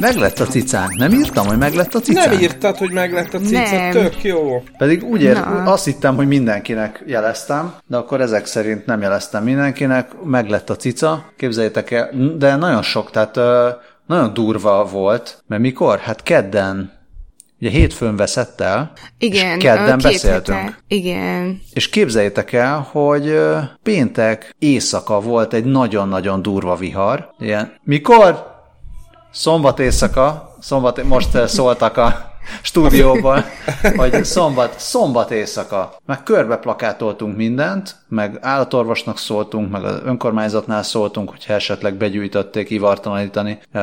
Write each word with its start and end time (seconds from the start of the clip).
Meg 0.00 0.16
lett 0.16 0.38
a 0.38 0.44
cicánk. 0.46 0.96
Nem 0.96 1.12
írtam, 1.12 1.46
hogy 1.46 1.58
meg 1.58 1.74
lett 1.74 1.94
a 1.94 2.00
cicánk? 2.00 2.30
Nem 2.30 2.40
írtad, 2.40 2.76
hogy 2.76 2.92
meg 2.92 3.12
lett 3.12 3.34
a 3.34 3.38
cica, 3.38 3.74
Nem. 3.76 3.90
tök 3.90 4.22
jó. 4.22 4.62
Pedig 4.78 5.04
úgy 5.04 5.22
ér, 5.22 5.34
Na. 5.34 5.62
azt 5.72 5.84
hittem, 5.84 6.16
hogy 6.16 6.26
mindenkinek 6.26 7.02
jeleztem, 7.06 7.74
de 7.86 7.96
akkor 7.96 8.20
ezek 8.20 8.46
szerint 8.46 8.86
nem 8.86 9.00
jeleztem 9.00 9.44
mindenkinek, 9.44 10.10
meg 10.24 10.48
lett 10.48 10.70
a 10.70 10.76
cica, 10.76 11.32
képzeljétek 11.36 11.90
el, 11.90 12.10
de 12.38 12.56
nagyon 12.56 12.82
sok, 12.82 13.10
tehát 13.10 13.36
nagyon 14.06 14.34
durva 14.34 14.84
volt, 14.84 15.42
mert 15.46 15.62
mikor? 15.62 15.98
Hát 15.98 16.22
kedden, 16.22 16.92
ugye 17.60 17.70
hétfőn 17.70 18.16
veszett 18.16 18.60
el, 18.60 18.92
Igen, 19.18 19.56
és 19.58 19.64
kedden 19.64 19.98
beszéltünk. 20.02 20.58
hete. 20.58 20.78
Igen. 20.88 21.60
És 21.72 21.88
képzeljétek 21.88 22.52
el, 22.52 22.88
hogy 22.90 23.38
péntek 23.82 24.54
éjszaka 24.58 25.20
volt 25.20 25.52
egy 25.52 25.64
nagyon-nagyon 25.64 26.42
durva 26.42 26.76
vihar. 26.76 27.30
Ilyen, 27.38 27.72
mikor? 27.84 28.56
Szombat 29.38 29.78
éjszaka, 29.78 30.54
szombat, 30.60 31.02
most 31.02 31.34
ö, 31.34 31.46
szóltak 31.46 31.96
a 31.96 32.32
stúdióban, 32.62 33.44
hogy 33.96 34.24
szombat, 34.24 34.78
szombat 34.78 35.30
éjszaka. 35.30 35.96
Meg 36.06 36.22
körbe 36.22 36.56
plakátoltunk 36.56 37.36
mindent, 37.36 37.96
meg 38.08 38.38
állatorvosnak 38.40 39.18
szóltunk, 39.18 39.70
meg 39.70 39.84
az 39.84 40.00
önkormányzatnál 40.04 40.82
szóltunk, 40.82 41.30
hogyha 41.30 41.52
esetleg 41.52 41.94
begyűjtötték 41.94 42.70
ivartalanítani. 42.70 43.58
Ö, 43.72 43.78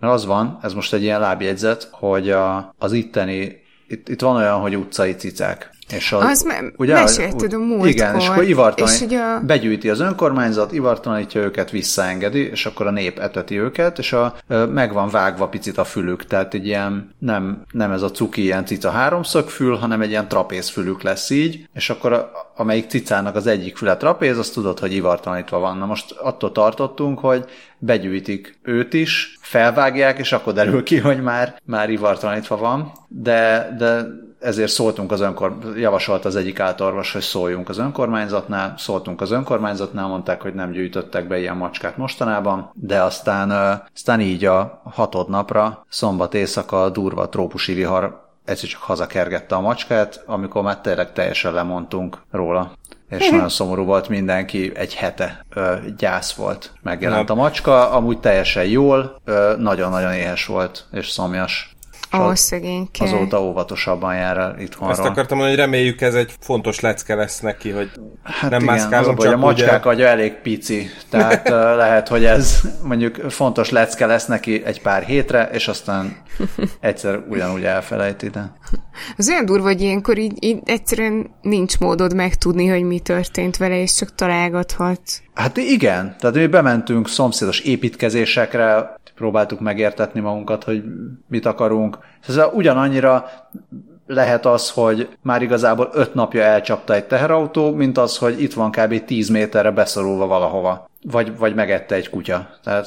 Mert 0.00 0.12
az 0.12 0.26
van, 0.26 0.58
ez 0.62 0.72
most 0.72 0.92
egy 0.92 1.02
ilyen 1.02 1.20
lábjegyzet, 1.20 1.88
hogy 1.92 2.30
a, 2.30 2.74
az 2.78 2.92
itteni, 2.92 3.62
itt, 3.88 4.08
itt 4.08 4.20
van 4.20 4.36
olyan, 4.36 4.60
hogy 4.60 4.76
utcai 4.76 5.14
cicák. 5.14 5.70
És 5.92 6.12
Az 6.12 6.42
me- 6.42 6.76
mesélted 6.78 7.52
a 7.52 7.58
múltkor, 7.58 7.88
Igen, 7.88 8.16
és 8.20 8.28
akkor 8.28 8.44
ivartalan, 8.48 8.92
és 8.92 8.98
hogy 8.98 9.14
a- 9.14 9.40
begyűjti 9.46 9.90
az 9.90 10.00
önkormányzat, 10.00 10.72
ivartalanítja 10.72 11.40
őket, 11.40 11.70
visszaengedi, 11.70 12.38
és 12.50 12.66
akkor 12.66 12.86
a 12.86 12.90
nép 12.90 13.18
eteti 13.18 13.58
őket, 13.60 13.98
és 13.98 14.12
a, 14.12 14.34
meg 14.72 14.92
van 14.92 15.08
vágva 15.08 15.48
picit 15.48 15.78
a 15.78 15.84
fülük, 15.84 16.24
tehát 16.26 16.54
egy 16.54 16.66
ilyen, 16.66 17.14
nem, 17.18 17.62
nem 17.70 17.90
ez 17.90 18.02
a 18.02 18.10
cuki 18.10 18.42
ilyen 18.42 18.64
cica 18.64 18.90
háromszög 18.90 19.48
fül, 19.48 19.74
hanem 19.76 20.00
egy 20.00 20.10
ilyen 20.10 20.28
trapézfülük 20.28 21.02
lesz 21.02 21.30
így, 21.30 21.68
és 21.74 21.90
akkor 21.90 22.12
a, 22.12 22.30
amelyik 22.56 22.88
cicának 22.88 23.34
az 23.36 23.46
egyik 23.46 23.76
füle 23.76 23.96
trapéz, 23.96 24.38
azt 24.38 24.54
tudod, 24.54 24.78
hogy 24.78 24.92
ivartalanítva 24.92 25.58
van. 25.58 25.78
Na 25.78 25.86
most 25.86 26.10
attól 26.12 26.52
tartottunk, 26.52 27.18
hogy 27.18 27.44
begyűjtik 27.78 28.58
őt 28.62 28.94
is, 28.94 29.38
felvágják, 29.40 30.18
és 30.18 30.32
akkor 30.32 30.52
derül 30.52 30.82
ki, 30.82 30.98
hogy 30.98 31.22
már, 31.22 31.60
már 31.64 31.90
ivartalanítva 31.90 32.56
van, 32.56 32.92
de, 33.08 33.74
de 33.78 34.06
ezért 34.46 34.70
szóltunk 34.70 35.12
az 35.12 35.20
önkor, 35.20 35.56
javasolt 35.76 36.24
az 36.24 36.36
egyik 36.36 36.60
átorvos, 36.60 37.12
hogy 37.12 37.22
szóljunk 37.22 37.68
az 37.68 37.78
önkormányzatnál, 37.78 38.74
szóltunk 38.78 39.20
az 39.20 39.30
önkormányzatnál, 39.30 40.06
mondták, 40.06 40.42
hogy 40.42 40.54
nem 40.54 40.70
gyűjtöttek 40.70 41.28
be 41.28 41.38
ilyen 41.38 41.56
macskát 41.56 41.96
mostanában, 41.96 42.70
de 42.74 43.02
aztán, 43.02 43.50
aztán 43.94 44.20
így 44.20 44.44
a 44.44 44.80
hatod 44.84 45.28
napra, 45.28 45.84
szombat 45.88 46.34
éjszaka 46.34 46.82
a 46.82 46.90
durva 46.90 47.28
trópusi 47.28 47.74
vihar 47.74 48.24
egyszer 48.44 48.68
csak 48.68 48.80
hazakergette 48.82 49.54
a 49.54 49.60
macskát, 49.60 50.22
amikor 50.26 50.62
már 50.62 50.80
tényleg 50.80 51.12
teljesen 51.12 51.52
lemondtunk 51.52 52.18
róla. 52.30 52.72
És 53.10 53.30
nagyon 53.30 53.48
szomorú 53.48 53.84
volt 53.84 54.08
mindenki, 54.08 54.72
egy 54.74 54.94
hete 54.94 55.44
ö, 55.54 55.74
gyász 55.96 56.32
volt. 56.32 56.72
Megjelent 56.82 57.30
a 57.30 57.34
macska, 57.34 57.90
amúgy 57.90 58.20
teljesen 58.20 58.64
jól, 58.64 59.20
ö, 59.24 59.54
nagyon-nagyon 59.58 60.12
éhes 60.12 60.46
volt, 60.46 60.84
és 60.92 61.08
szomjas. 61.08 61.75
Ó, 62.14 62.18
az- 62.18 62.38
szegényke. 62.38 63.04
Azóta 63.04 63.42
óvatosabban 63.42 64.14
jár 64.14 64.36
el 64.36 64.56
itthonról. 64.58 64.90
Azt 64.90 65.00
akartam 65.00 65.38
mondani, 65.38 65.56
hogy 65.56 65.66
reméljük 65.66 66.00
ez 66.00 66.14
egy 66.14 66.34
fontos 66.40 66.80
lecke 66.80 67.14
lesz 67.14 67.40
neki, 67.40 67.70
hogy 67.70 67.90
Hát 68.22 68.50
nem 68.50 68.62
igen, 68.62 68.74
az 68.74 68.82
a 68.82 68.88
mászkálom, 68.88 69.14
baj, 69.14 69.26
a 69.26 69.30
csak 69.30 69.40
macskák 69.40 69.84
ugye... 69.84 69.94
agya 69.94 70.06
elég 70.06 70.32
pici, 70.32 70.90
tehát 71.10 71.48
lehet, 71.82 72.08
hogy 72.08 72.24
ez 72.24 72.60
mondjuk 72.82 73.14
fontos 73.30 73.70
lecke 73.70 74.06
lesz 74.06 74.26
neki 74.26 74.64
egy 74.64 74.82
pár 74.82 75.02
hétre, 75.02 75.48
és 75.52 75.68
aztán 75.68 76.16
egyszer 76.80 77.22
ugyanúgy 77.28 77.64
elfelejti, 77.64 78.28
de... 78.28 78.52
Az 79.16 79.28
olyan 79.28 79.44
durva, 79.44 79.66
hogy 79.66 79.80
ilyenkor 79.80 80.18
így, 80.18 80.44
így 80.44 80.58
egyszerűen 80.64 81.30
nincs 81.42 81.78
módod 81.78 82.14
megtudni, 82.14 82.66
hogy 82.66 82.82
mi 82.82 82.98
történt 82.98 83.56
vele, 83.56 83.80
és 83.80 83.94
csak 83.94 84.14
találgathatsz. 84.14 85.20
Hát 85.34 85.56
igen, 85.56 86.16
tehát 86.18 86.36
mi 86.36 86.46
bementünk 86.46 87.08
szomszédos 87.08 87.60
építkezésekre, 87.60 88.94
próbáltuk 89.16 89.60
megértetni 89.60 90.20
magunkat, 90.20 90.64
hogy 90.64 90.82
mit 91.28 91.46
akarunk. 91.46 91.95
Ez 92.28 92.40
ugyanannyira 92.52 93.30
lehet 94.06 94.46
az, 94.46 94.70
hogy 94.70 95.08
már 95.22 95.42
igazából 95.42 95.90
öt 95.92 96.14
napja 96.14 96.42
elcsapta 96.42 96.94
egy 96.94 97.04
teherautó, 97.04 97.74
mint 97.74 97.98
az, 97.98 98.16
hogy 98.16 98.42
itt 98.42 98.54
van 98.54 98.70
kb. 98.70 99.04
10 99.04 99.28
méterre 99.28 99.70
beszorulva 99.70 100.26
valahova. 100.26 100.90
Vagy, 101.02 101.36
vagy 101.38 101.54
megette 101.54 101.94
egy 101.94 102.10
kutya. 102.10 102.48
Tehát 102.64 102.86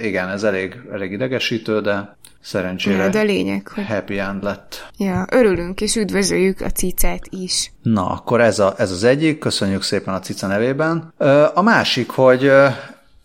igen, 0.00 0.28
ez 0.28 0.42
elég, 0.42 0.80
elég 0.92 1.12
idegesítő, 1.12 1.80
de 1.80 2.16
szerencsére 2.40 3.02
Ja, 3.02 3.08
de 3.08 3.22
lényeg, 3.22 3.68
hogy 3.74 3.86
happy 3.86 4.18
end 4.18 4.42
lett. 4.42 4.86
ja, 4.98 5.26
örülünk, 5.30 5.80
és 5.80 5.96
üdvözöljük 5.96 6.60
a 6.60 6.70
cicát 6.70 7.22
is. 7.30 7.72
Na, 7.82 8.06
akkor 8.06 8.40
ez, 8.40 8.58
a, 8.58 8.74
ez 8.76 8.90
az 8.90 9.04
egyik, 9.04 9.38
köszönjük 9.38 9.82
szépen 9.82 10.14
a 10.14 10.18
cica 10.18 10.46
nevében. 10.46 11.12
A 11.54 11.62
másik, 11.62 12.10
hogy 12.10 12.52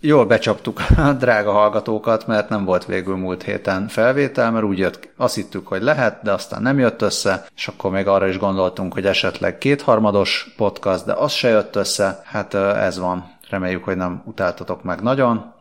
jól 0.06 0.26
becsaptuk 0.26 0.82
a 0.98 1.12
drága 1.20 1.52
hallgatókat, 1.52 2.28
mert 2.28 2.50
nem 2.50 2.66
volt 2.66 2.86
végül 2.86 3.16
múlt 3.16 3.44
héten 3.44 3.88
felvétel, 3.88 4.52
mert 4.52 4.66
úgy 4.66 4.78
jött, 4.78 5.10
azt 5.18 5.36
hittük, 5.36 5.68
hogy 5.68 5.82
lehet, 5.82 6.20
de 6.24 6.32
aztán 6.32 6.62
nem 6.62 6.80
jött 6.80 7.02
össze, 7.02 7.46
és 7.56 7.68
akkor 7.68 7.92
még 7.92 8.08
arra 8.08 8.28
is 8.28 8.38
gondoltunk, 8.38 8.94
hogy 8.94 9.06
esetleg 9.06 9.58
kétharmados 9.58 10.54
podcast, 10.58 11.06
de 11.06 11.14
az 11.14 11.32
se 11.32 11.50
jött 11.50 11.76
össze. 11.76 12.22
Hát 12.26 12.54
ez 12.54 13.00
van. 13.00 13.32
Reméljük, 13.50 13.84
hogy 13.84 13.98
nem 13.98 14.22
utáltatok 14.26 14.84
meg 14.84 15.02
nagyon, 15.02 15.54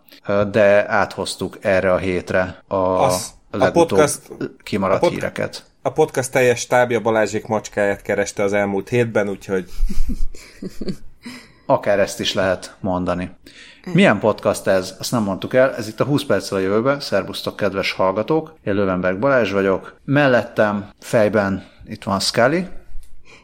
de 0.50 0.90
áthoztuk 0.90 1.56
erre 1.60 1.92
a 1.92 1.96
hétre 1.96 2.62
a, 2.68 2.76
Az- 2.76 3.30
a 3.50 3.56
legutóbb 3.56 3.88
podcast- 3.88 4.30
kimaradt 4.62 5.02
a 5.02 5.06
pod- 5.06 5.14
híreket. 5.14 5.64
A 5.82 5.90
podcast 5.92 6.30
teljes 6.32 6.60
stábja 6.60 7.00
Balázsék 7.00 7.46
macskáját 7.46 8.02
kereste 8.02 8.42
az 8.42 8.52
elmúlt 8.52 8.88
hétben, 8.88 9.28
úgyhogy 9.28 9.68
Akár 11.66 11.98
ezt 11.98 12.20
is 12.20 12.34
lehet 12.34 12.76
mondani. 12.80 13.30
Milyen 13.86 14.18
podcast 14.18 14.66
ez? 14.66 14.94
Azt 14.98 15.10
nem 15.10 15.22
mondtuk 15.22 15.54
el. 15.54 15.74
Ez 15.74 15.88
itt 15.88 16.00
a 16.00 16.04
20 16.04 16.24
perccel 16.24 16.58
a 16.58 16.60
jövőbe. 16.60 17.00
Szerbusztok, 17.00 17.56
kedves 17.56 17.92
hallgatók. 17.92 18.54
Én 18.64 18.74
Lövenberg 18.74 19.18
Balázs 19.18 19.52
vagyok. 19.52 19.96
Mellettem, 20.04 20.88
fejben 21.00 21.64
itt 21.86 22.02
van 22.02 22.20
Scully. 22.20 22.66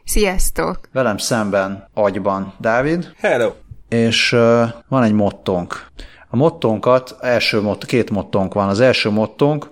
Sziasztok! 0.04 0.80
Velem 0.92 1.16
szemben, 1.16 1.88
agyban 1.94 2.54
Dávid. 2.58 3.12
hello! 3.16 3.52
És 3.88 4.32
uh, 4.32 4.62
van 4.88 5.02
egy 5.02 5.12
mottónk. 5.12 5.86
A 6.28 6.36
mottónkat, 6.36 7.16
első 7.20 7.60
mott, 7.60 7.84
két 7.84 8.10
mottónk 8.10 8.54
van. 8.54 8.68
Az 8.68 8.80
első 8.80 9.10
mottónk, 9.10 9.68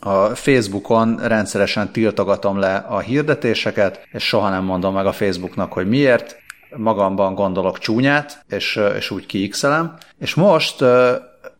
a 0.00 0.24
Facebookon 0.24 1.16
rendszeresen 1.22 1.92
tiltogatom 1.92 2.58
le 2.58 2.76
a 2.76 2.98
hirdetéseket, 2.98 4.06
és 4.12 4.24
soha 4.24 4.48
nem 4.48 4.64
mondom 4.64 4.94
meg 4.94 5.06
a 5.06 5.12
Facebooknak, 5.12 5.72
hogy 5.72 5.88
miért. 5.88 6.36
Magamban 6.76 7.34
gondolok 7.34 7.78
csúnyát, 7.78 8.44
és, 8.48 8.80
és 8.96 9.10
úgy 9.10 9.26
kiixelem. 9.26 9.96
És 10.18 10.34
most, 10.34 10.80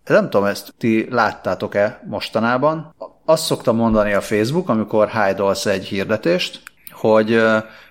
nem 0.04 0.30
tudom, 0.30 0.44
ezt 0.44 0.74
ti 0.78 1.06
láttátok-e 1.10 2.02
mostanában, 2.08 2.94
azt 3.24 3.44
szoktam 3.44 3.76
mondani 3.76 4.12
a 4.12 4.20
Facebook, 4.20 4.68
amikor 4.68 5.08
hide 5.10 5.70
egy 5.70 5.84
hirdetést, 5.84 6.62
hogy 6.90 7.34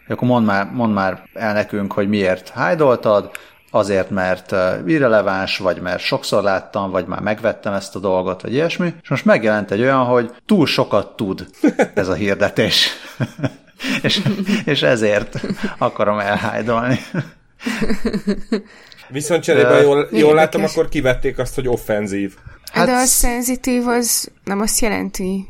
akkor 0.08 0.28
mondd 0.28 0.46
már, 0.46 0.70
mondd 0.74 0.94
már 0.94 1.24
el 1.34 1.54
nekünk, 1.54 1.92
hogy 1.94 2.10
miért 2.10 2.54
hide 2.56 2.86
azért, 3.72 4.10
mert 4.10 4.56
irreleváns, 4.86 5.58
vagy 5.58 5.82
mert 5.82 6.00
sokszor 6.00 6.44
láttam, 6.44 6.92
vagy 6.92 7.06
már 7.06 7.20
megvettem 7.20 7.74
ezt 7.74 7.96
a 7.96 8.00
dolgot, 8.00 8.42
vagy 8.42 8.54
ilyesmi. 8.54 8.94
És 9.02 9.10
most 9.10 9.26
megjelent 9.26 9.72
egy 9.72 9.82
olyan, 9.82 10.04
hogy 10.04 10.32
túl 10.46 10.66
sokat 10.66 11.16
tud 11.16 11.48
ez 11.94 12.08
a 12.08 12.14
hirdetés. 12.14 12.90
és, 14.02 14.22
és 14.66 14.82
ezért 14.82 15.40
akarom 15.78 16.20
elhájdolni. 16.20 17.00
Viszont 19.10 19.44
cserébe 19.44 19.82
jól, 19.82 19.96
jól 19.98 20.06
Érdekes. 20.12 20.34
látom, 20.34 20.64
akkor 20.64 20.90
kivették 20.90 21.38
azt, 21.38 21.56
hogy 21.56 21.68
offenzív. 21.68 22.36
Hát, 22.72 22.86
de 22.86 22.92
Hát- 22.92 23.04
a 23.04 23.06
szenzitív 23.08 23.88
az 23.88 24.32
nem 24.44 24.60
azt 24.60 24.80
jelenti. 24.80 25.48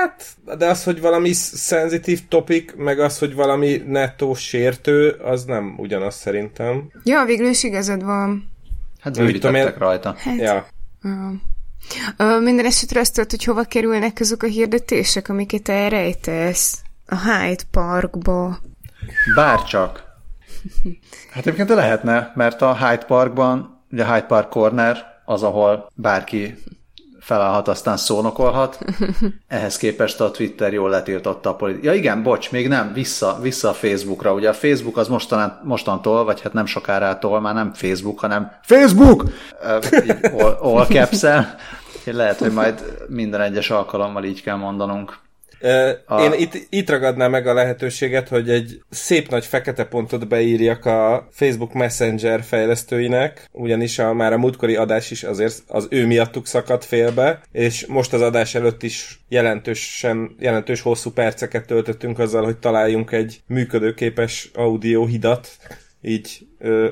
Hát, 0.00 0.26
de 0.58 0.66
az, 0.66 0.84
hogy 0.84 1.00
valami 1.00 1.32
szenzitív 1.32 2.20
topik, 2.28 2.74
meg 2.76 2.98
az, 3.00 3.18
hogy 3.18 3.34
valami 3.34 3.82
nettó 3.86 4.34
sértő, 4.34 5.08
az 5.08 5.44
nem 5.44 5.74
ugyanaz 5.76 6.14
szerintem. 6.14 6.90
Ja, 7.04 7.24
végül 7.24 7.46
is 7.48 7.62
igazad 7.64 8.04
van. 8.04 8.48
Hát 9.00 9.16
bővítettek 9.18 9.78
rajta. 9.78 10.14
Hát, 10.18 10.36
Ja. 10.38 10.66
Ö, 12.16 12.40
minden 12.40 12.64
esetre 12.66 13.00
azt 13.00 13.14
tudod, 13.14 13.30
hogy 13.30 13.44
hova 13.44 13.62
kerülnek 13.62 14.16
azok 14.20 14.42
a 14.42 14.46
hirdetések, 14.46 15.28
amiket 15.28 15.68
elrejtesz. 15.68 16.78
A 17.06 17.16
Hyde 17.16 17.62
Parkba. 17.70 18.58
Bárcsak. 19.34 20.04
Hát 21.30 21.46
egyébként 21.46 21.68
lehetne, 21.68 22.32
mert 22.34 22.62
a 22.62 22.76
Hyde 22.76 23.04
Parkban, 23.04 23.82
ugye 23.90 24.04
Hyde 24.04 24.26
Park 24.26 24.48
Corner 24.48 25.12
az, 25.24 25.42
ahol 25.42 25.90
bárki 25.94 26.62
felállhat, 27.24 27.68
aztán 27.68 27.96
szónokolhat. 27.96 28.78
Ehhez 29.48 29.76
képest 29.76 30.20
a 30.20 30.30
Twitter 30.30 30.72
jól 30.72 30.90
letiltotta 30.90 31.50
a 31.50 31.54
politikát. 31.54 31.84
Ja 31.84 31.92
igen, 31.98 32.22
bocs, 32.22 32.50
még 32.50 32.68
nem, 32.68 32.92
vissza, 32.92 33.38
vissza 33.40 33.68
a 33.68 33.72
Facebookra. 33.72 34.32
Ugye 34.32 34.48
a 34.48 34.52
Facebook 34.52 34.96
az 34.96 35.08
mostan, 35.08 35.60
mostantól, 35.64 36.24
vagy 36.24 36.40
hát 36.40 36.52
nem 36.52 36.66
sokárától 36.66 37.40
már 37.40 37.54
nem 37.54 37.72
Facebook, 37.72 38.18
hanem 38.18 38.52
Facebook! 38.62 39.24
Így 40.04 40.16
all, 40.38 40.58
all 40.60 40.86
caps-el. 40.96 41.54
Lehet, 42.04 42.38
hogy 42.38 42.52
majd 42.52 43.06
minden 43.08 43.40
egyes 43.40 43.70
alkalommal 43.70 44.24
így 44.24 44.42
kell 44.42 44.56
mondanunk. 44.56 45.18
A... 46.06 46.22
Én 46.22 46.32
itt, 46.32 46.66
itt 46.70 46.90
ragadnám 46.90 47.30
meg 47.30 47.46
a 47.46 47.54
lehetőséget, 47.54 48.28
hogy 48.28 48.50
egy 48.50 48.80
szép 48.90 49.28
nagy 49.28 49.46
fekete 49.46 49.84
pontot 49.84 50.28
beírjak 50.28 50.84
a 50.84 51.28
Facebook 51.30 51.72
Messenger 51.72 52.42
fejlesztőinek, 52.42 53.48
ugyanis 53.52 53.98
a, 53.98 54.12
már 54.12 54.32
a 54.32 54.38
múltkori 54.38 54.76
adás 54.76 55.10
is 55.10 55.22
azért 55.22 55.62
az 55.66 55.86
ő 55.90 56.06
miattuk 56.06 56.46
szakadt 56.46 56.84
félbe, 56.84 57.40
és 57.52 57.86
most 57.86 58.12
az 58.12 58.20
adás 58.20 58.54
előtt 58.54 58.82
is 58.82 59.20
jelentősen, 59.28 60.34
jelentős 60.38 60.80
hosszú 60.80 61.10
perceket 61.10 61.66
töltöttünk 61.66 62.18
azzal, 62.18 62.44
hogy 62.44 62.56
találjunk 62.56 63.12
egy 63.12 63.40
működőképes 63.46 64.50
audio 64.54 65.06
hidat, 65.06 65.48
így 66.04 66.46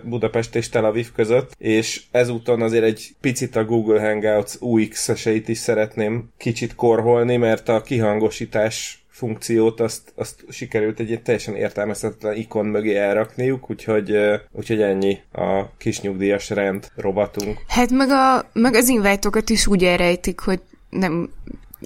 Budapest 0.04 0.54
és 0.54 0.68
Tel 0.68 0.84
Aviv 0.84 1.12
között, 1.12 1.54
és 1.58 2.02
ezúton 2.10 2.62
azért 2.62 2.84
egy 2.84 3.14
picit 3.20 3.56
a 3.56 3.64
Google 3.64 4.00
Hangouts 4.00 4.54
UX-eseit 4.60 5.48
is 5.48 5.58
szeretném 5.58 6.28
kicsit 6.36 6.74
korholni, 6.74 7.36
mert 7.36 7.68
a 7.68 7.82
kihangosítás 7.82 9.02
funkciót 9.08 9.80
azt, 9.80 10.12
azt 10.14 10.44
sikerült 10.48 11.00
egy 11.00 11.20
teljesen 11.22 11.54
értelmezhetetlen 11.54 12.36
ikon 12.36 12.66
mögé 12.66 12.96
elrakniuk, 12.96 13.70
úgyhogy, 13.70 14.16
úgyhogy 14.52 14.82
ennyi 14.82 15.18
a 15.32 15.76
kis 15.76 16.00
nyugdíjas 16.00 16.50
rend 16.50 16.88
robotunk. 16.96 17.58
Hát 17.68 17.90
meg, 17.90 18.10
a, 18.10 18.50
meg 18.52 18.74
az 18.74 18.88
invite 18.88 19.42
is 19.46 19.66
úgy 19.66 19.84
elrejtik, 19.84 20.40
hogy 20.40 20.60
nem 20.90 21.30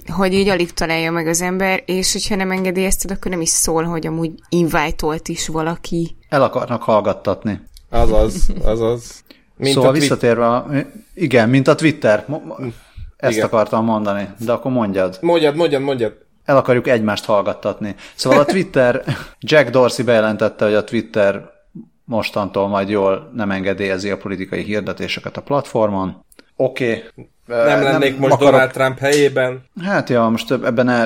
hogy 0.07 0.33
így 0.33 0.47
alig 0.47 0.73
találja 0.73 1.11
meg 1.11 1.27
az 1.27 1.41
ember, 1.41 1.83
és 1.85 2.13
hogyha 2.13 2.35
nem 2.35 2.51
engedélyezted, 2.51 3.11
akkor 3.11 3.31
nem 3.31 3.41
is 3.41 3.49
szól, 3.49 3.83
hogy 3.83 4.07
amúgy 4.07 4.31
invite 4.49 5.19
is 5.25 5.47
valaki. 5.47 6.15
El 6.29 6.43
akarnak 6.43 6.83
hallgattatni. 6.83 7.61
Azaz, 7.89 8.49
azaz. 8.63 9.23
Mint 9.57 9.73
szóval 9.73 9.89
twi- 9.89 10.01
visszatérve, 10.01 10.65
igen, 11.13 11.49
mint 11.49 11.67
a 11.67 11.75
Twitter. 11.75 12.25
Ezt 13.17 13.35
igen. 13.35 13.45
akartam 13.45 13.85
mondani, 13.85 14.29
de 14.39 14.51
akkor 14.51 14.71
mondjad. 14.71 15.17
Mondjad, 15.21 15.55
mondjad, 15.55 15.81
mondjad. 15.81 16.13
El 16.45 16.57
akarjuk 16.57 16.87
egymást 16.87 17.25
hallgattatni. 17.25 17.95
Szóval 18.15 18.39
a 18.39 18.45
Twitter, 18.45 19.03
Jack 19.39 19.69
Dorsey 19.69 20.05
bejelentette, 20.05 20.65
hogy 20.65 20.73
a 20.73 20.83
Twitter 20.83 21.49
mostantól 22.03 22.67
majd 22.67 22.89
jól 22.89 23.31
nem 23.33 23.51
engedélyezi 23.51 24.09
a 24.09 24.17
politikai 24.17 24.63
hirdetéseket 24.63 25.37
a 25.37 25.41
platformon. 25.41 26.25
Oké, 26.59 27.03
okay, 27.15 27.29
nem 27.65 27.83
lennék 27.83 28.11
nem 28.11 28.19
most 28.19 28.33
akarok... 28.33 28.51
Donald 28.51 28.71
Trump 28.71 28.99
helyében. 28.99 29.63
Hát 29.83 30.09
ja, 30.09 30.27
most 30.27 30.51
ebben 30.51 30.85
ne, 30.85 31.05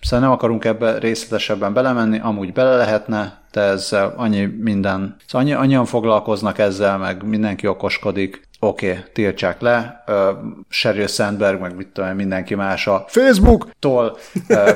szóval 0.00 0.20
nem 0.20 0.30
akarunk 0.30 0.64
ebbe 0.64 0.98
részletesebben 0.98 1.72
belemenni, 1.72 2.18
amúgy 2.18 2.52
bele 2.52 2.76
lehetne, 2.76 3.42
de 3.52 3.60
ezzel 3.60 4.14
annyi 4.16 4.44
minden, 4.44 5.16
szóval 5.26 5.46
annyi, 5.46 5.52
annyian 5.52 5.84
foglalkoznak 5.84 6.58
ezzel, 6.58 6.98
meg 6.98 7.22
mindenki 7.22 7.66
okoskodik. 7.66 8.44
Oké, 8.60 8.90
okay, 8.90 9.02
tiltsák 9.12 9.60
le. 9.60 10.04
Uh, 10.06 10.14
Sheryl 10.68 11.06
Sandberg, 11.06 11.60
meg 11.60 11.76
mit 11.76 11.88
tudom, 11.88 12.10
mindenki 12.10 12.54
más 12.54 12.86
a 12.86 13.04
Facebook-tól 13.08 14.16
uh, 14.48 14.68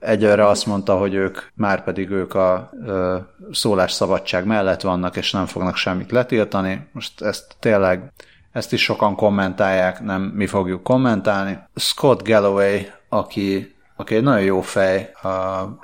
egyőre 0.00 0.46
azt 0.46 0.66
mondta, 0.66 0.96
hogy 0.96 1.14
ők, 1.14 1.38
már 1.54 1.84
pedig 1.84 2.10
ők 2.10 2.34
a 2.34 2.70
uh, 2.72 3.14
szólásszabadság 3.52 4.44
mellett 4.44 4.80
vannak, 4.80 5.16
és 5.16 5.32
nem 5.32 5.46
fognak 5.46 5.76
semmit 5.76 6.10
letiltani. 6.10 6.86
Most 6.92 7.22
ezt 7.22 7.56
tényleg 7.60 8.12
ezt 8.52 8.72
is 8.72 8.82
sokan 8.82 9.14
kommentálják, 9.14 10.00
nem 10.00 10.22
mi 10.22 10.46
fogjuk 10.46 10.82
kommentálni. 10.82 11.58
Scott 11.74 12.22
Galloway, 12.28 12.78
aki 13.08 13.74
aki 14.00 14.14
egy 14.14 14.22
nagyon 14.22 14.44
jó 14.44 14.60
fej, 14.60 15.10
a, 15.22 15.28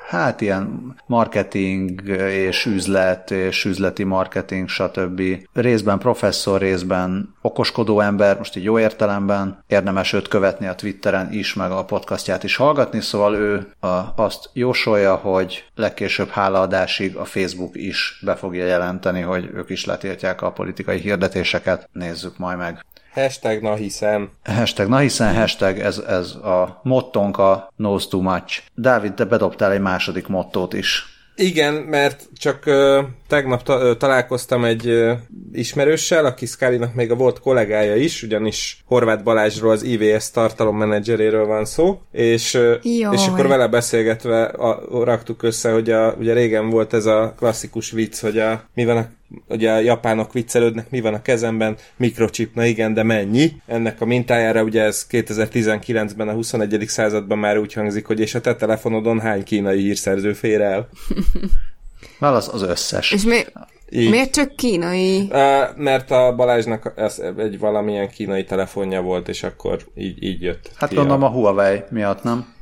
hát 0.09 0.41
ilyen 0.41 0.95
marketing 1.07 2.09
és 2.31 2.67
üzlet 2.67 3.31
és 3.31 3.65
üzleti 3.65 4.05
marketing, 4.05 4.69
stb. 4.69 5.23
Részben 5.53 5.99
professzor, 5.99 6.61
részben 6.61 7.35
okoskodó 7.43 8.01
ember, 8.01 8.39
most 8.39 8.57
így 8.57 8.65
jó 8.65 8.79
értelemben, 8.79 9.65
érdemes 9.67 10.13
őt 10.13 10.29
követni 10.29 10.67
a 10.67 10.75
Twitteren 10.75 11.33
is, 11.33 11.55
meg 11.55 11.71
a 11.71 11.85
podcastját 11.85 12.45
is 12.45 12.57
hallgatni, 12.57 13.01
szóval 13.01 13.35
ő 13.35 13.67
a, 13.81 14.01
azt 14.17 14.51
jósolja, 14.53 15.15
hogy 15.15 15.65
legkésőbb 15.75 16.29
hálaadásig 16.29 17.17
a 17.17 17.25
Facebook 17.25 17.77
is 17.77 18.21
be 18.25 18.35
fogja 18.35 18.67
jelenteni, 18.67 19.21
hogy 19.21 19.51
ők 19.55 19.71
is 19.71 19.85
letiltják 19.85 20.43
a 20.43 20.53
politikai 20.53 20.99
hirdetéseket. 20.99 21.89
Nézzük 21.93 22.39
majd 22.39 22.59
meg. 22.59 22.85
Hashtag 23.17 23.63
na 23.63 23.75
hiszem. 23.75 24.31
Hashtag 24.45 24.89
na 24.89 24.99
hiszem, 24.99 25.35
hashtag 25.35 25.79
ez, 25.79 25.99
ez 25.99 26.31
a 26.31 26.81
mottonk 26.83 27.39
a 27.39 27.73
knows 27.77 28.09
too 28.09 28.21
much. 28.21 28.63
Dávid, 28.75 29.15
te 29.15 29.25
bedobtál 29.25 29.73
egy 29.73 29.81
második 29.81 30.27
mottót 30.27 30.73
is. 30.73 31.05
Igen, 31.37 31.75
mert 31.75 32.29
csak 32.39 32.63
uh, 32.67 33.05
tegnap 33.29 33.63
ta- 33.63 33.83
uh, 33.83 33.97
találkoztam 33.97 34.65
egy 34.65 34.87
uh, 34.87 35.13
ismerőssel, 35.53 36.25
aki 36.25 36.47
Scully-nak 36.47 36.95
még 36.95 37.11
a 37.11 37.15
volt 37.15 37.41
kollégája 37.41 37.95
is, 37.95 38.23
ugyanis 38.23 38.83
Horváth 38.85 39.23
Balázsról, 39.23 39.71
az 39.71 39.83
IVS 39.83 40.31
tartalommenedzseréről 40.31 41.47
van 41.47 41.65
szó, 41.65 42.01
és, 42.13 42.55
uh, 42.55 43.13
és 43.13 43.27
akkor 43.27 43.47
vele 43.47 43.69
beszélgetve 43.69 44.45
a, 44.45 45.05
raktuk 45.05 45.43
össze, 45.43 45.73
hogy 45.73 45.91
a, 45.91 46.15
ugye 46.19 46.33
régen 46.33 46.71
volt 46.71 46.93
ez 46.93 47.07
a 47.07 47.35
klasszikus 47.39 47.91
vicc, 47.91 48.21
hogy 48.21 48.39
a, 48.39 48.63
mi 48.75 48.85
van 48.85 48.97
a 48.97 49.07
ugye 49.49 49.73
a 49.73 49.79
japánok 49.79 50.33
viccelődnek, 50.33 50.91
mi 50.91 51.01
van 51.01 51.15
a 51.15 51.23
kezemben, 51.23 51.77
mikrochip, 51.97 52.55
na 52.55 52.65
igen, 52.65 52.95
de 52.95 53.03
mennyi? 53.03 53.53
Ennek 53.67 54.01
a 54.01 54.05
mintájára 54.05 54.63
ugye 54.63 54.83
ez 54.83 55.07
2019-ben, 55.11 56.29
a 56.29 56.33
21. 56.33 56.85
században 56.87 57.39
már 57.39 57.59
úgy 57.59 57.73
hangzik, 57.73 58.07
hogy 58.07 58.21
és 58.21 58.35
a 58.35 58.41
te 58.41 58.55
telefonodon 58.57 59.21
hány 59.21 59.45
kínai 59.45 59.81
hírszerző 59.81 60.33
fér 60.33 60.61
el? 60.61 60.89
Válasz 62.19 62.49
az 62.49 62.63
összes. 62.63 63.13
És 63.13 63.23
mi, 63.23 63.45
így. 63.91 64.11
Miért 64.11 64.33
csak 64.33 64.57
kínai? 64.57 65.21
Uh, 65.21 65.77
mert 65.77 66.11
a 66.11 66.35
Balázsnak 66.35 66.93
ez 66.97 67.23
egy 67.37 67.59
valamilyen 67.59 68.09
kínai 68.09 68.45
telefonja 68.45 69.03
volt, 69.03 69.29
és 69.29 69.43
akkor 69.43 69.79
így, 69.95 70.23
így 70.23 70.43
jött. 70.43 70.71
Hát 70.75 70.95
gondolom 70.95 71.23
a 71.23 71.29
Huawei 71.29 71.83
miatt, 71.91 72.23
nem? 72.23 72.55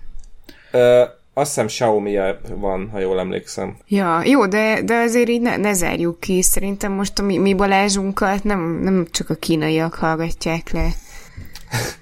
Uh, 0.72 0.80
azt 1.34 1.48
hiszem 1.48 1.66
xiaomi 1.66 2.18
van, 2.48 2.88
ha 2.92 2.98
jól 2.98 3.18
emlékszem. 3.18 3.76
Ja, 3.86 4.22
jó, 4.24 4.46
de, 4.46 4.82
de 4.82 4.94
azért 4.94 5.28
így 5.28 5.40
ne, 5.40 5.56
ne 5.56 5.72
zárjuk 5.72 6.20
ki. 6.20 6.42
Szerintem 6.42 6.92
most 6.92 7.18
a 7.18 7.22
mi, 7.22 7.38
mi 7.38 7.54
Balázsunkat 7.54 8.44
nem, 8.44 8.78
nem 8.82 9.06
csak 9.10 9.30
a 9.30 9.34
kínaiak 9.34 9.94
hallgatják 9.94 10.70
le. 10.70 10.88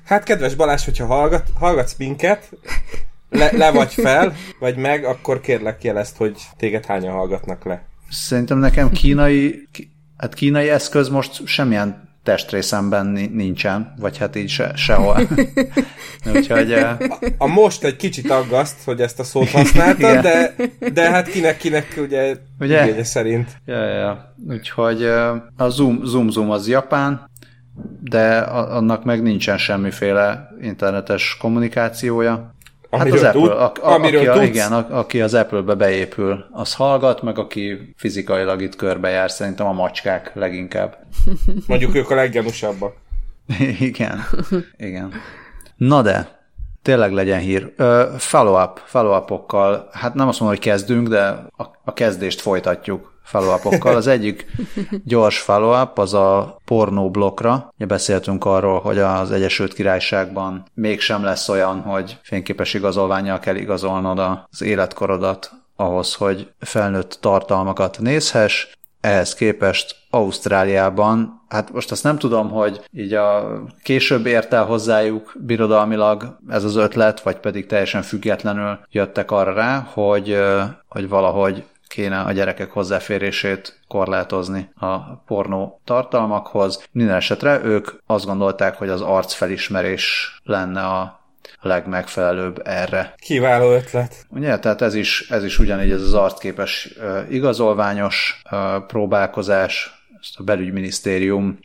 Hát 0.04 0.24
kedves 0.24 0.54
Balázs, 0.54 0.84
hogyha 0.84 1.06
hallgat, 1.06 1.48
hallgatsz 1.58 1.94
minket, 1.98 2.50
le, 3.30 3.50
le 3.52 3.70
vagy 3.70 3.92
fel, 3.92 4.34
vagy 4.58 4.76
meg, 4.76 5.04
akkor 5.04 5.40
kérlek 5.40 5.84
jelezd, 5.84 6.16
hogy 6.16 6.36
téged 6.56 6.86
hányan 6.86 7.12
hallgatnak 7.12 7.64
le. 7.64 7.86
Szerintem 8.10 8.58
nekem 8.58 8.90
kínai, 8.90 9.68
hát 10.16 10.34
kínai 10.34 10.68
eszköz 10.68 11.08
most 11.08 11.46
semmilyen 11.46 12.11
testrészemben 12.22 13.06
nincsen, 13.32 13.94
vagy 13.98 14.18
hát 14.18 14.36
így 14.36 14.48
se, 14.48 14.72
sehol. 14.76 15.20
Úgyhogy, 16.34 16.72
a, 16.72 16.98
a 17.38 17.46
most 17.46 17.84
egy 17.84 17.96
kicsit 17.96 18.30
aggaszt, 18.30 18.84
hogy 18.84 19.00
ezt 19.00 19.18
a 19.20 19.24
szót 19.24 19.50
használtad, 19.50 20.20
de, 20.20 20.54
de 20.92 21.10
hát 21.10 21.28
kinek-kinek 21.28 21.94
ugye, 21.98 22.36
ugye? 22.60 22.86
igénye 22.86 23.04
szerint. 23.04 23.50
Ja, 23.64 23.84
ja. 23.84 24.34
Úgyhogy 24.48 25.04
a 25.56 25.68
Zoom, 25.68 26.00
Zoom 26.04 26.30
Zoom 26.30 26.50
az 26.50 26.68
Japán, 26.68 27.30
de 28.00 28.38
annak 28.38 29.04
meg 29.04 29.22
nincsen 29.22 29.58
semmiféle 29.58 30.48
internetes 30.60 31.36
kommunikációja. 31.40 32.54
Hát 32.98 33.12
az 33.12 33.22
Apple, 33.22 33.30
tud, 33.32 33.50
a, 33.50 33.62
a, 33.62 33.94
aki, 33.94 34.16
a, 34.16 34.42
igen, 34.42 34.72
a, 34.72 34.98
aki 34.98 35.20
az 35.20 35.34
Apple-be 35.34 35.74
beépül, 35.74 36.44
az 36.50 36.74
hallgat, 36.74 37.22
meg 37.22 37.38
aki 37.38 37.94
fizikailag 37.96 38.62
itt 38.62 38.76
körbejár, 38.76 39.30
szerintem 39.30 39.66
a 39.66 39.72
macskák 39.72 40.30
leginkább. 40.34 40.96
Mondjuk 41.66 41.94
ők 41.94 42.10
a 42.10 42.14
leggyanúsabbak. 42.14 42.94
igen, 43.78 44.24
igen. 44.76 45.12
Na 45.76 46.02
de, 46.02 46.40
tényleg 46.82 47.12
legyen 47.12 47.40
hír. 47.40 47.74
Follow-up, 48.16 48.80
follow-upokkal, 48.84 49.88
hát 49.92 50.14
nem 50.14 50.28
azt 50.28 50.40
mondom, 50.40 50.58
hogy 50.58 50.66
kezdünk, 50.66 51.08
de 51.08 51.22
a, 51.56 51.62
a 51.84 51.92
kezdést 51.92 52.40
folytatjuk 52.40 53.11
follow 53.22 53.96
Az 53.96 54.06
egyik 54.06 54.46
gyors 55.04 55.38
follow-up 55.38 55.98
az 55.98 56.14
a 56.14 56.60
pornóblokkra. 56.64 57.72
Ugye 57.76 57.86
beszéltünk 57.86 58.44
arról, 58.44 58.80
hogy 58.80 58.98
az 58.98 59.30
Egyesült 59.30 59.74
Királyságban 59.74 60.64
mégsem 60.74 61.22
lesz 61.22 61.48
olyan, 61.48 61.80
hogy 61.80 62.18
fényképes 62.22 62.74
igazolványjal 62.74 63.38
kell 63.38 63.56
igazolnod 63.56 64.18
az 64.18 64.62
életkorodat 64.62 65.50
ahhoz, 65.76 66.14
hogy 66.14 66.52
felnőtt 66.58 67.18
tartalmakat 67.20 67.98
nézhess. 68.00 68.66
Ehhez 69.00 69.34
képest 69.34 69.96
Ausztráliában, 70.10 71.42
hát 71.48 71.72
most 71.72 71.90
azt 71.90 72.02
nem 72.02 72.18
tudom, 72.18 72.50
hogy 72.50 72.80
így 72.92 73.12
a 73.12 73.60
később 73.82 74.26
ért 74.26 74.52
el 74.52 74.64
hozzájuk 74.64 75.32
birodalmilag 75.38 76.38
ez 76.48 76.64
az 76.64 76.76
ötlet, 76.76 77.20
vagy 77.20 77.36
pedig 77.36 77.66
teljesen 77.66 78.02
függetlenül 78.02 78.78
jöttek 78.90 79.30
arra 79.30 79.52
rá, 79.52 79.88
hogy, 79.92 80.38
hogy 80.88 81.08
valahogy 81.08 81.64
kéne 81.92 82.20
a 82.20 82.32
gyerekek 82.32 82.70
hozzáférését 82.70 83.80
korlátozni 83.88 84.70
a 84.76 85.16
pornó 85.16 85.80
tartalmakhoz. 85.84 86.84
Minden 86.92 87.16
esetre 87.16 87.60
ők 87.64 87.88
azt 88.06 88.24
gondolták, 88.24 88.76
hogy 88.76 88.88
az 88.88 89.00
arcfelismerés 89.00 90.36
lenne 90.44 90.86
a 90.86 91.20
legmegfelelőbb 91.60 92.62
erre. 92.64 93.14
Kiváló 93.16 93.72
ötlet. 93.72 94.26
Ugye, 94.28 94.58
tehát 94.58 94.82
ez 94.82 94.94
is, 94.94 95.30
ez 95.30 95.44
is 95.44 95.58
ugyanígy 95.58 95.90
ez 95.90 96.02
az 96.02 96.14
arcképes 96.14 96.88
igazolványos 97.28 98.42
próbálkozás, 98.86 100.04
ezt 100.20 100.38
a 100.38 100.42
belügyminisztérium 100.42 101.58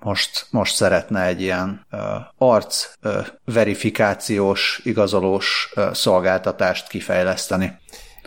most, 0.00 0.46
most 0.50 0.74
szeretne 0.74 1.24
egy 1.24 1.40
ilyen 1.40 1.86
arc 2.38 2.94
verifikációs, 3.44 4.80
igazolós 4.84 5.74
szolgáltatást 5.92 6.88
kifejleszteni. 6.88 7.78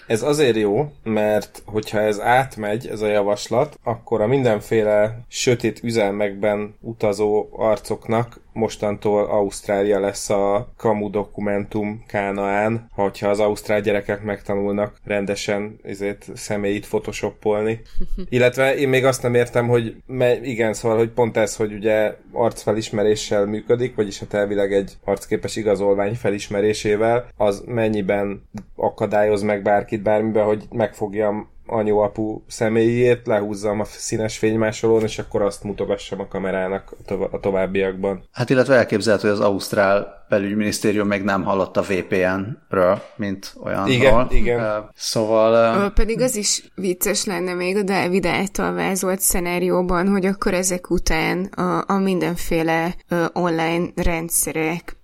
Ez 0.08 0.22
azért 0.22 0.56
jó, 0.56 0.92
mert 1.04 1.62
hogyha 1.66 2.00
ez 2.00 2.22
átmegy, 2.22 2.88
ez 2.88 3.02
a 3.02 3.08
javaslat, 3.08 3.80
akkor 3.84 4.22
a 4.22 4.28
mindenféle 4.28 5.20
sötét 5.28 5.84
üzelmekben 5.84 6.76
utazó 6.82 7.48
arcoknak 7.52 8.40
mostantól 8.58 9.26
Ausztrália 9.26 10.00
lesz 10.00 10.30
a 10.30 10.74
kamu 10.78 11.10
dokumentum 11.10 12.04
Kánaán, 12.08 12.90
hogyha 12.94 13.30
az 13.30 13.40
ausztrál 13.40 13.82
gyerekek 13.82 14.24
megtanulnak 14.24 15.00
rendesen 15.04 15.80
ezért 15.84 16.30
személyit 16.36 16.88
photoshopolni. 16.88 17.82
Illetve 18.30 18.76
én 18.76 18.90
még 18.90 19.06
azt 19.06 19.22
nem 19.22 19.34
értem, 19.34 19.68
hogy 19.68 19.96
me, 20.06 20.42
igen, 20.42 20.74
szóval, 20.74 20.98
hogy 20.98 21.10
pont 21.10 21.38
ez, 21.38 21.56
hogy 21.56 21.74
ugye 21.74 22.16
arcfelismeréssel 22.32 23.46
működik, 23.46 23.96
vagyis 23.96 24.20
hát 24.20 24.34
elvileg 24.34 24.74
egy 24.74 24.98
arcképes 25.04 25.56
igazolvány 25.56 26.16
felismerésével, 26.16 27.28
az 27.36 27.64
mennyiben 27.66 28.48
akadályoz 28.76 29.42
meg 29.42 29.62
bárkit 29.62 30.02
bármiben, 30.02 30.46
hogy 30.46 30.64
megfogjam 30.72 31.50
anyu-apu 31.68 32.42
személyét, 32.48 33.22
lehúzzam 33.26 33.80
a 33.80 33.86
színes 33.86 34.38
fénymásolón, 34.38 35.04
és 35.04 35.20
akkor 35.20 35.42
azt 35.42 35.64
mutogassam 35.64 36.20
a 36.20 36.28
kamerának 36.28 36.96
a 37.32 37.40
továbbiakban. 37.40 38.24
Hát 38.32 38.50
illetve 38.50 38.76
elképzelhető, 38.76 39.28
hogy 39.28 39.38
az 39.38 39.46
Ausztrál 39.46 40.26
belügyminisztérium 40.30 41.08
még 41.08 41.24
nem 41.24 41.44
hallott 41.44 41.78
a 41.78 41.82
VPN-ről, 41.82 43.02
mint 43.16 43.54
olyanról. 43.64 43.94
Igen, 43.96 44.28
igen. 44.30 44.92
Szóval... 44.96 45.86
Uh, 45.86 45.94
pedig 45.94 46.22
az 46.22 46.36
is 46.36 46.72
vicces 46.76 47.26
lenne 47.26 47.54
még 47.54 47.78
a 47.78 47.84
David 47.84 48.26
által 48.26 48.74
vázolt 48.74 49.20
szenárióban, 49.20 50.08
hogy 50.08 50.26
akkor 50.26 50.54
ezek 50.54 50.90
után 50.90 51.44
a, 51.44 51.84
a 51.88 51.98
mindenféle 51.98 52.96
uh, 53.10 53.26
online 53.34 53.90
rendszerek 53.96 54.98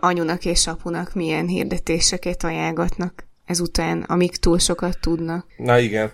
anyunak 0.00 0.44
és 0.44 0.66
apunak 0.66 1.14
milyen 1.14 1.46
hirdetéseket 1.46 2.44
ajánlgatnak 2.44 3.23
ezután, 3.46 4.02
amik 4.02 4.36
túl 4.36 4.58
sokat 4.58 4.98
tudnak. 5.00 5.46
Na 5.56 5.78
igen. 5.78 6.10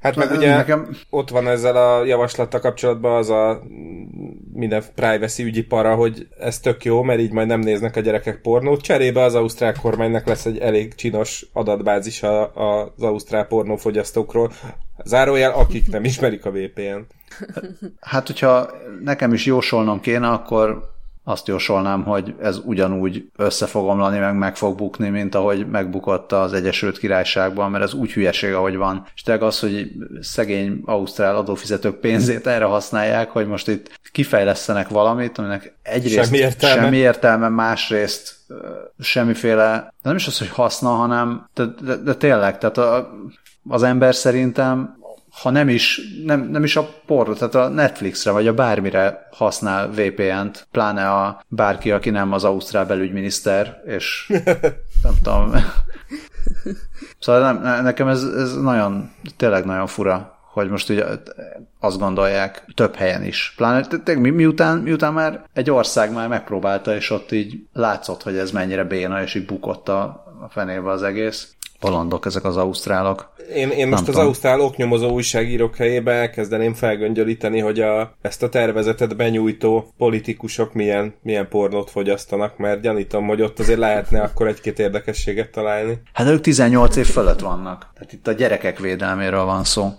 Hát 0.00 0.16
meg 0.16 0.30
ugye 0.30 0.56
nekem... 0.56 0.96
ott 1.10 1.30
van 1.30 1.48
ezzel 1.48 1.76
a 1.76 2.04
javaslattal 2.04 2.60
kapcsolatban 2.60 3.16
az 3.16 3.30
a 3.30 3.62
minden 4.52 4.82
privacy 4.94 5.42
ügyi 5.42 5.62
para, 5.62 5.94
hogy 5.94 6.28
ez 6.38 6.58
tök 6.58 6.84
jó, 6.84 7.02
mert 7.02 7.20
így 7.20 7.32
majd 7.32 7.46
nem 7.46 7.60
néznek 7.60 7.96
a 7.96 8.00
gyerekek 8.00 8.40
pornót. 8.40 8.80
Cserébe 8.80 9.22
az 9.22 9.34
ausztrál 9.34 9.74
kormánynak 9.82 10.26
lesz 10.26 10.46
egy 10.46 10.58
elég 10.58 10.94
csinos 10.94 11.46
adatbázis 11.52 12.22
az 12.22 13.02
ausztrál 13.02 13.46
pornófogyasztókról. 13.46 14.52
Zárójel, 15.04 15.52
akik 15.52 15.88
nem 15.88 16.04
ismerik 16.04 16.44
a 16.44 16.50
VPN-t. 16.50 17.14
Hát, 18.00 18.26
hogyha 18.26 18.70
nekem 19.04 19.32
is 19.32 19.46
jósolnom 19.46 20.00
kéne, 20.00 20.28
akkor 20.28 20.94
azt 21.28 21.46
jósolnám, 21.46 22.04
hogy 22.04 22.34
ez 22.40 22.60
ugyanúgy 22.64 23.24
össze 23.36 23.66
fog 23.66 23.86
omlani, 23.86 24.18
meg 24.18 24.36
meg 24.36 24.56
fog 24.56 24.76
bukni, 24.76 25.08
mint 25.08 25.34
ahogy 25.34 25.66
megbukott 25.70 26.32
az 26.32 26.52
Egyesült 26.52 26.98
Királyságban, 26.98 27.70
mert 27.70 27.84
ez 27.84 27.94
úgy 27.94 28.12
hülyeség, 28.12 28.52
ahogy 28.52 28.76
van. 28.76 29.06
És 29.14 29.22
tényleg 29.22 29.42
az, 29.42 29.60
hogy 29.60 29.92
szegény 30.20 30.82
ausztrál 30.84 31.36
adófizetők 31.36 31.94
pénzét 31.94 32.46
erre 32.46 32.64
használják, 32.64 33.30
hogy 33.30 33.46
most 33.46 33.68
itt 33.68 34.00
kifejlesztenek 34.12 34.88
valamit, 34.88 35.38
aminek 35.38 35.74
egyrészt 35.82 36.24
semmi 36.24 36.38
értelme, 36.38 36.82
semmi 36.82 36.96
értelme 36.96 37.48
másrészt 37.48 38.34
semmiféle, 38.98 39.94
nem 40.02 40.16
is 40.16 40.26
az, 40.26 40.38
hogy 40.38 40.48
haszna, 40.48 40.88
hanem 40.88 41.48
de, 41.54 41.64
de, 41.82 41.96
de 41.96 42.14
tényleg, 42.14 42.58
tehát 42.58 42.78
a, 42.78 43.10
az 43.68 43.82
ember 43.82 44.14
szerintem 44.14 44.96
ha 45.42 45.50
nem 45.50 45.68
is, 45.68 46.00
nem, 46.24 46.40
nem 46.40 46.64
is 46.64 46.76
a 46.76 46.88
porra, 47.06 47.34
tehát 47.34 47.54
a 47.54 47.68
Netflixre 47.68 48.30
vagy 48.30 48.46
a 48.46 48.54
bármire 48.54 49.28
használ 49.32 49.90
VPN-t, 49.90 50.66
pláne 50.70 51.10
a 51.10 51.44
bárki, 51.48 51.90
aki 51.90 52.10
nem 52.10 52.32
az 52.32 52.44
ausztrál 52.44 52.86
belügyminiszter, 52.86 53.82
és 53.86 54.32
nem 55.02 55.14
tudom. 55.22 55.52
Szóval 57.18 57.52
nem, 57.52 57.82
nekem 57.82 58.08
ez, 58.08 58.22
ez 58.22 58.56
nagyon, 58.56 59.10
tényleg 59.36 59.64
nagyon 59.64 59.86
fura, 59.86 60.38
hogy 60.52 60.68
most 60.68 60.88
ugye 60.88 61.04
azt 61.80 61.98
gondolják 61.98 62.64
több 62.74 62.94
helyen 62.94 63.22
is. 63.22 63.54
Pláne 63.56 63.86
mi, 64.04 64.30
miután, 64.30 64.78
miután 64.78 65.12
már 65.12 65.44
egy 65.52 65.70
ország 65.70 66.12
már 66.12 66.28
megpróbálta, 66.28 66.94
és 66.94 67.10
ott 67.10 67.32
így 67.32 67.66
látszott, 67.72 68.22
hogy 68.22 68.36
ez 68.36 68.50
mennyire 68.50 68.84
béna, 68.84 69.22
és 69.22 69.34
így 69.34 69.46
bukott 69.46 69.88
a, 69.88 70.02
a 70.40 70.48
fenébe 70.48 70.90
az 70.90 71.02
egész 71.02 71.56
bolondok 71.80 72.26
ezek 72.26 72.44
az 72.44 72.56
ausztrálok. 72.56 73.34
Én, 73.54 73.70
én 73.70 73.88
most 73.88 74.04
tudom. 74.04 74.20
az 74.20 74.26
ausztrál 74.26 74.60
oknyomozó 74.60 75.10
újságírók 75.10 75.76
helyébe 75.76 76.12
elkezdeném 76.12 76.74
felgöngyölíteni, 76.74 77.60
hogy 77.60 77.80
a, 77.80 78.14
ezt 78.22 78.42
a 78.42 78.48
tervezetet 78.48 79.16
benyújtó 79.16 79.92
politikusok 79.98 80.72
milyen, 80.74 81.14
milyen 81.22 81.48
pornót 81.48 81.90
fogyasztanak, 81.90 82.56
mert 82.56 82.80
gyanítom, 82.80 83.26
hogy 83.26 83.42
ott 83.42 83.58
azért 83.58 83.78
lehetne 83.78 84.22
akkor 84.22 84.46
egy-két 84.46 84.78
érdekességet 84.78 85.50
találni. 85.50 86.00
Hát 86.12 86.28
ők 86.28 86.40
18 86.40 86.96
év 86.96 87.06
fölött 87.06 87.40
vannak. 87.40 87.90
Tehát 87.94 88.12
itt 88.12 88.26
a 88.26 88.32
gyerekek 88.32 88.78
védelméről 88.78 89.44
van 89.44 89.64
szó. 89.64 89.90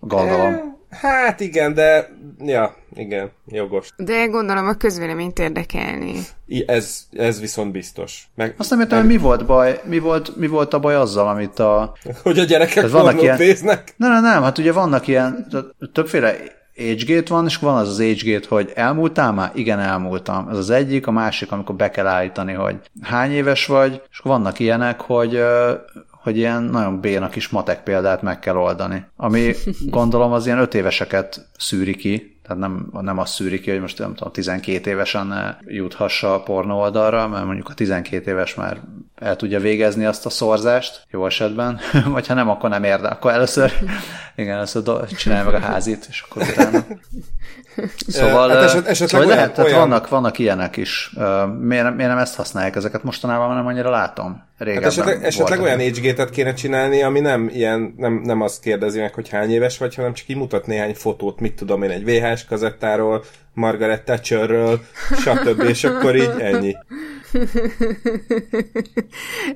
Gondolom. 0.00 0.71
Hát 1.00 1.40
igen, 1.40 1.74
de 1.74 2.08
ja, 2.38 2.74
igen, 2.94 3.30
jogos. 3.46 3.88
De 3.96 4.26
gondolom 4.26 4.66
a 4.66 4.74
közvéleményt 4.74 5.38
érdekelni. 5.38 6.14
I, 6.46 6.64
ez, 6.66 7.06
ez 7.12 7.40
viszont 7.40 7.72
biztos. 7.72 8.28
Meg, 8.34 8.54
Azt 8.58 8.70
nem 8.70 8.80
értem, 8.80 8.98
meg... 8.98 9.06
mi 9.06 9.16
volt 9.16 9.46
baj, 9.46 9.80
mi 9.84 9.98
volt, 9.98 10.36
mi 10.36 10.46
volt 10.46 10.74
a 10.74 10.78
baj 10.78 10.94
azzal, 10.94 11.28
amit 11.28 11.58
a... 11.58 11.96
Hogy 12.22 12.38
a 12.38 12.44
gyerekek 12.44 12.90
vannak 12.90 13.22
ilyen... 13.22 13.36
néznek? 13.36 13.94
Nem, 13.96 14.12
nem, 14.12 14.22
nem, 14.22 14.42
hát 14.42 14.58
ugye 14.58 14.72
vannak 14.72 15.06
ilyen, 15.06 15.46
többféle 15.92 16.34
age 16.78 17.22
van, 17.28 17.46
és 17.46 17.56
van 17.56 17.76
az 17.76 17.88
az 17.88 18.00
age 18.00 18.40
hogy 18.48 18.72
elmúltál 18.74 19.32
már? 19.32 19.50
Igen, 19.54 19.78
elmúltam. 19.78 20.48
Ez 20.48 20.56
az 20.56 20.70
egyik, 20.70 21.06
a 21.06 21.10
másik, 21.10 21.52
amikor 21.52 21.74
be 21.74 21.90
kell 21.90 22.06
állítani, 22.06 22.52
hogy 22.52 22.76
hány 23.02 23.32
éves 23.32 23.66
vagy, 23.66 24.02
és 24.10 24.18
vannak 24.18 24.58
ilyenek, 24.58 25.00
hogy 25.00 25.42
hogy 26.22 26.36
ilyen 26.36 26.62
nagyon 26.62 27.00
béna 27.00 27.28
kis 27.28 27.48
matek 27.48 27.82
példát 27.82 28.22
meg 28.22 28.38
kell 28.38 28.56
oldani. 28.56 29.04
Ami 29.16 29.54
gondolom 29.90 30.32
az 30.32 30.46
ilyen 30.46 30.58
öt 30.58 30.74
éveseket 30.74 31.48
szűri 31.58 31.96
ki, 31.96 32.32
tehát 32.42 32.60
nem, 32.60 32.88
nem 33.00 33.18
azt 33.18 33.32
szűri 33.32 33.60
ki, 33.60 33.70
hogy 33.70 33.80
most 33.80 33.98
nem 33.98 34.14
tudom, 34.14 34.32
12 34.32 34.90
évesen 34.90 35.56
juthassa 35.66 36.34
a 36.34 36.42
pornó 36.42 36.80
oldalra, 36.80 37.28
mert 37.28 37.44
mondjuk 37.44 37.68
a 37.68 37.74
12 37.74 38.30
éves 38.30 38.54
már 38.54 38.80
el 39.14 39.36
tudja 39.36 39.60
végezni 39.60 40.04
azt 40.04 40.26
a 40.26 40.30
szorzást, 40.30 41.06
jó 41.10 41.26
esetben, 41.26 41.80
vagy 42.12 42.26
ha 42.26 42.34
nem, 42.34 42.48
akkor 42.48 42.70
nem 42.70 42.84
érde. 42.84 43.08
Akkor 43.08 43.32
először, 43.32 43.72
igen, 44.36 44.56
először 44.56 45.06
csinálja 45.16 45.44
meg 45.44 45.54
a 45.54 45.58
házit, 45.58 46.06
és 46.08 46.24
akkor 46.28 46.42
utána. 46.42 46.84
Szóval, 48.06 48.48
hát 48.48 48.62
eset, 48.62 48.86
esetleg 48.86 49.08
szóval 49.08 49.26
olyan, 49.26 49.38
lehet, 49.38 49.58
olyan... 49.58 49.78
vannak, 49.78 50.08
vannak 50.08 50.38
ilyenek 50.38 50.76
is. 50.76 51.12
Miért, 51.60 51.94
miért 51.96 52.10
nem 52.10 52.18
ezt 52.18 52.36
használják 52.36 52.76
ezeket 52.76 53.02
mostanában, 53.02 53.54
nem 53.54 53.66
annyira 53.66 53.90
látom. 53.90 54.42
Régebben 54.62 54.82
hát 54.82 54.92
esetleg, 54.92 55.24
esetleg 55.24 55.60
olyan 55.60 55.80
age 55.80 56.28
kéne 56.30 56.54
csinálni, 56.54 57.02
ami 57.02 57.20
nem 57.20 57.50
ilyen, 57.52 57.94
nem, 57.96 58.20
nem 58.24 58.40
azt 58.40 58.62
kérdezi 58.62 59.00
meg, 59.00 59.14
hogy 59.14 59.28
hány 59.28 59.50
éves 59.50 59.78
vagy, 59.78 59.94
hanem 59.94 60.12
csak 60.12 60.26
kimutat 60.26 60.66
néhány 60.66 60.94
fotót, 60.94 61.40
mit 61.40 61.54
tudom 61.54 61.82
én, 61.82 61.90
egy 61.90 62.04
VHS 62.04 62.44
kazettáról, 62.44 63.24
Margaret 63.54 64.04
Thatcherről, 64.04 64.80
stb. 65.18 65.60
és 65.60 65.84
akkor 65.84 66.16
így 66.16 66.34
ennyi. 66.38 66.76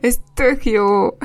Ez 0.01 0.17
tök 0.35 0.65
jó. 0.65 1.17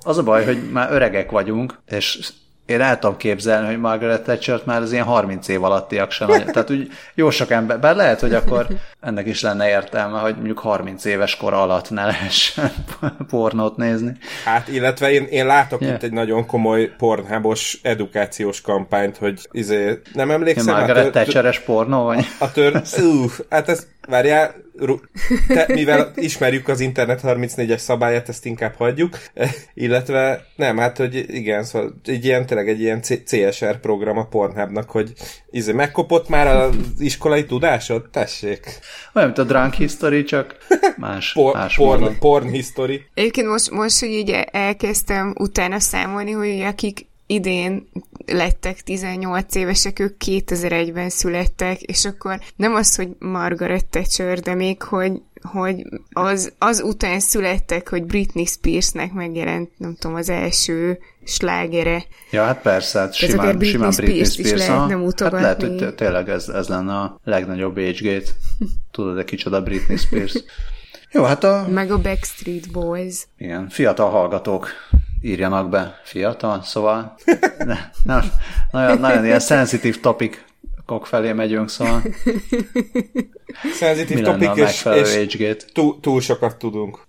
Az 0.00 0.18
a 0.18 0.22
baj, 0.22 0.44
hogy 0.44 0.58
már 0.72 0.92
öregek 0.92 1.30
vagyunk, 1.30 1.78
és 1.88 2.28
én 2.70 2.80
el 2.80 2.98
tudom 2.98 3.16
képzelni, 3.16 3.66
hogy 3.66 3.78
Margaret 3.80 4.22
thatcher 4.22 4.60
már 4.64 4.82
az 4.82 4.92
ilyen 4.92 5.04
30 5.04 5.48
év 5.48 5.64
alattiak 5.64 6.10
sem. 6.10 6.28
Tehát 6.28 6.70
úgy 6.70 6.90
jó 7.14 7.30
sok 7.30 7.50
ember, 7.50 7.80
bár 7.80 7.96
lehet, 7.96 8.20
hogy 8.20 8.34
akkor 8.34 8.66
ennek 9.00 9.26
is 9.26 9.40
lenne 9.40 9.68
értelme, 9.68 10.18
hogy 10.18 10.34
mondjuk 10.34 10.58
30 10.58 11.04
éves 11.04 11.36
kor 11.36 11.52
alatt 11.52 11.90
ne 11.90 12.04
lehessen 12.04 12.72
pornót 13.30 13.76
nézni. 13.76 14.16
Hát, 14.44 14.68
illetve 14.68 15.10
én, 15.10 15.24
én 15.24 15.46
látok 15.46 15.80
yeah. 15.80 15.94
itt 15.94 16.02
egy 16.02 16.12
nagyon 16.12 16.46
komoly 16.46 16.90
pornhábos 16.98 17.78
edukációs 17.82 18.60
kampányt, 18.60 19.16
hogy 19.16 19.48
izé, 19.50 20.00
nem 20.12 20.30
emlékszem? 20.30 20.74
Margaret 20.74 21.10
Thatcheres 21.10 21.58
pornó 21.58 22.04
vagy? 22.04 22.26
A 22.38 22.52
tör... 22.52 22.82
Uh, 23.00 23.30
hát 23.48 23.68
ez, 23.68 23.86
várjál, 24.08 24.54
te, 25.48 25.66
mivel 25.68 26.12
ismerjük 26.14 26.68
az 26.68 26.80
Internet 26.80 27.20
34-es 27.22 27.78
szabályát, 27.78 28.28
ezt 28.28 28.46
inkább 28.46 28.74
hagyjuk, 28.74 29.18
illetve 29.74 30.44
nem, 30.56 30.76
hát, 30.76 30.96
hogy 30.96 31.34
igen, 31.34 31.64
szóval 31.64 32.00
egy 32.04 32.24
ilyen, 32.24 32.46
tényleg 32.46 32.68
egy 32.68 32.80
ilyen 32.80 33.00
CSR 33.00 33.80
program 33.80 34.18
a 34.18 34.24
Pornhubnak, 34.24 34.90
hogy 34.90 35.12
izé, 35.50 35.72
megkopott 35.72 36.28
már 36.28 36.46
az 36.46 36.74
iskolai 36.98 37.44
tudásod? 37.44 38.08
Tessék. 38.10 38.78
Olyan, 39.14 39.28
mint 39.28 39.40
a 39.40 39.52
Drunk 39.52 39.74
History, 39.74 40.24
csak 40.24 40.56
más, 40.96 41.32
Por, 41.32 41.54
más 41.54 41.76
porn, 41.76 42.18
porn 42.18 42.48
History. 42.48 43.02
Egyébként 43.14 43.46
most, 43.46 43.70
most, 43.70 44.00
hogy 44.00 44.08
így 44.08 44.30
elkezdtem 44.50 45.34
utána 45.38 45.80
számolni, 45.80 46.30
hogy 46.30 46.60
akik 46.60 47.09
idén 47.30 47.88
lettek 48.26 48.80
18 48.80 49.54
évesek, 49.54 49.98
ők 49.98 50.16
2001-ben 50.26 51.08
születtek, 51.08 51.80
és 51.80 52.04
akkor 52.04 52.40
nem 52.56 52.74
az, 52.74 52.96
hogy 52.96 53.08
Margaret 53.18 53.84
Thatcher, 53.84 54.38
de 54.38 54.54
még, 54.54 54.82
hogy 54.82 55.12
hogy 55.42 55.86
az, 56.12 56.52
az 56.58 56.80
után 56.80 57.20
születtek, 57.20 57.88
hogy 57.88 58.04
Britney 58.04 58.44
Spearsnek 58.44 59.12
megjelent, 59.12 59.70
nem 59.76 59.94
tudom, 59.98 60.16
az 60.16 60.28
első 60.28 60.98
slágere. 61.24 62.04
Ja, 62.30 62.44
hát 62.44 62.62
persze, 62.62 62.98
hát 62.98 63.14
simán, 63.14 63.32
simán 63.32 63.58
Britney, 63.58 63.88
Britney 63.88 64.24
Spears, 64.24 64.32
Spears 64.32 64.52
is 64.52 64.66
lehetne 64.66 64.94
mutogatni. 64.94 65.46
Hát 65.46 65.62
lehet, 65.62 65.80
hogy 65.80 65.94
tényleg 65.94 66.28
ez, 66.28 66.48
ez 66.48 66.68
lenne 66.68 66.92
a 66.92 67.20
legnagyobb 67.24 67.76
age 67.76 68.20
Tudod-e 68.92 69.24
kicsoda 69.24 69.62
Britney 69.62 69.96
Spears? 69.96 70.42
Jó, 71.12 71.22
hát 71.22 71.44
a... 71.44 71.66
Meg 71.70 71.90
a 71.90 72.00
Backstreet 72.00 72.70
Boys. 72.70 73.26
Igen, 73.38 73.68
fiatal 73.68 74.10
hallgatók 74.10 74.68
írjanak 75.22 75.68
be 75.68 76.00
fiatal, 76.04 76.62
szóval 76.62 77.14
ne, 77.58 77.76
nem, 78.04 78.22
nagyon, 78.70 78.98
nagyon 78.98 79.24
ilyen 79.24 79.40
sensitive 79.40 79.96
topic 80.00 80.38
kok 80.86 81.06
felé 81.06 81.32
megyünk, 81.32 81.68
szóval 81.68 82.02
Szenzitív 83.72 84.22
topik, 84.22 84.50
és, 84.54 84.84
és 84.84 85.66
túl, 85.72 86.00
túl 86.00 86.20
sokat 86.20 86.56
tudunk. 86.56 87.06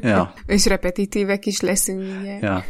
ja. 0.00 0.32
És 0.46 0.66
repetitívek 0.66 1.46
is 1.46 1.60
leszünk, 1.60 2.02
ugye? 2.20 2.38
Ja. 2.40 2.64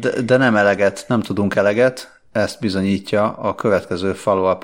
De, 0.00 0.20
de 0.20 0.36
nem 0.36 0.56
eleget, 0.56 1.04
nem 1.08 1.20
tudunk 1.22 1.54
eleget, 1.54 2.20
ezt 2.32 2.60
bizonyítja 2.60 3.32
a 3.32 3.54
következő 3.54 4.12
follow 4.12 4.56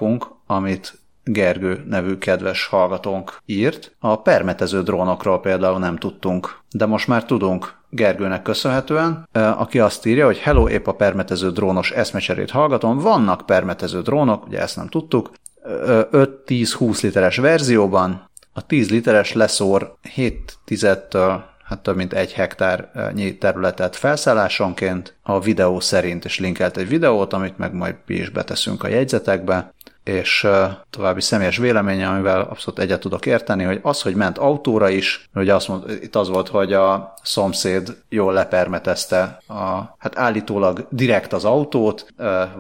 amit 0.47 0.99
Gergő 1.25 1.85
nevű 1.89 2.17
kedves 2.17 2.67
hallgatónk 2.67 3.39
írt. 3.47 3.97
A 3.99 4.23
permetező 4.23 4.83
drónokról 4.83 5.41
például 5.41 5.79
nem 5.79 5.97
tudtunk, 5.97 6.61
de 6.71 6.87
most 6.87 7.09
már 7.09 7.25
tudunk 7.25 7.80
Gergőnek 7.91 8.43
köszönhetően, 8.43 9.29
aki 9.33 9.79
azt 9.79 10.07
írja, 10.07 10.27
hogy 10.27 10.39
hello, 10.39 10.69
épp 10.69 10.87
a 10.87 10.93
permetező 10.93 11.51
drónos 11.51 11.91
eszmecserét 11.91 12.51
hallgatom, 12.51 12.99
vannak 12.99 13.47
permetező 13.47 14.03
drónok, 14.03 14.47
ugye 14.47 14.61
ezt 14.61 14.77
nem 14.77 14.89
tudtuk, 14.89 15.31
5-10-20 15.65 17.03
literes 17.03 17.37
verzióban, 17.37 18.31
a 18.53 18.67
10 18.67 18.91
literes 18.91 19.33
leszór 19.33 19.95
7 20.15 20.59
tizettől 20.65 21.49
hát 21.71 21.79
több 21.83 21.97
mint 21.97 22.13
egy 22.13 22.33
hektár 22.33 22.91
területet 23.39 23.97
felszállásonként 23.97 25.17
a 25.23 25.41
videó 25.41 25.81
szerint, 25.81 26.25
és 26.25 26.39
linkelt 26.39 26.77
egy 26.77 26.89
videót, 26.89 27.33
amit 27.33 27.59
meg 27.59 27.75
majd 27.75 27.95
mi 28.07 28.15
is 28.15 28.29
beteszünk 28.29 28.83
a 28.83 28.89
jegyzetekbe 28.89 29.75
és 30.05 30.47
további 30.91 31.21
személyes 31.21 31.57
véleménye, 31.57 32.09
amivel 32.09 32.41
abszolút 32.41 32.81
egyet 32.81 33.01
tudok 33.01 33.27
érteni, 33.27 33.65
hogy 33.65 33.79
az, 33.83 34.03
hogy 34.03 34.15
ment 34.15 34.39
autóra 34.39 34.89
is, 34.89 35.29
ugye 35.35 35.55
azt 35.55 35.69
mond, 35.69 35.91
itt 36.03 36.17
az 36.17 36.29
volt, 36.29 36.49
hogy 36.49 36.73
a 36.73 37.15
szomszéd 37.23 37.97
jól 38.09 38.33
lepermetezte 38.33 39.43
a, 39.47 39.55
hát 39.99 40.19
állítólag 40.19 40.87
direkt 40.91 41.33
az 41.33 41.45
autót, 41.45 42.07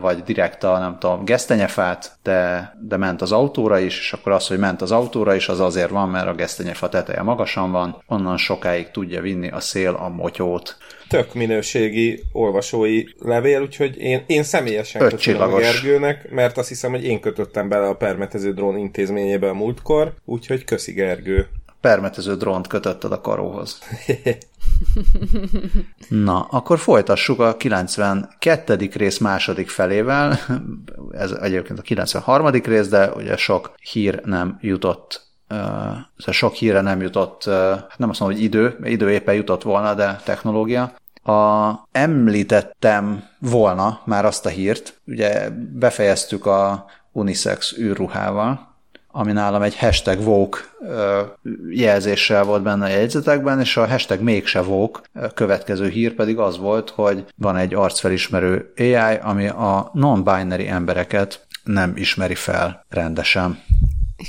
vagy 0.00 0.23
direkt 0.23 0.64
a, 0.64 0.78
nem 0.78 0.99
tudom, 0.99 1.25
gesztenyefát, 1.25 2.18
de, 2.23 2.73
de 2.80 2.97
ment 2.97 3.23
az 3.23 3.32
autóra 3.32 3.78
is, 3.78 3.99
és 3.99 4.12
akkor 4.12 4.32
az, 4.32 4.47
hogy 4.47 4.59
ment 4.59 4.82
az 4.82 4.90
autóra 4.90 5.35
is, 5.35 5.49
az 5.49 5.61
azért 5.61 5.90
van, 5.90 6.09
mert 6.09 6.28
a 6.28 6.35
gesztenyefa 6.35 6.88
teteje 6.88 7.23
magasan 7.23 7.70
van, 7.70 8.02
onnan 8.06 8.37
sokáig 8.37 8.90
tudja 8.90 9.20
vinni 9.20 9.49
a 9.50 9.61
szél 9.61 9.94
a 9.94 10.09
motyót 10.09 10.76
tök 11.11 11.35
minőségi 11.35 12.23
olvasói 12.33 13.05
levél, 13.19 13.62
úgyhogy 13.62 13.97
én, 13.97 14.23
én 14.26 14.43
személyesen 14.43 15.02
Öt 15.02 15.11
köszönöm 15.11 15.52
a 15.52 15.59
Gergőnek, 15.59 16.31
mert 16.31 16.59
azt 16.59 16.69
hiszem, 16.69 16.90
hogy 16.90 17.05
én 17.05 17.21
kötöttem 17.21 17.69
bele 17.69 17.87
a 17.87 17.95
permetező 17.95 18.52
drón 18.52 18.76
intézményébe 18.76 19.49
a 19.49 19.55
múltkor, 19.55 20.14
úgyhogy 20.25 20.64
köszi 20.64 20.93
Gergő. 20.93 21.49
Permetező 21.81 22.37
drónt 22.37 22.67
kötötted 22.67 23.12
a 23.12 23.21
karóhoz. 23.21 23.79
Na, 26.09 26.47
akkor 26.50 26.79
folytassuk 26.79 27.40
a 27.40 27.57
92. 27.57 28.90
rész 28.95 29.19
második 29.19 29.69
felével. 29.69 30.38
Ez 31.11 31.31
egyébként 31.31 31.79
a 31.79 31.83
93. 31.83 32.50
rész, 32.50 32.88
de 32.88 33.11
ugye 33.11 33.37
sok 33.37 33.75
hír 33.93 34.21
nem 34.25 34.59
jutott 34.61 35.31
uh, 35.50 36.33
sok 36.33 36.55
híre 36.55 36.81
nem 36.81 37.00
jutott, 37.00 37.47
uh, 37.47 37.55
nem 37.97 38.09
azt 38.09 38.21
mondom, 38.21 38.38
hogy 38.38 38.43
idő, 38.43 38.79
idő 38.83 39.11
éppen 39.11 39.35
jutott 39.35 39.62
volna, 39.62 39.95
de 39.95 40.21
technológia. 40.25 40.93
A, 41.23 41.73
említettem 41.93 43.25
volna 43.39 44.00
már 44.05 44.25
azt 44.25 44.47
a 44.47 44.49
hírt, 44.49 45.00
ugye 45.07 45.49
befejeztük 45.73 46.47
a 46.47 46.85
unisex 47.12 47.79
űrruhával, 47.79 48.68
ami 49.12 49.33
nálam 49.33 49.62
egy 49.62 49.79
hashtag 49.79 50.23
Vogue 50.23 50.61
jelzéssel 51.71 52.44
volt 52.44 52.62
benne 52.62 52.85
a 52.85 52.88
jegyzetekben, 52.88 53.61
és 53.61 53.77
a 53.77 53.87
hashtag 53.87 54.21
mégse 54.21 54.61
Vogue 54.62 55.03
következő 55.35 55.88
hír 55.88 56.14
pedig 56.14 56.38
az 56.38 56.59
volt, 56.59 56.90
hogy 56.90 57.25
van 57.37 57.57
egy 57.57 57.75
arcfelismerő 57.75 58.73
AI, 58.77 59.16
ami 59.23 59.49
a 59.49 59.90
non-binary 59.92 60.68
embereket 60.68 61.47
nem 61.64 61.92
ismeri 61.97 62.35
fel 62.35 62.85
rendesen. 62.88 63.62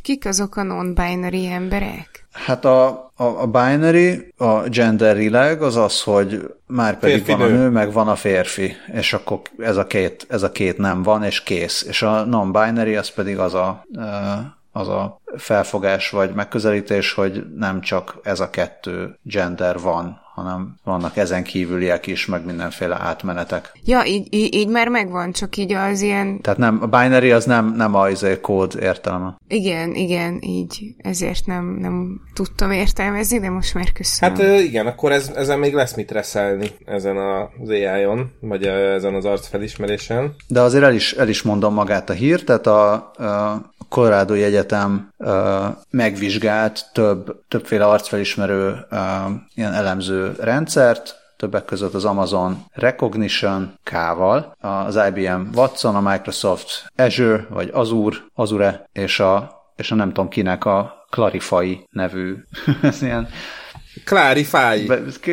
Kik 0.01 0.25
azok 0.25 0.55
a 0.55 0.63
non-binary 0.63 1.45
emberek? 1.45 2.20
Hát 2.31 2.65
a, 2.65 2.87
a, 3.15 3.23
a 3.23 3.45
binary, 3.45 4.33
a 4.37 4.69
genderileg 4.69 5.61
az 5.61 5.75
az, 5.75 6.01
hogy 6.01 6.53
már 6.67 6.99
pedig 6.99 7.15
férfi 7.15 7.31
van 7.31 7.51
nő. 7.51 7.55
a 7.55 7.57
nő, 7.57 7.69
meg 7.69 7.91
van 7.91 8.07
a 8.07 8.15
férfi, 8.15 8.75
és 8.93 9.13
akkor 9.13 9.39
ez 9.57 9.77
a 9.77 9.85
két, 9.87 10.25
ez 10.29 10.43
a 10.43 10.51
két 10.51 10.77
nem 10.77 11.03
van, 11.03 11.23
és 11.23 11.43
kész. 11.43 11.83
És 11.87 12.01
a 12.01 12.25
non-binary 12.25 12.97
az 12.97 13.09
pedig 13.09 13.37
az 13.37 13.53
a, 13.53 13.85
az 14.71 14.87
a 14.87 15.21
felfogás 15.37 16.09
vagy 16.09 16.33
megközelítés, 16.33 17.13
hogy 17.13 17.43
nem 17.55 17.81
csak 17.81 18.19
ez 18.23 18.39
a 18.39 18.49
kettő 18.49 19.17
gender 19.21 19.79
van, 19.79 20.19
hanem 20.33 20.75
vannak 20.83 21.17
ezen 21.17 21.43
kívüliek 21.43 22.07
is, 22.07 22.25
meg 22.25 22.45
mindenféle 22.45 22.97
átmenetek. 22.99 23.71
Ja, 23.85 24.05
így, 24.05 24.27
így, 24.29 24.55
így 24.55 24.67
már 24.67 24.87
megvan, 24.87 25.31
csak 25.31 25.57
így 25.57 25.73
az 25.73 26.01
ilyen... 26.01 26.41
Tehát 26.41 26.59
nem, 26.59 26.79
a 26.81 26.85
binary 26.85 27.31
az 27.31 27.45
nem, 27.45 27.73
nem 27.75 27.95
a 27.95 28.09
izé 28.09 28.39
kód 28.39 28.77
értelme. 28.81 29.37
Igen, 29.47 29.95
igen, 29.95 30.41
így. 30.41 30.95
Ezért 30.97 31.45
nem, 31.45 31.77
nem 31.79 32.21
tudtam 32.33 32.71
értelmezni, 32.71 33.39
de 33.39 33.49
most 33.49 33.73
már 33.73 33.91
köszönöm. 33.91 34.35
Hát 34.35 34.61
igen, 34.61 34.87
akkor 34.87 35.11
ez, 35.11 35.31
ezen 35.35 35.59
még 35.59 35.73
lesz 35.73 35.95
mit 35.95 36.11
reszelni 36.11 36.71
ezen 36.85 37.17
az 37.17 37.69
AI-on, 37.69 38.31
vagy 38.39 38.63
ezen 38.65 39.15
az 39.15 39.25
arcfelismerésen. 39.25 40.35
De 40.47 40.61
azért 40.61 40.83
el 40.83 40.93
is, 40.93 41.13
el 41.13 41.29
is 41.29 41.41
mondom 41.41 41.73
magát 41.73 42.09
a 42.09 42.13
hírt, 42.13 42.45
tehát 42.45 42.67
a, 42.67 42.93
a 42.93 43.61
Colorado 43.91 44.33
Egyetem 44.33 45.09
uh, 45.17 45.65
megvizsgált 45.89 46.85
több, 46.93 47.43
többféle 47.47 47.85
arcfelismerő 47.85 48.85
uh, 48.91 48.97
ilyen 49.55 49.73
elemző 49.73 50.35
rendszert, 50.39 51.19
többek 51.37 51.65
között 51.65 51.93
az 51.93 52.05
Amazon 52.05 52.65
Recognition 52.73 53.73
K-val, 53.83 54.55
az 54.59 54.99
IBM 55.07 55.41
Watson, 55.55 55.95
a 55.95 56.09
Microsoft 56.11 56.91
Azure, 56.95 57.47
vagy 57.49 57.69
Azure, 57.73 58.17
Azure, 58.33 58.89
és 58.93 59.19
a, 59.19 59.51
és 59.75 59.91
a 59.91 59.95
nem 59.95 60.07
tudom 60.07 60.29
kinek 60.29 60.65
a 60.65 61.05
Clarify 61.09 61.87
nevű, 61.89 62.35
ez 62.81 63.01
ilyen 63.01 63.27
Clarify. 64.05 64.85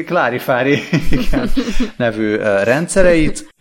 Clarify, 0.04 0.78
igen, 1.10 1.50
nevű 1.96 2.36
rendszereit. 2.62 3.54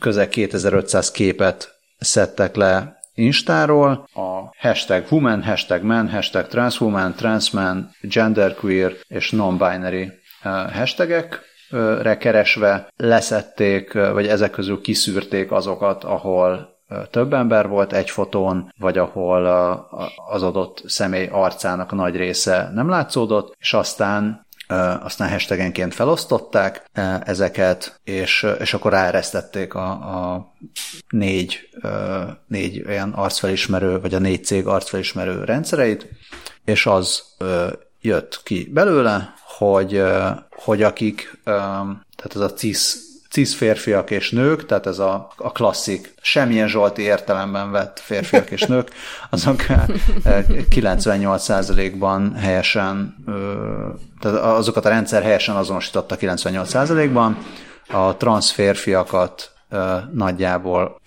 Közel 0.00 0.28
2500 0.28 1.10
képet 1.10 1.74
szedtek 1.98 2.56
le 2.56 3.02
Instáról 3.14 4.08
a 4.14 4.56
hashtag 4.58 5.04
woman, 5.10 5.42
hashtag 5.42 5.82
man, 5.82 6.10
hashtag 6.10 6.46
transwoman, 6.46 7.14
transman, 7.14 7.90
genderqueer 8.00 8.92
és 9.08 9.30
non-binary 9.30 10.12
hashtagekre 10.72 12.16
keresve 12.18 12.88
leszették, 12.96 13.92
vagy 13.92 14.26
ezek 14.26 14.50
közül 14.50 14.80
kiszűrték 14.80 15.52
azokat, 15.52 16.04
ahol 16.04 16.72
több 17.10 17.32
ember 17.32 17.68
volt 17.68 17.92
egy 17.92 18.10
fotón, 18.10 18.72
vagy 18.78 18.98
ahol 18.98 19.46
az 20.30 20.42
adott 20.42 20.82
személy 20.86 21.28
arcának 21.32 21.92
nagy 21.92 22.16
része 22.16 22.70
nem 22.74 22.88
látszódott, 22.88 23.54
és 23.58 23.72
aztán 23.72 24.43
aztán 25.00 25.30
hashtagenként 25.30 25.94
felosztották 25.94 26.90
ezeket, 27.24 28.00
és, 28.04 28.46
és 28.58 28.74
akkor 28.74 28.92
ráeresztették 28.92 29.74
a, 29.74 29.90
a 29.90 30.52
négy, 31.08 31.68
négy 32.46 32.84
olyan 32.86 33.12
arcfelismerő, 33.12 34.00
vagy 34.00 34.14
a 34.14 34.18
négy 34.18 34.44
cég 34.44 34.66
arcfelismerő 34.66 35.44
rendszereit, 35.44 36.08
és 36.64 36.86
az 36.86 37.22
jött 38.00 38.40
ki 38.44 38.70
belőle, 38.72 39.34
hogy, 39.58 40.02
hogy 40.50 40.82
akik, 40.82 41.38
tehát 41.44 42.34
ez 42.34 42.40
a 42.40 42.52
CIS 42.52 42.96
cis 43.34 43.54
férfiak 43.54 44.10
és 44.10 44.30
nők, 44.30 44.66
tehát 44.66 44.86
ez 44.86 44.98
a, 44.98 45.28
a 45.36 45.52
klasszik, 45.52 46.14
semmilyen 46.20 46.68
Zsolti 46.68 47.02
értelemben 47.02 47.70
vett 47.70 48.00
férfiak 48.00 48.50
és 48.50 48.62
nők, 48.62 48.90
azok 49.30 49.60
98%-ban 50.70 52.34
helyesen, 52.34 53.16
tehát 54.20 54.38
azokat 54.38 54.84
a 54.84 54.88
rendszer 54.88 55.22
helyesen 55.22 55.56
azonosította 55.56 56.16
98%-ban, 56.20 57.38
a 57.88 58.16
transz 58.16 58.50
férfiakat 58.50 59.52
nagyjából 60.12 61.00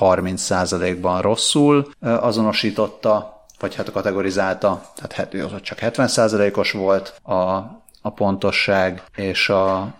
30%-ban 0.00 1.20
rosszul 1.20 1.90
azonosította, 2.00 3.44
vagy 3.58 3.74
hát 3.74 3.92
kategorizálta, 3.92 4.82
tehát 4.94 5.36
csak 5.62 5.78
70%-os 5.80 6.72
volt 6.72 7.20
a, 7.22 7.34
a 8.02 8.10
pontosság, 8.14 9.02
és 9.16 9.48
a, 9.48 9.94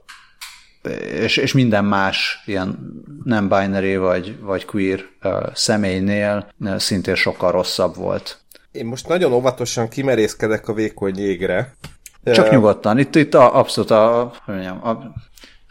és, 1.21 1.37
és 1.37 1.53
minden 1.53 1.85
más 1.85 2.43
ilyen 2.47 2.79
nem 3.25 3.49
binary 3.49 3.97
vagy, 3.97 4.41
vagy 4.41 4.65
queer 4.65 5.01
személynél 5.55 6.49
szintén 6.77 7.15
sokkal 7.15 7.51
rosszabb 7.51 7.97
volt 7.97 8.43
én 8.73 8.87
most 8.87 9.09
nagyon 9.09 9.33
óvatosan 9.33 9.89
kimerészkedek 9.89 10.69
a 10.69 10.73
vékony 10.73 11.19
jégre. 11.19 11.75
Csak 12.25 12.51
nyugodtan. 12.51 12.99
Itt, 12.99 13.15
itt 13.15 13.35
a, 13.35 13.59
abszolút 13.59 13.91
a, 13.91 14.33
mondjam, 14.47 14.87
a 14.87 15.13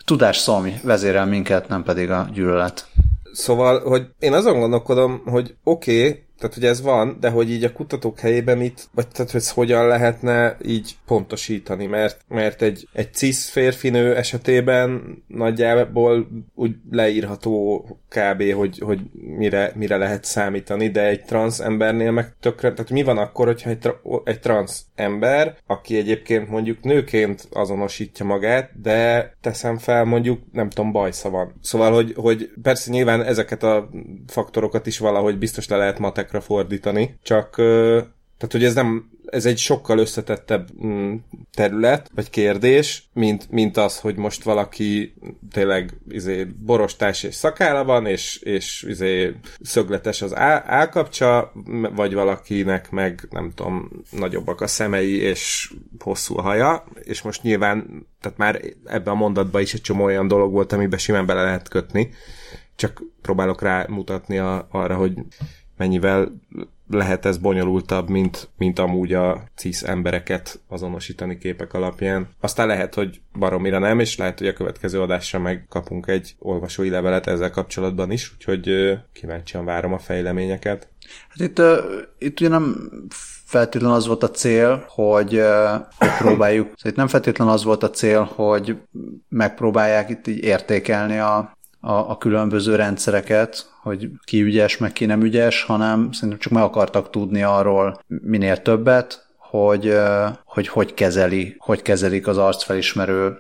tudás 0.06 0.38
szom 0.38 0.80
vezérel 0.84 1.26
minket, 1.26 1.68
nem 1.68 1.84
pedig 1.84 2.10
a 2.10 2.30
gyűlölet. 2.34 2.88
Szóval, 3.34 3.80
hogy 3.80 4.08
én 4.20 4.34
azon 4.34 4.60
gondolkodom, 4.60 5.22
hogy 5.26 5.56
oké, 5.64 6.08
okay, 6.08 6.24
tehát, 6.42 6.56
hogy 6.56 6.66
ez 6.66 6.82
van, 6.82 7.18
de 7.20 7.30
hogy 7.30 7.52
így 7.52 7.64
a 7.64 7.72
kutatók 7.72 8.20
helyében 8.20 8.58
mit, 8.58 8.90
vagy 8.94 9.08
tehát, 9.08 9.32
hogy 9.32 9.40
ez 9.40 9.52
hogyan 9.52 9.88
lehetne 9.88 10.58
így 10.66 10.96
pontosítani, 11.06 11.86
mert, 11.86 12.22
mert 12.28 12.62
egy, 12.62 12.88
egy 12.94 13.14
cis 13.14 13.50
férfinő 13.50 14.16
esetében 14.16 15.02
nagyjából 15.28 16.28
úgy 16.56 16.76
leírható 16.92 17.86
kb., 18.10 18.54
hogy, 18.54 18.80
hogy 18.80 19.00
mire, 19.38 19.72
mire 19.76 19.98
lehet 19.98 20.24
számítani, 20.24 20.90
de 20.90 21.08
egy 21.08 21.24
trans 21.24 21.60
embernél 21.60 22.12
meg 22.12 22.34
tökre, 22.40 22.72
tehát 22.72 22.92
mi 22.92 23.04
van 23.04 23.18
akkor, 23.18 23.46
hogyha 23.46 23.70
egy, 23.70 23.80
tra, 23.80 24.02
egy 24.24 24.40
trans 24.40 24.82
ember, 24.96 25.56
aki 25.68 25.98
egyébként 25.98 26.50
mondjuk 26.50 26.84
nőként 26.84 27.48
azonosítja 27.52 28.26
magát, 28.26 28.82
de 28.82 29.34
teszem 29.42 29.78
fel 29.78 30.04
mondjuk, 30.04 30.40
nem 30.52 30.70
tudom, 30.70 30.92
bajsza 30.92 31.30
van. 31.30 31.54
Szóval, 31.62 31.94
hogy, 31.94 32.14
hogy 32.16 32.50
persze 32.62 32.92
nyilván 32.92 33.24
ezeket 33.24 33.64
a 33.64 33.90
faktorokat 34.28 34.88
is 34.88 34.98
valahogy 34.98 35.38
biztos 35.38 35.68
le 35.68 35.78
lehet 35.78 36.00
matek 36.00 36.31
szavakra 36.32 36.42
fordítani, 36.42 37.18
csak 37.24 37.56
tehát, 38.38 38.56
hogy 38.56 38.64
ez 38.64 38.74
nem, 38.74 39.10
ez 39.26 39.46
egy 39.46 39.58
sokkal 39.58 39.98
összetettebb 39.98 40.68
mm, 40.86 41.16
terület, 41.54 42.10
vagy 42.16 42.30
kérdés, 42.30 43.10
mint, 43.14 43.52
mint 43.52 43.78
az, 43.78 44.00
hogy 44.00 44.16
most 44.16 44.44
valaki 44.44 45.14
tényleg 45.52 45.94
izé, 46.10 46.44
borostás 46.44 47.24
és 47.24 47.36
szakála 47.36 47.84
van, 47.84 48.06
és, 48.06 48.38
és 48.38 48.86
izé, 48.88 49.36
szögletes 49.62 50.22
az 50.22 50.36
á, 50.36 50.64
állkapcsa, 50.66 51.52
vagy 51.96 52.14
valakinek 52.14 52.90
meg, 52.90 53.28
nem 53.30 53.52
tudom, 53.56 53.90
nagyobbak 54.12 54.62
a 54.62 54.68
szemei, 54.68 55.18
és 55.18 55.74
hosszú 56.00 56.38
a 56.38 56.42
haja, 56.42 56.84
és 57.04 57.22
most 57.22 57.44
nyilván, 57.44 58.08
tehát 58.22 58.38
már 58.38 58.62
ebben 58.86 59.14
a 59.14 59.18
mondatban 59.18 59.62
is 59.62 59.74
egy 59.74 59.82
csomó 59.82 60.04
olyan 60.04 60.28
dolog 60.28 60.52
volt, 60.52 60.74
amiben 60.74 61.00
simán 61.00 61.26
bele 61.26 61.44
lehet 61.44 61.68
kötni, 61.68 62.10
csak 62.76 63.02
próbálok 63.22 63.62
rá 63.62 63.86
mutatni 63.90 64.38
a, 64.38 64.68
arra, 64.72 64.96
hogy 64.96 65.14
mennyivel 65.82 66.32
lehet 66.90 67.26
ez 67.26 67.38
bonyolultabb, 67.38 68.10
mint, 68.10 68.50
mint 68.58 68.80
amúgy 68.80 69.14
a 69.14 69.44
cis 69.56 69.82
embereket 69.82 70.60
azonosítani 70.68 71.38
képek 71.38 71.74
alapján. 71.74 72.28
Aztán 72.40 72.68
lehet, 72.68 72.94
hogy 72.94 73.22
baromira 73.40 73.80
nem, 73.80 74.00
és 74.00 74.18
lehet, 74.18 74.38
hogy 74.38 74.48
a 74.48 74.54
következő 74.54 75.02
adásra 75.02 75.40
megkapunk 75.40 76.08
egy 76.08 76.36
olvasói 76.40 76.90
levelet 76.90 77.28
ezzel 77.28 77.50
kapcsolatban 77.50 78.12
is, 78.12 78.34
úgyhogy 78.34 78.98
kíváncsian 79.14 79.66
várom 79.66 79.94
a 79.94 80.00
fejleményeket. 80.00 80.88
Hát 81.30 81.40
itt, 81.40 81.60
uh, 81.60 81.78
itt 82.18 82.40
ugye 82.40 82.50
nem 82.50 82.90
feltétlenül 83.46 83.96
az 83.96 84.08
volt 84.08 84.24
a 84.24 84.32
cél, 84.32 84.86
hogy, 84.88 85.42
hogy 85.98 86.10
próbáljuk, 86.18 86.66
szóval 86.76 86.92
itt 86.92 86.96
nem 86.96 87.08
feltétlenül 87.08 87.54
az 87.54 87.64
volt 87.64 87.84
a 87.84 87.90
cél, 87.90 88.24
hogy 88.24 88.78
megpróbálják 89.30 90.10
itt 90.10 90.28
így 90.28 90.44
értékelni 90.44 91.18
a, 91.18 91.58
a, 91.82 91.94
a 91.94 92.18
különböző 92.18 92.76
rendszereket, 92.76 93.70
hogy 93.82 94.10
ki 94.24 94.42
ügyes, 94.42 94.78
meg 94.78 94.94
ki 94.94 95.06
nem 95.06 95.22
ügyes, 95.22 95.64
hanem 95.64 96.12
szerintem 96.12 96.40
csak 96.40 96.54
meg 96.54 96.64
akartak 96.64 97.10
tudni 97.10 97.44
arról 97.44 98.00
minél 98.08 98.62
többet, 98.62 99.26
hogy 99.38 99.98
hogy, 100.46 100.68
hogy, 100.68 100.94
kezeli, 100.94 101.56
hogy 101.60 101.82
kezelik 101.82 102.28
az 102.28 102.38
arcfelismerő 102.38 103.38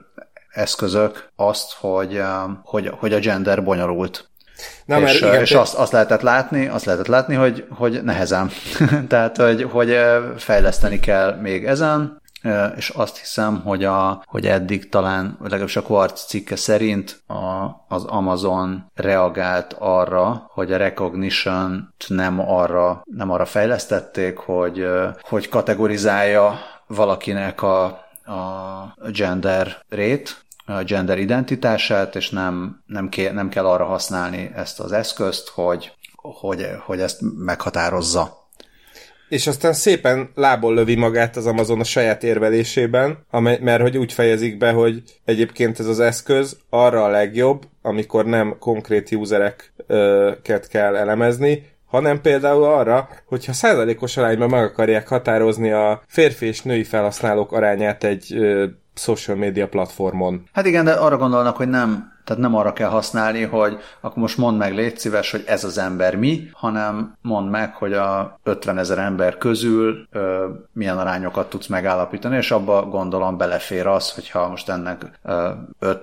eszközök 0.49 1.30
azt, 1.36 1.73
hogy, 1.73 2.21
hogy, 2.63 2.91
hogy 2.99 3.13
a 3.13 3.19
gender 3.19 3.63
bonyolult. 3.63 4.30
Na, 4.86 4.95
és, 4.97 5.04
mert 5.04 5.15
igen, 5.15 5.41
és 5.41 5.51
azt, 5.51 5.73
azt 5.73 5.91
lehetett 5.91 6.21
látni, 6.21 6.67
azt 6.67 6.86
lehetett 6.86 7.08
látni, 7.08 7.36
hogy, 7.36 7.65
hogy 7.69 8.04
nehezen. 8.04 8.49
Tehát, 9.08 9.38
hogy, 9.38 9.63
hogy 9.63 9.97
fejleszteni 10.38 10.99
kell 10.99 11.36
még 11.36 11.65
ezen, 11.65 12.21
és 12.75 12.89
azt 12.89 13.17
hiszem, 13.17 13.62
hogy, 13.62 13.84
a, 13.84 14.23
hogy 14.25 14.45
eddig 14.45 14.89
talán, 14.89 15.38
legalábbis 15.41 15.75
a 15.75 15.82
Quartz 15.82 16.25
cikke 16.25 16.56
szerint 16.56 17.21
a, 17.27 17.36
az 17.88 18.04
Amazon 18.04 18.91
reagált 18.95 19.75
arra, 19.80 20.49
hogy 20.54 20.71
a 20.71 20.77
recognition 20.77 21.93
nem 22.08 22.39
arra, 22.39 23.01
nem 23.06 23.32
arra 23.32 23.45
fejlesztették, 23.45 24.38
hogy, 24.38 24.88
hogy 25.21 25.49
kategorizálja 25.49 26.60
valakinek 26.88 27.62
a, 27.62 27.84
a 28.25 28.93
gender 29.12 29.77
rét, 29.89 30.45
a 30.65 30.84
gender 30.84 31.17
identitását, 31.19 32.15
és 32.15 32.30
nem, 32.30 32.84
nem, 32.86 33.10
ké, 33.10 33.30
nem 33.30 33.49
kell 33.49 33.65
arra 33.65 33.86
használni 33.86 34.51
ezt 34.56 34.80
az 34.80 34.91
eszközt, 34.91 35.49
hogy, 35.49 35.95
hogy, 36.15 36.67
hogy 36.86 36.99
ezt 36.99 37.19
meghatározza 37.38 38.40
és 39.32 39.48
aztán 39.48 39.74
szépen 39.74 40.30
lából 40.36 40.74
lövi 40.74 40.96
magát 40.96 41.36
az 41.36 41.46
Amazon 41.46 41.80
a 41.80 41.84
saját 41.84 42.24
érvelésében, 42.24 43.17
amely, 43.30 43.60
mert 43.62 43.82
hogy 43.82 43.98
úgy 43.98 44.13
fejezik 44.13 44.58
be, 44.58 44.72
hogy 44.72 45.04
egyébként 45.26 45.80
ez 45.80 45.86
az 45.86 46.00
eszköz 46.00 46.58
arra 46.70 47.04
a 47.04 47.10
legjobb, 47.10 47.63
amikor 47.82 48.26
nem 48.26 48.56
konkrét 48.60 49.12
usereket 49.12 50.67
kell 50.70 50.96
elemezni, 50.96 51.65
hanem 51.86 52.22
például 52.22 52.63
arra, 52.63 53.10
hogyha 53.26 53.54
százalékos 53.54 54.17
arányban 54.17 54.50
meg 54.50 54.63
akarják 54.63 55.08
határozni 55.08 55.72
a 55.72 56.02
férfi 56.08 56.46
és 56.46 56.62
női 56.62 56.84
felhasználók 56.84 57.52
arányát 57.52 58.04
egy 58.04 58.36
social 58.96 59.38
media 59.38 59.67
platformon. 59.67 60.44
Hát 60.54 60.65
igen, 60.65 60.86
de 60.86 60.91
arra 60.91 61.17
gondolnak, 61.17 61.56
hogy 61.56 61.70
nem 61.70 62.11
tehát 62.32 62.46
nem 62.46 62.60
arra 62.60 62.74
kell 62.74 62.89
használni, 62.89 63.44
hogy 63.44 63.78
akkor 64.02 64.17
most 64.17 64.38
mondd 64.38 64.58
meg, 64.58 64.74
légy 64.74 64.98
szíves, 64.98 65.32
hogy 65.32 65.44
ez 65.46 65.63
az 65.63 65.78
ember 65.78 66.15
mi, 66.15 66.50
hanem 66.54 67.17
mondd 67.22 67.48
meg, 67.48 67.76
hogy 67.76 67.94
a 67.94 68.39
50 68.44 68.78
ezer 68.78 68.98
ember 68.98 69.38
közül 69.38 70.08
ö, 70.12 70.48
milyen 70.74 70.98
arányokat 70.98 71.50
tudsz 71.50 71.67
megállapítani, 71.67 72.36
és 72.38 72.52
abba 72.52 72.86
gondolom 72.86 73.38
belefér 73.38 73.88
az, 73.88 74.12
hogyha 74.12 74.50
most 74.50 74.70
ennek 74.70 75.20
5-6 75.82 76.02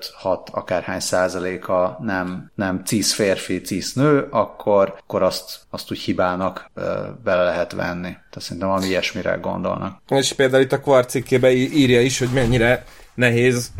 akárhány 0.53 1.01
százaléka 1.01 1.99
nem, 2.03 2.51
nem 2.55 2.85
cis 2.85 3.14
férfi, 3.14 3.61
cis 3.61 3.93
nő, 3.93 4.27
akkor, 4.31 4.95
akkor 5.03 5.23
azt, 5.23 5.61
azt 5.71 5.91
úgy 5.91 5.99
hibának 5.99 6.71
ö, 6.75 6.83
bele 7.25 7.43
lehet 7.43 7.73
venni. 7.73 8.11
Tehát 8.11 8.41
szerintem 8.41 8.69
valami 8.69 8.87
ilyesmire 8.87 9.35
gondolnak. 9.35 10.01
És 10.09 10.33
például 10.33 10.62
itt 10.62 10.73
a 10.73 10.81
kvarcikkében 10.81 11.51
írja 11.53 12.01
is, 12.01 12.19
hogy 12.19 12.31
mennyire 12.33 12.85
nehéz 13.14 13.73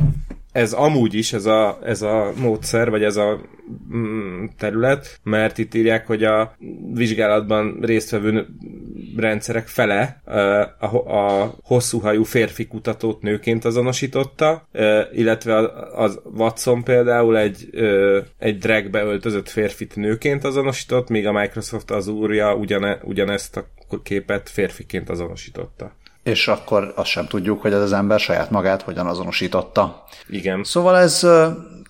ez 0.53 0.73
amúgy 0.73 1.15
is, 1.15 1.33
ez 1.33 1.47
a, 1.47 1.79
ez 1.85 2.03
a 2.03 2.33
módszer, 2.37 2.91
vagy 2.91 3.03
ez 3.03 3.17
a 3.17 3.41
mm, 3.95 4.45
terület, 4.59 5.21
mert 5.23 5.59
itt 5.59 5.75
írják, 5.75 6.07
hogy 6.07 6.25
a 6.25 6.57
vizsgálatban 6.95 7.79
résztvevő 7.81 8.47
rendszerek 9.17 9.67
fele 9.67 10.23
a, 10.79 10.97
a 10.97 11.55
hosszúhajú 11.63 12.23
férfi 12.23 12.67
kutatót 12.67 13.23
nőként 13.23 13.65
azonosította, 13.65 14.69
illetve 15.13 15.57
az 15.95 16.21
Watson 16.37 16.85
például 16.85 17.39
egy, 17.39 17.69
egy 18.39 18.59
dragbe 18.59 19.03
öltözött 19.03 19.49
férfit 19.49 19.97
nőként 19.97 20.45
azonosított, 20.45 21.09
míg 21.09 21.27
a 21.27 21.33
Microsoft 21.33 21.91
az 21.91 22.09
úrja 22.09 22.55
ugyane, 22.55 22.99
ugyanezt 23.03 23.57
a 23.57 23.67
képet 24.03 24.49
férfiként 24.49 25.09
azonosította 25.09 25.93
és 26.29 26.49
akkor 26.49 26.93
azt 26.97 27.11
sem 27.11 27.27
tudjuk, 27.27 27.61
hogy 27.61 27.73
ez 27.73 27.81
az 27.81 27.93
ember 27.93 28.21
saját 28.21 28.51
magát 28.51 28.83
hogyan 28.83 29.07
azonosította. 29.07 30.05
Igen. 30.29 30.65
Szóval 30.65 30.97
ez, 30.97 31.27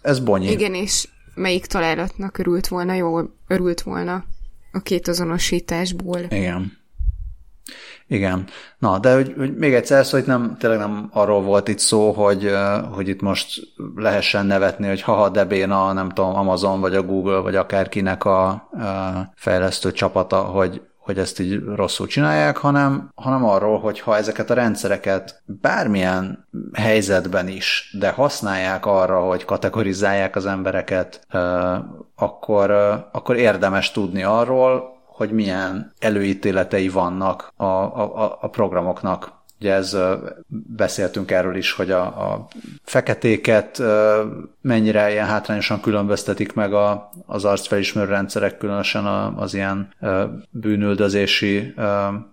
ez 0.03 0.19
bonyi. 0.19 0.51
Igen, 0.51 0.75
és 0.75 1.09
melyik 1.35 1.67
találatnak 1.67 2.39
örült 2.39 2.69
volna, 2.69 2.95
jól 2.95 3.35
örült 3.47 3.81
volna 3.81 4.25
a 4.73 4.81
két 4.81 5.09
azonosításból. 5.09 6.19
Igen. 6.19 6.77
Igen. 8.07 8.45
Na, 8.79 8.99
de 8.99 9.15
hogy, 9.15 9.35
hogy 9.37 9.57
még 9.57 9.75
egyszer, 9.75 10.05
szóval 10.05 10.21
itt 10.21 10.27
nem, 10.27 10.57
tényleg 10.59 10.79
nem 10.79 11.09
arról 11.13 11.43
volt 11.43 11.69
itt 11.69 11.79
szó, 11.79 12.13
hogy, 12.13 12.53
hogy 12.93 13.09
itt 13.09 13.21
most 13.21 13.61
lehessen 13.95 14.47
nevetni, 14.47 14.87
hogy 14.87 15.03
haha, 15.03 15.29
de 15.29 15.45
béna, 15.45 15.93
nem 15.93 16.09
tudom, 16.09 16.37
Amazon, 16.37 16.81
vagy 16.81 16.95
a 16.95 17.03
Google, 17.03 17.39
vagy 17.39 17.57
akárkinek 17.57 18.25
a, 18.25 18.49
a 18.49 18.61
fejlesztő 19.35 19.93
csapata, 19.93 20.41
hogy, 20.41 20.83
hogy 21.09 21.19
ezt 21.19 21.41
így 21.41 21.65
rosszul 21.65 22.07
csinálják, 22.07 22.57
hanem, 22.57 23.11
hanem 23.15 23.45
arról, 23.45 23.79
hogy 23.79 24.01
ha 24.01 24.17
ezeket 24.17 24.51
a 24.51 24.55
rendszereket 24.55 25.43
bármilyen 25.45 26.47
helyzetben 26.73 27.49
is, 27.49 27.97
de 27.99 28.11
használják 28.11 28.87
arra, 28.87 29.21
hogy 29.21 29.45
kategorizálják 29.45 30.37
az 30.37 30.47
embereket, 30.47 31.27
akkor, 32.17 32.71
akkor 33.13 33.37
érdemes 33.37 33.91
tudni 33.91 34.23
arról, 34.23 34.97
hogy 35.07 35.31
milyen 35.31 35.93
előítéletei 35.99 36.89
vannak 36.89 37.53
a, 37.57 37.65
a, 37.65 38.39
a 38.41 38.49
programoknak. 38.49 39.33
Ugye 39.61 39.73
ez 39.73 39.97
beszéltünk 40.77 41.31
erről 41.31 41.57
is, 41.57 41.73
hogy 41.73 41.91
a, 41.91 42.03
a 42.03 42.49
feketéket 42.85 43.83
mennyire 44.61 45.11
ilyen 45.11 45.27
hátrányosan 45.27 45.81
különböztetik 45.81 46.53
meg 46.53 46.73
a, 46.73 47.11
az 47.27 47.45
arcfelismerő 47.45 48.09
rendszerek, 48.09 48.59
különösen 48.59 49.07
az 49.37 49.55
ilyen 49.55 49.89
bűnüldözési 50.51 51.75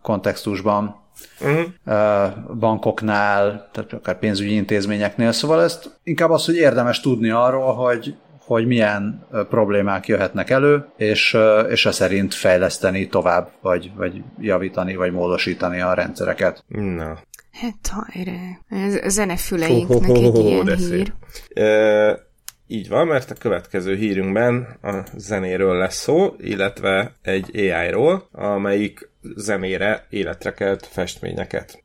kontextusban. 0.02 1.04
Uh-huh. 1.42 2.58
bankoknál, 2.60 3.70
tehát 3.72 3.94
akár 3.94 4.20
pénzügyi 4.20 4.54
intézményeknél. 4.56 5.32
Szóval 5.32 5.64
ezt 5.64 6.00
inkább 6.04 6.30
az, 6.30 6.46
hogy 6.46 6.56
érdemes 6.56 7.00
tudni 7.00 7.30
arról, 7.30 7.74
hogy 7.74 8.16
hogy 8.46 8.66
milyen 8.68 9.28
problémák 9.50 10.08
jöhetnek 10.08 10.50
elő, 10.50 10.86
és, 10.98 11.38
és 11.70 11.86
a 11.86 11.92
szerint 11.92 12.34
fejleszteni 12.34 13.08
tovább, 13.08 13.50
vagy, 13.62 13.92
vagy 13.96 14.24
javítani, 14.40 14.96
vagy 14.96 15.12
módosítani 15.12 15.82
a 15.82 15.94
rendszereket. 15.94 16.64
Na. 16.68 17.20
Hát 17.52 17.88
hajrá. 17.92 18.60
Ez 18.70 18.96
a 18.96 19.10
zenefüleinknek 19.10 20.10
egy 20.10 20.36
ilyen 20.36 20.78
hír. 20.78 21.14
E, 21.54 22.20
így 22.68 22.90
van, 22.90 23.08
mert 23.08 23.32
a 23.32 23.36
következő 23.36 23.96
hírünkben 23.96 24.78
a 24.82 25.04
zenéről 25.16 25.78
lesz 25.78 25.96
szó, 25.96 26.36
illetve 26.38 27.16
egy 27.22 27.50
AI-ról, 27.54 28.28
amelyik 28.32 29.10
zenére 29.36 30.06
életre 30.10 30.54
kelt 30.54 30.86
festményeket. 30.86 31.84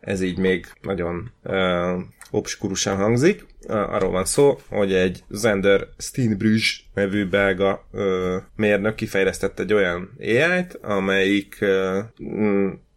Ez 0.00 0.20
így 0.20 0.38
még 0.38 0.66
nagyon 0.82 1.32
obskurusan 2.30 2.96
hangzik. 2.96 3.46
Arról 3.68 4.10
van 4.10 4.24
szó, 4.24 4.58
hogy 4.68 4.92
egy 4.92 5.24
Zender 5.28 5.88
Steenbrüge 5.98 6.66
nevű 6.94 7.26
belga 7.28 7.88
mérnök 8.56 8.94
kifejlesztett 8.94 9.58
egy 9.58 9.72
olyan 9.72 10.10
AI-t, 10.20 10.78
amelyik 10.82 11.64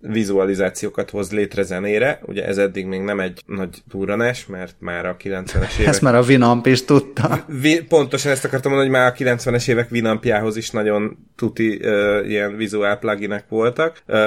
vizualizációkat 0.02 1.10
hoz 1.10 1.32
létre 1.32 1.64
zenére. 1.64 2.20
Ugye 2.26 2.46
ez 2.46 2.58
eddig 2.58 2.86
még 2.86 3.02
nem 3.02 3.20
egy 3.20 3.44
nagy 3.46 3.82
durranás, 3.88 4.46
mert 4.46 4.76
már 4.80 5.06
a 5.06 5.18
90-es 5.18 5.80
évek... 5.80 5.88
Ezt 5.88 6.02
már 6.02 6.16
a 6.16 6.22
Winamp 6.22 6.66
is 6.66 6.86
tudta. 6.86 7.46
Vi- 7.62 7.84
pontosan 7.84 8.32
ezt 8.32 8.46
akartam 8.46 8.72
mondani, 8.72 8.92
hogy 8.92 9.00
már 9.00 9.12
a 9.12 9.36
90-es 9.36 9.70
évek 9.70 9.92
Winampjához 9.92 10.58
is 10.58 10.70
nagyon 10.70 11.18
tuti 11.36 11.80
uh, 11.82 12.30
ilyen 12.30 12.56
vizuál 12.56 12.98
pluginek 12.98 13.46
voltak. 13.50 14.02
Uh, 14.08 14.18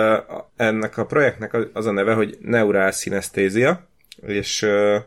ennek 0.56 0.98
a 0.98 1.04
projektnek 1.04 1.56
az 1.72 1.86
a 1.86 1.92
neve, 1.92 2.12
hogy 2.12 2.38
Neural 2.40 2.90
Synesthesia, 2.90 3.90
és 4.26 4.62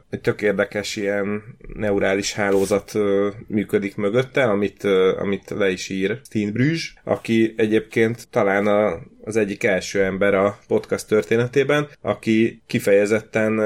egy 0.10 0.22
tök 0.22 0.42
érdekes 0.42 0.96
ilyen 0.96 1.44
neurális 1.74 2.34
hálózat 2.34 2.94
uh, 2.94 3.34
működik 3.48 3.96
mögötte, 3.96 4.44
amit, 4.44 4.84
amit 5.20 5.50
le 5.50 5.70
is 5.70 5.90
ír 5.90 6.20
Steenbrüge, 6.24 6.82
aki 7.04 7.54
egyébként 7.58 8.28
talán 8.30 8.68
a, 8.68 9.00
az 9.24 9.36
egyik 9.36 9.64
első 9.64 10.04
ember 10.04 10.34
a 10.34 10.60
podcast 10.68 11.08
történetében, 11.08 11.88
aki 12.02 12.62
kifejezetten 12.68 13.62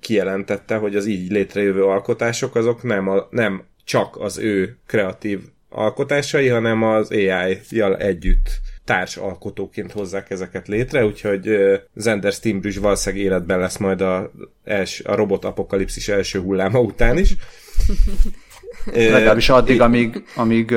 kijelentette, 0.00 0.76
hogy 0.76 0.96
az 0.96 1.06
így 1.06 1.30
létrejövő 1.30 1.84
alkotások 1.84 2.54
azok 2.54 2.82
nem, 2.82 3.08
a, 3.08 3.26
nem 3.30 3.64
csak 3.84 4.16
az 4.16 4.38
ő 4.38 4.76
kreatív 4.86 5.40
alkotásai, 5.68 6.48
hanem 6.48 6.82
az 6.82 7.10
AI-jal 7.10 7.96
együtt 7.96 8.60
társalkotóként 8.90 9.92
hozzák 9.92 10.30
ezeket 10.30 10.68
létre, 10.68 11.04
úgyhogy 11.04 11.50
Zender 11.94 12.32
Steambrüs 12.32 12.76
valószínűleg 12.76 13.24
életben 13.24 13.58
lesz 13.58 13.76
majd 13.76 14.00
a, 14.00 14.32
els, 14.64 15.00
a 15.00 15.14
robot 15.14 15.44
apokalipszis 15.44 16.08
első 16.08 16.40
hulláma 16.40 16.80
után 16.80 17.18
is. 17.18 17.34
Legalábbis 18.94 19.48
addig, 19.48 19.80
amíg, 19.80 20.24
amíg 20.34 20.70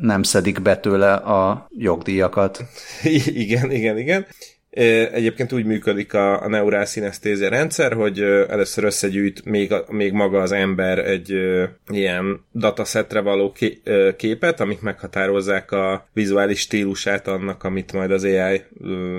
nem 0.00 0.22
szedik 0.22 0.62
be 0.62 0.76
tőle 0.76 1.14
a 1.14 1.68
jogdíjakat. 1.76 2.64
igen, 3.44 3.70
igen, 3.70 3.98
igen. 3.98 4.26
Egyébként 4.70 5.52
úgy 5.52 5.64
működik 5.64 6.14
a, 6.14 6.42
a 6.42 6.48
neurál 6.48 6.84
szinesztézia 6.84 7.48
rendszer, 7.48 7.92
hogy 7.92 8.20
először 8.48 8.84
összegyűjt 8.84 9.44
még, 9.44 9.74
még 9.88 10.12
maga 10.12 10.40
az 10.40 10.52
ember 10.52 10.98
egy 10.98 11.34
ilyen 11.88 12.44
datasetre 12.54 13.20
való 13.20 13.54
képet, 14.16 14.60
amik 14.60 14.80
meghatározzák 14.80 15.72
a 15.72 16.08
vizuális 16.12 16.60
stílusát 16.60 17.28
annak, 17.28 17.64
amit 17.64 17.92
majd 17.92 18.10
az 18.10 18.24
AI 18.24 18.62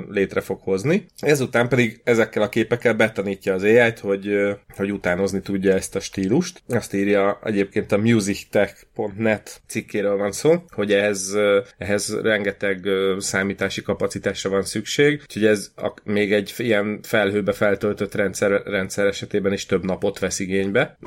létre 0.09 0.41
fog 0.41 0.59
hozni. 0.61 1.05
Ezután 1.19 1.67
pedig 1.67 2.01
ezekkel 2.03 2.41
a 2.41 2.49
képekkel 2.49 2.93
betanítja 2.93 3.53
az 3.53 3.63
AI-t, 3.63 3.99
hogy, 3.99 4.35
hogy 4.75 4.91
utánozni 4.91 5.41
tudja 5.41 5.73
ezt 5.73 5.95
a 5.95 5.99
stílust. 5.99 6.61
Azt 6.67 6.93
írja 6.93 7.39
egyébként 7.43 7.91
a 7.91 7.97
musictech.net 7.97 9.61
cikkéről 9.67 10.17
van 10.17 10.31
szó, 10.31 10.63
hogy 10.69 10.93
ehhez, 10.93 11.37
ehhez 11.77 12.19
rengeteg 12.21 12.87
számítási 13.17 13.81
kapacitásra 13.81 14.49
van 14.49 14.63
szükség, 14.63 15.21
úgyhogy 15.41 15.57
ez 15.57 15.71
a, 15.75 15.93
még 16.03 16.33
egy 16.33 16.53
ilyen 16.57 16.99
felhőbe 17.01 17.51
feltöltött 17.51 18.15
rendszer, 18.15 18.61
rendszer 18.65 19.05
esetében 19.05 19.53
is 19.53 19.65
több 19.65 19.85
napot 19.85 20.19
vesz 20.19 20.39
igénybe. 20.39 20.97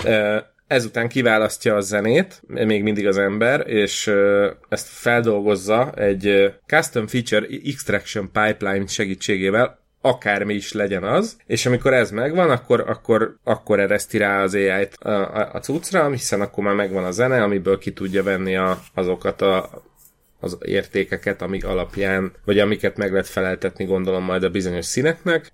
Ezután 0.67 1.09
kiválasztja 1.09 1.75
a 1.75 1.81
zenét, 1.81 2.43
még 2.47 2.83
mindig 2.83 3.07
az 3.07 3.19
ember, 3.19 3.69
és 3.69 4.11
ezt 4.69 4.87
feldolgozza 4.89 5.93
egy 5.93 6.55
Custom 6.67 7.07
Feature 7.07 7.47
Extraction 7.65 8.31
Pipeline 8.33 8.87
segítségével, 8.87 9.83
akármi 10.01 10.55
is 10.55 10.73
legyen 10.73 11.05
az, 11.05 11.37
és 11.47 11.67
amikor 11.67 11.93
ez 11.95 12.11
megvan, 12.11 12.51
akkor, 12.51 12.81
akkor, 12.81 13.37
akkor 13.45 13.81
ereszti 13.81 14.19
rá 14.19 14.43
az 14.43 14.55
AI-t 14.55 14.95
a, 14.95 15.11
a, 15.11 15.51
a 15.53 15.59
cuccra, 15.59 16.11
hiszen 16.11 16.41
akkor 16.41 16.65
már 16.65 16.75
megvan 16.75 17.05
a 17.05 17.11
zene, 17.11 17.43
amiből 17.43 17.79
ki 17.79 17.93
tudja 17.93 18.23
venni 18.23 18.57
a, 18.57 18.79
azokat 18.95 19.43
a 19.43 19.83
az 20.45 20.59
értékeket, 20.65 21.43
amik 21.43 21.65
alapján, 21.65 22.33
vagy 22.45 22.59
amiket 22.59 22.97
meg 22.97 23.11
lehet 23.11 23.27
feleltetni, 23.27 23.85
gondolom 23.85 24.25
majd 24.25 24.43
a 24.43 24.51
bizonyos 24.51 24.85
színeknek. 24.85 25.53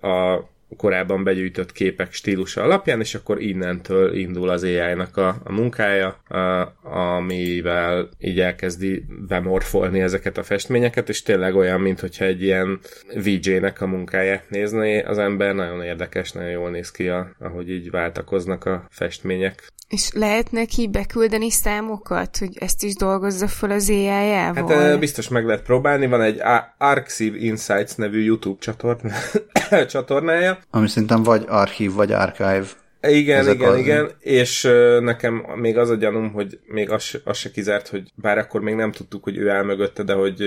A 0.00 0.40
korábban 0.76 1.24
begyűjtött 1.24 1.72
képek 1.72 2.12
stílusa 2.12 2.62
alapján, 2.62 3.00
és 3.00 3.14
akkor 3.14 3.42
innentől 3.42 4.14
indul 4.16 4.48
az 4.48 4.62
AI-nak 4.62 5.16
a, 5.16 5.36
a 5.44 5.52
munkája, 5.52 6.08
a, 6.28 6.74
amivel 6.82 8.08
így 8.18 8.40
elkezdi 8.40 9.04
bemorfolni 9.28 10.00
ezeket 10.00 10.38
a 10.38 10.42
festményeket, 10.42 11.08
és 11.08 11.22
tényleg 11.22 11.56
olyan, 11.56 11.80
mint 11.80 12.00
hogyha 12.00 12.24
egy 12.24 12.42
ilyen 12.42 12.80
VJ-nek 13.14 13.80
a 13.80 13.86
munkáját 13.86 14.50
nézné 14.50 15.02
az 15.02 15.18
ember, 15.18 15.54
nagyon 15.54 15.82
érdekes, 15.82 16.32
nagyon 16.32 16.50
jól 16.50 16.70
néz 16.70 16.90
ki, 16.90 17.08
a, 17.08 17.30
ahogy 17.38 17.70
így 17.70 17.90
váltakoznak 17.90 18.64
a 18.64 18.86
festmények. 18.90 19.72
És 19.88 20.10
lehet 20.12 20.50
neki 20.50 20.88
beküldeni 20.88 21.50
számokat, 21.50 22.36
hogy 22.36 22.56
ezt 22.60 22.82
is 22.82 22.94
dolgozza 22.94 23.48
fel 23.48 23.70
az 23.70 23.90
AI-jával? 23.90 24.68
Hát 24.68 24.98
biztos 24.98 25.28
meg 25.28 25.46
lehet 25.46 25.62
próbálni, 25.62 26.06
van 26.06 26.22
egy 26.22 26.40
Arxiv 26.78 27.34
Insights 27.34 27.96
nevű 27.96 28.22
YouTube 28.24 28.58
csatorn... 28.60 29.10
csatornája. 29.92 30.58
Ami 30.70 30.88
szerintem 30.88 31.22
vagy 31.22 31.44
archív, 31.48 31.92
vagy 31.92 32.12
archive. 32.12 32.66
Igen, 33.08 33.38
Ezek 33.38 33.54
igen, 33.54 33.68
az... 33.68 33.78
igen, 33.78 34.10
és 34.20 34.62
nekem 35.00 35.34
még 35.54 35.78
az 35.78 35.90
a 35.90 35.94
gyanúm, 35.94 36.32
hogy 36.32 36.58
még 36.66 36.90
az, 36.90 37.20
az 37.24 37.36
se 37.36 37.50
kizárt, 37.50 37.88
hogy 37.88 38.12
bár 38.14 38.38
akkor 38.38 38.60
még 38.60 38.74
nem 38.74 38.92
tudtuk, 38.92 39.24
hogy 39.24 39.36
ő 39.36 39.50
áll 39.50 39.64
mögötte, 39.64 40.02
de 40.02 40.12
hogy 40.12 40.38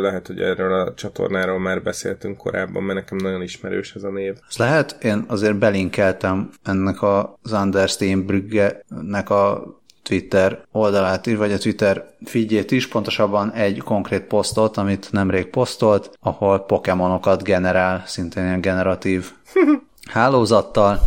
lehet, 0.00 0.26
hogy 0.26 0.40
erről 0.40 0.72
a 0.72 0.94
csatornáról 0.94 1.58
már 1.58 1.82
beszéltünk 1.82 2.36
korábban, 2.36 2.82
mert 2.82 2.98
nekem 2.98 3.18
nagyon 3.18 3.42
ismerős 3.42 3.94
ez 3.94 4.02
a 4.02 4.10
név. 4.10 4.34
Ez 4.48 4.56
lehet, 4.56 4.96
én 5.02 5.24
azért 5.28 5.58
belinkeltem 5.58 6.50
ennek 6.64 7.02
a 7.02 7.38
Anders 7.52 7.92
Steenbrügge-nek 7.92 9.30
a 9.30 9.79
Twitter 10.02 10.62
oldalát 10.72 11.26
is, 11.26 11.36
vagy 11.36 11.52
a 11.52 11.58
Twitter 11.58 12.04
figyét 12.24 12.70
is, 12.70 12.88
pontosabban 12.88 13.52
egy 13.52 13.78
konkrét 13.78 14.22
posztot, 14.22 14.76
amit 14.76 15.08
nemrég 15.12 15.46
posztolt, 15.46 16.10
ahol 16.20 16.58
pokémonokat 16.58 17.42
generál, 17.42 18.02
szintén 18.06 18.44
ilyen 18.44 18.60
generatív 18.60 19.30
hálózattal. 20.10 21.00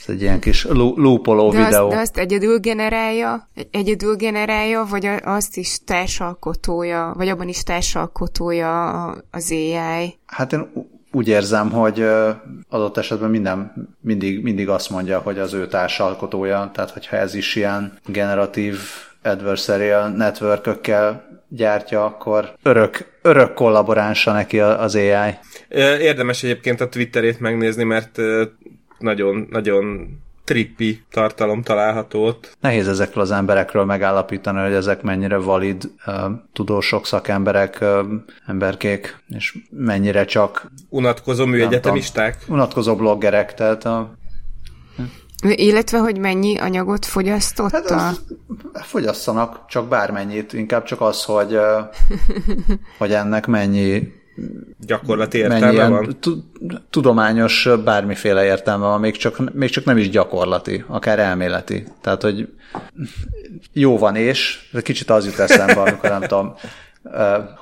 Ez 0.00 0.14
egy 0.14 0.20
ilyen 0.20 0.40
kis 0.40 0.64
lúpoló 0.64 1.50
de 1.50 1.64
videó. 1.64 1.86
Azt, 1.86 1.94
de 1.94 2.00
azt 2.00 2.16
egyedül 2.16 2.58
generálja, 2.58 3.48
egyedül 3.70 4.16
generálja, 4.16 4.86
vagy 4.90 5.06
azt 5.22 5.56
is 5.56 5.78
társalkotója, 5.84 7.12
vagy 7.16 7.28
abban 7.28 7.48
is 7.48 7.62
társalkotója 7.62 9.04
az 9.30 9.50
AI? 9.50 10.18
Hát 10.26 10.52
én 10.52 10.72
úgy 11.18 11.28
érzem, 11.28 11.70
hogy 11.70 12.06
adott 12.68 12.96
esetben 12.96 13.30
minden, 13.30 13.72
mindig, 14.00 14.42
mindig 14.42 14.68
azt 14.68 14.90
mondja, 14.90 15.18
hogy 15.18 15.38
az 15.38 15.52
ő 15.52 15.66
társalkotója, 15.66 16.70
tehát 16.74 16.90
hogyha 16.90 17.16
ez 17.16 17.34
is 17.34 17.56
ilyen 17.56 17.98
generatív 18.06 18.78
adversarial 19.22 20.08
networkökkel 20.08 21.26
gyártja, 21.48 22.04
akkor 22.04 22.52
örök, 22.62 23.18
örök 23.22 23.54
kollaboránsa 23.54 24.32
neki 24.32 24.60
az 24.60 24.94
AI. 24.94 25.34
Érdemes 26.00 26.42
egyébként 26.42 26.80
a 26.80 26.88
Twitterét 26.88 27.40
megnézni, 27.40 27.84
mert 27.84 28.18
nagyon, 28.98 29.46
nagyon 29.50 30.08
trippi 30.48 31.02
tartalom 31.10 31.62
található 31.62 32.24
ott. 32.24 32.56
Nehéz 32.60 32.88
ezekről 32.88 33.22
az 33.22 33.30
emberekről 33.30 33.84
megállapítani, 33.84 34.60
hogy 34.60 34.72
ezek 34.72 35.02
mennyire 35.02 35.36
valid 35.36 35.90
uh, 36.06 36.14
tudósok, 36.52 37.06
szakemberek, 37.06 37.78
uh, 37.80 37.98
emberkék, 38.46 39.22
és 39.28 39.58
mennyire 39.70 40.24
csak... 40.24 40.70
Unatkozó 40.88 41.44
műegyetemisták? 41.44 42.36
Unatkozó 42.48 42.96
bloggerek, 42.96 43.54
tehát 43.54 43.84
a 43.84 44.16
illetve, 45.42 45.98
hogy 45.98 46.18
mennyi 46.18 46.58
anyagot 46.58 47.04
fogyasztotta? 47.04 47.98
Hát 47.98 48.24
fogyasszanak 48.72 49.66
csak 49.66 49.88
bármennyit, 49.88 50.52
inkább 50.52 50.84
csak 50.84 51.00
az, 51.00 51.24
hogy, 51.24 51.58
hogy 52.98 53.12
ennek 53.12 53.46
mennyi 53.46 54.12
gyakorlati 54.80 55.38
értelme 55.38 55.88
van? 55.88 56.16
Tudományos 56.90 57.68
bármiféle 57.84 58.44
értelme 58.44 58.86
van, 58.86 59.00
még 59.00 59.16
csak, 59.16 59.54
még 59.54 59.70
csak 59.70 59.84
nem 59.84 59.96
is 59.96 60.10
gyakorlati, 60.10 60.84
akár 60.86 61.18
elméleti. 61.18 61.86
Tehát, 62.00 62.22
hogy 62.22 62.48
jó 63.72 63.98
van 63.98 64.16
és, 64.16 64.70
kicsit 64.82 65.10
az 65.10 65.26
jut 65.26 65.38
eszembe, 65.38 65.80
amikor 65.80 66.10
nem 66.10 66.20
tudom, 66.20 66.54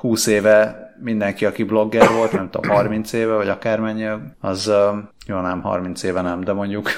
20 0.00 0.26
éve 0.26 0.86
mindenki, 1.02 1.44
aki 1.44 1.62
blogger 1.62 2.08
volt, 2.08 2.32
nem 2.32 2.50
tudom, 2.50 2.70
30 2.70 3.12
éve, 3.12 3.34
vagy 3.34 3.48
akármennyi, 3.48 4.06
az 4.40 4.72
jó, 5.26 5.40
nem, 5.40 5.60
30 5.60 6.02
éve 6.02 6.20
nem, 6.20 6.40
de 6.40 6.52
mondjuk 6.52 6.90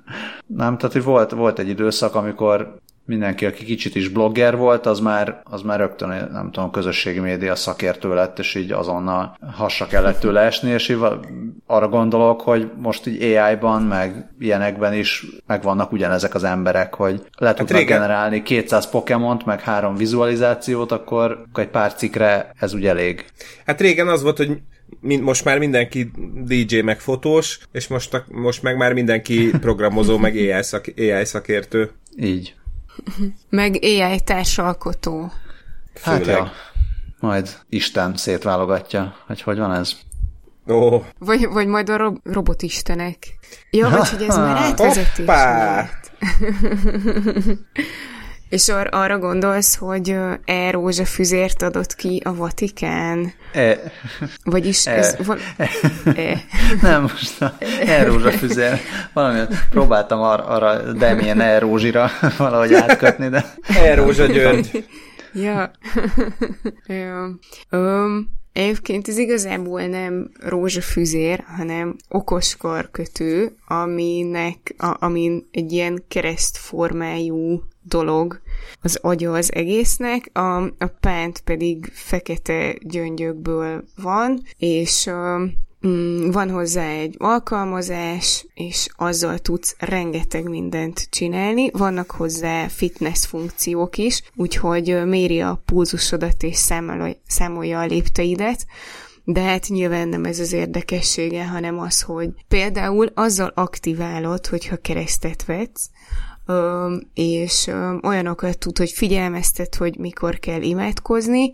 nem, 0.46 0.76
tehát 0.76 0.92
hogy 0.92 1.02
volt, 1.04 1.30
volt 1.30 1.58
egy 1.58 1.68
időszak, 1.68 2.14
amikor 2.14 2.78
mindenki, 3.10 3.46
aki 3.46 3.64
kicsit 3.64 3.94
is 3.94 4.08
blogger 4.08 4.56
volt, 4.56 4.86
az 4.86 5.00
már, 5.00 5.40
az 5.44 5.62
már 5.62 5.78
rögtön, 5.78 6.28
nem 6.32 6.50
tudom, 6.50 6.70
közösségi 6.70 7.18
média 7.18 7.54
szakértő 7.54 8.14
lett, 8.14 8.38
és 8.38 8.54
így 8.54 8.72
azonnal 8.72 9.36
hasra 9.52 9.86
kellett 9.86 10.20
tőle 10.20 10.40
esni, 10.40 10.70
és 10.70 10.88
így 10.88 10.98
arra 11.66 11.88
gondolok, 11.88 12.40
hogy 12.40 12.70
most 12.76 13.06
így 13.06 13.22
AI-ban, 13.22 13.82
meg 13.82 14.30
ilyenekben 14.38 14.94
is 14.94 15.26
megvannak 15.46 15.92
ugyanezek 15.92 16.34
az 16.34 16.44
emberek, 16.44 16.94
hogy 16.94 17.22
le 17.38 17.46
hát 17.46 17.56
tudnak 17.56 17.78
régen... 17.78 18.00
generálni 18.00 18.42
200 18.42 18.90
Pokémont, 18.90 19.46
meg 19.46 19.60
három 19.60 19.96
vizualizációt, 19.96 20.92
akkor, 20.92 21.42
egy 21.54 21.68
pár 21.68 21.94
cikkre 21.94 22.52
ez 22.58 22.72
ugye 22.72 22.88
elég. 22.88 23.24
Hát 23.66 23.80
régen 23.80 24.08
az 24.08 24.22
volt, 24.22 24.36
hogy 24.36 24.60
most 25.00 25.44
már 25.44 25.58
mindenki 25.58 26.10
DJ 26.44 26.80
meg 26.80 27.00
fotós, 27.00 27.58
és 27.72 27.88
most, 27.88 28.24
most 28.28 28.62
meg 28.62 28.76
már 28.76 28.92
mindenki 28.92 29.50
programozó, 29.60 30.18
meg 30.18 30.34
AI, 30.34 30.62
szak, 30.62 30.84
AI 30.96 31.24
szakértő. 31.24 31.90
Így. 32.16 32.54
Meg 33.50 33.78
AI 33.82 34.20
társalkotó. 34.20 35.32
Hát 36.02 36.26
ja, 36.26 36.52
majd 37.20 37.58
Isten 37.68 38.16
szétválogatja, 38.16 39.16
hogy 39.26 39.42
hogy 39.42 39.58
van 39.58 39.74
ez. 39.74 39.92
Oh. 40.66 41.04
Vagy, 41.18 41.46
vagy 41.46 41.66
majd 41.66 41.88
a 41.88 41.96
rob- 41.96 42.20
robotistenek. 42.24 43.38
Ja, 43.70 43.88
vagy 43.88 44.08
hogy 44.08 44.22
ez 44.22 44.36
már 44.36 44.56
átvezetés 44.56 45.26
És 48.50 48.68
ar- 48.68 48.94
arra 48.94 49.18
gondolsz, 49.18 49.76
hogy 49.76 50.16
e 50.44 50.70
rózsafüzért 50.70 51.62
adott 51.62 51.94
ki 51.94 52.22
a 52.24 52.34
Vatikán? 52.34 53.32
E. 53.52 53.78
Vagyis 54.44 54.86
e. 54.86 54.90
ez... 54.90 55.16
Val- 55.24 55.40
e. 56.16 56.36
Nem, 56.82 57.02
most 57.02 57.42
a 57.42 57.54
e 57.86 58.04
rózsafüzér. 58.04 58.80
Valami 59.12 59.40
próbáltam 59.70 60.20
ar- 60.20 60.46
arra 60.48 60.92
Demien 60.92 61.40
e 61.40 61.58
rózsira 61.58 62.10
valahogy 62.38 62.74
átkötni, 62.74 63.28
de... 63.28 63.44
E 63.66 63.94
rózsa 63.94 64.26
György. 64.26 64.84
ja. 65.32 65.70
ja. 66.86 67.38
Um, 67.70 68.38
Egyébként 68.52 69.08
ez 69.08 69.18
igazából 69.18 69.82
nem 69.82 70.30
rózsafüzér, 70.40 71.44
hanem 71.56 71.96
okoskarkötő, 72.08 73.56
aminek, 73.66 74.74
a, 74.78 74.96
amin 75.04 75.48
egy 75.50 75.72
ilyen 75.72 76.04
keresztformájú 76.08 77.62
dolog 77.82 78.40
az 78.82 78.98
agya 79.02 79.32
az 79.32 79.54
egésznek, 79.54 80.30
a, 80.32 80.62
a 80.62 80.86
pánt 81.00 81.40
pedig 81.40 81.90
fekete 81.92 82.76
gyöngyökből 82.80 83.84
van, 83.96 84.42
és 84.56 85.10
mm, 85.86 86.30
van 86.30 86.50
hozzá 86.50 86.88
egy 86.88 87.14
alkalmazás, 87.18 88.46
és 88.54 88.88
azzal 88.96 89.38
tudsz 89.38 89.76
rengeteg 89.78 90.48
mindent 90.48 91.06
csinálni. 91.10 91.70
Vannak 91.70 92.10
hozzá 92.10 92.68
fitness 92.68 93.26
funkciók 93.26 93.98
is, 93.98 94.22
úgyhogy 94.34 95.06
méri 95.06 95.40
a 95.40 95.62
pulzusodat 95.64 96.42
és 96.42 96.56
számolja, 96.56 97.14
számolja 97.26 97.80
a 97.80 97.86
lépteidet, 97.86 98.66
de 99.24 99.40
hát 99.40 99.68
nyilván 99.68 100.08
nem 100.08 100.24
ez 100.24 100.38
az 100.38 100.52
érdekessége, 100.52 101.46
hanem 101.46 101.78
az, 101.78 102.02
hogy 102.02 102.30
például 102.48 103.10
azzal 103.14 103.52
aktiválod, 103.54 104.46
hogyha 104.46 104.76
keresztet 104.76 105.44
vetsz, 105.44 105.90
és 107.14 107.70
olyanokat 108.02 108.58
tud, 108.58 108.78
hogy 108.78 108.90
figyelmeztet, 108.90 109.74
hogy 109.74 109.98
mikor 109.98 110.38
kell 110.38 110.62
imádkozni. 110.62 111.52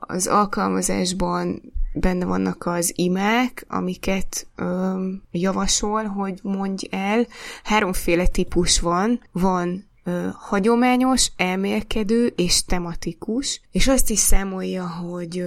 Az 0.00 0.26
alkalmazásban 0.26 1.62
benne 1.94 2.24
vannak 2.24 2.66
az 2.66 2.92
imák, 2.94 3.64
amiket 3.68 4.46
javasol, 5.30 6.04
hogy 6.04 6.38
mondj 6.42 6.86
el. 6.90 7.26
Háromféle 7.62 8.26
típus 8.26 8.80
van. 8.80 9.20
Van 9.32 9.88
hagyományos, 10.32 11.30
elmélkedő 11.36 12.32
és 12.36 12.64
tematikus, 12.64 13.60
és 13.70 13.88
azt 13.88 14.10
is 14.10 14.18
számolja, 14.18 14.88
hogy, 14.88 15.44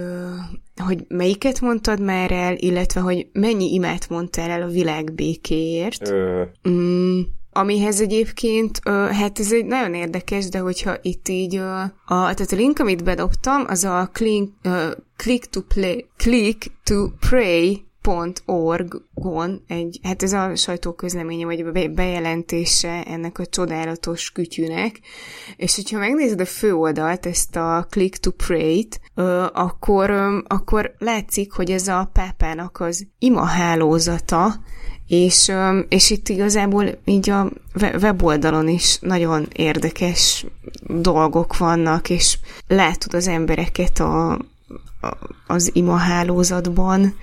hogy 0.76 1.04
melyiket 1.08 1.60
mondtad 1.60 2.00
már 2.00 2.32
el, 2.32 2.56
illetve 2.56 3.00
hogy 3.00 3.26
mennyi 3.32 3.72
imát 3.72 4.08
mondtál 4.08 4.50
el 4.50 4.62
a 4.62 4.68
világ 4.68 5.12
békéért. 5.14 6.08
Ö... 6.08 6.42
Mm, 6.68 7.20
amihez 7.52 8.00
egyébként, 8.00 8.80
hát 8.88 9.38
ez 9.38 9.52
egy 9.52 9.64
nagyon 9.64 9.94
érdekes, 9.94 10.48
de 10.48 10.58
hogyha 10.58 10.96
itt 11.02 11.28
így, 11.28 11.56
a, 11.56 11.94
tehát 12.06 12.52
a 12.52 12.56
link, 12.56 12.78
amit 12.78 13.04
bedobtam, 13.04 13.64
az 13.66 13.84
a 13.84 14.10
click, 14.12 14.52
click 15.16 15.50
to 15.50 15.60
play, 15.60 16.06
click 16.16 16.70
to 16.84 17.08
pray 17.28 17.84
org-on 18.46 19.62
egy, 19.66 20.00
hát 20.02 20.22
ez 20.22 20.32
a 20.32 20.56
sajtóközleménye, 20.56 21.44
vagy 21.44 21.90
bejelentése 21.90 23.02
ennek 23.02 23.38
a 23.38 23.46
csodálatos 23.46 24.30
kütyűnek, 24.30 25.00
és 25.56 25.74
hogyha 25.74 25.98
megnézed 25.98 26.40
a 26.40 26.44
főoldalt, 26.44 27.26
ezt 27.26 27.56
a 27.56 27.86
Click 27.90 28.16
to 28.16 28.30
Pray-t, 28.30 29.00
akkor, 29.52 30.10
akkor 30.46 30.94
látszik, 30.98 31.52
hogy 31.52 31.70
ez 31.70 31.88
a 31.88 32.10
pápának 32.12 32.80
az 32.80 33.06
imahálózata, 33.18 34.54
és, 35.12 35.52
és 35.88 36.10
itt 36.10 36.28
igazából 36.28 36.98
így 37.04 37.30
a 37.30 37.50
weboldalon 38.00 38.68
is 38.68 38.98
nagyon 39.00 39.48
érdekes 39.52 40.46
dolgok 40.86 41.56
vannak, 41.56 42.10
és 42.10 42.38
látod 42.66 43.14
az 43.14 43.28
embereket 43.28 44.00
a, 44.00 44.30
a, 44.30 44.38
az 45.46 45.70
imahálózatban, 45.72 47.14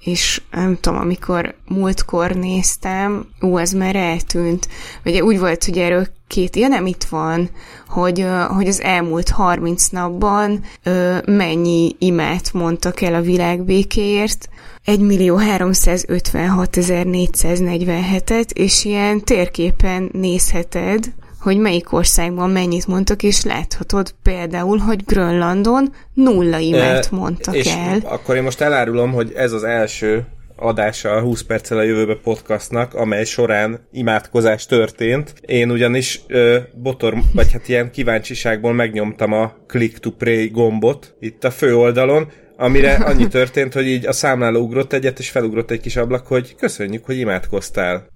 és 0.00 0.42
nem 0.50 0.76
tudom, 0.80 0.98
amikor 0.98 1.54
múltkor 1.68 2.30
néztem, 2.32 3.26
ú, 3.40 3.58
ez 3.58 3.72
már 3.72 3.96
eltűnt. 3.96 4.68
Ugye 5.04 5.24
úgy 5.24 5.38
volt, 5.38 5.64
hogy 5.64 5.78
erről 5.78 6.06
két, 6.26 6.56
ja 6.56 6.68
nem 6.68 6.86
itt 6.86 7.04
van, 7.04 7.50
hogy, 7.88 8.26
hogy 8.48 8.66
az 8.66 8.80
elmúlt 8.80 9.28
30 9.28 9.88
napban 9.88 10.64
mennyi 11.26 11.96
imát 11.98 12.52
mondtak 12.52 13.00
el 13.00 13.14
a 13.14 13.20
világ 13.20 13.62
békéért, 13.62 14.48
1 14.86 15.00
millió 15.00 15.38
356.447-et, 15.58 18.50
és 18.52 18.84
ilyen 18.84 19.24
térképen 19.24 20.10
nézheted, 20.12 21.04
hogy 21.40 21.58
melyik 21.58 21.92
országban 21.92 22.50
mennyit 22.50 22.86
mondtak, 22.86 23.22
és 23.22 23.44
láthatod 23.44 24.14
például, 24.22 24.78
hogy 24.78 25.04
Grönlandon 25.04 25.92
nulla 26.14 26.58
imát 26.58 27.10
mondtak 27.10 27.54
és 27.54 27.66
el. 27.66 27.98
akkor 28.04 28.36
én 28.36 28.42
most 28.42 28.60
elárulom, 28.60 29.12
hogy 29.12 29.32
ez 29.34 29.52
az 29.52 29.64
első 29.64 30.26
adása 30.56 31.10
a 31.10 31.20
20 31.20 31.42
perccel 31.42 31.78
a 31.78 31.82
jövőbe 31.82 32.14
podcastnak, 32.14 32.94
amely 32.94 33.24
során 33.24 33.88
imádkozás 33.92 34.66
történt. 34.66 35.34
Én 35.40 35.70
ugyanis 35.70 36.20
ö, 36.26 36.58
botor, 36.74 37.14
vagy 37.32 37.52
hát 37.52 37.68
ilyen 37.68 37.90
kíváncsiságból 37.90 38.72
megnyomtam 38.72 39.32
a 39.32 39.52
click 39.66 39.98
to 39.98 40.10
pray 40.10 40.48
gombot 40.48 41.14
itt 41.20 41.44
a 41.44 41.50
fő 41.50 41.76
oldalon, 41.76 42.28
amire 42.56 42.94
annyi 42.94 43.28
történt, 43.28 43.72
hogy 43.72 43.86
így 43.86 44.06
a 44.06 44.12
számláló 44.12 44.60
ugrott 44.60 44.92
egyet, 44.92 45.18
és 45.18 45.30
felugrott 45.30 45.70
egy 45.70 45.80
kis 45.80 45.96
ablak, 45.96 46.26
hogy 46.26 46.56
köszönjük, 46.56 47.04
hogy 47.04 47.18
imádkoztál. 47.18 48.06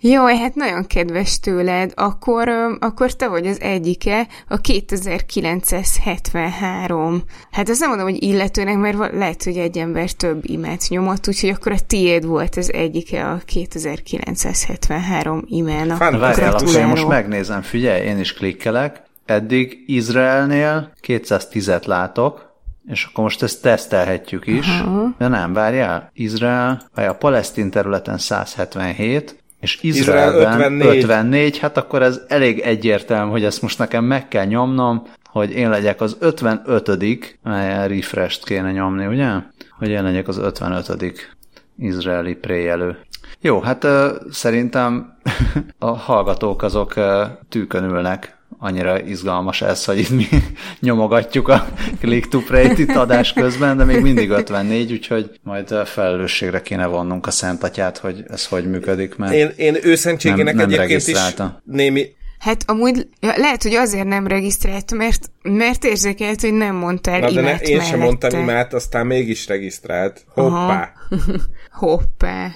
Jó, 0.00 0.26
hát 0.26 0.54
nagyon 0.54 0.86
kedves 0.86 1.40
tőled. 1.40 1.92
Akkor, 1.94 2.48
akkor 2.78 3.12
te 3.12 3.28
vagy 3.28 3.46
az 3.46 3.60
egyike, 3.60 4.26
a 4.48 4.56
2973. 4.56 7.22
Hát 7.50 7.68
azt 7.68 7.80
nem 7.80 7.88
mondom, 7.88 8.08
hogy 8.08 8.22
illetőnek, 8.22 8.76
mert 8.76 9.12
lehet, 9.12 9.42
hogy 9.42 9.56
egy 9.56 9.78
ember 9.78 10.10
több 10.10 10.40
imát 10.42 10.84
nyomott, 10.88 11.28
úgyhogy 11.28 11.50
akkor 11.50 11.72
a 11.72 11.78
tiéd 11.86 12.26
volt 12.26 12.56
az 12.56 12.72
egyike 12.72 13.26
a 13.26 13.40
2973 13.44 15.44
imának. 15.46 15.98
Várjál, 15.98 16.52
akkor 16.52 16.76
én 16.76 16.86
most 16.86 17.08
megnézem, 17.08 17.62
figyelj, 17.62 18.06
én 18.06 18.18
is 18.18 18.32
klikkelek. 18.32 19.02
Eddig 19.24 19.84
Izraelnél 19.86 20.92
210-et 21.06 21.86
látok, 21.86 22.47
és 22.88 23.04
akkor 23.04 23.24
most 23.24 23.42
ezt 23.42 23.62
tesztelhetjük 23.62 24.46
is. 24.46 24.66
Aha. 24.66 25.14
De 25.18 25.28
nem, 25.28 25.52
várjál. 25.52 26.10
Izrael, 26.14 26.82
vagy 26.94 27.04
a 27.04 27.14
palesztin 27.14 27.70
területen 27.70 28.18
177, 28.18 29.42
és 29.60 29.78
Izraelben 29.82 30.52
Izrael 30.52 30.72
54. 30.72 31.02
54, 31.02 31.58
hát 31.58 31.76
akkor 31.76 32.02
ez 32.02 32.20
elég 32.28 32.58
egyértelmű, 32.58 33.30
hogy 33.30 33.44
ezt 33.44 33.62
most 33.62 33.78
nekem 33.78 34.04
meg 34.04 34.28
kell 34.28 34.44
nyomnom, 34.44 35.06
hogy 35.30 35.50
én 35.50 35.70
legyek 35.70 36.00
az 36.00 36.16
55 36.20 37.38
melyen 37.42 37.88
refresh 37.88 38.44
kéne 38.44 38.72
nyomni, 38.72 39.06
ugye? 39.06 39.30
Hogy 39.78 39.88
én 39.88 40.02
legyek 40.02 40.28
az 40.28 40.38
55 40.38 41.36
izraeli 41.78 42.34
préjelő. 42.34 42.98
Jó, 43.40 43.60
hát 43.60 43.84
uh, 43.84 43.90
szerintem 44.30 45.16
a 45.78 45.96
hallgatók 45.96 46.62
azok 46.62 46.92
uh, 46.96 47.04
tűkön 47.48 47.84
ülnek 47.84 48.37
annyira 48.58 49.02
izgalmas 49.02 49.62
ez, 49.62 49.84
hogy 49.84 49.98
itt 49.98 50.10
mi 50.10 50.26
nyomogatjuk 50.80 51.48
a 51.48 51.68
click 52.00 52.28
to 52.28 52.40
pray 52.40 52.70
itt 52.76 52.94
adás 52.94 53.32
közben, 53.32 53.76
de 53.76 53.84
még 53.84 54.00
mindig 54.00 54.30
54, 54.30 54.92
úgyhogy 54.92 55.30
majd 55.42 55.74
felelősségre 55.84 56.62
kéne 56.62 56.86
vonnunk 56.86 57.26
a 57.26 57.30
Szentatyát, 57.30 57.98
hogy 57.98 58.24
ez 58.28 58.46
hogy 58.46 58.70
működik, 58.70 59.16
mert 59.16 59.32
én, 59.32 59.52
én 59.56 59.76
őszentségének 59.82 60.54
nem, 60.54 60.68
nem 60.68 60.80
egyébként 60.80 61.06
is 61.06 61.42
némi 61.64 62.16
Hát 62.38 62.64
amúgy 62.66 63.08
lehet, 63.20 63.62
hogy 63.62 63.74
azért 63.74 64.06
nem 64.06 64.26
regisztrált, 64.26 64.94
mert, 64.94 65.30
mert 65.42 65.84
érzékelt, 65.84 66.40
hogy 66.40 66.52
nem 66.52 66.74
mondtál 66.74 67.20
Na, 67.20 67.30
de 67.30 67.40
ne, 67.40 67.56
én 67.56 67.80
sem 67.80 67.98
mondtam 67.98 68.40
imát, 68.40 68.74
aztán 68.74 69.06
mégis 69.06 69.46
regisztrált. 69.46 70.24
Hoppá! 70.28 70.92
Hoppá! 71.72 72.54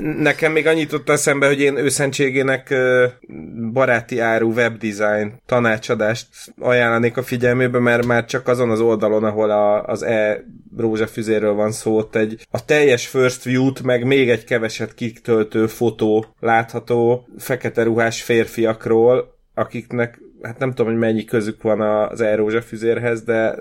Nekem 0.00 0.52
még 0.52 0.66
annyit 0.66 0.92
ott 0.92 1.08
eszembe, 1.08 1.46
hogy 1.46 1.60
én 1.60 1.76
őszentségének 1.76 2.74
baráti 3.72 4.18
áru 4.18 4.52
webdesign 4.52 5.32
tanácsadást 5.46 6.26
ajánlanék 6.58 7.16
a 7.16 7.22
figyelmébe, 7.22 7.78
mert 7.78 8.06
már 8.06 8.24
csak 8.24 8.48
azon 8.48 8.70
az 8.70 8.80
oldalon, 8.80 9.24
ahol 9.24 9.50
a, 9.50 9.82
az 9.82 10.02
e 10.02 10.44
rózsafüzéről 10.76 11.52
van 11.52 11.72
szó, 11.72 11.96
ott 11.96 12.16
egy 12.16 12.46
a 12.50 12.64
teljes 12.64 13.06
first 13.06 13.42
view-t, 13.42 13.82
meg 13.82 14.04
még 14.04 14.30
egy 14.30 14.44
keveset 14.44 14.94
kitöltő 14.94 15.66
fotó 15.66 16.26
látható 16.40 17.28
fekete 17.38 17.82
ruhás 17.82 18.22
férfiakról, 18.22 19.34
akiknek 19.54 20.23
hát 20.44 20.58
nem 20.58 20.68
tudom, 20.68 20.86
hogy 20.86 21.00
mennyi 21.00 21.24
közük 21.24 21.62
van 21.62 21.80
az 21.80 22.20
e 22.20 22.60
füzérhez, 22.66 23.22
de 23.22 23.54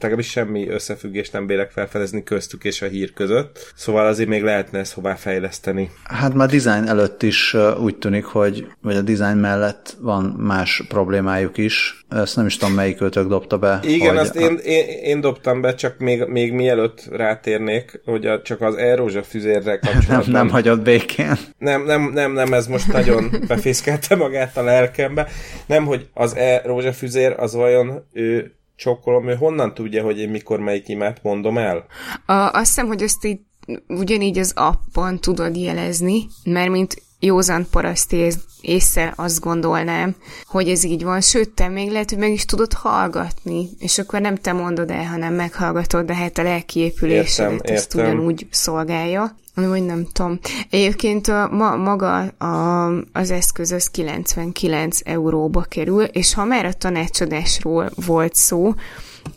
legalábbis 0.00 0.30
semmi 0.30 0.68
összefüggést 0.68 1.32
nem 1.32 1.46
bélek 1.46 1.70
felfedezni 1.70 2.22
köztük 2.22 2.64
és 2.64 2.82
a 2.82 2.86
hír 2.86 3.12
között. 3.12 3.72
Szóval 3.74 4.06
azért 4.06 4.28
még 4.28 4.42
lehetne 4.42 4.78
ezt 4.78 4.92
hová 4.92 5.14
fejleszteni. 5.14 5.90
Hát 6.04 6.34
már 6.34 6.48
design 6.48 6.88
előtt 6.88 7.22
is 7.22 7.56
úgy 7.80 7.96
tűnik, 7.96 8.24
hogy 8.24 8.66
vagy 8.82 8.96
a 8.96 9.02
design 9.02 9.38
mellett 9.38 9.96
van 10.00 10.24
más 10.24 10.82
problémájuk 10.88 11.58
is. 11.58 12.04
Ezt 12.08 12.36
nem 12.36 12.46
is 12.46 12.56
tudom, 12.56 12.74
melyik 12.74 13.00
ötök 13.00 13.28
dobta 13.28 13.58
be. 13.58 13.80
Igen, 13.82 14.16
azt 14.16 14.36
a... 14.36 14.40
én, 14.40 14.56
én, 14.64 14.84
én, 14.88 15.20
dobtam 15.20 15.60
be, 15.60 15.74
csak 15.74 15.98
még, 15.98 16.24
még 16.24 16.52
mielőtt 16.52 17.08
rátérnék, 17.10 18.00
hogy 18.04 18.26
a, 18.26 18.42
csak 18.42 18.60
az 18.60 18.74
e 18.74 19.22
füzérre 19.22 19.78
kapcsolatban... 19.78 20.16
nem, 20.16 20.30
nem 20.32 20.48
hagyott 20.48 20.82
békén. 20.82 21.36
Nem, 21.58 21.84
nem, 21.84 22.10
nem, 22.14 22.32
nem, 22.32 22.52
ez 22.52 22.66
most 22.66 22.92
nagyon 22.92 23.30
befészkelte 23.48 24.16
magát 24.16 24.56
a 24.56 24.62
lelkembe. 24.62 25.28
Nem, 25.66 25.84
hogy 25.84 26.08
az 26.18 26.36
e 26.36 26.62
rózsafüzér 26.64 27.34
az 27.38 27.54
vajon 27.54 28.06
ő 28.12 28.54
csokkolom, 28.76 29.28
ő 29.28 29.34
honnan 29.34 29.74
tudja, 29.74 30.02
hogy 30.02 30.18
én 30.18 30.28
mikor 30.28 30.60
melyik 30.60 30.88
imát 30.88 31.22
mondom 31.22 31.58
el? 31.58 31.86
A, 32.26 32.32
azt 32.32 32.66
hiszem, 32.66 32.86
hogy 32.86 33.02
ezt 33.02 33.24
így 33.24 33.40
ugyanígy 33.88 34.38
az 34.38 34.52
appon 34.56 35.20
tudod 35.20 35.56
jelezni, 35.56 36.26
mert 36.44 36.70
mint 36.70 37.02
józan 37.20 37.66
paraszti 37.70 38.30
észre 38.60 39.12
azt 39.16 39.40
gondolnám, 39.40 40.14
hogy 40.46 40.68
ez 40.68 40.84
így 40.84 41.02
van, 41.02 41.20
sőt, 41.20 41.50
te 41.50 41.68
még 41.68 41.90
lehet, 41.90 42.10
hogy 42.10 42.18
meg 42.18 42.32
is 42.32 42.44
tudod 42.44 42.72
hallgatni, 42.72 43.68
és 43.78 43.98
akkor 43.98 44.20
nem 44.20 44.36
te 44.36 44.52
mondod 44.52 44.90
el, 44.90 45.04
hanem 45.04 45.34
meghallgatod, 45.34 46.06
de 46.06 46.14
hát 46.14 46.38
a 46.38 46.42
lelkiépülésedet 46.42 47.70
ezt 47.70 47.94
ugyanúgy 47.94 48.46
szolgálja. 48.50 49.36
Vagy 49.54 49.84
nem 49.84 50.06
tudom. 50.12 50.38
Egyébként 50.70 51.28
a, 51.28 51.48
ma, 51.52 51.76
maga 51.76 52.18
a, 52.18 52.86
az 53.12 53.30
eszköz 53.30 53.72
az 53.72 53.90
99 53.90 54.98
euróba 55.04 55.62
kerül, 55.62 56.02
és 56.02 56.34
ha 56.34 56.44
már 56.44 56.64
a 56.64 56.72
tanácsadásról 56.72 57.90
volt 58.06 58.34
szó, 58.34 58.74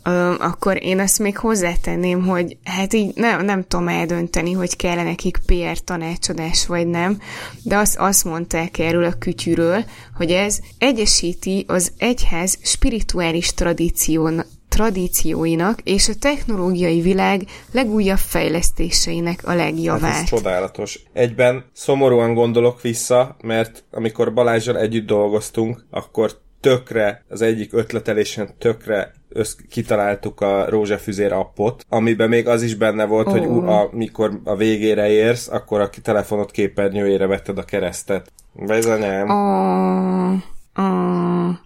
ö, 0.04 0.34
akkor 0.38 0.82
én 0.82 1.00
azt 1.00 1.18
még 1.18 1.36
hozzátenném, 1.36 2.26
hogy 2.26 2.56
hát 2.64 2.92
így 2.92 3.12
nem, 3.14 3.44
nem 3.44 3.64
tudom 3.66 3.88
eldönteni, 3.88 4.52
hogy 4.52 4.76
kell 4.76 5.02
nekik 5.04 5.38
PR 5.46 5.78
tanácsadás 5.84 6.66
vagy 6.66 6.86
nem, 6.86 7.20
de 7.62 7.76
azt, 7.76 7.96
azt 7.98 8.24
mondták 8.24 8.78
erről 8.78 9.04
a 9.04 9.18
kütyűről, 9.18 9.84
hogy 10.16 10.30
ez 10.30 10.58
egyesíti 10.78 11.64
az 11.68 11.92
egyház 11.98 12.58
spirituális 12.62 13.54
tradíción, 13.54 14.44
tradícióinak 14.68 15.80
és 15.84 16.08
a 16.08 16.14
technológiai 16.20 17.00
világ 17.00 17.42
legújabb 17.72 18.18
fejlesztéseinek 18.18 19.40
a 19.46 19.54
legjavát. 19.54 20.10
Hát 20.10 20.22
ez 20.22 20.28
csodálatos. 20.28 21.02
Egyben 21.12 21.64
szomorúan 21.72 22.34
gondolok 22.34 22.80
vissza, 22.80 23.36
mert 23.42 23.84
amikor 23.90 24.32
Balázsral 24.32 24.78
együtt 24.78 25.06
dolgoztunk, 25.06 25.84
akkor 25.90 26.38
tökre, 26.60 27.24
az 27.28 27.42
egyik 27.42 27.72
ötletelésen 27.72 28.54
tökre 28.58 29.12
össz, 29.32 29.56
kitaláltuk 29.70 30.40
a 30.40 30.68
rózsafüzér 30.68 31.32
appot, 31.32 31.86
amiben 31.88 32.28
még 32.28 32.48
az 32.48 32.62
is 32.62 32.74
benne 32.74 33.04
volt, 33.04 33.26
oh. 33.26 33.32
hogy 33.32 33.46
amikor 33.92 34.40
a 34.44 34.56
végére 34.56 35.08
érsz, 35.08 35.48
akkor 35.48 35.80
a 35.80 35.90
telefonot 36.02 36.50
képernyőjére 36.50 37.26
vetted 37.26 37.58
a 37.58 37.64
keresztet. 37.64 38.32
Bezanyám. 38.52 39.28
Oh. 39.28 40.42
Oh. 40.76 41.10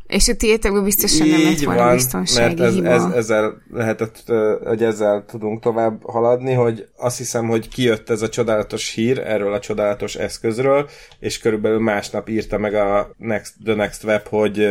És 0.07 0.29
a 0.29 0.35
tiétekből 0.37 0.83
biztosan 0.83 1.29
nem 1.29 1.43
lett 1.43 1.61
volna 1.61 1.85
van, 1.85 1.95
biztonsági 1.95 2.61
mert 2.61 2.61
ez, 2.61 2.75
hiba. 2.75 2.89
Ez, 2.89 3.05
ezzel 3.15 3.63
lehetett, 3.71 4.33
hogy 4.65 4.83
ezzel 4.83 5.25
tudunk 5.27 5.61
tovább 5.61 6.03
haladni, 6.03 6.53
hogy 6.53 6.89
azt 6.97 7.19
hiszem, 7.19 7.49
hogy 7.49 7.69
kijött 7.69 8.11
ez 8.11 8.23
a 8.23 8.29
csodálatos 8.29 8.91
hír 8.91 9.19
erről 9.19 9.53
a 9.53 9.59
csodálatos 9.59 10.15
eszközről, 10.15 10.89
és 11.19 11.39
körülbelül 11.39 11.79
másnap 11.79 12.29
írta 12.29 12.59
meg 12.59 12.75
a 12.75 13.15
Next, 13.17 13.55
The 13.65 13.75
Next 13.75 14.05
Web, 14.05 14.27
hogy 14.29 14.69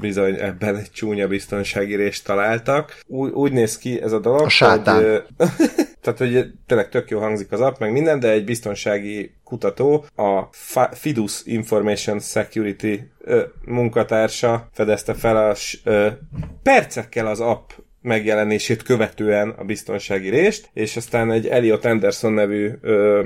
bizony 0.00 0.34
ebben 0.34 0.76
egy 0.76 0.90
csúnya 0.90 1.26
biztonsági 1.26 1.94
részt 1.94 2.24
találtak. 2.24 3.00
Úgy, 3.06 3.30
úgy 3.30 3.52
néz 3.52 3.78
ki 3.78 4.02
ez 4.02 4.12
a 4.12 4.18
dolog, 4.18 4.46
a 4.60 4.90
hogy 4.90 5.22
tehát, 6.04 6.18
hogy 6.18 6.52
tényleg 6.66 6.88
tök 6.88 7.10
jó 7.10 7.18
hangzik 7.20 7.52
az 7.52 7.60
app, 7.60 7.78
meg 7.78 7.92
minden, 7.92 8.20
de 8.20 8.30
egy 8.30 8.44
biztonsági 8.44 9.34
kutató, 9.44 10.04
a 10.16 10.42
Fidus 10.92 11.42
Information 11.44 12.20
Security 12.20 13.00
ö, 13.18 13.42
munkatársa 13.64 14.68
fedezte 14.72 15.14
fel 15.14 15.36
a 15.36 15.56
ö, 15.84 16.08
percekkel 16.62 17.26
az 17.26 17.40
app 17.40 17.70
megjelenését 18.00 18.82
követően 18.82 19.48
a 19.48 19.64
biztonsági 19.64 20.28
részt, 20.28 20.68
és 20.72 20.96
aztán 20.96 21.30
egy 21.30 21.46
Elliot 21.46 21.84
Anderson 21.84 22.32
nevű 22.32 22.70
ö, 22.80 23.24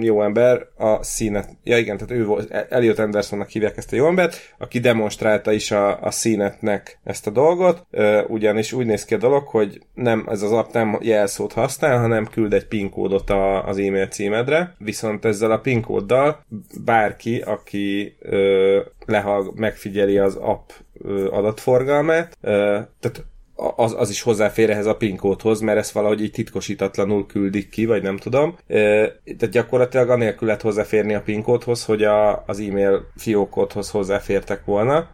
jó 0.00 0.22
ember 0.22 0.66
a 0.76 1.02
színet, 1.02 1.56
ja 1.64 1.78
igen, 1.78 1.96
tehát 1.96 2.12
ő 2.12 2.24
volt, 2.24 2.50
Elliot 2.50 2.98
Andersonnak 2.98 3.48
hívják 3.48 3.76
ezt 3.76 3.92
a 3.92 3.96
jó 3.96 4.06
embert, 4.06 4.54
aki 4.58 4.78
demonstrálta 4.78 5.52
is 5.52 5.70
a, 5.70 6.02
a 6.02 6.10
színetnek 6.10 6.98
ezt 7.04 7.26
a 7.26 7.30
dolgot, 7.30 7.86
ugyanis 8.28 8.72
úgy 8.72 8.86
néz 8.86 9.04
ki 9.04 9.14
a 9.14 9.18
dolog, 9.18 9.46
hogy 9.46 9.80
nem, 9.94 10.26
ez 10.30 10.42
az 10.42 10.52
app 10.52 10.72
nem 10.72 10.98
jelszót 11.00 11.52
használ, 11.52 11.98
hanem 11.98 12.26
küld 12.26 12.52
egy 12.52 12.66
PIN 12.66 12.90
kódot 12.90 13.30
a, 13.30 13.66
az 13.66 13.78
e-mail 13.78 14.06
címedre, 14.06 14.74
viszont 14.78 15.24
ezzel 15.24 15.50
a 15.50 15.58
PIN 15.58 15.80
kóddal 15.80 16.44
bárki, 16.84 17.40
aki 17.40 18.16
ö, 18.18 18.80
lehallg, 19.06 19.58
megfigyeli 19.58 20.18
az 20.18 20.36
app 20.36 20.70
adatforgalmát, 21.30 22.38
tehát 22.40 23.24
az, 23.76 23.94
az 23.98 24.10
is 24.10 24.22
hozzáfér 24.22 24.70
ehhez 24.70 24.86
a 24.86 24.96
PIN 24.96 25.16
kódhoz, 25.16 25.60
mert 25.60 25.78
ezt 25.78 25.92
valahogy 25.92 26.22
így 26.22 26.30
titkosítatlanul 26.30 27.26
küldik 27.26 27.68
ki, 27.68 27.86
vagy 27.86 28.02
nem 28.02 28.16
tudom. 28.16 28.56
Tehát 28.66 29.50
gyakorlatilag 29.50 30.10
anélkül 30.10 30.46
lehet 30.46 30.62
hozzáférni 30.62 31.14
a 31.14 31.22
PIN 31.22 31.42
kódhoz, 31.42 31.84
hogy 31.84 32.02
a, 32.02 32.44
az 32.46 32.60
e-mail 32.60 33.06
fiókodhoz 33.16 33.90
hozzáfértek 33.90 34.64
volna, 34.64 35.08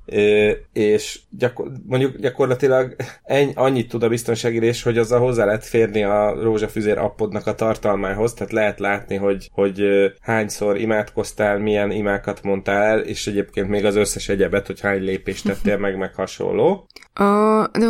és 0.72 1.20
gyakor, 1.30 1.70
mondjuk 1.86 2.16
gyakorlatilag 2.16 2.97
ennyi, 3.24 3.53
annyit 3.55 3.88
tud 3.88 4.03
a 4.03 4.09
biztonsági 4.09 4.59
rész, 4.59 4.82
hogy 4.82 4.99
azzal 4.99 5.20
hozzá 5.20 5.44
lehet 5.44 5.64
férni 5.64 6.03
a 6.03 6.42
rózsafüzér 6.42 6.99
appodnak 6.99 7.47
a 7.47 7.55
tartalmához, 7.55 8.34
tehát 8.34 8.53
lehet 8.53 8.78
látni, 8.78 9.16
hogy, 9.16 9.49
hogy 9.53 9.82
hányszor 10.20 10.76
imádkoztál, 10.76 11.59
milyen 11.59 11.90
imákat 11.90 12.42
mondtál 12.42 12.82
el, 12.82 12.99
és 12.99 13.26
egyébként 13.26 13.68
még 13.68 13.84
az 13.84 13.97
összes 13.97 14.28
egyebet, 14.28 14.66
hogy 14.66 14.80
hány 14.80 15.03
lépést 15.03 15.44
tettél 15.47 15.78
meg, 15.78 15.97
meg 15.97 16.14
hasonló. 16.14 16.86
Uh, 17.20 17.64
de 17.72 17.86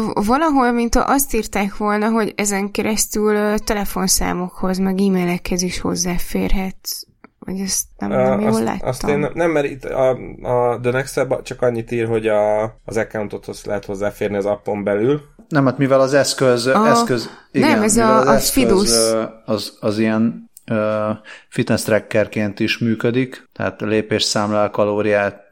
valahol, 0.53 0.73
mint 0.73 0.95
azt 0.95 1.35
írták 1.35 1.77
volna, 1.77 2.09
hogy 2.09 2.33
ezen 2.37 2.71
keresztül 2.71 3.59
telefonszámokhoz, 3.59 4.79
meg 4.79 5.01
e-mailekhez 5.01 5.63
is 5.63 5.81
hozzáférhet. 5.81 6.77
Vagy 7.39 7.61
ezt 7.61 7.85
nem, 7.99 8.11
nem 8.11 8.41
jól 8.41 8.49
azt, 8.49 8.63
láttam. 8.63 8.89
Azt 8.89 9.09
én 9.09 9.31
nem, 9.35 9.51
mert 9.51 9.67
itt 9.67 9.85
a, 9.85 10.09
a 10.43 10.81
The 10.81 10.91
next 10.91 11.27
csak 11.43 11.63
annyit 11.63 11.91
ír, 11.91 12.07
hogy 12.07 12.27
a, 12.27 12.63
az 12.85 12.97
accountothoz 12.97 13.65
lehet 13.65 13.85
hozzáférni 13.85 14.37
az 14.37 14.47
appon 14.47 14.85
belül. 14.85 15.21
Nem, 15.49 15.65
hát 15.65 15.79
mivel 15.79 16.01
az 16.01 16.15
eszköz, 16.15 16.67
a, 16.67 16.87
eszköz 16.87 17.31
igen, 17.53 17.71
nem, 17.71 17.83
ez 17.83 17.97
a, 17.97 18.19
az, 18.19 18.27
az 18.27 18.51
Fidus. 18.51 18.91
Az, 19.45 19.77
az 19.81 19.99
ilyen 19.99 20.51
uh, 20.71 20.79
fitness 21.49 21.83
trackerként 21.83 22.61
is 22.61 22.79
működik, 22.79 23.49
tehát 23.53 23.81
lépésszámlál 23.81 24.71
kalóriát 24.71 25.45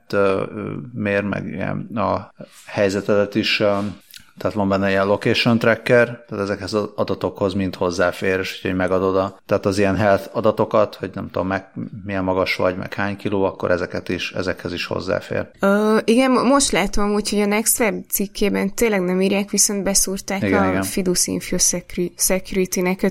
mér, 0.92 1.22
meg 1.22 1.46
ilyen 1.46 1.90
a 1.94 2.32
helyzetedet 2.66 3.34
is 3.34 3.62
tehát 4.38 4.56
van 4.56 4.68
benne 4.68 4.90
ilyen 4.90 5.06
location 5.06 5.58
tracker, 5.58 6.24
tehát 6.28 6.44
ezekhez 6.44 6.72
az 6.74 6.88
adatokhoz 6.94 7.54
mind 7.54 7.74
hozzáfér, 7.74 8.38
és 8.38 8.62
hogy 8.62 8.74
megadod 8.74 9.16
a, 9.16 9.38
tehát 9.46 9.66
az 9.66 9.78
ilyen 9.78 9.96
health 9.96 10.28
adatokat, 10.32 10.94
hogy 10.94 11.10
nem 11.14 11.30
tudom, 11.30 11.46
meg, 11.46 11.66
milyen 12.04 12.24
magas 12.24 12.56
vagy, 12.56 12.76
meg 12.76 12.94
hány 12.94 13.16
kiló, 13.16 13.44
akkor 13.44 13.70
ezeket 13.70 14.08
is, 14.08 14.32
ezekhez 14.32 14.72
is 14.72 14.86
hozzáfér. 14.86 15.46
Uh, 15.60 15.98
igen, 16.04 16.30
most 16.30 16.70
látom 16.70 17.12
úgy, 17.12 17.30
hogy 17.30 17.40
a 17.40 17.46
Next 17.46 17.80
Web 17.80 18.04
cikkében 18.08 18.74
tényleg 18.74 19.02
nem 19.02 19.20
írják, 19.20 19.50
viszont 19.50 19.82
beszúrták 19.82 20.42
igen, 20.42 20.62
a 20.62 20.68
igen. 20.68 20.82
Fidus 20.82 21.26
Info 21.26 21.56
Security-nek 22.16 23.02
a 23.02 23.10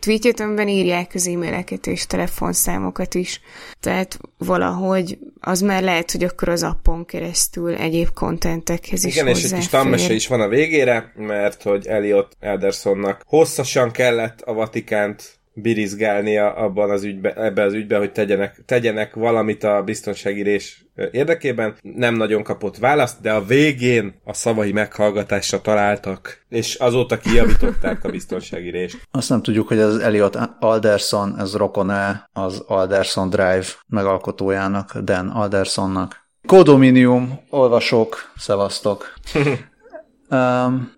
tweetét, 0.00 0.40
amiben 0.40 0.68
írják 0.68 1.10
az 1.14 1.26
e-maileket 1.28 1.86
és 1.86 2.06
telefonszámokat 2.06 3.14
is. 3.14 3.40
Tehát 3.80 4.18
valahogy 4.38 5.18
az 5.44 5.60
már 5.60 5.82
lehet, 5.82 6.10
hogy 6.10 6.24
akkor 6.24 6.48
az 6.48 6.62
appon 6.62 7.04
keresztül 7.04 7.74
egyéb 7.74 8.08
kontentekhez 8.14 9.04
is 9.04 9.14
Igen, 9.14 9.26
és 9.26 9.44
egy 9.44 9.52
kis 9.52 9.68
tanmese 9.68 10.12
is 10.12 10.26
van 10.26 10.40
a 10.40 10.48
végére, 10.48 11.12
mert 11.16 11.62
hogy 11.62 11.86
Elliot 11.86 12.36
Edersonnak 12.40 13.22
hosszasan 13.26 13.90
kellett 13.90 14.40
a 14.40 14.52
Vatikánt 14.52 15.38
birizgálnia 15.54 16.54
abban 16.54 16.90
az 16.90 17.04
ügybe, 17.04 17.32
ebbe 17.34 17.62
az 17.62 17.72
ügybe, 17.72 17.98
hogy 17.98 18.12
tegyenek, 18.12 18.62
tegyenek 18.66 19.14
valamit 19.14 19.64
a 19.64 19.82
biztonsági 19.82 20.42
rés 20.42 20.84
érdekében. 21.10 21.74
Nem 21.82 22.14
nagyon 22.14 22.42
kapott 22.42 22.76
választ, 22.76 23.20
de 23.20 23.32
a 23.32 23.44
végén 23.44 24.20
a 24.24 24.32
szavai 24.32 24.72
meghallgatásra 24.72 25.60
találtak, 25.60 26.44
és 26.48 26.74
azóta 26.74 27.18
kijavították 27.18 28.04
a 28.04 28.10
biztonsági 28.10 28.70
rést. 28.70 29.08
Azt 29.10 29.28
nem 29.28 29.42
tudjuk, 29.42 29.68
hogy 29.68 29.78
az 29.78 29.98
Elliot 29.98 30.38
Alderson, 30.58 31.34
ez 31.38 31.54
rokon-e 31.54 32.28
az 32.32 32.64
Alderson 32.66 33.30
Drive 33.30 33.66
megalkotójának, 33.86 34.98
Dan 34.98 35.28
Aldersonnak. 35.28 36.22
Kodominium, 36.46 37.40
olvasók, 37.50 38.32
szevasztok. 38.36 39.12
um, 40.30 40.92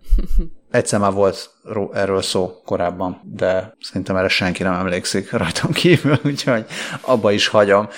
egyszer 0.70 1.00
már 1.00 1.12
volt 1.12 1.50
erről 1.92 2.22
szó 2.22 2.60
korábban, 2.64 3.20
de 3.24 3.74
szerintem 3.80 4.16
erre 4.16 4.28
senki 4.28 4.62
nem 4.62 4.72
emlékszik 4.72 5.30
rajtam 5.32 5.72
kívül, 5.82 6.18
úgyhogy 6.24 6.64
abba 7.00 7.32
is 7.32 7.48
hagyom. 7.48 7.88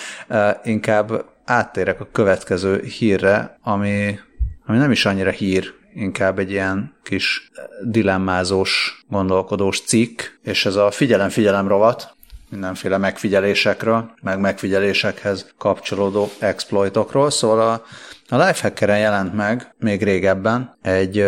Inkább 0.64 1.24
áttérek 1.44 2.00
a 2.00 2.08
következő 2.12 2.82
hírre, 2.82 3.58
ami, 3.62 4.18
ami 4.66 4.78
nem 4.78 4.90
is 4.90 5.06
annyira 5.06 5.30
hír, 5.30 5.74
inkább 5.94 6.38
egy 6.38 6.50
ilyen 6.50 6.96
kis 7.02 7.50
dilemmázós, 7.82 9.02
gondolkodós 9.08 9.80
cikk, 9.80 10.22
és 10.42 10.66
ez 10.66 10.74
a 10.74 10.90
figyelem-figyelem 10.90 11.68
rovat, 11.68 12.16
mindenféle 12.50 12.98
megfigyelésekről, 12.98 14.10
meg 14.22 14.40
megfigyelésekhez 14.40 15.52
kapcsolódó 15.58 16.30
exploitokról, 16.38 17.30
szóval 17.30 17.60
a 17.60 17.82
a 18.30 18.36
Lifehackeren 18.36 18.98
jelent 18.98 19.34
meg 19.34 19.74
még 19.78 20.02
régebben 20.02 20.76
egy, 20.82 21.18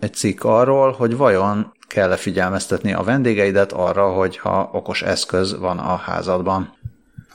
egy 0.00 0.14
cikk 0.14 0.44
arról, 0.44 0.92
hogy 0.92 1.16
vajon 1.16 1.72
kell-e 1.86 2.16
figyelmeztetni 2.16 2.92
a 2.92 3.02
vendégeidet 3.02 3.72
arra, 3.72 4.12
hogy 4.12 4.38
ha 4.38 4.70
okos 4.72 5.02
eszköz 5.02 5.58
van 5.58 5.78
a 5.78 5.96
házadban. 5.96 6.78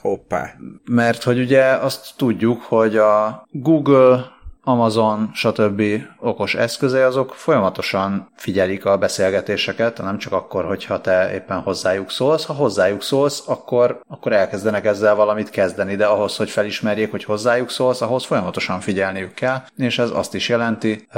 Hoppá. 0.00 0.54
Mert 0.84 1.22
hogy 1.22 1.38
ugye 1.38 1.64
azt 1.64 2.14
tudjuk, 2.16 2.62
hogy 2.62 2.96
a 2.96 3.46
Google, 3.50 4.35
Amazon, 4.68 5.30
stb. 5.34 5.82
okos 6.20 6.54
eszközei, 6.54 7.02
azok 7.02 7.34
folyamatosan 7.34 8.28
figyelik 8.36 8.84
a 8.84 8.98
beszélgetéseket, 8.98 10.02
nem 10.02 10.18
csak 10.18 10.32
akkor, 10.32 10.64
hogyha 10.64 11.00
te 11.00 11.32
éppen 11.34 11.60
hozzájuk 11.60 12.10
szólsz. 12.10 12.44
Ha 12.44 12.52
hozzájuk 12.52 13.02
szólsz, 13.02 13.42
akkor, 13.48 14.00
akkor 14.08 14.32
elkezdenek 14.32 14.84
ezzel 14.84 15.14
valamit 15.14 15.50
kezdeni, 15.50 15.96
de 15.96 16.06
ahhoz, 16.06 16.36
hogy 16.36 16.50
felismerjék, 16.50 17.10
hogy 17.10 17.24
hozzájuk 17.24 17.70
szólsz, 17.70 18.00
ahhoz 18.00 18.24
folyamatosan 18.24 18.80
figyelniük 18.80 19.34
kell, 19.34 19.62
és 19.76 19.98
ez 19.98 20.10
azt 20.10 20.34
is 20.34 20.48
jelenti, 20.48 21.08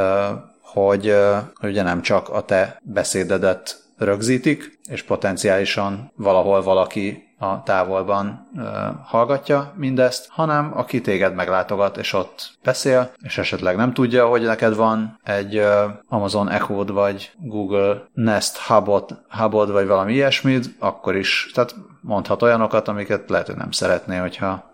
hogy, 0.61 1.15
ugye 1.63 1.83
nem 1.83 2.03
csak 2.03 2.29
a 2.29 2.45
te 2.45 2.81
beszédedet 2.83 3.77
rögzítik, 3.99 4.79
és 4.91 5.03
potenciálisan 5.03 6.13
valahol 6.17 6.63
valaki 6.63 7.28
a 7.39 7.63
távolban 7.63 8.49
ö, 8.59 8.63
hallgatja 9.05 9.73
mindezt, 9.77 10.27
hanem 10.29 10.73
aki 10.75 11.01
téged 11.01 11.35
meglátogat, 11.35 11.97
és 11.97 12.13
ott 12.13 12.51
beszél, 12.65 13.11
és 13.23 13.39
esetleg 13.39 13.77
nem 13.77 13.93
tudja, 13.93 14.27
hogy 14.27 14.43
neked 14.43 14.75
van 14.75 15.19
egy 15.25 15.57
ö, 15.57 15.85
Amazon 16.09 16.51
Echo-d, 16.51 16.91
vagy 16.91 17.31
Google 17.37 18.03
Nest 18.13 18.57
Hubot, 18.57 19.15
Hubot, 19.29 19.71
vagy 19.71 19.87
valami 19.87 20.13
ilyesmit, 20.13 20.67
akkor 20.79 21.17
is, 21.17 21.51
tehát 21.55 21.75
mondhat 22.01 22.43
olyanokat, 22.43 22.89
amiket 22.89 23.31
lehet, 23.31 23.47
hogy 23.47 23.57
nem 23.57 23.71
szeretné, 23.71 24.17
hogyha 24.17 24.67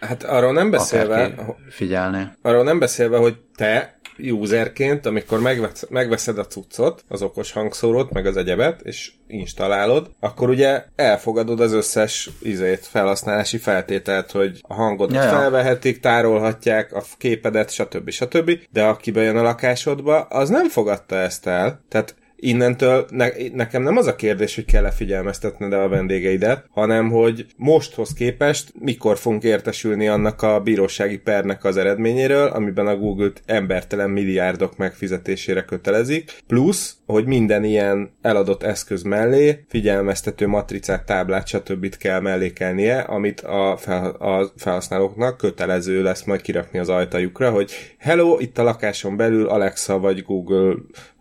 Hát 0.00 0.22
arról 0.22 0.52
nem 0.52 0.70
beszélve, 0.70 1.34
figyelni. 1.68 2.28
Arról 2.42 2.64
nem 2.64 2.78
beszélve, 2.78 3.18
hogy 3.18 3.36
te 3.56 3.97
userként, 4.18 5.06
amikor 5.06 5.40
megveszed 5.88 6.38
a 6.38 6.46
cuccot, 6.46 7.04
az 7.08 7.22
okos 7.22 7.52
hangszórót, 7.52 8.12
meg 8.12 8.26
az 8.26 8.36
egyebet, 8.36 8.80
és 8.80 9.12
installálod, 9.26 10.10
akkor 10.20 10.48
ugye 10.48 10.84
elfogadod 10.96 11.60
az 11.60 11.72
összes 11.72 12.30
izét, 12.42 12.86
felhasználási 12.86 13.58
feltételt, 13.58 14.30
hogy 14.30 14.60
a 14.62 14.74
hangodat 14.74 15.24
ja, 15.24 15.30
felvehetik, 15.30 16.00
tárolhatják, 16.00 16.92
a 16.94 17.02
képedet, 17.18 17.70
stb. 17.70 18.10
stb. 18.10 18.50
De 18.70 18.84
aki 18.84 19.10
bejön 19.10 19.36
a 19.36 19.42
lakásodba, 19.42 20.20
az 20.20 20.48
nem 20.48 20.68
fogadta 20.68 21.16
ezt 21.16 21.46
el. 21.46 21.84
Tehát 21.88 22.14
innentől 22.40 23.06
ne, 23.10 23.28
nekem 23.52 23.82
nem 23.82 23.96
az 23.96 24.06
a 24.06 24.16
kérdés, 24.16 24.54
hogy 24.54 24.64
kell-e 24.64 24.90
figyelmeztetned 24.90 25.72
a 25.72 25.88
vendégeidet, 25.88 26.64
hanem 26.70 27.10
hogy 27.10 27.46
mosthoz 27.56 28.12
képest 28.12 28.72
mikor 28.78 29.18
fogunk 29.18 29.42
értesülni 29.42 30.08
annak 30.08 30.42
a 30.42 30.60
bírósági 30.60 31.18
pernek 31.18 31.64
az 31.64 31.76
eredményéről, 31.76 32.46
amiben 32.46 32.86
a 32.86 32.96
Google-t 32.96 33.42
embertelen 33.46 34.10
milliárdok 34.10 34.76
megfizetésére 34.76 35.62
kötelezik, 35.62 36.32
plusz, 36.46 36.96
hogy 37.06 37.26
minden 37.26 37.64
ilyen 37.64 38.10
eladott 38.22 38.62
eszköz 38.62 39.02
mellé 39.02 39.64
figyelmeztető 39.68 40.46
matricát, 40.46 41.06
táblát, 41.06 41.46
stb. 41.46 41.96
kell 41.96 42.20
mellékelnie, 42.20 42.98
amit 42.98 43.40
a, 43.40 43.76
fel, 43.76 44.10
a 44.10 44.52
felhasználóknak 44.56 45.36
kötelező 45.36 46.02
lesz 46.02 46.24
majd 46.24 46.40
kirakni 46.40 46.78
az 46.78 46.88
ajtajukra, 46.88 47.50
hogy 47.50 47.72
hello, 47.98 48.36
itt 48.38 48.58
a 48.58 48.62
lakáson 48.62 49.16
belül 49.16 49.48
Alexa 49.48 49.98
vagy 49.98 50.22
Google 50.22 50.74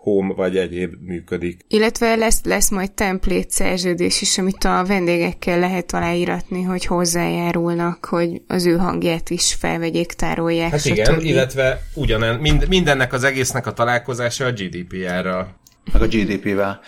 Home 0.07 0.33
vagy 0.33 0.57
egyéb 0.57 0.93
működik. 1.05 1.61
Illetve 1.67 2.15
lesz, 2.15 2.41
lesz 2.43 2.69
majd 2.69 2.91
template 2.91 3.49
szerződés 3.49 4.21
is, 4.21 4.37
amit 4.37 4.63
a 4.63 4.83
vendégekkel 4.87 5.59
lehet 5.59 5.93
aláíratni, 5.93 6.61
hogy 6.61 6.85
hozzájárulnak, 6.85 8.05
hogy 8.05 8.41
az 8.47 8.65
ő 8.65 8.75
hangját 8.75 9.29
is 9.29 9.53
felvegyék, 9.53 10.13
tárolják. 10.13 10.71
Hát 10.71 10.85
igen, 10.85 11.13
stb. 11.13 11.23
illetve 11.23 11.81
ugyanen, 11.93 12.39
mind, 12.39 12.67
mindennek 12.67 13.13
az 13.13 13.23
egésznek 13.23 13.67
a 13.67 13.73
találkozása 13.73 14.45
a 14.45 14.51
GDPR-ral 14.51 15.55
meg 15.93 16.01
a 16.01 16.07
GDP-vel. 16.07 16.79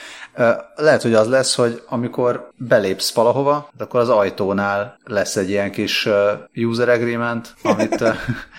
Lehet, 0.76 1.02
hogy 1.02 1.14
az 1.14 1.28
lesz, 1.28 1.56
hogy 1.56 1.82
amikor 1.88 2.50
belépsz 2.58 3.14
valahova, 3.14 3.70
akkor 3.78 4.00
az 4.00 4.10
ajtónál 4.10 4.98
lesz 5.04 5.36
egy 5.36 5.50
ilyen 5.50 5.72
kis 5.72 6.08
user 6.56 6.90
agreement, 6.90 7.54
amit 7.64 8.04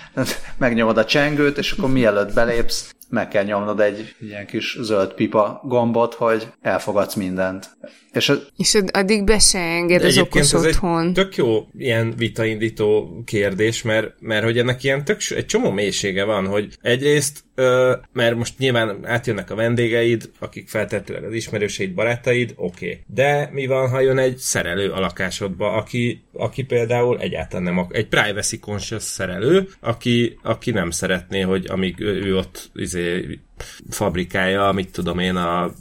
megnyomod 0.58 0.98
a 0.98 1.04
csengőt, 1.04 1.58
és 1.58 1.72
akkor 1.72 1.90
mielőtt 1.90 2.34
belépsz, 2.34 2.94
meg 3.10 3.28
kell 3.28 3.44
nyomnod 3.44 3.80
egy 3.80 4.14
ilyen 4.20 4.46
kis 4.46 4.76
zöld 4.80 5.12
pipa 5.12 5.60
gombot, 5.64 6.14
hogy 6.14 6.46
elfogadsz 6.60 7.14
mindent. 7.14 7.70
És, 8.12 8.28
a... 8.28 8.34
és 8.56 8.78
addig 8.92 9.24
be 9.24 9.38
se 9.38 9.58
enged 9.58 10.04
az 10.04 10.18
okos 10.18 10.40
ez 10.40 10.54
otthon. 10.54 11.06
egy 11.06 11.12
tök 11.12 11.36
jó 11.36 11.66
ilyen 11.78 12.14
vitaindító 12.16 13.22
kérdés, 13.24 13.82
mert, 13.82 14.12
mert 14.20 14.44
hogy 14.44 14.58
ennek 14.58 14.82
ilyen 14.82 15.04
tök, 15.04 15.18
egy 15.28 15.46
csomó 15.46 15.70
mélysége 15.70 16.24
van, 16.24 16.46
hogy 16.46 16.68
egyrészt, 16.80 17.38
mert 18.12 18.36
most 18.36 18.58
nyilván 18.58 19.06
átjönnek 19.06 19.50
a 19.50 19.54
vendégeid, 19.54 20.30
akik 20.38 20.68
feltetőleg 20.68 21.24
az 21.24 21.32
ismerőseid, 21.32 21.94
barátaid, 21.94 22.52
oké. 22.56 22.86
Okay. 22.86 23.00
De 23.06 23.50
mi 23.52 23.66
van, 23.66 23.88
ha 23.88 24.00
jön 24.00 24.18
egy 24.18 24.36
szerelő 24.36 24.90
a 24.90 25.00
lakásodba, 25.00 25.72
aki, 25.72 26.24
aki 26.32 26.62
például 26.62 27.20
egyáltalán 27.20 27.74
nem, 27.74 27.86
egy 27.90 28.08
privacy 28.08 28.58
conscious 28.58 29.02
szerelő, 29.02 29.68
aki, 29.80 30.38
aki 30.42 30.70
nem 30.70 30.90
szeretné, 30.90 31.40
hogy 31.40 31.66
amíg 31.68 32.00
ő, 32.00 32.24
ő 32.24 32.36
ott 32.36 32.70
izé, 32.74 33.38
fabrikálja, 33.90 34.72
mit 34.72 34.92
tudom 34.92 35.18
én, 35.18 35.36
a 35.36 35.72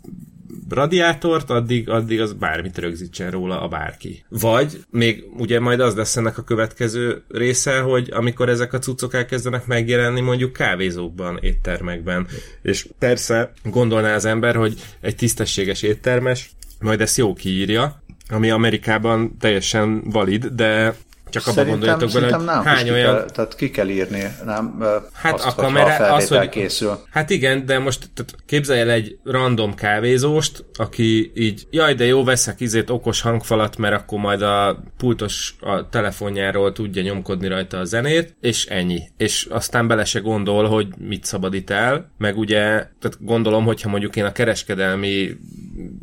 radiátort, 0.70 1.50
addig, 1.50 1.90
addig 1.90 2.22
az 2.22 2.34
bármit 2.34 2.78
rögzítsen 2.78 3.32
róla 3.32 3.62
a 3.62 3.68
bárki. 3.68 4.24
Vagy 4.30 4.84
még 4.90 5.24
ugye 5.38 5.60
majd 5.60 5.80
az 5.80 5.96
lesz 5.96 6.18
ennek 6.18 6.38
a 6.38 6.44
következő 6.44 7.24
része, 7.30 7.80
hogy 7.80 8.10
amikor 8.12 8.50
ezek 8.50 8.74
a 8.74 8.80
cuccok 8.80 9.14
elkezdenek 9.14 9.66
megjelenni 9.66 10.22
mondjuk 10.22 10.54
kávézókban, 10.54 11.38
éttermekben, 11.42 12.28
és 12.62 12.88
persze 13.00 13.52
gondolná 13.64 14.16
az 14.16 14.26
ember, 14.26 14.56
hogy 14.56 14.74
egy 15.02 15.16
tisztességes 15.16 15.82
éttermes 15.82 16.52
majd 16.80 17.02
ezt 17.02 17.18
jó 17.18 17.34
kiírja, 17.34 18.02
ami 18.30 18.50
Amerikában 18.50 19.38
teljesen 19.40 20.02
valid, 20.04 20.46
de 20.46 20.96
csak 21.30 21.48
abban 21.48 21.68
gondoljatok 21.68 22.12
bele, 22.12 22.36
hogy 22.36 22.66
hány 22.66 22.90
olyan... 22.90 23.16
Kell, 23.16 23.26
tehát 23.26 23.56
ki 23.56 23.70
kell 23.70 23.90
írni, 23.90 24.24
nem? 24.46 24.84
Hát 25.14 25.34
azt, 25.34 25.46
a 25.46 25.62
kamera, 25.62 26.14
az, 26.14 26.28
hogy... 26.28 26.50
készül. 26.50 27.00
Hát 27.12 27.30
igen, 27.30 27.66
de 27.66 27.80
most 27.80 28.10
tehát 28.14 28.36
képzelj 28.46 28.80
el 28.80 28.90
egy 28.90 29.18
random 29.24 29.76
kávézóst, 29.76 30.66
aki 30.74 31.32
így, 31.36 31.68
jaj, 31.70 31.94
de 31.94 32.06
jó, 32.06 32.24
veszek 32.24 32.60
izét 32.60 32.90
okos 32.90 33.22
hangfalat, 33.22 33.78
mert 33.78 33.96
akkor 33.96 34.20
majd 34.20 34.42
a 34.42 34.84
pultos 34.98 35.56
a 35.60 35.90
telefonjáról 35.90 36.72
tudja 36.72 37.02
nyomkodni 37.02 37.48
rajta 37.48 37.78
a 37.78 37.86
zenét, 37.86 38.36
és 38.42 38.66
ennyi. 38.66 39.02
És 39.18 39.48
aztán 39.50 39.88
bele 39.88 40.06
se 40.06 40.20
gondol, 40.20 40.68
hogy 40.68 40.88
mit 40.98 41.26
szabadít 41.26 41.70
el, 41.70 42.12
meg 42.18 42.38
ugye, 42.38 42.60
tehát 42.60 43.18
gondolom, 43.20 43.66
hogyha 43.66 43.90
mondjuk 43.90 44.16
én 44.16 44.26
a 44.26 44.32
kereskedelmi 44.32 45.38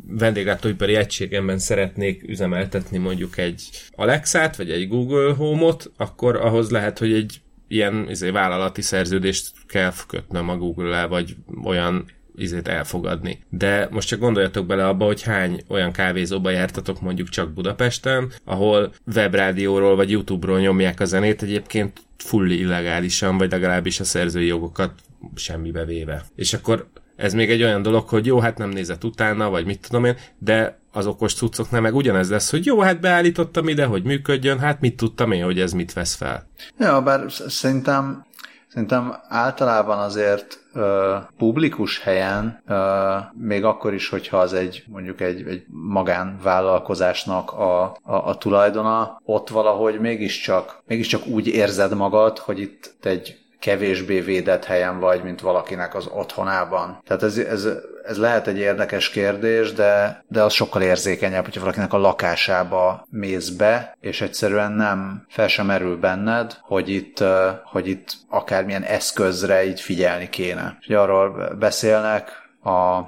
vendéglátóipari 0.07 0.95
egységemben 0.95 1.59
szeretnék 1.59 2.23
üzemeltetni 2.27 2.97
mondjuk 2.97 3.37
egy 3.37 3.69
Alexát, 3.95 4.55
vagy 4.55 4.71
egy 4.71 4.87
Google 4.87 5.16
Home-ot, 5.37 5.91
akkor 5.97 6.35
ahhoz 6.35 6.69
lehet, 6.69 6.99
hogy 6.99 7.13
egy 7.13 7.41
ilyen 7.67 8.05
izé, 8.09 8.29
vállalati 8.29 8.81
szerződést 8.81 9.51
kell 9.67 9.91
kötnöm 10.07 10.49
a 10.49 10.57
Google-el, 10.57 11.07
vagy 11.07 11.35
olyan 11.63 12.05
izét 12.35 12.67
elfogadni. 12.67 13.39
De 13.49 13.87
most 13.91 14.07
csak 14.07 14.19
gondoljatok 14.19 14.65
bele 14.65 14.87
abba, 14.87 15.05
hogy 15.05 15.21
hány 15.21 15.63
olyan 15.67 15.91
kávézóba 15.91 16.49
jártatok 16.49 17.01
mondjuk 17.01 17.29
csak 17.29 17.53
Budapesten, 17.53 18.31
ahol 18.43 18.93
webrádióról 19.15 19.95
vagy 19.95 20.11
YouTube-ról 20.11 20.59
nyomják 20.59 20.99
a 20.99 21.05
zenét, 21.05 21.41
egyébként 21.41 22.01
fully 22.17 22.55
illegálisan, 22.55 23.37
vagy 23.37 23.51
legalábbis 23.51 23.99
a 23.99 24.03
szerzői 24.03 24.45
jogokat 24.45 24.91
semmibe 25.35 25.85
véve. 25.85 26.25
És 26.35 26.53
akkor 26.53 26.87
ez 27.15 27.33
még 27.33 27.49
egy 27.49 27.63
olyan 27.63 27.81
dolog, 27.81 28.07
hogy 28.07 28.25
jó, 28.25 28.39
hát 28.39 28.57
nem 28.57 28.69
nézett 28.69 29.03
utána, 29.03 29.49
vagy 29.49 29.65
mit 29.65 29.87
tudom 29.87 30.05
én, 30.05 30.15
de 30.37 30.79
az 30.97 31.05
okos 31.05 31.33
cuccoknál 31.33 31.81
meg 31.81 31.95
ugyanez 31.95 32.29
lesz, 32.29 32.51
hogy 32.51 32.65
jó, 32.65 32.79
hát 32.79 32.99
beállítottam 32.99 33.67
ide, 33.67 33.85
hogy 33.85 34.03
működjön, 34.03 34.59
hát 34.59 34.81
mit 34.81 34.95
tudtam 34.95 35.31
én, 35.31 35.43
hogy 35.43 35.59
ez 35.59 35.71
mit 35.71 35.93
vesz 35.93 36.15
fel. 36.15 36.47
Ja, 36.79 37.01
bár 37.01 37.31
szerintem 37.47 38.25
Szerintem 38.67 39.15
általában 39.27 39.99
azért 39.99 40.59
ö, 40.73 41.15
publikus 41.37 41.99
helyen, 41.99 42.61
ö, 42.67 43.15
még 43.33 43.63
akkor 43.63 43.93
is, 43.93 44.09
hogyha 44.09 44.37
az 44.37 44.53
egy 44.53 44.83
mondjuk 44.87 45.21
egy, 45.21 45.47
egy 45.47 45.65
magánvállalkozásnak 45.67 47.51
a, 47.51 47.83
a, 47.83 48.15
a 48.15 48.37
tulajdona, 48.37 49.21
ott 49.25 49.49
valahogy 49.49 49.99
mégiscsak, 49.99 50.81
mégiscsak 50.87 51.27
úgy 51.27 51.47
érzed 51.47 51.95
magad, 51.95 52.37
hogy 52.37 52.59
itt 52.59 52.95
egy 53.01 53.37
kevésbé 53.59 54.19
védett 54.19 54.65
helyen 54.65 54.99
vagy, 54.99 55.23
mint 55.23 55.41
valakinek 55.41 55.95
az 55.95 56.07
otthonában. 56.07 57.01
Tehát 57.07 57.23
ez, 57.23 57.37
ez, 57.37 57.67
ez 58.03 58.17
lehet 58.17 58.47
egy 58.47 58.57
érdekes 58.57 59.09
kérdés, 59.09 59.73
de, 59.73 60.23
de 60.27 60.43
az 60.43 60.53
sokkal 60.53 60.81
érzékenyebb, 60.81 61.43
hogyha 61.43 61.59
valakinek 61.61 61.93
a 61.93 61.97
lakásába 61.97 63.07
mész 63.09 63.49
be, 63.49 63.97
és 63.99 64.21
egyszerűen 64.21 64.71
nem 64.71 65.25
fel 65.29 65.47
sem 65.47 65.65
merül 65.65 65.97
benned, 65.97 66.57
hogy 66.61 66.89
itt, 66.89 67.23
hogy 67.63 67.87
itt 67.87 68.13
akármilyen 68.29 68.83
eszközre 68.83 69.65
így 69.65 69.81
figyelni 69.81 70.29
kéne. 70.29 70.77
Ugye 70.87 70.99
arról 70.99 71.55
beszélnek 71.59 72.31
a, 72.63 72.99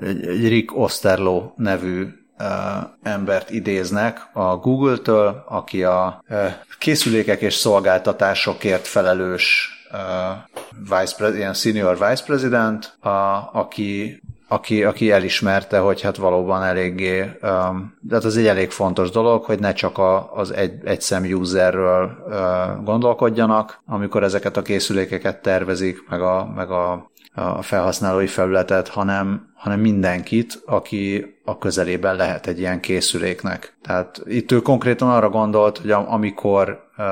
egy 0.00 0.48
Rick 0.48 0.76
Osterlo 0.76 1.52
nevű 1.56 2.17
embert 3.02 3.50
idéznek 3.50 4.28
a 4.32 4.56
Google-től, 4.56 5.44
aki 5.48 5.84
a 5.84 6.22
készülékek 6.78 7.40
és 7.40 7.54
szolgáltatásokért 7.54 8.86
felelős 8.86 9.70
vice, 10.88 11.36
ilyen 11.36 11.54
senior 11.54 11.98
vice 11.98 12.24
president, 12.24 12.96
a, 13.00 13.08
aki 13.52 14.20
aki, 14.50 14.84
aki 14.84 15.10
elismerte, 15.10 15.78
hogy 15.78 16.00
hát 16.00 16.16
valóban 16.16 16.62
eléggé, 16.62 17.20
um, 17.20 17.96
de 18.00 18.14
hát 18.14 18.24
egy 18.24 18.46
elég 18.46 18.70
fontos 18.70 19.10
dolog, 19.10 19.44
hogy 19.44 19.58
ne 19.58 19.72
csak 19.72 19.98
az 20.34 20.50
egy, 20.50 20.72
egy 20.84 21.00
szem 21.00 21.24
userről 21.24 22.24
uh, 22.26 22.84
gondolkodjanak, 22.84 23.82
amikor 23.86 24.22
ezeket 24.22 24.56
a 24.56 24.62
készülékeket 24.62 25.42
tervezik, 25.42 26.08
meg 26.08 26.20
a, 26.20 26.52
meg 26.54 26.70
a, 26.70 27.10
a 27.38 27.62
felhasználói 27.62 28.26
felületet, 28.26 28.88
hanem, 28.88 29.52
hanem 29.54 29.80
mindenkit, 29.80 30.62
aki 30.66 31.34
a 31.44 31.58
közelében 31.58 32.16
lehet 32.16 32.46
egy 32.46 32.58
ilyen 32.58 32.80
készüléknek. 32.80 33.76
Tehát 33.82 34.22
itt 34.24 34.52
ő 34.52 34.60
konkrétan 34.60 35.10
arra 35.10 35.28
gondolt, 35.28 35.78
hogy 35.78 35.90
amikor 35.90 36.88
uh, 36.98 37.04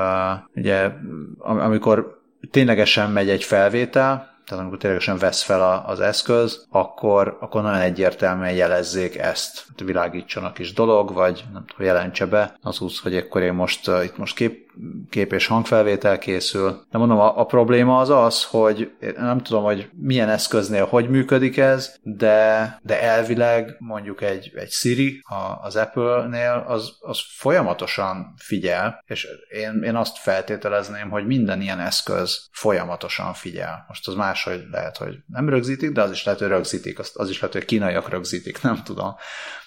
ugye, 0.55 0.91
amikor 1.39 2.21
ténylegesen 2.51 3.11
megy 3.11 3.29
egy 3.29 3.43
felvétel, 3.43 4.35
tehát 4.45 4.63
amikor 4.63 4.77
ténylegesen 4.77 5.17
vesz 5.17 5.43
fel 5.43 5.83
az 5.87 5.99
eszköz, 5.99 6.65
akkor, 6.69 7.37
akkor 7.39 7.61
nagyon 7.61 7.79
egyértelműen 7.79 8.53
jelezzék 8.53 9.17
ezt. 9.17 9.65
Világítsanak 9.85 10.59
is 10.59 10.73
dolog, 10.73 11.13
vagy 11.13 11.45
nem 11.53 11.65
tudom, 11.65 11.87
jelentse 11.87 12.25
be 12.25 12.57
az 12.61 12.81
úgy, 12.81 12.99
hogy 12.99 13.15
akkor 13.15 13.41
én 13.41 13.53
most 13.53 13.87
uh, 13.87 14.03
itt 14.03 14.17
most 14.17 14.35
kép, 14.35 14.66
kép 15.09 15.33
és 15.33 15.47
hangfelvétel 15.47 16.17
készül. 16.17 16.85
De 16.91 16.97
mondom, 16.97 17.19
a, 17.19 17.39
a 17.39 17.45
probléma 17.45 17.99
az 17.99 18.09
az, 18.09 18.43
hogy 18.43 18.91
nem 19.17 19.41
tudom, 19.41 19.63
hogy 19.63 19.89
milyen 19.93 20.29
eszköznél 20.29 20.85
hogy 20.85 21.09
működik 21.09 21.57
ez, 21.57 21.95
de, 22.01 22.79
de 22.83 23.01
elvileg 23.01 23.75
mondjuk 23.79 24.21
egy, 24.21 24.51
egy 24.55 24.71
Siri 24.71 25.21
a, 25.23 25.65
az 25.65 25.75
Apple-nél 25.75 26.65
az, 26.67 26.91
az 26.99 27.19
folyamatosan 27.27 28.33
figyel, 28.37 29.03
és 29.05 29.27
én, 29.49 29.81
én 29.83 29.95
azt 29.95 30.17
feltételezném, 30.17 31.09
hogy 31.09 31.25
minden 31.25 31.61
ilyen 31.61 31.79
eszköz 31.79 32.47
folyamatosan 32.51 33.33
figyel. 33.33 33.85
Most 33.87 34.07
az 34.07 34.13
más, 34.13 34.43
hogy 34.43 34.63
lehet, 34.71 34.97
hogy 34.97 35.15
nem 35.27 35.49
rögzítik, 35.49 35.91
de 35.91 36.01
az 36.01 36.11
is 36.11 36.23
lehet, 36.23 36.39
hogy 36.39 36.49
rögzítik, 36.49 36.99
az, 36.99 37.11
az 37.13 37.29
is 37.29 37.39
lehet, 37.39 37.55
hogy 37.55 37.65
kínaiak 37.65 38.09
rögzítik, 38.09 38.61
nem 38.61 38.83
tudom. 38.83 39.15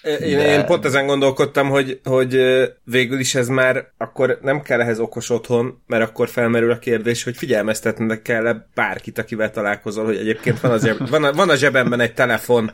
Én, 0.01 0.37
de... 0.37 0.53
én 0.53 0.65
pont 0.65 0.85
ezen 0.85 1.05
gondolkodtam, 1.05 1.69
hogy, 1.69 1.99
hogy 2.03 2.39
végül 2.83 3.19
is 3.19 3.35
ez 3.35 3.47
már 3.47 3.91
akkor 3.97 4.39
nem 4.41 4.61
kell 4.61 4.81
ehhez 4.81 4.99
okos 5.01 5.29
otthon, 5.29 5.81
mert 5.87 6.03
akkor 6.03 6.29
felmerül 6.29 6.71
a 6.71 6.79
kérdés, 6.79 7.23
hogy 7.23 7.37
figyelmeztetnek 7.37 8.21
kell 8.21 8.47
-e 8.47 8.67
bárkit, 8.75 9.17
akivel 9.17 9.51
találkozol, 9.51 10.05
hogy 10.05 10.17
egyébként 10.17 10.59
van, 10.59 10.71
az 10.71 10.83
zseb, 10.83 11.09
van, 11.09 11.23
a, 11.23 11.33
van 11.33 11.49
a 11.49 11.55
zsebemben 11.55 11.99
egy 11.99 12.13
telefon, 12.13 12.71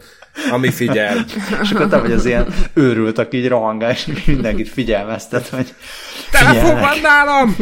ami 0.52 0.72
figyel. 0.72 1.26
És 1.62 1.72
akkor 1.72 1.88
te 1.88 1.98
vagy 1.98 2.12
az 2.12 2.26
ilyen 2.26 2.48
őrült, 2.74 3.18
aki 3.18 3.38
így 3.38 3.48
rohangál, 3.48 3.92
és 3.92 4.24
mindenkit 4.26 4.70
figyelmeztet, 4.70 5.48
hogy 5.48 5.74
Telefon 6.32 6.80
van 6.80 7.00
nálam! 7.02 7.56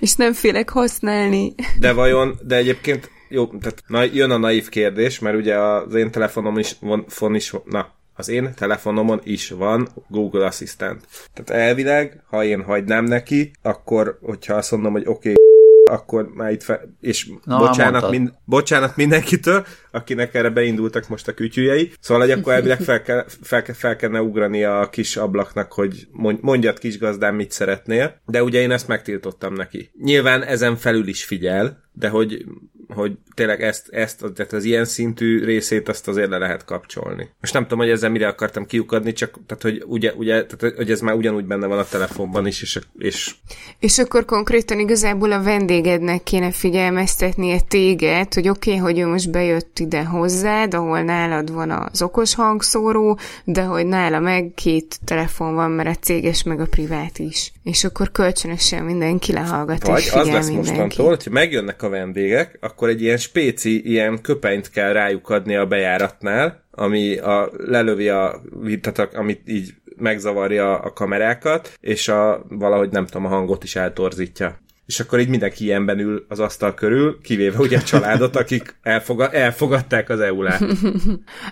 és 0.00 0.14
nem 0.14 0.32
félek 0.32 0.68
használni. 0.68 1.54
De 1.78 1.92
vajon, 1.92 2.38
de 2.42 2.56
egyébként 2.56 3.10
jó, 3.28 3.46
tehát 3.46 3.82
na, 3.86 4.02
jön 4.02 4.30
a 4.30 4.36
naív 4.36 4.68
kérdés, 4.68 5.18
mert 5.18 5.36
ugye 5.36 5.58
az 5.58 5.94
én 5.94 6.10
telefonom 6.10 6.58
is 6.58 6.76
van, 6.80 7.04
fon 7.08 7.34
is, 7.34 7.52
na, 7.64 7.94
az 8.16 8.28
én 8.28 8.54
telefonomon 8.54 9.20
is 9.22 9.50
van 9.50 9.88
Google 10.08 10.46
Assistant. 10.46 11.06
Tehát 11.34 11.64
elvileg, 11.66 12.22
ha 12.28 12.44
én 12.44 12.62
hagynám 12.62 13.04
neki, 13.04 13.50
akkor, 13.62 14.18
hogyha 14.22 14.54
azt 14.54 14.70
mondom, 14.70 14.92
hogy 14.92 15.06
oké, 15.06 15.30
okay, 15.30 15.44
akkor 15.90 16.28
már 16.34 16.52
itt 16.52 16.62
fe... 16.62 16.88
és 17.00 17.30
Na, 17.44 17.58
bocsánat, 17.58 18.10
mind, 18.10 18.32
bocsánat 18.44 18.96
mindenkitől, 18.96 19.66
akinek 19.90 20.34
erre 20.34 20.50
beindultak 20.50 21.08
most 21.08 21.28
a 21.28 21.34
kütyűjei. 21.34 21.92
Szóval, 22.00 22.26
hogy 22.26 22.38
akkor 22.38 22.52
elvileg 22.52 22.80
fel, 22.80 23.02
kell, 23.02 23.24
fel, 23.42 23.64
fel 23.64 23.96
kellene 23.96 24.20
ugrani 24.20 24.64
a 24.64 24.88
kis 24.90 25.16
ablaknak, 25.16 25.72
hogy 25.72 26.08
mondjad 26.40 26.78
kis 26.78 26.98
gazdám, 26.98 27.34
mit 27.34 27.50
szeretnél. 27.50 28.20
De 28.24 28.42
ugye 28.42 28.60
én 28.60 28.70
ezt 28.70 28.88
megtiltottam 28.88 29.54
neki. 29.54 29.90
Nyilván 30.02 30.42
ezen 30.42 30.76
felül 30.76 31.08
is 31.08 31.24
figyel, 31.24 31.84
de 31.92 32.08
hogy 32.08 32.44
hogy 32.88 33.12
tényleg 33.34 33.62
ezt, 33.62 33.88
ezt 33.88 34.24
tehát 34.34 34.52
az 34.52 34.64
ilyen 34.64 34.84
szintű 34.84 35.44
részét 35.44 35.88
azt 35.88 36.08
azért 36.08 36.28
le 36.28 36.38
lehet 36.38 36.64
kapcsolni. 36.64 37.28
Most 37.40 37.52
nem 37.52 37.62
tudom, 37.62 37.78
hogy 37.78 37.90
ezzel 37.90 38.10
mire 38.10 38.28
akartam 38.28 38.66
kiukadni, 38.66 39.12
csak 39.12 39.38
tehát, 39.46 39.62
hogy, 39.62 39.82
ugye, 39.86 40.12
ugye, 40.12 40.44
tehát, 40.46 40.76
hogy 40.76 40.90
ez 40.90 41.00
már 41.00 41.14
ugyanúgy 41.14 41.44
benne 41.44 41.66
van 41.66 41.78
a 41.78 41.84
telefonban 41.84 42.46
is, 42.46 42.62
és, 42.62 42.78
és... 42.98 43.34
És 43.78 43.98
akkor 43.98 44.24
konkrétan 44.24 44.78
igazából 44.78 45.32
a 45.32 45.42
vendégednek 45.42 46.22
kéne 46.22 46.50
figyelmeztetnie 46.50 47.60
téged, 47.68 48.34
hogy 48.34 48.48
oké, 48.48 48.70
okay, 48.70 48.82
hogy 48.82 48.98
ő 48.98 49.06
most 49.06 49.30
bejött 49.30 49.78
ide 49.78 50.04
hozzád, 50.04 50.74
ahol 50.74 51.00
nálad 51.00 51.52
van 51.52 51.70
az 51.70 52.02
okos 52.02 52.34
hangszóró, 52.34 53.18
de 53.44 53.62
hogy 53.62 53.86
nála 53.86 54.18
meg 54.18 54.52
két 54.54 54.98
telefon 55.04 55.54
van, 55.54 55.70
mert 55.70 55.88
a 55.88 56.00
céges 56.00 56.42
meg 56.42 56.60
a 56.60 56.66
privát 56.66 57.18
is. 57.18 57.52
És 57.62 57.84
akkor 57.84 58.12
kölcsönösen 58.12 58.84
mindenki 58.84 59.32
lehallgat 59.32 59.86
Vagy 59.86 60.00
és 60.00 60.12
az 60.12 60.28
lesz 60.28 60.48
mostantól, 60.48 61.06
hogyha 61.06 61.30
megjönnek 61.30 61.82
a 61.82 61.88
vendégek, 61.88 62.58
akkor 62.60 62.75
egy 62.82 63.02
ilyen 63.02 63.16
spéci, 63.16 63.90
ilyen 63.90 64.20
köpenyt 64.20 64.70
kell 64.70 64.92
rájuk 64.92 65.30
adni 65.30 65.56
a 65.56 65.66
bejáratnál, 65.66 66.64
ami 66.70 67.18
a, 67.18 67.50
lelövi 67.56 68.08
a, 68.08 68.40
tehát 68.80 69.14
amit 69.14 69.40
így 69.46 69.74
megzavarja 69.96 70.78
a 70.78 70.92
kamerákat, 70.92 71.78
és 71.80 72.08
a, 72.08 72.44
valahogy 72.48 72.90
nem 72.90 73.06
tudom, 73.06 73.24
a 73.24 73.28
hangot 73.28 73.64
is 73.64 73.76
eltorzítja 73.76 74.58
és 74.86 75.00
akkor 75.00 75.20
így 75.20 75.28
mindenki 75.28 75.64
ilyenben 75.64 75.98
ül 75.98 76.24
az 76.28 76.38
asztal 76.38 76.74
körül, 76.74 77.20
kivéve 77.22 77.58
ugye 77.58 77.76
a 77.76 77.82
családot, 77.82 78.36
akik 78.36 78.76
elfogad, 78.82 79.34
elfogadták 79.34 80.08
az 80.08 80.20
EULÁT. 80.20 80.64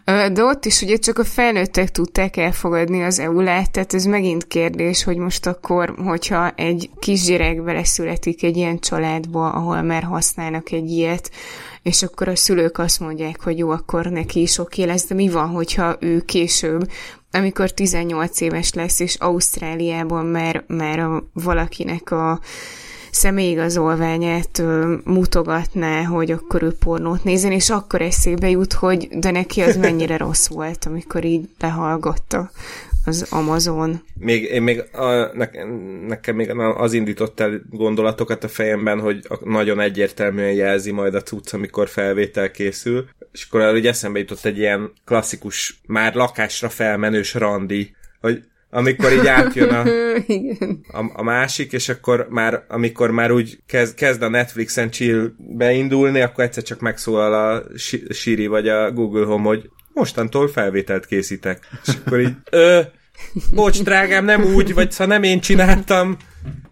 De 0.35 0.43
ott 0.43 0.65
is 0.65 0.81
ugye 0.81 0.97
csak 0.97 1.19
a 1.19 1.25
felnőttek 1.25 1.91
tudták 1.91 2.37
elfogadni 2.37 3.03
az 3.03 3.19
EULÁT, 3.19 3.71
tehát 3.71 3.95
ez 3.95 4.05
megint 4.05 4.47
kérdés, 4.47 5.05
hogy 5.05 5.17
most 5.17 5.47
akkor, 5.47 5.95
hogyha 5.97 6.51
egy 6.51 6.91
kisgyerek 6.99 7.63
beleszületik 7.63 8.43
egy 8.43 8.57
ilyen 8.57 8.79
családba, 8.79 9.51
ahol 9.51 9.83
már 9.83 10.03
használnak 10.03 10.71
egy 10.71 10.91
ilyet, 10.91 11.31
és 11.83 12.03
akkor 12.03 12.29
a 12.29 12.37
szülők 12.37 12.79
azt 12.79 13.01
mondják, 13.01 13.41
hogy 13.41 13.59
jó, 13.59 13.71
akkor 13.71 14.07
neki 14.07 14.41
is 14.41 14.59
oké 14.59 14.83
lesz, 14.83 15.07
de 15.07 15.15
mi 15.15 15.29
van, 15.29 15.49
hogyha 15.49 15.97
ő 16.01 16.21
később 16.21 16.91
amikor 17.31 17.71
18 17.71 18.41
éves 18.41 18.73
lesz, 18.73 19.01
és 19.01 19.15
Ausztráliában 19.15 20.27
már, 20.27 20.65
már 20.67 21.09
valakinek 21.33 22.11
a 22.11 22.41
személyigazolványát 23.15 24.63
mutogatná, 25.05 26.03
hogy 26.03 26.31
akkor 26.31 26.63
ő 26.63 26.73
pornót 26.73 27.25
nézen, 27.25 27.53
és 27.53 27.71
akkor 27.71 28.03
eszébe 28.03 28.51
jut, 28.51 28.73
hogy 28.73 29.09
de 29.09 29.31
neki 29.31 29.61
az 29.61 29.77
mennyire 29.77 30.17
rossz 30.27 30.49
volt, 30.49 30.85
amikor 30.85 31.25
így 31.25 31.49
lehallgatta 31.61 32.51
az 33.05 33.27
Amazon. 33.31 34.03
Még, 34.19 34.43
én 34.43 34.63
még 34.63 34.85
a, 34.93 35.37
ne, 35.37 35.49
nekem 36.07 36.37
még 36.37 36.51
az 36.77 36.93
indított 36.93 37.41
el 37.41 37.61
gondolatokat 37.71 38.45
a 38.45 38.49
fejemben, 38.49 39.01
hogy 39.01 39.27
nagyon 39.45 39.81
egyértelműen 39.81 40.53
jelzi 40.53 40.91
majd 40.91 41.15
a 41.15 41.23
cucc, 41.23 41.53
amikor 41.53 41.89
felvétel 41.89 42.51
készül, 42.51 43.09
és 43.33 43.47
akkor 43.49 43.71
hogy 43.71 43.87
eszembe 43.87 44.19
jutott 44.19 44.45
egy 44.45 44.59
ilyen 44.59 44.93
klasszikus, 45.05 45.81
már 45.87 46.15
lakásra 46.15 46.69
felmenős 46.69 47.35
randi, 47.35 47.95
hogy 48.21 48.43
amikor 48.75 49.13
így 49.13 49.27
átjön 49.27 49.69
a, 49.69 49.81
a, 51.01 51.11
a 51.15 51.23
másik, 51.23 51.73
és 51.73 51.89
akkor 51.89 52.27
már, 52.31 52.65
amikor 52.69 53.11
már 53.11 53.31
úgy 53.31 53.59
kezd, 53.67 53.95
kezd 53.95 54.23
a 54.23 54.29
Netflixen 54.29 54.91
chill 54.91 55.33
beindulni, 55.37 56.21
akkor 56.21 56.45
egyszer 56.45 56.63
csak 56.63 56.81
megszólal 56.81 57.35
a 57.35 57.63
Siri 58.09 58.47
vagy 58.47 58.69
a 58.69 58.93
Google 58.93 59.25
Home, 59.25 59.47
hogy 59.47 59.71
mostantól 59.93 60.49
felvételt 60.49 61.07
készítek. 61.07 61.69
És 61.87 61.93
akkor 62.05 62.21
így, 62.21 62.37
ö, 62.51 62.81
Bocs, 63.55 63.83
drágám, 63.83 64.25
nem 64.25 64.45
úgy, 64.45 64.75
vagy 64.75 64.97
ha 64.97 65.07
nem 65.07 65.23
én 65.23 65.41
csináltam. 65.41 66.17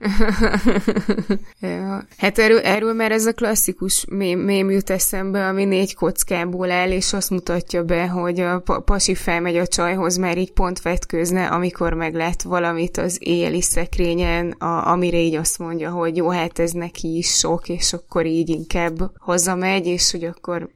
ja. 1.60 2.06
Hát 2.16 2.38
erről, 2.38 2.58
erről 2.58 2.94
már 2.94 3.12
ez 3.12 3.26
a 3.26 3.32
klasszikus 3.32 4.04
mém, 4.10 4.38
mém 4.38 4.70
jut 4.70 4.90
eszembe, 4.90 5.46
ami 5.46 5.64
négy 5.64 5.94
kockából 5.94 6.70
áll, 6.70 6.90
és 6.90 7.12
azt 7.12 7.30
mutatja 7.30 7.82
be, 7.82 8.08
hogy 8.08 8.40
a 8.40 8.62
pasi 8.84 9.14
felmegy 9.14 9.56
a 9.56 9.66
csajhoz, 9.66 10.16
mert 10.16 10.36
így 10.36 10.52
pont 10.52 10.82
vetkőzne, 10.82 11.46
amikor 11.46 11.92
meglát 11.94 12.42
valamit 12.42 12.96
az 12.96 13.16
éjjeli 13.20 13.62
szekrényen, 13.62 14.50
a, 14.50 14.86
amire 14.86 15.18
így 15.18 15.34
azt 15.34 15.58
mondja, 15.58 15.90
hogy 15.90 16.16
jó, 16.16 16.28
hát 16.28 16.58
ez 16.58 16.70
neki 16.70 17.16
is 17.16 17.28
sok, 17.28 17.68
és 17.68 17.92
akkor 17.92 18.26
így 18.26 18.48
inkább 18.48 18.98
hazamegy, 19.18 19.86
és 19.86 20.10
hogy 20.10 20.24
akkor 20.24 20.68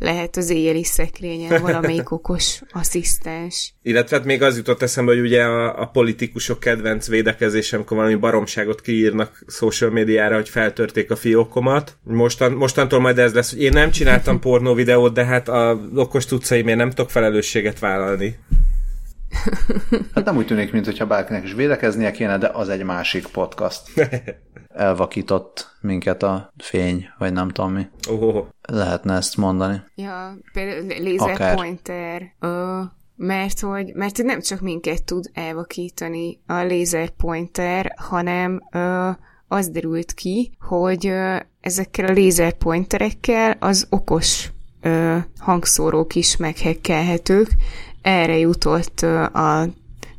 lehet 0.00 0.36
az 0.36 0.50
éjjeli 0.50 0.84
szekrényen 0.84 1.60
valamelyik 1.60 2.10
okos 2.10 2.60
asszisztens. 2.72 3.74
Illetve 3.82 4.16
hát 4.16 4.24
még 4.24 4.42
az 4.42 4.56
jutott 4.56 4.82
eszembe, 4.82 5.12
hogy 5.12 5.20
ugye 5.20 5.42
a, 5.42 5.80
a 5.80 5.86
politikusok 5.86 6.60
kedvenc 6.60 7.08
védekezése, 7.08 7.76
amikor 7.76 7.96
valami 7.96 8.14
baromságot 8.14 8.80
kiírnak 8.80 9.44
social 9.48 9.90
médiára, 9.90 10.34
hogy 10.34 10.48
feltörték 10.48 11.10
a 11.10 11.16
fiókomat. 11.16 11.96
Mostan, 12.02 12.52
mostantól 12.52 13.00
majd 13.00 13.18
ez 13.18 13.34
lesz, 13.34 13.50
hogy 13.50 13.62
én 13.62 13.72
nem 13.72 13.90
csináltam 13.90 14.40
pornó 14.40 14.74
videót, 14.74 15.12
de 15.12 15.24
hát 15.24 15.48
a 15.48 15.80
okos 15.94 16.26
tudcaimért 16.26 16.78
nem 16.78 16.90
tudok 16.90 17.10
felelősséget 17.10 17.78
vállalni. 17.78 18.38
Hát 20.14 20.24
nem 20.24 20.36
úgy 20.36 20.46
tűnik, 20.46 20.72
mintha 20.72 21.06
bárkinek 21.06 21.44
is 21.44 21.52
védekeznie 21.52 22.10
kéne, 22.10 22.38
de 22.38 22.50
az 22.52 22.68
egy 22.68 22.84
másik 22.84 23.26
podcast. 23.26 23.82
Elvakított 24.68 25.76
minket 25.80 26.22
a 26.22 26.52
fény, 26.56 27.08
vagy 27.18 27.32
nem 27.32 27.48
tudom 27.48 27.72
mi. 27.72 27.86
Oh. 28.08 28.46
Lehetne 28.62 29.14
ezt 29.14 29.36
mondani. 29.36 29.82
Ja, 29.94 30.36
például 30.52 31.02
laser 31.02 31.54
pointer. 31.54 32.34
Ö, 32.40 32.80
mert 33.16 33.60
hogy, 33.60 33.92
mert 33.94 34.22
nem 34.22 34.40
csak 34.40 34.60
minket 34.60 35.04
tud 35.04 35.30
elvakítani 35.32 36.40
a 36.46 36.62
laser 36.62 37.08
pointer, 37.08 37.92
hanem 37.96 38.62
ö, 38.72 39.10
az 39.48 39.68
derült 39.68 40.14
ki, 40.14 40.52
hogy 40.58 41.06
ö, 41.06 41.36
ezekkel 41.60 42.06
a 42.06 42.12
laser 42.12 42.52
pointerekkel 42.52 43.56
az 43.58 43.86
okos 43.90 44.50
ö, 44.80 45.16
hangszórók 45.38 46.14
is 46.14 46.36
meghekkelhetők, 46.36 47.48
erre 48.02 48.38
jutott 48.38 49.00
a 49.32 49.68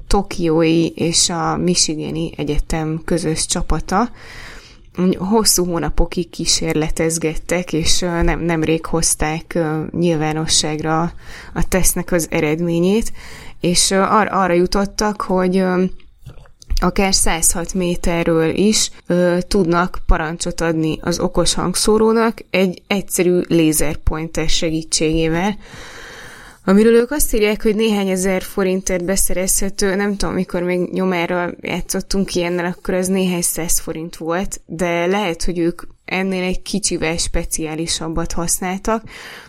Tokiói 0.07 0.87
és 0.87 1.29
a 1.29 1.57
Michigani 1.57 2.33
Egyetem 2.37 3.01
közös 3.05 3.45
csapata. 3.45 4.09
Hosszú 5.17 5.65
hónapokig 5.65 6.29
kísérletezgettek, 6.29 7.73
és 7.73 7.99
nem, 7.99 8.39
nemrég 8.39 8.85
hozták 8.85 9.59
nyilvánosságra 9.91 11.01
a 11.53 11.67
tesznek 11.67 12.11
az 12.11 12.27
eredményét, 12.29 13.11
és 13.59 13.91
ar- 13.91 14.31
arra 14.31 14.53
jutottak, 14.53 15.21
hogy 15.21 15.63
akár 16.81 17.13
106 17.13 17.73
méterről 17.73 18.49
is 18.55 18.91
ö, 19.07 19.37
tudnak 19.47 19.99
parancsot 20.05 20.61
adni 20.61 20.97
az 21.01 21.19
okos 21.19 21.53
hangszórónak 21.53 22.37
egy 22.49 22.81
egyszerű 22.87 23.39
lézerpointer 23.47 24.49
segítségével, 24.49 25.57
Amiről 26.65 26.93
ők 26.93 27.11
azt 27.11 27.33
írják, 27.33 27.63
hogy 27.63 27.75
néhány 27.75 28.09
ezer 28.09 28.41
forintért 28.41 29.05
beszerezhető, 29.05 29.95
nem 29.95 30.15
tudom, 30.15 30.33
mikor 30.33 30.61
még 30.61 30.89
nyomára 30.91 31.51
játszottunk 31.61 32.35
ilyennel, 32.35 32.65
akkor 32.65 32.93
az 32.93 33.07
néhány 33.07 33.41
száz 33.41 33.79
forint 33.79 34.15
volt, 34.15 34.61
de 34.65 35.05
lehet, 35.05 35.43
hogy 35.43 35.59
ők 35.59 35.81
ennél 36.05 36.43
egy 36.43 36.61
kicsivel 36.61 37.17
speciálisabbat 37.17 38.31
használtak, 38.31 39.03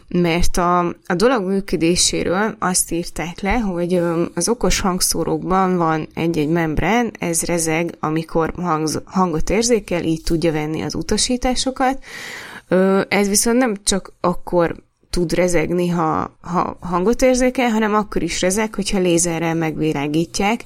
mert 0.08 0.56
a, 0.56 0.78
a 0.86 1.14
dolog 1.16 1.44
működéséről 1.46 2.56
azt 2.58 2.90
írták 2.90 3.40
le, 3.40 3.58
hogy 3.58 4.00
az 4.34 4.48
okos 4.48 4.80
hangszórókban 4.80 5.76
van 5.76 6.08
egy-egy 6.14 6.48
membrán, 6.48 7.10
ez 7.18 7.42
rezeg, 7.42 7.94
amikor 8.00 8.52
hangz, 8.56 9.00
hangot 9.04 9.50
érzékel, 9.50 10.02
így 10.02 10.22
tudja 10.24 10.52
venni 10.52 10.82
az 10.82 10.94
utasításokat. 10.94 12.04
Ez 13.08 13.28
viszont 13.28 13.58
nem 13.58 13.76
csak 13.84 14.12
akkor 14.20 14.74
tud 15.12 15.32
rezegni, 15.32 15.88
ha, 15.88 16.36
ha 16.40 16.76
hangot 16.80 17.22
érzékel, 17.22 17.70
hanem 17.70 17.94
akkor 17.94 18.22
is 18.22 18.40
rezeg, 18.40 18.74
hogyha 18.74 18.98
lézerrel 18.98 19.54
megvilágítják, 19.54 20.64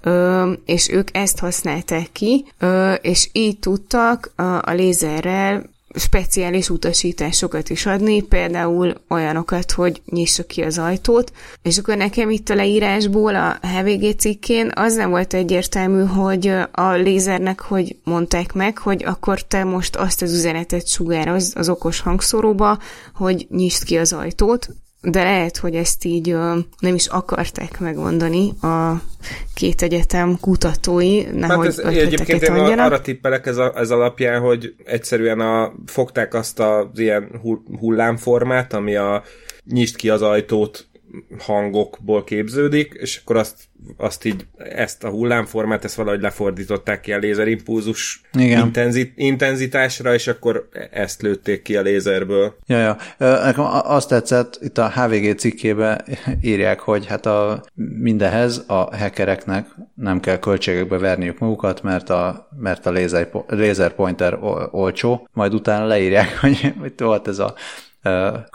ö, 0.00 0.52
és 0.64 0.90
ők 0.90 1.16
ezt 1.16 1.38
használták 1.38 2.12
ki, 2.12 2.44
ö, 2.58 2.92
és 2.92 3.28
így 3.32 3.58
tudtak 3.58 4.32
a, 4.36 4.42
a 4.42 4.72
lézerrel 4.72 5.70
speciális 5.94 6.70
utasításokat 6.70 7.70
is 7.70 7.86
adni, 7.86 8.22
például 8.22 8.94
olyanokat, 9.08 9.72
hogy 9.72 10.02
nyissa 10.04 10.44
ki 10.46 10.62
az 10.62 10.78
ajtót, 10.78 11.32
és 11.62 11.78
akkor 11.78 11.96
nekem 11.96 12.30
itt 12.30 12.48
a 12.48 12.54
leírásból 12.54 13.34
a 13.34 13.58
HVG 13.62 14.16
cikkén 14.16 14.70
az 14.74 14.94
nem 14.94 15.10
volt 15.10 15.34
egyértelmű, 15.34 16.04
hogy 16.04 16.52
a 16.72 16.90
lézernek 16.90 17.60
hogy 17.60 17.96
mondták 18.04 18.52
meg, 18.52 18.78
hogy 18.78 19.04
akkor 19.04 19.42
te 19.42 19.64
most 19.64 19.96
azt 19.96 20.22
az 20.22 20.32
üzenetet 20.32 20.88
sugároz 20.88 21.52
az 21.56 21.68
okos 21.68 22.00
hangszóróba, 22.00 22.78
hogy 23.14 23.46
nyisd 23.50 23.84
ki 23.84 23.96
az 23.96 24.12
ajtót, 24.12 24.68
de 25.00 25.22
lehet, 25.22 25.56
hogy 25.56 25.74
ezt 25.74 26.04
így 26.04 26.36
nem 26.78 26.94
is 26.94 27.06
akarták 27.06 27.80
megmondani 27.80 28.52
a 28.62 29.02
két 29.54 29.82
egyetem 29.82 30.38
kutatói, 30.40 31.22
nehogy 31.22 31.66
hát 31.66 31.78
ez, 31.78 31.78
egyébként 31.78 32.42
én 32.42 32.52
adjanak. 32.52 32.86
arra 32.86 33.00
tippelek 33.00 33.46
ez, 33.46 33.56
a, 33.56 33.72
ez 33.76 33.90
alapján, 33.90 34.40
hogy 34.40 34.74
egyszerűen 34.84 35.40
a, 35.40 35.72
fogták 35.86 36.34
azt 36.34 36.60
az 36.60 36.86
ilyen 36.94 37.40
hullámformát, 37.78 38.72
ami 38.72 38.96
a 38.96 39.22
nyisd 39.64 39.96
ki 39.96 40.08
az 40.08 40.22
ajtót 40.22 40.87
hangokból 41.38 42.24
képződik, 42.24 42.94
és 43.00 43.20
akkor 43.22 43.36
azt, 43.36 43.56
azt 43.96 44.24
így, 44.24 44.46
ezt 44.56 45.04
a 45.04 45.08
hullámformát, 45.08 45.84
ezt 45.84 45.94
valahogy 45.94 46.20
lefordították 46.20 47.00
ki 47.00 47.12
a 47.12 47.18
lézerimpulzus 47.18 48.20
Intenzit, 48.32 49.12
intenzitásra, 49.16 50.14
és 50.14 50.26
akkor 50.26 50.68
ezt 50.90 51.22
lőtték 51.22 51.62
ki 51.62 51.76
a 51.76 51.82
lézerből. 51.82 52.56
Ja, 52.66 52.78
ja. 52.78 52.96
Nekem 53.18 53.64
azt 53.82 54.08
tetszett, 54.08 54.58
itt 54.60 54.78
a 54.78 54.90
HVG 54.90 55.36
cikkébe 55.36 56.04
írják, 56.40 56.80
hogy 56.80 57.06
hát 57.06 57.26
a 57.26 57.64
mindenhez 57.98 58.64
a 58.66 58.96
hackereknek 58.96 59.66
nem 59.94 60.20
kell 60.20 60.38
költségekbe 60.38 60.98
verniük 60.98 61.38
magukat, 61.38 61.82
mert 61.82 62.10
a, 62.10 62.48
mert 62.60 62.86
a 62.86 62.90
lézer, 62.90 63.28
lézer 63.46 63.94
pointer 63.94 64.38
olcsó, 64.70 65.28
majd 65.32 65.54
utána 65.54 65.86
leírják, 65.86 66.36
hogy, 66.40 66.74
hogy 66.78 66.92
volt 66.96 67.28
ez 67.28 67.38
a 67.38 67.54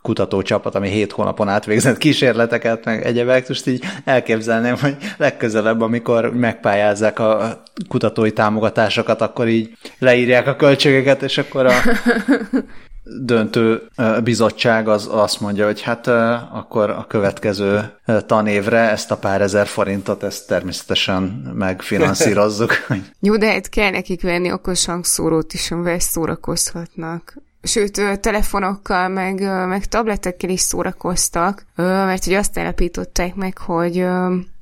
kutatócsapat, 0.01 0.75
ami 0.75 0.89
hét 0.89 1.11
hónapon 1.11 1.49
át 1.49 1.65
végzett 1.65 1.97
kísérleteket, 1.97 2.85
meg 2.85 3.05
egyebek, 3.05 3.47
most 3.47 3.67
így 3.67 3.83
elképzelném, 4.05 4.75
hogy 4.77 4.95
legközelebb, 5.17 5.81
amikor 5.81 6.33
megpályázzák 6.33 7.19
a 7.19 7.61
kutatói 7.87 8.31
támogatásokat, 8.31 9.21
akkor 9.21 9.47
így 9.47 9.77
leírják 9.99 10.47
a 10.47 10.55
költségeket, 10.55 11.21
és 11.21 11.37
akkor 11.37 11.65
a 11.65 11.73
döntő 13.03 13.81
bizottság 14.23 14.87
az 14.87 15.07
azt 15.11 15.39
mondja, 15.39 15.65
hogy 15.65 15.81
hát 15.81 16.07
akkor 16.51 16.89
a 16.89 17.05
következő 17.07 17.91
tanévre 18.25 18.89
ezt 18.89 19.11
a 19.11 19.17
pár 19.17 19.41
ezer 19.41 19.67
forintot, 19.67 20.23
ezt 20.23 20.47
természetesen 20.47 21.21
megfinanszírozzuk. 21.53 22.71
Jó, 23.19 23.37
de 23.37 23.51
hát 23.51 23.69
kell 23.69 23.89
nekik 23.89 24.21
venni 24.21 24.51
okos 24.51 24.85
hangszórót 24.85 25.53
is, 25.53 25.71
amivel 25.71 25.99
szórakozhatnak 25.99 27.33
sőt, 27.63 28.19
telefonokkal, 28.19 29.07
meg, 29.07 29.39
meg 29.67 29.85
tabletekkel 29.85 30.49
is 30.49 30.59
szórakoztak, 30.59 31.65
mert 31.75 32.23
hogy 32.23 32.33
azt 32.33 32.57
állapították 32.57 33.35
meg, 33.35 33.57
hogy 33.57 34.05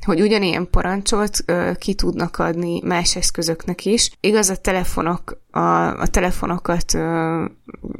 hogy 0.06 0.22
ugyanilyen 0.22 0.68
parancsot 0.70 1.44
ki 1.80 1.94
tudnak 1.94 2.38
adni 2.38 2.82
más 2.84 3.16
eszközöknek 3.16 3.86
is. 3.86 4.12
Igaz, 4.20 4.50
a 4.50 4.56
telefonok, 4.56 5.38
a, 5.52 6.00
a 6.00 6.08
telefonokat 6.08 6.98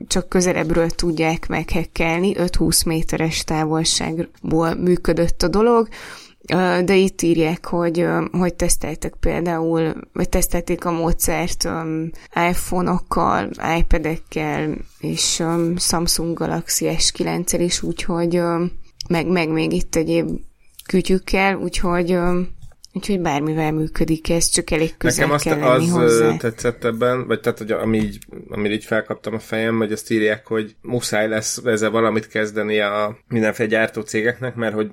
csak 0.08 0.30
közelebbről 0.30 0.90
tudják 0.90 1.48
meghekkelni, 1.48 2.34
5-20 2.38 2.86
méteres 2.86 3.44
távolságból 3.44 4.74
működött 4.74 5.44
a 5.44 5.48
dolog, 5.48 5.88
de 6.86 6.96
itt 6.96 7.22
írják, 7.22 7.66
hogy, 7.66 8.06
hogy 8.32 8.54
teszteltek 8.54 9.14
például, 9.20 9.94
vagy 10.14 10.30
tesztelték 10.30 10.86
a 10.86 10.92
módszert 10.92 11.70
iPhone-okkal, 12.50 13.50
iPad-ekkel, 13.80 14.78
és 15.00 15.44
Samsung 15.78 16.38
Galaxy 16.38 16.90
S9-el 16.98 17.60
is, 17.60 17.84
úgyhogy 17.84 18.42
meg, 19.10 19.28
meg 19.28 19.50
még 19.50 19.72
itt 19.72 19.96
egyéb 19.96 20.30
kütyükkel, 20.86 21.56
úgyhogy 21.56 22.20
Úgyhogy 22.94 23.20
bármivel 23.20 23.72
működik 23.72 24.30
ez, 24.30 24.50
csak 24.50 24.72
elég 24.72 24.98
közel 24.98 25.28
Nekem 25.28 25.36
azt 25.36 25.44
kell 25.44 25.70
az 25.70 25.90
hozzá. 25.92 26.38
tetszett 26.38 26.84
ebben, 26.84 27.28
vagy 27.28 27.40
tehát, 27.40 27.58
hogy 27.58 27.72
ami 27.72 27.98
így, 27.98 28.20
amire 28.50 28.74
így 28.74 28.84
felkaptam 28.84 29.34
a 29.34 29.40
fejem, 29.40 29.78
hogy 29.78 29.92
azt 29.92 30.12
írják, 30.12 30.48
hogy 30.48 30.76
muszáj 30.82 31.28
lesz 31.28 31.62
ezzel 31.66 31.90
valamit 31.90 32.28
kezdeni 32.28 32.80
a 32.80 33.18
mindenféle 33.28 33.70
gyártó 33.70 34.02
cégeknek, 34.02 34.56
mert 34.56 34.74
hogy 34.74 34.92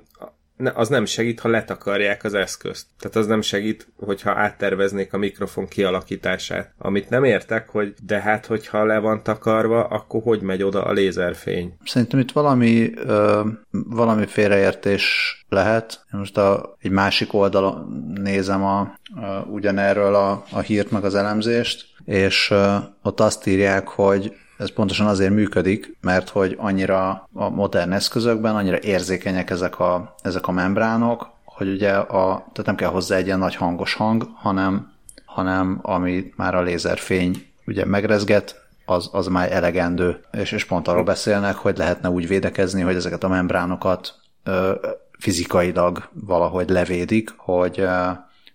ne, 0.59 0.71
az 0.75 0.87
nem 0.89 1.05
segít, 1.05 1.39
ha 1.39 1.49
letakarják 1.49 2.23
az 2.23 2.33
eszközt. 2.33 2.85
Tehát 2.99 3.15
az 3.15 3.27
nem 3.27 3.41
segít, 3.41 3.87
hogyha 4.05 4.31
átterveznék 4.31 5.13
a 5.13 5.17
mikrofon 5.17 5.67
kialakítását. 5.67 6.73
Amit 6.77 7.09
nem 7.09 7.23
értek, 7.23 7.69
hogy 7.69 7.93
de 8.05 8.21
hát, 8.21 8.45
hogyha 8.45 8.85
le 8.85 8.99
van 8.99 9.23
takarva, 9.23 9.83
akkor 9.83 10.21
hogy 10.21 10.41
megy 10.41 10.63
oda 10.63 10.83
a 10.83 10.91
lézerfény? 10.91 11.73
Szerintem 11.83 12.19
itt 12.19 12.31
valami, 12.31 12.91
ö, 12.95 13.41
valami 13.71 14.25
félreértés 14.25 15.35
lehet. 15.49 16.05
Most 16.11 16.37
a, 16.37 16.75
egy 16.79 16.91
másik 16.91 17.33
oldalon 17.33 18.03
nézem 18.15 18.63
a, 18.63 18.79
a, 18.79 19.45
ugyanerről 19.49 20.15
a, 20.15 20.43
a 20.51 20.59
hírt 20.59 20.91
meg 20.91 21.03
az 21.03 21.15
elemzést, 21.15 21.85
és 22.05 22.51
ö, 22.51 22.75
ott 23.01 23.19
azt 23.19 23.47
írják, 23.47 23.87
hogy 23.87 24.33
ez 24.59 24.73
pontosan 24.73 25.07
azért 25.07 25.33
működik, 25.33 25.97
mert 26.01 26.29
hogy 26.29 26.55
annyira 26.57 27.27
a 27.33 27.49
modern 27.49 27.91
eszközökben 27.91 28.55
annyira 28.55 28.79
érzékenyek 28.79 29.49
ezek 29.49 29.79
a, 29.79 30.15
ezek 30.21 30.47
a 30.47 30.51
membránok, 30.51 31.29
hogy 31.45 31.69
ugye 31.69 31.91
a, 31.91 32.35
tehát 32.37 32.65
nem 32.65 32.75
kell 32.75 32.89
hozzá 32.89 33.15
egy 33.15 33.25
ilyen 33.25 33.39
nagy 33.39 33.55
hangos 33.55 33.93
hang, 33.93 34.29
hanem, 34.35 34.91
hanem 35.25 35.79
ami 35.81 36.33
már 36.35 36.55
a 36.55 36.61
lézerfény 36.61 37.47
ugye 37.65 37.85
megrezget, 37.85 38.67
az, 38.85 39.09
az 39.11 39.27
már 39.27 39.51
elegendő. 39.51 40.19
És, 40.31 40.51
és 40.51 40.65
pont 40.65 40.87
arról 40.87 41.03
beszélnek, 41.03 41.55
hogy 41.55 41.77
lehetne 41.77 42.09
úgy 42.09 42.27
védekezni, 42.27 42.81
hogy 42.81 42.95
ezeket 42.95 43.23
a 43.23 43.27
membránokat 43.27 44.13
ö, 44.43 44.75
fizikailag 45.19 46.09
valahogy 46.13 46.69
levédik, 46.69 47.33
hogy, 47.37 47.79
ö, 47.79 48.09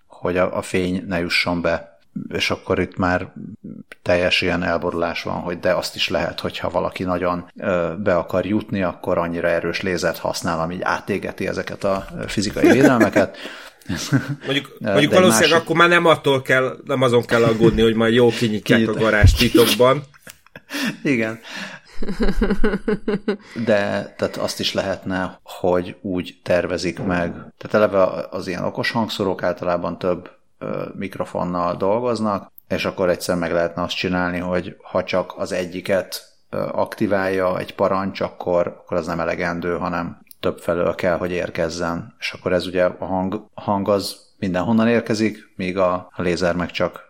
hogy 0.07 0.37
a, 0.37 0.57
a 0.57 0.63
fény 0.63 1.05
ne 1.07 1.19
jusson 1.21 1.61
be 1.61 1.94
és 2.29 2.51
akkor 2.51 2.79
itt 2.79 2.97
már 2.97 3.33
teljes 4.03 4.41
ilyen 4.41 4.63
elborulás 4.63 5.23
van, 5.23 5.41
hogy 5.41 5.59
de 5.59 5.73
azt 5.73 5.95
is 5.95 6.09
lehet, 6.09 6.41
hogyha 6.41 6.71
valaki 6.71 7.03
nagyon 7.03 7.51
be 7.99 8.17
akar 8.17 8.47
jutni, 8.47 8.83
akkor 8.83 9.19
annyira 9.19 9.49
erős 9.49 9.81
lézert 9.81 10.19
használ, 10.19 10.61
ami 10.61 10.79
átégeti 10.83 11.47
ezeket 11.47 11.85
a 11.85 12.07
fizikai 12.27 12.71
védelmeket. 12.71 13.37
Mondjuk, 14.47 14.77
mondjuk 14.79 15.13
valószínűleg 15.13 15.51
másik... 15.51 15.55
akkor 15.55 15.77
már 15.77 15.89
nem 15.89 16.07
attól 16.07 16.43
kell, 16.43 16.77
nem 16.85 17.03
azon 17.03 17.25
kell 17.25 17.43
aggódni, 17.43 17.83
hogy 17.83 17.95
majd 17.95 18.15
jó 18.15 18.29
kinyitják 18.29 18.81
Kinyit. 18.81 18.97
a 18.97 19.01
garázs 19.01 19.33
titokban. 19.33 20.03
Igen. 21.03 21.41
De 23.65 24.15
tehát 24.17 24.37
azt 24.37 24.61
is 24.61 24.73
lehetne, 24.73 25.41
hogy 25.43 25.97
úgy 26.01 26.39
tervezik 26.43 26.99
meg. 26.99 27.31
Tehát 27.31 27.75
eleve 27.75 28.03
az 28.31 28.47
ilyen 28.47 28.65
okos 28.65 28.91
hangszorok 28.91 29.43
általában 29.43 29.99
több 29.99 30.31
mikrofonnal 30.95 31.77
dolgoznak, 31.77 32.53
és 32.69 32.85
akkor 32.85 33.09
egyszer 33.09 33.37
meg 33.37 33.53
lehetne 33.53 33.83
azt 33.83 33.97
csinálni, 33.97 34.39
hogy 34.39 34.77
ha 34.83 35.05
csak 35.05 35.35
az 35.37 35.53
egyiket 35.53 36.33
aktiválja 36.73 37.59
egy 37.59 37.75
parancs, 37.75 38.21
akkor, 38.21 38.67
akkor 38.67 38.97
az 38.97 39.07
nem 39.07 39.21
elegendő, 39.21 39.77
hanem 39.77 40.23
több 40.41 40.59
felől 40.59 40.95
kell, 40.95 41.17
hogy 41.17 41.31
érkezzen. 41.31 42.15
És 42.19 42.33
akkor 42.33 42.53
ez 42.53 42.67
ugye 42.67 42.85
a 42.85 43.05
hang, 43.05 43.47
hang 43.55 43.89
az 43.89 44.17
mindenhonnan 44.39 44.89
érkezik, 44.89 45.53
míg 45.57 45.79
a, 45.79 46.11
lézer 46.17 46.55
meg 46.57 46.71
csak 46.71 47.03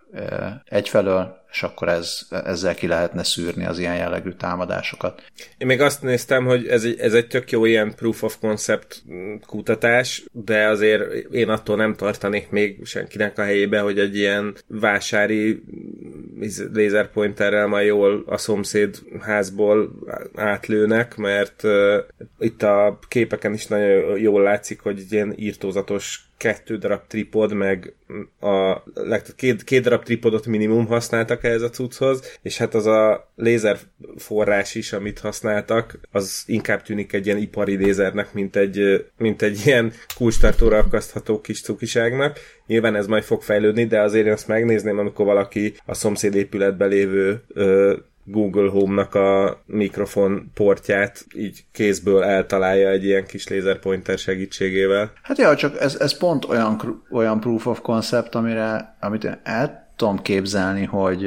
egyfelől, 0.64 1.43
és 1.54 1.62
akkor 1.62 1.88
ez, 1.88 2.18
ezzel 2.44 2.74
ki 2.74 2.86
lehetne 2.86 3.24
szűrni 3.24 3.64
az 3.64 3.78
ilyen 3.78 3.96
jellegű 3.96 4.30
támadásokat. 4.30 5.22
Én 5.58 5.66
még 5.66 5.80
azt 5.80 6.02
néztem, 6.02 6.44
hogy 6.44 6.66
ez 6.66 6.84
egy, 6.84 6.98
ez 6.98 7.14
egy 7.14 7.26
tök 7.26 7.50
jó 7.50 7.64
ilyen 7.64 7.94
proof 7.94 8.22
of 8.22 8.38
concept 8.40 9.02
kutatás, 9.46 10.24
de 10.32 10.66
azért 10.66 11.32
én 11.32 11.48
attól 11.48 11.76
nem 11.76 11.94
tartanék 11.94 12.50
még 12.50 12.84
senkinek 12.84 13.38
a 13.38 13.42
helyébe, 13.42 13.80
hogy 13.80 13.98
egy 13.98 14.16
ilyen 14.16 14.56
vásári 14.66 15.62
lézerpointerrel 16.72 17.66
majd 17.66 17.86
jól 17.86 18.22
a 18.26 18.36
szomszéd 18.36 18.98
házból 19.20 19.92
átlőnek, 20.34 21.16
mert 21.16 21.62
uh, 21.62 21.96
itt 22.38 22.62
a 22.62 22.98
képeken 23.08 23.52
is 23.52 23.66
nagyon 23.66 24.18
jól 24.18 24.42
látszik, 24.42 24.80
hogy 24.80 25.02
ilyen 25.10 25.34
írtózatos 25.36 26.33
kettő 26.36 26.76
darab 26.76 27.00
tripod, 27.06 27.52
meg 27.52 27.94
a 28.40 28.82
két, 29.36 29.64
két 29.64 29.82
darab 29.82 30.02
tripodot 30.02 30.46
minimum 30.46 30.86
használtak 30.86 31.44
ehhez 31.44 31.62
a 31.62 31.70
cucchoz, 31.70 32.38
és 32.42 32.58
hát 32.58 32.74
az 32.74 32.86
a 32.86 33.32
lézer 33.36 33.78
forrás 34.16 34.74
is, 34.74 34.92
amit 34.92 35.18
használtak, 35.18 35.98
az 36.10 36.42
inkább 36.46 36.82
tűnik 36.82 37.12
egy 37.12 37.26
ilyen 37.26 37.38
ipari 37.38 37.76
lézernek, 37.76 38.32
mint 38.32 38.56
egy, 38.56 39.06
mint 39.18 39.42
egy 39.42 39.66
ilyen 39.66 39.92
kulcstartóra 40.16 40.78
akasztható 40.78 41.40
kis 41.40 41.62
cukiságnak. 41.62 42.38
Nyilván 42.66 42.94
ez 42.94 43.06
majd 43.06 43.22
fog 43.22 43.42
fejlődni, 43.42 43.84
de 43.84 44.00
azért 44.00 44.26
én 44.26 44.32
azt 44.32 44.48
megnézném, 44.48 44.98
amikor 44.98 45.26
valaki 45.26 45.74
a 45.86 45.94
szomszéd 45.94 46.34
épületben 46.34 46.88
lévő 46.88 47.42
ö, 47.48 47.96
Google 48.24 48.70
Home-nak 48.70 49.14
a 49.14 49.62
mikrofon 49.66 50.50
portját 50.54 51.26
így 51.34 51.64
kézből 51.72 52.22
eltalálja 52.22 52.88
egy 52.88 53.04
ilyen 53.04 53.26
kis 53.26 53.48
laserpointer 53.48 54.18
segítségével. 54.18 55.12
Hát 55.22 55.38
ja, 55.38 55.56
csak 55.56 55.80
ez, 55.80 55.96
ez 55.96 56.18
pont 56.18 56.44
olyan, 56.44 57.02
olyan 57.10 57.40
proof 57.40 57.66
of 57.66 57.80
concept, 57.80 58.34
amire, 58.34 58.96
amit 59.00 59.24
én 59.24 59.40
el 59.42 59.84
tudom 59.96 60.22
képzelni, 60.22 60.84
hogy 60.84 61.20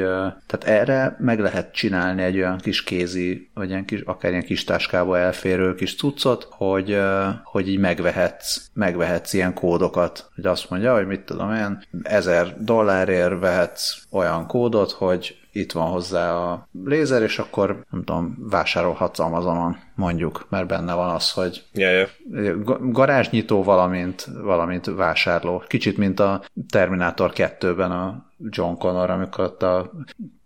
tehát 0.45 0.63
erre 0.63 1.15
meg 1.19 1.39
lehet 1.39 1.73
csinálni 1.73 2.21
egy 2.21 2.37
olyan 2.37 2.57
kis 2.57 2.83
kézi, 2.83 3.49
vagy 3.53 3.69
ilyen 3.69 3.85
kis, 3.85 4.01
akár 4.01 4.31
ilyen 4.31 4.43
kis 4.43 4.63
táskába 4.63 5.17
elférő 5.17 5.75
kis 5.75 5.95
cuccot, 5.95 6.47
hogy, 6.49 6.99
hogy 7.43 7.69
így 7.69 7.79
megvehetsz, 7.79 8.69
megvehetsz 8.73 9.33
ilyen 9.33 9.53
kódokat, 9.53 10.29
hogy 10.35 10.45
azt 10.45 10.69
mondja, 10.69 10.95
hogy 10.95 11.07
mit 11.07 11.21
tudom 11.21 11.53
én, 11.53 11.83
ezer 12.03 12.55
dollárért 12.59 13.39
vehetsz 13.39 13.97
olyan 14.11 14.47
kódot, 14.47 14.91
hogy 14.91 15.35
itt 15.57 15.71
van 15.71 15.89
hozzá 15.89 16.33
a 16.33 16.67
lézer, 16.83 17.21
és 17.21 17.39
akkor 17.39 17.85
nem 17.91 18.03
tudom, 18.03 18.37
vásárolhatsz 18.49 19.19
Amazonon, 19.19 19.77
mondjuk, 19.95 20.47
mert 20.49 20.67
benne 20.67 20.93
van 20.93 21.15
az, 21.15 21.31
hogy 21.31 21.63
yeah, 21.73 22.07
yeah. 22.31 22.91
garázsnyitó, 22.91 23.63
valamint, 23.63 24.27
valamint 24.41 24.85
vásárló. 24.85 25.63
Kicsit, 25.67 25.97
mint 25.97 26.19
a 26.19 26.43
Terminátor 26.69 27.31
2-ben 27.35 27.91
a 27.91 28.25
John 28.37 28.73
Connor, 28.73 29.09
amikor 29.09 29.43
ott 29.43 29.63
a 29.63 29.91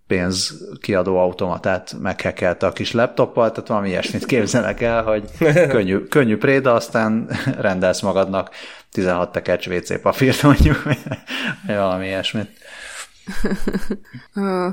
pénz 0.08 0.68
kiadó 0.80 1.18
automatát 1.18 1.96
meghekelte 2.02 2.66
a 2.66 2.72
kis 2.72 2.92
laptoppal, 2.92 3.52
tehát 3.52 3.68
valami 3.68 3.90
ilyesmit 3.90 4.26
képzelek 4.26 4.82
el, 4.82 5.04
hogy 5.04 5.24
könnyű, 5.74 6.00
könnyű 6.00 6.38
préda, 6.38 6.74
aztán 6.74 7.30
rendelsz 7.60 8.02
magadnak 8.02 8.50
16 8.92 9.32
tekercs 9.32 9.68
WC 9.68 10.02
papírt 10.02 10.44
mondjuk, 10.44 10.84
vagy 10.84 10.98
valami 11.66 12.06
ilyesmit. 12.06 12.50
uh, 14.36 14.68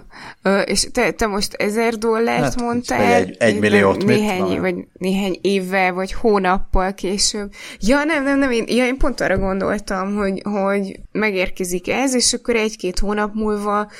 uh, 0.45 0.63
és 0.65 0.89
te, 0.93 1.11
te 1.11 1.27
most 1.27 1.55
ezer 1.55 1.95
dollárt 1.95 2.43
hát, 2.43 2.61
mondtál? 2.61 3.13
Egy, 3.13 3.37
egy 3.39 3.59
milliót, 3.59 4.05
néhány, 4.05 4.43
mit? 4.43 4.59
Vagy 4.59 4.75
néhány 4.93 5.39
évvel, 5.41 5.93
vagy 5.93 6.13
hónappal 6.13 6.95
később. 6.95 7.53
Ja, 7.81 8.05
nem, 8.05 8.23
nem, 8.23 8.39
nem, 8.39 8.51
én, 8.51 8.65
ja, 8.67 8.87
én 8.87 8.97
pont 8.97 9.21
arra 9.21 9.39
gondoltam, 9.39 10.15
hogy, 10.15 10.43
hogy 10.45 11.01
megérkezik 11.13 11.89
ez, 11.89 12.15
és 12.15 12.33
akkor 12.33 12.57
egy-két 12.57 12.99
hónap 12.99 13.35
múlva 13.35 13.91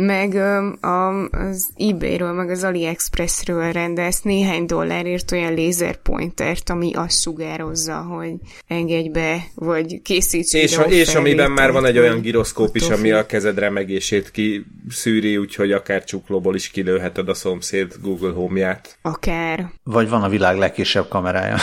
meg 0.00 0.34
a, 0.80 1.24
az 1.30 1.68
eBay-ről, 1.76 2.32
meg 2.32 2.50
az 2.50 2.64
AliExpress-ről 2.64 3.72
rendelsz 3.72 4.22
néhány 4.22 4.66
dollárért 4.66 5.32
olyan 5.32 5.54
lézerpointert, 5.54 6.70
ami 6.70 6.92
azt 6.94 7.20
sugározza, 7.20 7.96
hogy 7.96 8.34
engedj 8.66 9.08
be, 9.08 9.44
vagy 9.54 10.02
készíts 10.02 10.52
És, 10.52 10.78
a, 10.78 10.82
és 10.82 11.14
amiben 11.14 11.50
már 11.50 11.72
van 11.72 11.86
egy 11.86 11.98
olyan 11.98 12.20
gyroszkóp 12.20 12.76
is, 12.76 12.88
ami 12.88 13.10
a 13.10 13.26
kezed 13.26 13.58
remegését 13.58 14.30
kiszűri, 14.30 15.36
úgyhogy 15.36 15.72
akár 15.72 16.04
csuklóból 16.04 16.54
is 16.54 16.70
kilőheted 16.70 17.28
a 17.28 17.34
szomszéd 17.34 17.94
Google 18.02 18.32
Home-ját. 18.32 18.98
Akár. 19.02 19.70
Vagy 19.82 20.08
van 20.08 20.22
a 20.22 20.28
világ 20.28 20.56
legkisebb 20.56 21.08
kamerája. 21.08 21.56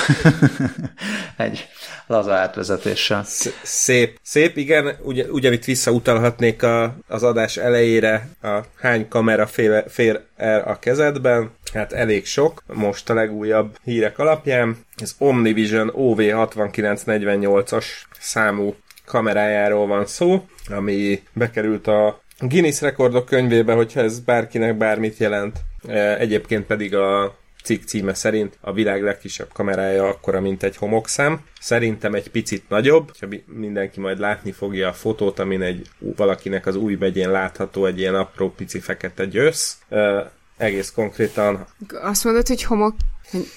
egy 1.38 1.68
laza 2.08 2.34
átvezetéssel. 2.34 3.24
Szép, 3.64 4.20
szép, 4.22 4.58
igen, 4.58 4.96
ugye, 5.04 5.26
ugyanitt 5.26 5.66
visszautalhatnék 5.66 6.64
a, 6.64 6.98
az 7.08 7.24
adás 7.24 7.58
elejére, 7.58 8.25
a 8.42 8.60
hány 8.80 9.08
kamera 9.08 9.48
fél, 9.48 9.84
fér 9.88 10.22
el 10.36 10.62
a 10.62 10.80
kezedben, 10.80 11.52
hát 11.74 11.94
elég 11.94 12.26
sok, 12.26 12.64
most 12.74 13.10
a 13.10 13.14
legújabb 13.14 13.78
hírek 13.84 14.20
alapján. 14.20 14.78
Ez 14.96 15.16
Omnivision 15.18 15.92
OV6948-as 15.96 17.86
számú 18.20 18.76
kamerájáról 19.06 19.88
van 19.88 20.06
szó, 20.06 20.46
ami 20.70 21.24
bekerült 21.34 21.88
a 21.88 22.24
Guinness 22.40 22.82
rekordok 22.82 23.26
könyvébe, 23.26 23.74
hogyha 23.74 24.00
ez 24.00 24.20
bárkinek 24.20 24.78
bármit 24.78 25.18
jelent. 25.18 25.60
E, 25.88 26.18
egyébként 26.18 26.66
pedig 26.66 26.96
a 26.96 27.38
cikk 27.66 27.84
címe 27.84 28.14
szerint 28.14 28.58
a 28.62 28.74
világ 28.74 29.04
legkisebb 29.04 29.50
kamerája 29.54 30.08
akkora, 30.08 30.42
mint 30.42 30.64
egy 30.64 30.78
homokszám. 30.78 31.40
Szerintem 31.60 32.14
egy 32.14 32.30
picit 32.30 32.70
nagyobb, 32.70 33.12
ha 33.20 33.28
mindenki 33.46 34.00
majd 34.00 34.20
látni 34.20 34.52
fogja 34.52 34.88
a 34.88 34.94
fotót, 34.94 35.40
amin 35.40 35.62
egy 35.62 35.88
valakinek 36.16 36.66
az 36.66 36.76
új 36.76 36.96
megyén 37.00 37.32
látható 37.32 37.86
egy 37.86 38.00
ilyen 38.00 38.16
apró 38.16 38.50
pici 38.50 38.80
fekete 38.80 39.26
győsz. 39.26 39.78
Uh, 39.90 40.26
egész 40.58 40.92
konkrétan. 40.92 41.66
Azt 42.02 42.24
mondod, 42.24 42.48
hogy 42.48 42.64
homok, 42.64 42.96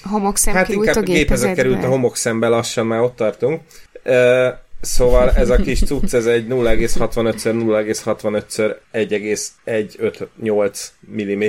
homokszem 0.02 0.54
hát 0.54 0.66
került 0.66 0.96
a 0.96 1.00
gépezetbe? 1.00 1.54
került 1.54 1.84
a 1.84 1.88
homokszembe, 1.88 2.48
lassan 2.48 2.86
már 2.86 3.00
ott 3.00 3.16
tartunk. 3.16 3.62
Uh, 4.04 4.48
Szóval 4.80 5.30
ez 5.30 5.50
a 5.50 5.56
kis 5.56 5.80
cucc, 5.80 6.14
ez 6.14 6.26
egy 6.26 6.46
0,65x 6.46 7.44
0,65x 7.44 8.74
1,158 8.90 10.92
mm, 11.10 11.42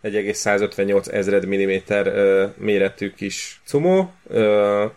1,158 0.00 1.08
ezred 1.08 1.46
milliméter 1.46 2.12
méretű 2.56 3.10
kis 3.10 3.60
cumó, 3.66 4.12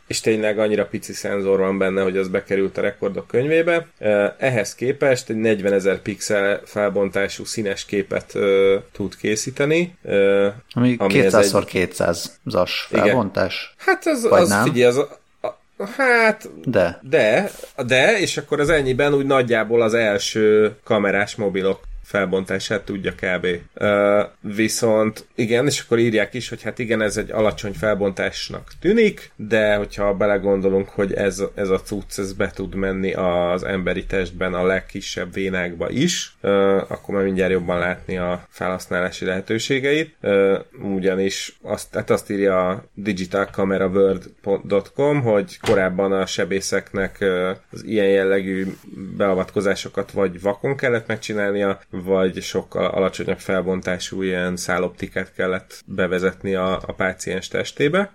és 0.07 0.19
tényleg 0.19 0.59
annyira 0.59 0.86
pici 0.86 1.13
szenzor 1.13 1.59
van 1.59 1.77
benne, 1.77 2.01
hogy 2.01 2.17
az 2.17 2.27
bekerült 2.27 2.77
a 2.77 2.82
rekordok 2.82 3.27
könyvébe. 3.27 3.88
Ehhez 4.38 4.75
képest 4.75 5.30
egy 5.30 5.36
40 5.36 5.73
ezer 5.73 6.01
pixel 6.01 6.61
felbontású 6.65 7.45
színes 7.45 7.86
képet 7.86 8.34
tud 8.91 9.17
készíteni. 9.17 9.95
Ami, 10.73 10.95
ami 10.97 11.13
200x200-as 11.13 12.69
felbontás? 12.88 13.75
Igen. 13.75 13.95
Hát 13.95 14.05
az, 14.05 14.27
az 14.30 14.55
figyelj, 14.63 14.84
az, 14.84 15.05
Hát, 15.86 16.49
de. 16.65 16.99
de. 17.01 17.49
De, 17.86 18.19
és 18.19 18.38
akkor 18.38 18.59
az 18.59 18.69
ennyiben 18.69 19.13
úgy 19.13 19.25
nagyjából 19.25 19.82
az 19.82 19.93
első 19.93 20.75
kamerás 20.84 21.36
mobilok 21.36 21.80
felbontását 22.10 22.86
tudja 22.86 23.12
kb. 23.12 23.47
Uh, 23.76 24.22
viszont 24.55 25.28
igen, 25.36 25.66
és 25.66 25.80
akkor 25.80 25.99
írják 25.99 26.34
is, 26.34 26.49
hogy 26.49 26.62
hát 26.62 26.80
igen, 26.80 27.01
ez 27.01 27.18
egy 27.18 27.32
alacsony 27.32 27.74
felbontásnak 27.74 28.72
tűnik, 28.80 29.32
de 29.36 29.76
hogyha 29.76 30.14
belegondolunk, 30.14 30.89
hogy 30.89 31.14
ez, 31.14 31.43
ez 31.55 31.70
a 31.70 31.82
cucc, 31.82 32.18
ez 32.18 32.34
be 32.34 32.51
tud 32.51 32.76
menni 32.76 33.14
az 33.14 33.64
emberi 33.64 34.05
testben 34.05 34.53
a 34.53 34.66
legkisebb 34.66 35.34
vénákba 35.34 35.89
is, 35.89 36.36
uh, 36.41 36.76
akkor 36.76 37.16
már 37.16 37.24
mindjárt 37.24 37.51
jobban 37.51 37.80
látni 37.80 38.18
a 38.18 38.45
felhasználási 38.49 39.26
lehetőségeit. 39.26 40.16
Uh, 40.22 40.60
ugyanis 40.95 41.57
azt, 41.62 41.93
hát 41.93 42.10
azt 42.10 42.30
írja 42.30 42.70
a 42.70 42.84
digitalcameraworld.com, 42.93 45.22
hogy 45.22 45.60
korábban 45.60 46.12
a 46.12 46.26
sebészeknek 46.26 47.18
uh, 47.22 47.49
az 47.72 47.84
ilyen 47.84 48.10
jellegű 48.10 48.66
beavatkozásokat 49.18 50.12
vagy 50.12 50.41
vakon 50.41 50.76
kellett 50.76 51.07
megcsinálnia, 51.07 51.80
vagy 52.04 52.41
sokkal 52.41 52.86
alacsonyabb 52.86 53.39
felbontású 53.39 54.22
ilyen 54.22 54.58
száloptikát 54.58 55.34
kellett 55.34 55.84
bevezetni 55.86 56.56
a, 56.56 56.82
a 56.86 56.93
páciens 56.93 57.47
testébe. 57.47 58.14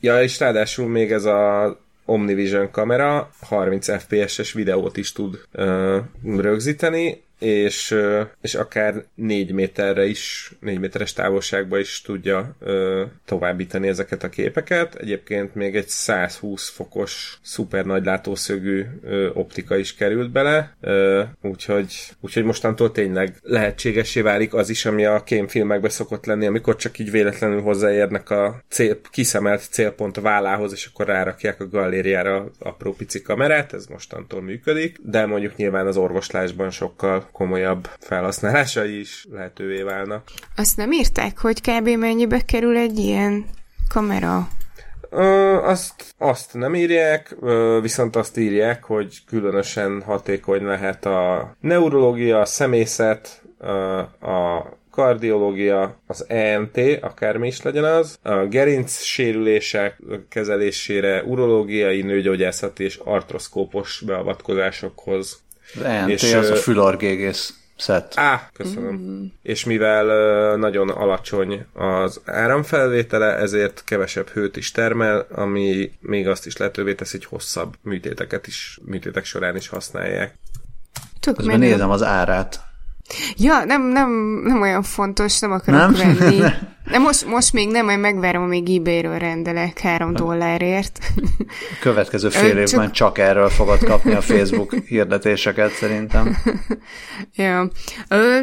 Ja, 0.00 0.22
és 0.22 0.38
ráadásul 0.38 0.88
még 0.88 1.12
ez 1.12 1.24
a 1.24 1.78
Omnivision 2.04 2.70
kamera 2.70 3.30
30 3.40 4.02
fps-es 4.02 4.52
videót 4.52 4.96
is 4.96 5.12
tud 5.12 5.40
uh, 5.52 5.96
rögzíteni, 6.24 7.22
és, 7.44 7.96
és 8.40 8.54
akár 8.54 9.04
négy 9.14 9.52
méterre 9.52 10.04
is, 10.04 10.52
négy 10.60 10.78
méteres 10.78 11.12
távolságba 11.12 11.78
is 11.78 12.00
tudja 12.00 12.56
ö, 12.60 13.04
továbbítani 13.24 13.88
ezeket 13.88 14.22
a 14.22 14.28
képeket. 14.28 14.94
Egyébként 14.94 15.54
még 15.54 15.76
egy 15.76 15.88
120 15.88 16.68
fokos 16.68 17.38
szuper 17.42 17.84
nagy 17.84 18.04
látószögű 18.04 18.84
ö, 19.02 19.30
optika 19.34 19.76
is 19.76 19.94
került 19.94 20.30
bele, 20.30 20.76
ö, 20.80 21.22
úgyhogy, 21.42 21.94
úgyhogy 22.20 22.44
mostantól 22.44 22.92
tényleg 22.92 23.36
lehetségesé 23.42 24.20
válik 24.20 24.54
az 24.54 24.70
is, 24.70 24.86
ami 24.86 25.04
a 25.04 25.22
kémfilmekben 25.22 25.90
szokott 25.90 26.26
lenni, 26.26 26.46
amikor 26.46 26.76
csak 26.76 26.98
így 26.98 27.10
véletlenül 27.10 27.60
hozzáérnek 27.60 28.30
a 28.30 28.62
cél, 28.68 29.00
kiszemelt 29.10 29.68
célpont 29.70 30.20
vállához, 30.20 30.72
és 30.72 30.86
akkor 30.86 31.06
rárakják 31.06 31.60
a 31.60 31.68
galériára 31.68 32.50
apró 32.58 32.92
pici 32.92 33.22
kamerát, 33.22 33.72
ez 33.72 33.86
mostantól 33.86 34.42
működik, 34.42 34.98
de 35.02 35.26
mondjuk 35.26 35.56
nyilván 35.56 35.86
az 35.86 35.96
orvoslásban 35.96 36.70
sokkal 36.70 37.28
komolyabb 37.34 37.88
felhasználásai 37.98 38.98
is 38.98 39.26
lehetővé 39.30 39.82
válnak. 39.82 40.22
Azt 40.56 40.76
nem 40.76 40.92
írták, 40.92 41.38
hogy 41.38 41.60
kb. 41.60 41.88
mennyibe 41.88 42.40
kerül 42.40 42.76
egy 42.76 42.98
ilyen 42.98 43.44
kamera? 43.88 44.48
Ö, 45.10 45.56
azt, 45.62 46.14
azt 46.18 46.54
nem 46.54 46.74
írják, 46.74 47.36
ö, 47.40 47.78
viszont 47.82 48.16
azt 48.16 48.36
írják, 48.36 48.84
hogy 48.84 49.24
különösen 49.26 50.02
hatékony 50.02 50.64
lehet 50.64 51.06
a 51.06 51.50
neurológia, 51.60 52.40
a 52.40 52.44
szemészet, 52.44 53.42
ö, 53.58 53.98
a 54.28 54.68
kardiológia, 54.90 56.00
az 56.06 56.24
ENT, 56.28 56.78
akármi 57.00 57.46
is 57.46 57.62
legyen 57.62 57.84
az, 57.84 58.18
a 58.22 58.34
gerinc 58.34 59.00
sérülések 59.00 60.02
kezelésére, 60.28 61.22
urológiai, 61.22 62.02
nőgyógyászati 62.02 62.84
és 62.84 62.96
artroszkópos 63.04 64.02
beavatkozásokhoz 64.06 65.42
ENT 65.82 66.10
és, 66.10 66.34
az 66.34 66.50
a 66.50 66.56
fülorgégész 66.56 67.54
szett. 67.76 68.12
Á, 68.16 68.50
köszönöm. 68.52 68.94
Mm. 68.94 69.24
És 69.42 69.64
mivel 69.64 70.06
nagyon 70.56 70.88
alacsony 70.88 71.66
az 71.72 72.20
áramfelvétele, 72.24 73.36
ezért 73.36 73.82
kevesebb 73.84 74.28
hőt 74.28 74.56
is 74.56 74.70
termel, 74.70 75.26
ami 75.30 75.92
még 76.00 76.28
azt 76.28 76.46
is 76.46 76.56
lehetővé 76.56 76.94
teszi, 76.94 77.16
hogy 77.16 77.26
hosszabb 77.26 77.74
műtéteket 77.82 78.46
is, 78.46 78.80
műtétek 78.84 79.24
során 79.24 79.56
is 79.56 79.68
használják. 79.68 80.38
Tök 81.20 81.36
Közben 81.36 81.58
nézem 81.58 81.90
az 81.90 82.02
árát. 82.02 82.60
Ja, 83.36 83.64
nem, 83.64 83.82
nem, 83.82 84.10
nem 84.44 84.60
olyan 84.60 84.82
fontos, 84.82 85.38
nem 85.38 85.52
akarok 85.52 85.80
nem? 85.80 86.16
venni. 86.16 86.40
De 86.90 86.98
most, 86.98 87.26
most 87.26 87.52
még 87.52 87.70
nem, 87.70 87.84
majd 87.84 87.98
megvárom, 87.98 88.42
amíg 88.42 88.78
ebay-ről 88.78 89.18
rendelek 89.18 89.78
három 89.78 90.12
dollárért. 90.12 90.98
Következő 91.80 92.28
fél 92.28 92.58
évben 92.58 92.66
csak... 92.66 92.90
csak 92.90 93.18
erről 93.18 93.48
fogod 93.48 93.84
kapni 93.84 94.12
a 94.12 94.20
Facebook 94.20 94.74
hirdetéseket 94.74 95.72
szerintem. 95.72 96.36
ja. 97.36 97.70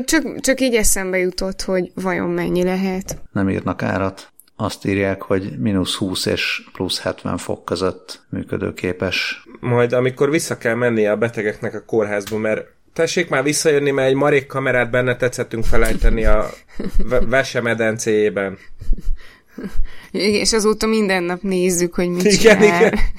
Csak, 0.06 0.40
csak 0.40 0.62
így 0.62 0.76
eszembe 0.76 1.18
jutott, 1.18 1.62
hogy 1.62 1.92
vajon 1.96 2.30
mennyi 2.30 2.64
lehet. 2.64 3.22
Nem 3.32 3.50
írnak 3.50 3.84
árat. 3.84 4.32
Azt 4.56 4.86
írják, 4.86 5.22
hogy 5.22 5.60
mínusz 5.60 5.96
20 5.96 6.26
és 6.26 6.64
plusz 6.74 7.02
70 7.02 7.38
fok 7.38 7.66
között 7.66 8.26
működőképes. 8.30 9.48
Majd 9.60 9.94
amikor 9.94 10.30
vissza 10.30 10.58
kell 10.58 10.76
menni 10.76 11.08
a 11.08 11.16
betegeknek 11.16 11.74
a 11.74 11.86
kórházba, 11.86 12.38
mert 12.38 12.68
tessék 12.94 13.30
már 13.30 13.44
visszajönni, 13.44 13.92
mert 13.92 14.08
egy 14.08 14.16
marék 14.16 14.48
kamerát 14.48 14.90
benne 14.90 15.16
tetszettünk 15.16 15.64
felejteni 15.64 16.26
a 16.26 16.50
Vese 17.30 17.62
medencéjében. 17.62 18.58
És 20.12 20.54
azóta 20.54 20.88
minden 20.88 21.24
nap 21.24 21.42
nézzük, 21.42 21.94
hogy 21.96 22.10
mit 22.10 22.24
igen, 22.24 22.58
csinál. 22.60 22.82
Igen. 22.82 23.00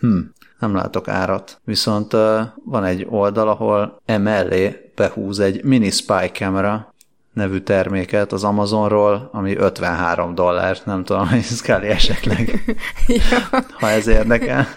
Hm, 0.00 0.18
nem 0.58 0.74
látok 0.74 1.08
árat. 1.08 1.60
Viszont 1.64 2.12
uh, 2.12 2.40
van 2.64 2.84
egy 2.84 3.06
oldal, 3.08 3.48
ahol 3.48 4.02
emellé 4.06 4.90
behúz 4.94 5.38
egy 5.38 5.64
mini 5.64 5.90
spy 5.90 6.30
kamera 6.38 6.94
nevű 7.32 7.58
terméket 7.58 8.32
az 8.32 8.44
Amazonról, 8.44 9.28
ami 9.32 9.56
53 9.56 10.34
dollár, 10.34 10.78
nem 10.84 11.04
tudom, 11.04 11.28
hogy 11.28 11.38
ez 11.38 11.60
kell 11.60 11.80
esetleg, 11.80 12.62
ja. 13.06 13.60
ha 13.70 13.90
ez 13.90 14.06
érdekel. 14.06 14.68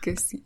Köszi. 0.00 0.42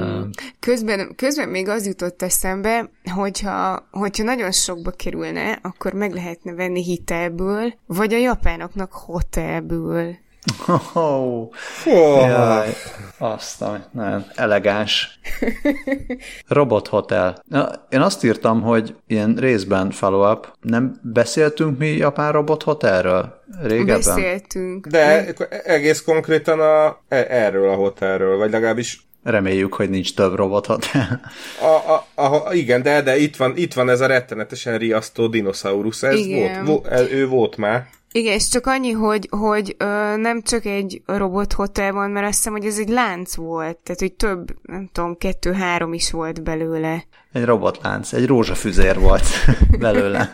Mm. 0.00 0.22
Közben, 0.60 1.14
közben 1.16 1.48
még 1.48 1.68
az 1.68 1.86
jutott 1.86 2.22
eszembe, 2.22 2.90
hogyha, 3.14 3.88
hogyha 3.90 4.24
nagyon 4.24 4.52
sokba 4.52 4.90
kerülne, 4.90 5.58
akkor 5.62 5.92
meg 5.92 6.12
lehetne 6.12 6.52
venni 6.52 6.82
hitelből, 6.82 7.74
vagy 7.86 8.14
a 8.14 8.18
japánoknak 8.18 8.92
hotelből. 8.92 10.16
Oh, 10.66 10.96
oh. 10.96 11.50
oh. 11.86 12.28
Jaj, 12.28 12.68
azt 13.18 13.64
nagyon 13.92 14.24
elegáns. 14.34 15.18
Robot 16.48 16.88
Hotel. 16.88 17.42
Na, 17.48 17.70
én 17.88 18.00
azt 18.00 18.24
írtam, 18.24 18.62
hogy 18.62 18.94
ilyen 19.06 19.34
részben 19.34 19.90
follow-up. 19.90 20.56
Nem 20.60 21.00
beszéltünk 21.02 21.78
mi 21.78 21.86
Japán 21.86 22.32
Robot 22.32 22.62
Hotelről 22.62 23.42
régebben? 23.62 23.96
Beszéltünk. 23.96 24.86
De 24.86 25.26
egész 25.64 26.02
konkrétan 26.02 26.60
a, 26.60 26.98
e- 27.08 27.26
erről 27.28 27.68
a 27.68 27.74
hotelről, 27.74 28.36
vagy 28.36 28.50
legalábbis 28.50 29.06
Reméljük, 29.24 29.74
hogy 29.74 29.90
nincs 29.90 30.14
több 30.14 30.34
robothotel. 30.34 31.20
A, 31.60 32.22
a, 32.22 32.46
a, 32.46 32.54
igen, 32.54 32.82
de, 32.82 33.02
de 33.02 33.16
itt 33.16 33.36
van, 33.36 33.56
itt 33.56 33.74
van 33.74 33.88
ez 33.88 34.00
a 34.00 34.06
rettenetesen 34.06 34.78
riasztó 34.78 35.26
dinoszaurusz. 35.26 36.02
Ez 36.02 36.18
igen. 36.18 36.64
volt, 36.64 36.88
vo, 36.88 36.96
ő 37.10 37.28
volt 37.28 37.56
már. 37.56 37.86
Igen, 38.12 38.32
és 38.32 38.48
csak 38.48 38.66
annyi, 38.66 38.90
hogy, 38.90 39.28
hogy 39.30 39.74
ö, 39.78 40.16
nem 40.16 40.42
csak 40.42 40.64
egy 40.64 41.02
robothotel 41.06 41.92
van, 41.92 42.10
mert 42.10 42.26
azt 42.26 42.36
hiszem, 42.36 42.52
hogy 42.52 42.64
ez 42.64 42.78
egy 42.78 42.88
lánc 42.88 43.34
volt, 43.34 43.76
tehát 43.76 44.00
hogy 44.00 44.12
több, 44.12 44.56
nem 44.62 44.88
tudom, 44.92 45.16
kettő-három 45.16 45.92
is 45.92 46.10
volt 46.10 46.42
belőle. 46.42 47.04
Egy 47.32 47.44
robotlánc, 47.44 48.12
egy 48.12 48.26
rózsafüzér 48.26 48.98
volt 48.98 49.26
belőle. 49.78 50.32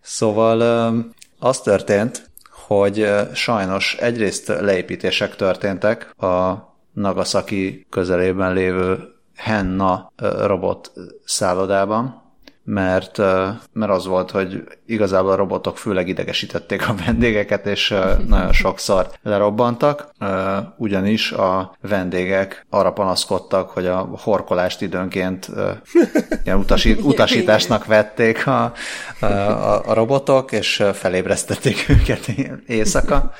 Szóval 0.00 0.60
ö, 0.60 0.98
az 1.38 1.60
történt, 1.60 2.30
hogy 2.66 3.08
sajnos 3.34 3.96
egyrészt 4.00 4.48
leépítések 4.48 5.36
történtek 5.36 6.22
a 6.22 6.73
Nagasaki 6.94 7.86
közelében 7.90 8.52
lévő 8.52 9.12
Henna 9.36 10.12
robot 10.46 10.92
szállodában, 11.24 12.22
mert, 12.64 13.18
mert 13.72 13.92
az 13.92 14.06
volt, 14.06 14.30
hogy 14.30 14.64
igazából 14.86 15.30
a 15.30 15.36
robotok 15.36 15.78
főleg 15.78 16.08
idegesítették 16.08 16.88
a 16.88 16.94
vendégeket, 17.06 17.66
és 17.66 17.94
nagyon 18.26 18.52
sokszor 18.52 19.10
lerobbantak, 19.22 20.10
ugyanis 20.76 21.32
a 21.32 21.76
vendégek 21.80 22.66
arra 22.70 22.92
panaszkodtak, 22.92 23.70
hogy 23.70 23.86
a 23.86 24.08
horkolást 24.22 24.82
időnként 24.82 25.50
ilyen 26.44 26.58
utasít, 26.58 27.00
utasításnak 27.12 27.84
vették 27.84 28.46
a, 28.46 28.72
a, 29.20 29.26
a 29.88 29.94
robotok, 29.94 30.52
és 30.52 30.84
felébresztették 30.92 31.88
őket 31.88 32.28
éjszaka 32.66 33.32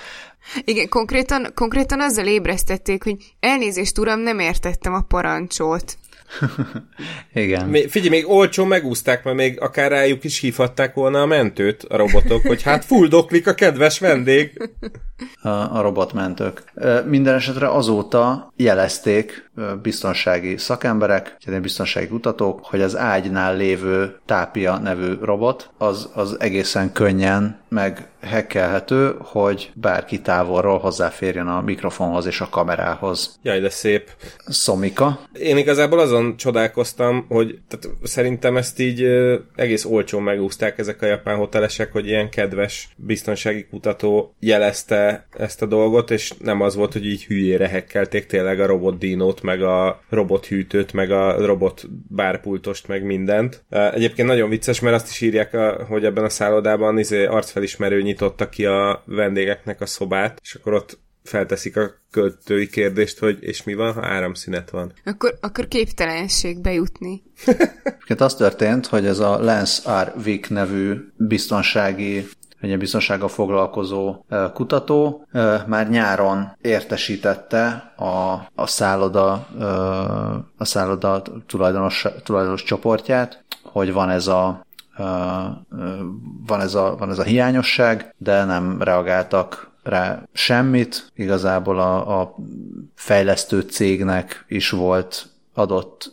Igen, 0.65 0.89
konkrétan, 0.89 1.53
konkrétan 1.55 2.01
azzal 2.01 2.27
ébresztették, 2.27 3.03
hogy 3.03 3.17
elnézést, 3.41 3.99
uram, 3.99 4.21
nem 4.21 4.39
értettem 4.39 4.95
a 4.95 5.01
parancsot. 5.01 5.97
Igen. 7.35 7.69
Még, 7.69 7.91
figyelj, 7.91 8.11
még 8.11 8.29
olcsó 8.29 8.65
megúzták, 8.65 9.25
mert 9.25 9.37
még 9.37 9.61
akár 9.61 9.91
rájuk 9.91 10.25
is 10.25 10.39
hívhatták 10.39 10.95
volna 10.95 11.21
a 11.21 11.27
mentőt 11.27 11.83
a 11.83 11.97
robotok, 11.97 12.43
hogy 12.47 12.63
hát 12.63 12.85
fulldoklik 12.85 13.47
a 13.47 13.55
kedves 13.55 13.99
vendég. 13.99 14.71
A, 15.43 15.49
a 15.49 15.81
robotmentők. 15.81 16.63
Minden 17.07 17.35
esetre 17.35 17.69
azóta 17.71 18.53
jelezték 18.57 19.51
biztonsági 19.83 20.57
szakemberek, 20.57 21.37
biztonsági 21.61 22.09
kutatók, 22.09 22.61
hogy 22.63 22.81
az 22.81 22.97
ágynál 22.97 23.57
lévő 23.57 24.17
Tápia 24.27 24.79
nevű 24.79 25.15
robot, 25.21 25.71
az, 25.79 26.11
az 26.15 26.37
egészen 26.41 26.93
könnyen 26.93 27.63
meg 27.69 28.09
hekkelhető, 28.21 29.15
hogy 29.19 29.71
bárki 29.75 30.21
távolról 30.21 30.79
hozzáférjen 30.79 31.49
a 31.49 31.61
mikrofonhoz 31.61 32.27
és 32.27 32.41
a 32.41 32.49
kamerához. 32.49 33.39
Jaj, 33.43 33.61
de 33.61 33.69
szép. 33.69 34.11
Szomika. 34.47 35.21
Én 35.33 35.57
igazából 35.57 35.99
azon 35.99 36.37
csodálkoztam, 36.37 37.25
hogy 37.29 37.59
tehát 37.69 37.97
szerintem 38.03 38.57
ezt 38.57 38.79
így 38.81 39.03
egész 39.55 39.85
olcsón 39.85 40.23
megúzták 40.23 40.79
ezek 40.79 41.03
a 41.03 41.07
japán 41.07 41.37
hotelesek, 41.37 41.93
hogy 41.93 42.07
ilyen 42.07 42.31
kedves 42.31 42.89
biztonsági 42.97 43.67
kutató 43.71 44.35
jelezte 44.41 45.27
ezt 45.39 45.63
a 45.63 45.67
dolgot, 45.67 46.11
és 46.11 46.33
nem 46.39 46.61
az 46.61 46.75
volt, 46.75 46.93
hogy 46.93 47.07
így 47.07 47.25
hülyére 47.25 47.69
hekkelték 47.69 48.27
tényleg 48.27 48.61
a 48.61 48.67
robot 48.67 48.99
dinót, 48.99 49.43
meg 49.45 49.63
a 49.63 50.01
robot 50.09 50.47
hűtőt, 50.47 50.93
meg 50.93 51.11
a 51.11 51.47
robot 51.47 51.85
bárpultost, 52.09 52.89
meg 52.89 53.05
mindent. 53.05 53.65
Egyébként 53.69 54.29
nagyon 54.29 54.49
vicces, 54.49 54.81
mert 54.81 54.95
azt 54.95 55.11
is 55.11 55.21
írják, 55.21 55.57
hogy 55.89 56.05
ebben 56.05 56.25
a 56.25 56.29
szállodában 56.29 56.99
izé 56.99 57.25
arcfelismerő 57.25 58.03
nyitotta 58.03 58.49
ki 58.49 58.67
a 58.67 59.03
vendégeknek 59.07 59.81
a 59.81 59.87
szobát, 59.87 60.39
és 60.43 60.55
akkor 60.55 60.73
ott 60.73 60.99
felteszik 61.23 61.77
a 61.77 61.91
költői 62.11 62.69
kérdést, 62.69 63.19
hogy 63.19 63.39
és 63.41 63.63
mi 63.63 63.75
van, 63.75 63.93
ha 63.93 64.07
áramszünet 64.07 64.71
van. 64.71 64.93
Akkor, 65.05 65.39
akkor 65.41 65.69
képtelenség 65.69 66.61
bejutni. 66.61 67.23
Egyébként 67.85 68.21
az 68.29 68.35
történt, 68.35 68.87
hogy 68.87 69.07
ez 69.07 69.19
a 69.19 69.39
Lance 69.43 70.03
R. 70.03 70.13
Wick 70.25 70.51
nevű 70.51 70.95
biztonsági 71.17 72.27
egy 72.71 72.79
biztonsággal 72.79 73.29
foglalkozó 73.29 74.25
kutató 74.53 75.27
már 75.67 75.89
nyáron 75.89 76.57
értesítette 76.61 77.93
a, 77.97 78.33
a 78.55 78.67
szálloda, 78.67 79.33
a 80.59 80.65
szálloda 80.65 81.23
tulajdonos, 81.47 82.07
tulajdonos 82.25 82.63
csoportját, 82.63 83.45
hogy 83.63 83.93
van 83.93 84.11
ez 84.11 84.27
a 84.27 84.63
van 86.47 86.61
ez, 86.61 86.75
a, 86.75 86.97
van 86.99 87.11
ez 87.11 87.19
a 87.19 87.23
hiányosság, 87.23 88.15
de 88.19 88.45
nem 88.45 88.83
reagáltak 88.83 89.71
rá 89.83 90.23
semmit. 90.33 91.13
Igazából 91.15 91.79
a, 91.81 92.21
a 92.21 92.35
fejlesztő 92.95 93.61
cégnek 93.61 94.45
is 94.49 94.71
volt 94.71 95.27
adott 95.55 96.11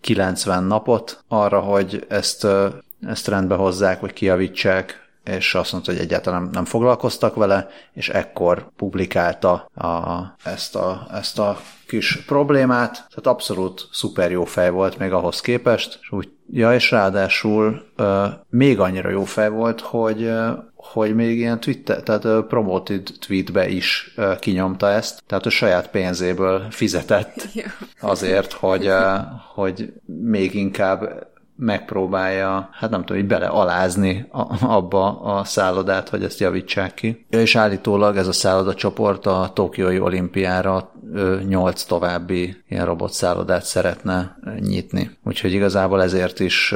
90 0.00 0.64
napot 0.64 1.24
arra, 1.28 1.60
hogy 1.60 2.06
ezt, 2.08 2.46
ezt 3.00 3.28
rendbe 3.28 3.54
hozzák, 3.54 4.00
vagy 4.00 4.12
kiavítsák, 4.12 5.05
és 5.26 5.54
azt 5.54 5.72
mondta, 5.72 5.92
hogy 5.92 6.00
egyáltalán 6.00 6.48
nem 6.52 6.64
foglalkoztak 6.64 7.34
vele, 7.34 7.68
és 7.92 8.08
ekkor 8.08 8.70
publikálta 8.76 9.52
a, 9.74 10.20
ezt, 10.44 10.76
a, 10.76 11.06
ezt 11.12 11.38
a 11.38 11.60
kis 11.86 12.24
problémát, 12.26 12.92
tehát 12.92 13.26
abszolút 13.26 13.88
szuper 13.92 14.30
jó 14.30 14.44
fej 14.44 14.70
volt 14.70 14.98
még 14.98 15.12
ahhoz 15.12 15.40
képest, 15.40 15.98
és 16.02 16.12
úgy, 16.12 16.28
ja, 16.52 16.74
és 16.74 16.90
ráadásul 16.90 17.82
uh, 17.98 18.26
még 18.50 18.80
annyira 18.80 19.08
jó 19.10 19.24
fej 19.24 19.50
volt, 19.50 19.80
hogy 19.80 20.22
uh, 20.22 20.48
hogy 20.74 21.14
még 21.14 21.38
ilyen 21.38 21.60
Twitter, 21.60 22.02
tehát 22.02 22.24
uh, 22.24 22.44
promoted 22.44 23.08
tweetbe 23.18 23.68
is 23.68 24.14
uh, 24.16 24.38
kinyomta 24.38 24.90
ezt, 24.90 25.22
tehát 25.26 25.46
a 25.46 25.50
saját 25.50 25.90
pénzéből 25.90 26.66
fizetett 26.70 27.48
azért, 28.00 28.52
hogy, 28.52 28.86
uh, 28.86 29.18
hogy 29.54 29.92
még 30.04 30.54
inkább 30.54 31.26
megpróbálja, 31.56 32.68
hát 32.72 32.90
nem 32.90 33.00
tudom, 33.00 33.16
hogy 33.16 33.30
belealázni 33.30 34.28
abba 34.60 35.20
a 35.20 35.44
szállodát, 35.44 36.08
hogy 36.08 36.24
ezt 36.24 36.40
javítsák 36.40 36.94
ki. 36.94 37.26
És 37.30 37.56
állítólag 37.56 38.16
ez 38.16 38.26
a 38.26 38.32
szállodacsoport 38.32 39.26
a 39.26 39.50
Tokiói 39.54 40.00
olimpiára 40.00 40.90
nyolc 41.48 41.84
további 41.84 42.62
ilyen 42.68 42.84
robotszállodát 42.84 43.64
szeretne 43.64 44.38
nyitni. 44.60 45.18
Úgyhogy 45.24 45.52
igazából 45.52 46.02
ezért 46.02 46.40
is, 46.40 46.74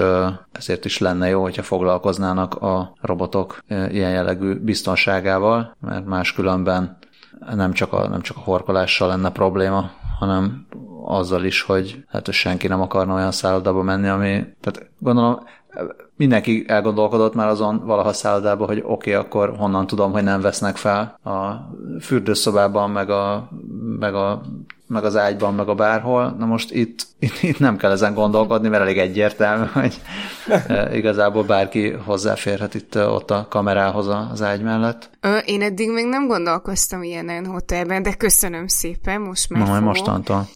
ezért 0.53 0.85
is 0.85 0.99
lenne 0.99 1.28
jó, 1.28 1.43
hogyha 1.43 1.62
foglalkoznának 1.62 2.55
a 2.55 2.93
robotok 3.01 3.64
ilyen 3.68 4.11
jellegű 4.11 4.55
biztonságával, 4.55 5.76
mert 5.81 6.07
máskülönben 6.07 6.99
nem 7.55 7.72
csak 7.72 7.93
a, 7.93 8.09
nem 8.09 8.20
csak 8.20 8.37
a 8.37 8.41
horkolással 8.41 9.09
lenne 9.09 9.31
probléma, 9.31 9.91
hanem 10.21 10.66
azzal 11.05 11.45
is, 11.45 11.62
hogy 11.62 12.05
hát 12.09 12.33
senki 12.33 12.66
nem 12.66 12.81
akarna 12.81 13.14
olyan 13.14 13.33
szállodába 13.33 13.83
menni, 13.83 14.09
ami, 14.09 14.45
tehát 14.61 14.91
gondolom 14.99 15.39
mindenki 16.16 16.64
elgondolkodott 16.66 17.35
már 17.35 17.49
azon 17.49 17.87
valaha 17.87 18.12
szállodába, 18.12 18.66
hogy 18.66 18.79
oké, 18.79 18.91
okay, 18.91 19.12
akkor 19.12 19.57
honnan 19.57 19.87
tudom, 19.87 20.12
hogy 20.12 20.23
nem 20.23 20.41
vesznek 20.41 20.77
fel 20.77 21.18
a 21.25 21.68
fürdőszobában, 22.01 22.91
meg, 22.91 23.11
a, 23.11 23.49
meg, 23.99 24.14
a, 24.14 24.41
meg 24.91 25.05
az 25.05 25.16
ágyban, 25.16 25.55
meg 25.55 25.68
a 25.68 25.74
bárhol. 25.74 26.34
Na 26.38 26.47
most 26.47 26.70
itt, 26.70 27.07
itt, 27.18 27.43
itt 27.43 27.59
nem 27.59 27.76
kell 27.76 27.91
ezen 27.91 28.14
gondolkodni, 28.14 28.68
mert 28.68 28.82
elég 28.82 28.99
egyértelmű, 28.99 29.66
hogy 29.72 30.01
e, 30.66 30.97
igazából 30.97 31.45
bárki 31.45 31.91
hozzáférhet 31.91 32.74
itt 32.74 32.95
e, 32.95 33.07
ott 33.07 33.30
a 33.30 33.47
kamerához 33.51 34.07
az 34.32 34.43
ágy 34.43 34.62
mellett. 34.62 35.11
Ö, 35.20 35.36
én 35.36 35.62
eddig 35.62 35.91
még 35.91 36.07
nem 36.07 36.26
gondolkoztam 36.26 37.03
ilyenen 37.03 37.47
hotelben, 37.47 38.03
de 38.03 38.12
köszönöm 38.12 38.66
szépen, 38.66 39.20
most 39.20 39.51
már 39.51 39.68
Na, 39.68 39.80
mostantól. 39.80 40.49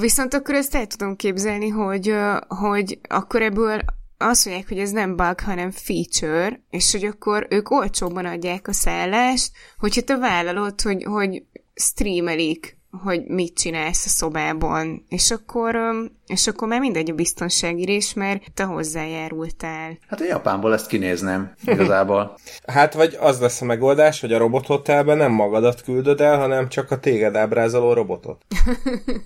Viszont 0.00 0.34
akkor 0.34 0.54
ezt 0.54 0.74
el 0.74 0.86
tudom 0.86 1.16
képzelni, 1.16 1.68
hogy, 1.68 2.14
hogy 2.48 2.98
akkor 3.08 3.42
ebből 3.42 3.80
azt 4.18 4.44
mondják, 4.44 4.68
hogy 4.68 4.78
ez 4.78 4.90
nem 4.90 5.16
bug, 5.16 5.40
hanem 5.40 5.70
feature, 5.70 6.60
és 6.70 6.92
hogy 6.92 7.04
akkor 7.04 7.46
ők 7.50 7.70
olcsóbban 7.70 8.24
adják 8.24 8.68
a 8.68 8.72
szállást, 8.72 9.50
hogyha 9.78 10.00
te 10.00 10.16
vállalod, 10.16 10.80
hogy, 10.80 11.04
hogy 11.04 11.42
streamelik 11.74 12.80
hogy 13.00 13.24
mit 13.26 13.54
csinálsz 13.54 14.04
a 14.04 14.08
szobában, 14.08 15.04
és 15.08 15.30
akkor, 15.30 15.78
és 16.26 16.46
akkor 16.46 16.68
már 16.68 16.80
mindegy 16.80 17.10
a 17.10 17.14
biztonsági 17.14 17.84
rés, 17.84 18.14
mert 18.14 18.42
te 18.54 18.64
hozzájárultál. 18.64 19.98
Hát 20.08 20.20
a 20.20 20.24
Japánból 20.24 20.72
ezt 20.72 20.86
kinézném, 20.86 21.52
igazából. 21.64 22.34
hát 22.66 22.94
vagy 22.94 23.16
az 23.20 23.40
lesz 23.40 23.60
a 23.60 23.64
megoldás, 23.64 24.20
hogy 24.20 24.32
a 24.32 24.38
robothotelben 24.38 25.16
nem 25.16 25.32
magadat 25.32 25.82
küldöd 25.82 26.20
el, 26.20 26.38
hanem 26.38 26.68
csak 26.68 26.90
a 26.90 26.98
téged 26.98 27.36
ábrázoló 27.36 27.92
robotot. 27.92 28.44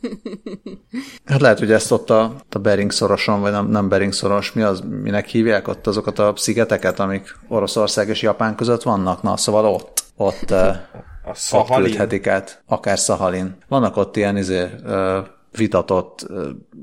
hát 1.24 1.40
lehet, 1.40 1.58
hogy 1.58 1.72
ezt 1.72 1.90
ott 1.90 2.10
a, 2.10 2.36
a 2.50 2.58
Bering 2.58 2.90
szoroson, 2.90 3.40
vagy 3.40 3.52
nem, 3.52 3.68
nem 3.68 3.88
Bering 3.88 4.12
szoros, 4.12 4.52
mi 4.52 4.62
az, 4.62 4.82
minek 5.02 5.26
hívják 5.26 5.68
ott 5.68 5.86
azokat 5.86 6.18
a 6.18 6.32
szigeteket, 6.36 7.00
amik 7.00 7.36
Oroszország 7.48 8.08
és 8.08 8.22
Japán 8.22 8.54
között 8.54 8.82
vannak, 8.82 9.22
na 9.22 9.36
szóval 9.36 9.64
ott, 9.64 10.04
ott 10.16 10.54
a 11.27 11.35
Szahalin. 11.35 11.85
küldhetik 11.85 12.27
át, 12.27 12.62
akár 12.66 12.99
Szahalin. 12.99 13.57
Vannak 13.68 13.97
ott 13.97 14.16
ilyen 14.16 14.37
izé, 14.37 14.66
vitatott 15.57 16.27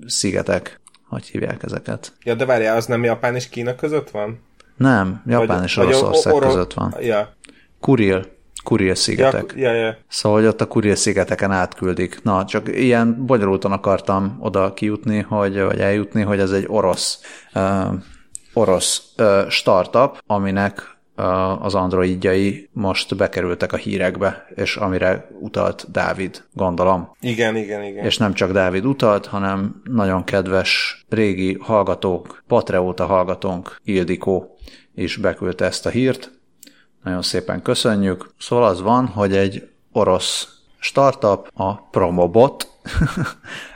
szigetek, 0.06 0.80
hogy 1.08 1.26
hívják 1.26 1.64
ezeket. 1.64 2.12
Ja, 2.24 2.36
de 2.36 2.46
várjál, 2.46 2.76
az 2.76 2.86
nem 2.86 3.04
Japán 3.04 3.36
és 3.36 3.50
Kína 3.50 3.76
között 3.76 4.10
van? 4.10 4.40
Nem, 4.78 5.22
Japán 5.26 5.48
vagy, 5.48 5.64
és 5.64 5.78
Oroszország 5.78 6.34
oro- 6.34 6.50
között 6.50 6.74
van. 6.74 6.96
Ja. 7.00 7.34
Kuril. 7.80 8.26
Kuril 8.64 8.96
szigetek. 8.96 9.54
Ja, 9.56 9.72
ja, 9.74 9.86
ja. 9.86 9.98
Szóval, 10.08 10.40
hogy 10.40 10.48
ott 10.48 10.62
a 10.62 10.68
Kuril 10.68 10.96
szigeteken 10.96 11.52
átküldik. 11.52 12.24
Na, 12.24 12.46
csak 12.46 12.68
ilyen 12.78 13.26
bonyolultan 13.26 13.72
akartam 13.72 14.38
oda 14.40 14.74
kijutni, 14.74 15.20
hogy, 15.20 15.62
vagy 15.62 15.80
eljutni, 15.80 16.22
hogy 16.22 16.40
ez 16.40 16.52
egy 16.52 16.66
orosz, 16.68 17.20
uh, 17.54 17.94
orosz 18.54 19.02
uh, 19.18 19.50
startup, 19.50 20.24
aminek 20.28 20.93
az 21.60 21.76
androidjai 21.76 22.70
most 22.72 23.16
bekerültek 23.16 23.74
a 23.74 23.78
hírekbe, 23.78 24.48
és 24.56 24.76
amire 24.76 25.28
utalt 25.40 25.92
Dávid, 25.92 26.44
gondolom. 26.54 27.12
Igen, 27.20 27.56
igen, 27.56 27.84
igen. 27.84 28.06
És 28.06 28.18
nem 28.18 28.34
csak 28.34 28.52
Dávid 28.52 28.86
utalt, 28.86 29.26
hanem 29.26 29.82
nagyon 29.84 30.24
kedves 30.24 31.04
régi 31.10 31.58
hallgatók, 31.62 32.44
Patreóta 32.48 33.06
hallgatónk 33.06 33.80
Ildikó 33.84 34.58
is 34.96 35.18
beküldte 35.18 35.66
ezt 35.66 35.86
a 35.86 35.90
hírt. 35.90 36.32
Nagyon 37.04 37.22
szépen 37.22 37.62
köszönjük. 37.62 38.34
Szóval 38.38 38.66
az 38.66 38.82
van, 38.82 39.08
hogy 39.08 39.36
egy 39.36 39.70
orosz 39.92 40.48
startup, 40.80 41.50
a 41.54 41.76
Promobot, 41.76 42.68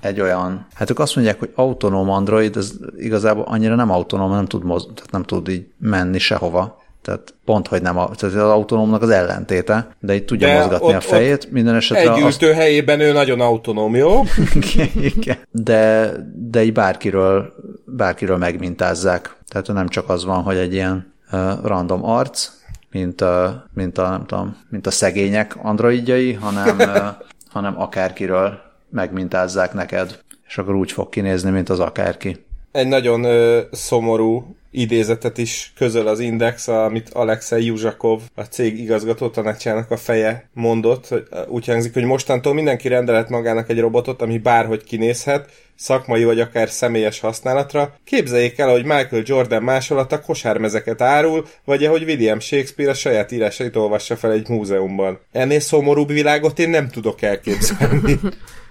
egy 0.00 0.20
olyan, 0.20 0.66
hát 0.74 0.90
ők 0.90 0.98
azt 0.98 1.14
mondják, 1.14 1.38
hogy 1.38 1.52
autonóm 1.54 2.10
Android, 2.10 2.56
ez 2.56 2.72
igazából 2.96 3.44
annyira 3.46 3.74
nem 3.74 3.90
autonóm, 3.90 4.30
nem 4.30 4.46
tud, 4.46 4.64
moz, 4.64 4.88
tehát 4.94 5.10
nem 5.10 5.22
tud 5.22 5.48
így 5.48 5.66
menni 5.78 6.18
sehova. 6.18 6.82
Tehát 7.02 7.34
pont, 7.44 7.68
hogy 7.68 7.82
nem, 7.82 7.98
a, 7.98 8.10
tehát 8.10 8.36
az 8.36 8.42
autonómnak 8.42 9.02
az 9.02 9.10
ellentéte, 9.10 9.88
de 10.00 10.14
így 10.14 10.24
tudja 10.24 10.46
de 10.46 10.58
mozgatni 10.58 10.86
ott, 10.86 10.94
a 10.94 11.00
fejét. 11.00 11.50
Minden 11.50 11.74
esetre 11.74 12.14
egy 12.14 12.22
azt... 12.22 12.42
helyében 12.42 13.00
ő 13.00 13.12
nagyon 13.12 13.40
autonóm, 13.40 13.94
jó? 13.94 14.22
Igen. 15.16 15.36
De, 15.50 16.12
de 16.34 16.64
így 16.64 16.72
bárkiről, 16.72 17.52
bárkiről 17.84 18.36
megmintázzák. 18.36 19.36
Tehát 19.48 19.66
nem 19.66 19.88
csak 19.88 20.08
az 20.08 20.24
van, 20.24 20.42
hogy 20.42 20.56
egy 20.56 20.72
ilyen 20.72 21.14
uh, 21.32 21.40
random 21.62 22.04
arc, 22.04 22.50
mint 22.90 23.20
a, 23.20 23.64
mint 23.74 23.98
a, 23.98 24.08
nem 24.08 24.26
tudom, 24.26 24.56
mint 24.68 24.86
a 24.86 24.90
szegények 24.90 25.56
androidjai, 25.62 26.32
hanem, 26.32 26.78
hanem 27.52 27.80
akárkiről 27.80 28.58
megmintázzák 28.94 29.72
neked, 29.72 30.18
és 30.46 30.58
akkor 30.58 30.74
úgy 30.74 30.92
fog 30.92 31.08
kinézni, 31.08 31.50
mint 31.50 31.68
az 31.68 31.80
akárki. 31.80 32.44
Egy 32.72 32.88
nagyon 32.88 33.24
ö, 33.24 33.60
szomorú 33.72 34.56
idézetet 34.70 35.38
is 35.38 35.72
közöl 35.76 36.06
az 36.06 36.20
Index, 36.20 36.68
amit 36.68 37.10
Alexei 37.12 37.64
Juzsakov, 37.64 38.20
a 38.34 38.42
cég 38.42 38.78
igazgató 38.78 39.28
tanácsának 39.28 39.90
a 39.90 39.96
feje 39.96 40.48
mondott. 40.52 41.08
Hogy 41.08 41.26
úgy 41.48 41.66
hangzik, 41.66 41.92
hogy 41.92 42.04
mostantól 42.04 42.54
mindenki 42.54 42.88
rendelet 42.88 43.28
magának 43.28 43.70
egy 43.70 43.80
robotot, 43.80 44.22
ami 44.22 44.38
bárhogy 44.38 44.84
kinézhet, 44.84 45.48
szakmai 45.74 46.24
vagy 46.24 46.40
akár 46.40 46.70
személyes 46.70 47.20
használatra. 47.20 47.94
Képzeljék 48.04 48.58
el, 48.58 48.70
hogy 48.70 48.84
Michael 48.84 49.22
Jordan 49.24 49.62
másolata 49.62 50.20
kosármezeket 50.20 51.00
árul, 51.00 51.46
vagy 51.64 51.84
ahogy 51.84 52.02
William 52.02 52.40
Shakespeare 52.40 52.90
a 52.90 52.94
saját 52.94 53.32
írásait 53.32 53.76
olvassa 53.76 54.16
fel 54.16 54.32
egy 54.32 54.48
múzeumban. 54.48 55.18
Ennél 55.32 55.60
szomorúbb 55.60 56.08
világot 56.08 56.58
én 56.58 56.70
nem 56.70 56.88
tudok 56.88 57.22
elképzelni. 57.22 58.20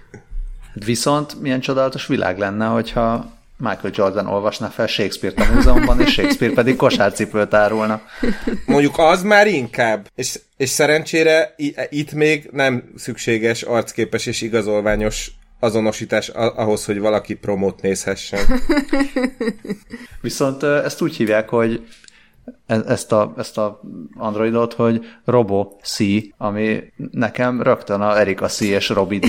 Viszont 0.74 1.40
milyen 1.40 1.60
csodálatos 1.60 2.06
világ 2.06 2.38
lenne, 2.38 2.66
hogyha 2.66 3.32
Michael 3.56 3.92
Jordan 3.94 4.26
olvasna 4.26 4.68
fel 4.68 4.86
Shakespeare-t 4.86 5.40
a 5.40 5.52
múzeumban, 5.54 6.00
és 6.00 6.12
Shakespeare 6.12 6.54
pedig 6.54 6.76
kosárcipőt 6.76 7.54
árulna. 7.54 8.02
Mondjuk 8.66 8.94
az 8.98 9.22
már 9.22 9.46
inkább. 9.46 10.10
És, 10.14 10.40
és 10.56 10.68
szerencsére 10.68 11.54
itt 11.90 12.12
még 12.12 12.48
nem 12.52 12.92
szükséges 12.96 13.62
arcképes 13.62 14.26
és 14.26 14.40
igazolványos 14.40 15.30
azonosítás 15.60 16.28
ahhoz, 16.28 16.84
hogy 16.84 16.98
valaki 16.98 17.34
promót 17.34 17.82
nézhessen. 17.82 18.40
Viszont 20.20 20.62
ezt 20.62 21.02
úgy 21.02 21.16
hívják, 21.16 21.48
hogy 21.48 21.86
e-, 22.66 22.82
ezt 22.86 23.12
a, 23.12 23.34
ezt 23.36 23.58
a 23.58 23.80
androidot, 24.16 24.72
hogy 24.72 25.06
Robo 25.24 25.76
C, 25.82 25.98
ami 26.36 26.82
nekem 27.10 27.62
rögtön 27.62 28.00
a 28.00 28.18
Erika 28.18 28.46
C 28.46 28.60
és 28.60 28.88
Robi 28.88 29.18
D 29.18 29.26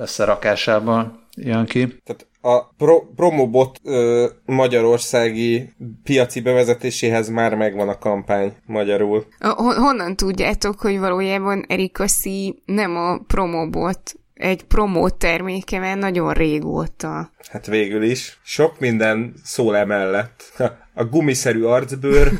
összerakásában 0.00 1.26
jön 1.36 1.64
ki. 1.64 1.86
Tehát 2.04 2.26
a 2.40 2.64
pro, 2.76 3.00
Promobot 3.00 3.78
ö, 3.84 4.26
magyarországi 4.44 5.72
piaci 6.02 6.40
bevezetéséhez 6.40 7.28
már 7.28 7.54
megvan 7.54 7.88
a 7.88 7.98
kampány 7.98 8.52
magyarul. 8.66 9.26
A, 9.38 9.62
honnan 9.62 10.16
tudjátok, 10.16 10.80
hogy 10.80 10.98
valójában 10.98 11.64
Erika 11.68 12.06
C 12.06 12.22
nem 12.64 12.96
a 12.96 13.18
Promobot 13.26 14.14
egy 14.38 14.64
promó 14.64 15.08
terméke, 15.08 15.78
mert 15.78 15.98
nagyon 15.98 16.32
régóta. 16.32 17.30
Hát 17.50 17.66
végül 17.66 18.02
is. 18.02 18.38
Sok 18.42 18.80
minden 18.80 19.34
szól 19.44 19.76
emellett. 19.76 20.52
A 20.94 21.04
gumiszerű 21.04 21.62
arcbőr, 21.62 22.32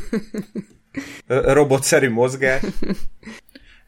robotszerű 1.58 2.10
mozgás. 2.10 2.62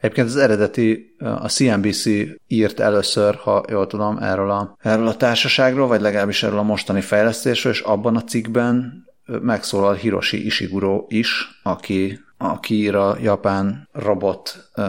Egyébként 0.01 0.27
az 0.27 0.35
eredeti, 0.35 1.15
a 1.19 1.47
CNBC 1.47 2.05
írt 2.47 2.79
először, 2.79 3.35
ha 3.35 3.63
jól 3.69 3.87
tudom, 3.87 4.17
erről 4.17 4.51
a, 4.51 4.75
erről 4.79 5.07
a 5.07 5.15
társaságról, 5.15 5.87
vagy 5.87 6.01
legalábbis 6.01 6.43
erről 6.43 6.57
a 6.57 6.63
mostani 6.63 7.01
fejlesztésről, 7.01 7.71
és 7.71 7.79
abban 7.79 8.15
a 8.15 8.23
cikkben 8.23 9.05
megszólal 9.25 9.93
Hiroshi 9.93 10.45
Ishiguro 10.45 11.05
is, 11.07 11.59
aki, 11.63 12.19
aki 12.37 12.75
ír 12.75 12.95
a 12.95 13.17
japán 13.21 13.89
robot 13.91 14.69
uh, 14.75 14.85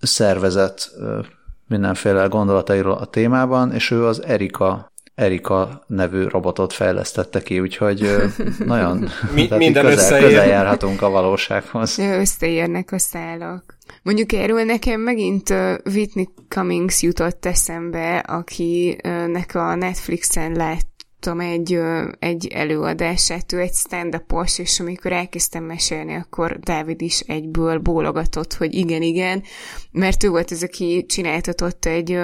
szervezet 0.00 0.90
uh, 0.98 1.26
mindenféle 1.66 2.26
gondolatairól 2.26 2.92
a 2.92 3.04
témában, 3.04 3.72
és 3.72 3.90
ő 3.90 4.06
az 4.06 4.22
Erika 4.24 4.91
Erika 5.14 5.84
nevű 5.86 6.26
robotot 6.26 6.72
fejlesztette 6.72 7.42
ki, 7.42 7.60
úgyhogy 7.60 8.16
nagyon 8.64 9.08
Mi, 9.34 9.48
minden 9.56 9.84
közel, 9.84 10.20
közel 10.20 10.46
járhatunk 10.46 11.02
a 11.02 11.10
valósághoz. 11.10 11.98
Összeérnek 11.98 12.92
a 12.92 12.98
szálak. 12.98 13.76
Mondjuk 14.02 14.32
erről 14.32 14.64
nekem 14.64 15.00
megint 15.00 15.50
Whitney 15.84 16.28
Cummings 16.48 17.02
jutott 17.02 17.46
eszembe, 17.46 18.18
akinek 18.18 19.54
a 19.54 19.74
Netflixen 19.74 20.52
lát 20.52 20.86
láttam 21.24 21.40
egy, 21.40 21.78
egy 22.18 22.46
előadását, 22.46 23.52
ő 23.52 23.58
egy 23.60 23.74
stand 23.74 24.22
és 24.58 24.80
amikor 24.80 25.12
elkezdtem 25.12 25.64
mesélni, 25.64 26.14
akkor 26.14 26.58
Dávid 26.58 27.02
is 27.02 27.20
egyből 27.20 27.78
bólogatott, 27.78 28.54
hogy 28.54 28.74
igen, 28.74 29.02
igen, 29.02 29.42
mert 29.90 30.24
ő 30.24 30.28
volt 30.28 30.50
az, 30.50 30.62
aki 30.62 31.04
csináltatott 31.08 31.84
egy, 31.84 32.18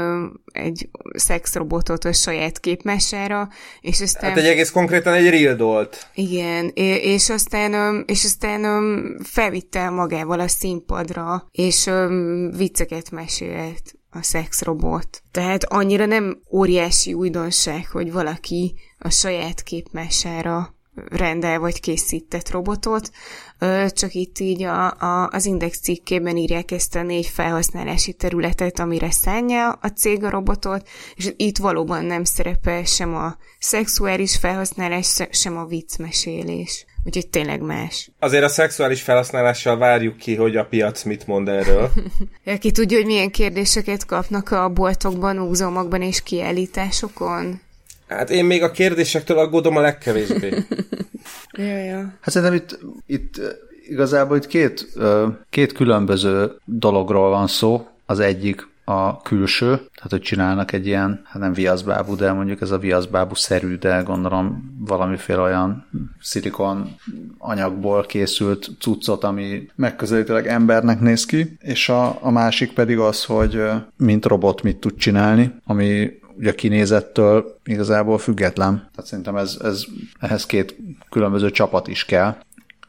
egy 0.53 0.89
szexrobotot 1.15 2.05
a 2.05 2.13
saját 2.13 2.61
képmesára, 2.61 3.49
és 3.81 4.01
aztán... 4.01 4.31
Hát 4.31 4.39
egy 4.39 4.47
egész 4.47 4.71
konkrétan 4.71 5.15
egy 5.15 5.29
real 5.31 5.55
dolt. 5.55 6.11
Igen, 6.15 6.71
és 7.03 7.31
aztán, 7.31 8.05
és 8.07 8.25
aztán 8.25 9.17
felvitte 9.25 9.91
magával 9.91 10.41
a 10.41 10.49
színpadra, 10.49 11.49
és 11.51 11.91
vicceket 12.57 13.11
mesélt 13.11 13.98
a 14.19 14.23
szexrobot. 14.23 15.23
Tehát 15.31 15.65
annyira 15.65 16.07
nem 16.07 16.43
óriási 16.51 17.15
újdonság, 17.15 17.87
hogy 17.87 18.13
valaki 18.13 18.75
a 18.99 19.11
saját 19.11 19.63
képmására 19.63 20.77
rendel 21.07 21.59
vagy 21.59 21.81
készített 21.81 22.51
robotot, 22.51 23.11
csak 23.89 24.15
itt 24.15 24.39
így 24.39 24.63
a, 24.63 24.91
a, 24.91 25.29
az 25.33 25.47
Index 25.47 25.81
cikkében 25.81 26.37
írják 26.37 26.71
ezt 26.71 26.95
a 26.95 27.03
négy 27.03 27.27
felhasználási 27.27 28.13
területet, 28.13 28.79
amire 28.79 29.11
szánja 29.11 29.71
a 29.71 29.89
cég 29.89 30.25
a 30.25 30.31
robotot, 30.31 30.89
és 31.15 31.33
itt 31.37 31.59
valóban 31.59 32.05
nem 32.05 32.25
szerepel 32.25 32.85
sem 32.85 33.15
a 33.15 33.37
szexuális 33.59 34.37
felhasználás, 34.37 35.23
sem 35.31 35.57
a 35.57 35.65
viccmesélés. 35.65 36.87
Úgyhogy 37.09 37.29
tényleg 37.29 37.61
más. 37.61 38.11
Azért 38.19 38.45
a 38.45 38.49
szexuális 38.49 39.03
felhasználással 39.03 39.79
várjuk 39.79 40.17
ki, 40.17 40.35
hogy 40.35 40.57
a 40.57 40.65
piac 40.65 41.03
mit 41.03 41.27
mond 41.27 41.49
erről. 41.49 41.91
Ki 42.61 42.71
tudja, 42.71 42.97
hogy 42.97 43.07
milyen 43.07 43.31
kérdéseket 43.31 44.07
kapnak 44.07 44.51
a 44.51 44.69
boltokban, 44.69 45.37
múzeumokban 45.37 46.03
és 46.03 46.23
kiállításokon? 46.23 47.61
Hát 48.09 48.31
én 48.31 48.45
még 48.45 48.63
a 48.63 48.71
kérdésektől 48.71 49.39
aggódom 49.39 49.77
a 49.77 49.81
legkevésbé. 49.81 50.49
ja, 51.53 51.79
ja. 51.79 52.19
Hát 52.21 52.35
szerintem 52.35 52.55
itt, 52.55 52.79
itt 53.07 53.41
igazából 53.89 54.37
itt 54.37 54.47
két, 54.47 54.87
két 55.51 55.73
különböző 55.73 56.53
dologról 56.65 57.31
van 57.31 57.47
szó. 57.47 57.87
Az 58.07 58.21
egyik 58.21 58.69
a 58.89 59.21
külső, 59.23 59.67
tehát 59.67 60.11
hogy 60.11 60.21
csinálnak 60.21 60.73
egy 60.73 60.87
ilyen, 60.87 61.23
hát 61.25 61.43
nem 61.43 61.53
viaszbábú, 61.53 62.17
de 62.17 62.33
mondjuk 62.33 62.61
ez 62.61 62.71
a 62.71 62.79
viaszbábú 62.79 63.35
szerű, 63.35 63.77
de 63.77 64.03
gondolom 64.03 64.77
valamiféle 64.87 65.41
olyan 65.41 65.87
szilikon 66.21 66.97
anyagból 67.39 68.05
készült 68.07 68.71
cuccot, 68.81 69.25
ami 69.25 69.69
megközelítőleg 69.75 70.47
embernek 70.47 71.01
néz 71.01 71.25
ki, 71.25 71.57
és 71.61 71.89
a, 71.89 72.19
a 72.25 72.31
másik 72.31 72.73
pedig 72.73 72.99
az, 72.99 73.25
hogy 73.25 73.63
mint 73.97 74.25
robot 74.25 74.63
mit 74.63 74.77
tud 74.77 74.97
csinálni, 74.97 75.55
ami 75.65 76.11
ugye 76.39 76.55
kinézettől 76.55 77.59
igazából 77.65 78.19
független. 78.19 78.75
Tehát 78.75 79.11
szerintem 79.11 79.37
ez, 79.37 79.59
ez, 79.63 79.85
ehhez 80.21 80.47
két 80.47 80.77
különböző 81.11 81.51
csapat 81.51 81.89
is 81.89 82.05
kell, 82.05 82.37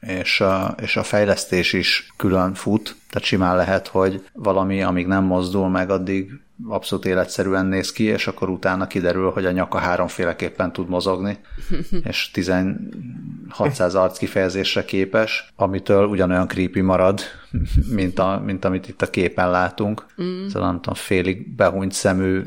és 0.02 0.42
a, 0.42 0.76
és 0.82 0.98
a 0.98 1.04
fejlesztés 1.04 1.74
is 1.74 2.14
külön 2.18 2.54
fut, 2.54 2.96
tehát 3.10 3.28
simán 3.28 3.56
lehet, 3.56 3.88
hogy 3.88 4.24
valami, 4.34 4.84
amíg 4.84 5.08
nem 5.08 5.24
mozdul 5.24 5.70
meg, 5.70 5.90
addig 5.90 6.32
abszolút 6.68 7.06
életszerűen 7.06 7.65
néz 7.65 7.91
ki, 7.91 8.03
és 8.03 8.27
akkor 8.27 8.49
utána 8.49 8.88
kiderül, 8.88 9.31
hogy 9.31 9.45
a 9.45 9.52
nyaka 9.52 9.77
háromféleképpen 9.77 10.73
tud 10.73 10.90
mozogni, 10.90 11.38
és 12.10 12.31
1600 12.34 13.95
arc 13.95 14.18
kifejezésre 14.18 14.86
képes, 14.86 15.53
amitől 15.56 16.06
ugyanolyan 16.06 16.48
creepy 16.48 16.81
marad, 16.81 17.22
mint, 17.90 18.19
a, 18.19 18.41
mint 18.45 18.65
amit 18.65 18.88
itt 18.88 19.02
a 19.02 19.10
képen 19.10 19.49
látunk. 19.49 20.06
Mm. 20.22 20.48
Szóval 20.48 20.69
nem 20.69 20.81
tudom, 20.81 20.94
félig 20.94 21.56
behúnyt 21.56 21.91
szemű, 21.91 22.41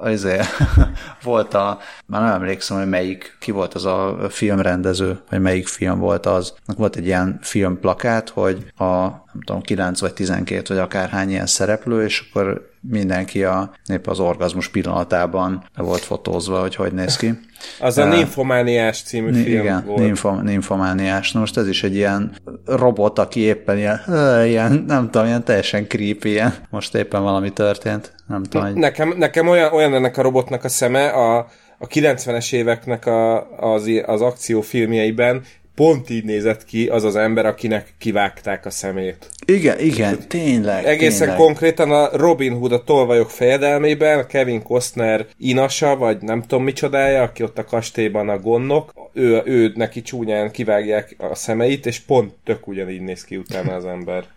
azért 0.00 0.46
volt 1.22 1.54
a, 1.54 1.78
már 2.06 2.22
nem 2.22 2.32
emlékszem, 2.32 2.76
hogy 2.76 2.88
melyik, 2.88 3.36
ki 3.40 3.50
volt 3.50 3.74
az 3.74 3.84
a 3.84 4.26
filmrendező, 4.28 5.20
vagy 5.30 5.40
melyik 5.40 5.66
film 5.66 5.98
volt 5.98 6.26
az. 6.26 6.54
Volt 6.76 6.96
egy 6.96 7.06
ilyen 7.06 7.38
filmplakát, 7.42 8.28
hogy 8.28 8.72
a 8.76 9.24
nem 9.36 9.44
tudom, 9.44 9.62
9 9.62 10.00
vagy 10.00 10.12
12 10.12 10.74
vagy 10.74 10.82
akárhány 10.82 11.30
ilyen 11.30 11.46
szereplő, 11.46 12.04
és 12.04 12.28
akkor 12.28 12.74
mindenki 12.88 13.44
a, 13.44 13.70
épp 13.86 14.06
az 14.06 14.20
orgazmus 14.20 14.68
pillanatában 14.68 15.64
volt 15.76 16.00
fotózva, 16.00 16.60
hogy 16.60 16.74
hogy 16.74 16.92
néz 16.92 17.16
ki. 17.16 17.38
Az 17.80 17.98
a 17.98 18.06
uh, 18.06 18.16
Nymphomániás 18.16 19.02
című 19.02 19.30
n- 19.30 19.44
film 19.44 19.60
igen, 19.60 19.84
volt. 19.86 19.98
Nympho, 19.98 20.40
Nymphomániás. 20.42 21.32
Na 21.32 21.40
most 21.40 21.56
ez 21.56 21.68
is 21.68 21.82
egy 21.82 21.94
ilyen 21.94 22.36
robot, 22.64 23.18
aki 23.18 23.40
éppen 23.40 23.76
ilyen, 23.76 24.00
ilyen 24.46 24.84
nem 24.86 25.10
tudom, 25.10 25.26
ilyen 25.26 25.44
teljesen 25.44 25.86
creepy, 25.88 26.28
ilyen. 26.28 26.54
most 26.70 26.94
éppen 26.94 27.22
valami 27.22 27.50
történt. 27.50 28.14
Nem 28.26 28.42
tudom, 28.42 28.66
hogy... 28.66 28.74
Nekem, 28.74 29.14
nekem 29.16 29.48
olyan, 29.48 29.72
olyan 29.72 29.94
ennek 29.94 30.16
a 30.16 30.22
robotnak 30.22 30.64
a 30.64 30.68
szeme, 30.68 31.08
a, 31.08 31.36
a 31.78 31.86
90-es 31.86 32.52
éveknek 32.52 33.06
a, 33.06 33.50
az, 33.74 33.90
az 34.06 34.20
akciófilmjeiben 34.20 35.42
pont 35.76 36.10
így 36.10 36.24
nézett 36.24 36.64
ki 36.64 36.88
az 36.88 37.04
az 37.04 37.16
ember, 37.16 37.46
akinek 37.46 37.94
kivágták 37.98 38.66
a 38.66 38.70
szemét. 38.70 39.30
Igen, 39.46 39.78
igen, 39.78 40.18
tényleg. 40.28 40.84
Egészen 40.84 41.18
tényleg. 41.18 41.36
konkrétan 41.36 41.90
a 41.90 42.16
Robin 42.16 42.56
Hood 42.56 42.72
a 42.72 42.84
tolvajok 42.84 43.30
fejedelmében, 43.30 44.26
Kevin 44.26 44.62
Costner 44.62 45.26
inasa, 45.38 45.96
vagy 45.96 46.22
nem 46.22 46.42
tudom 46.42 46.64
micsodája, 46.64 47.22
aki 47.22 47.42
ott 47.42 47.58
a 47.58 47.64
kastélyban 47.64 48.28
a 48.28 48.38
gondnok, 48.38 48.92
ő, 49.12 49.42
ő 49.44 49.72
neki 49.74 50.02
csúnyán 50.02 50.50
kivágják 50.50 51.16
a 51.18 51.34
szemeit, 51.34 51.86
és 51.86 52.00
pont 52.00 52.34
tök 52.44 52.68
ugyanígy 52.68 53.00
néz 53.00 53.24
ki 53.24 53.36
utána 53.36 53.74
az 53.74 53.84
ember. 53.84 54.24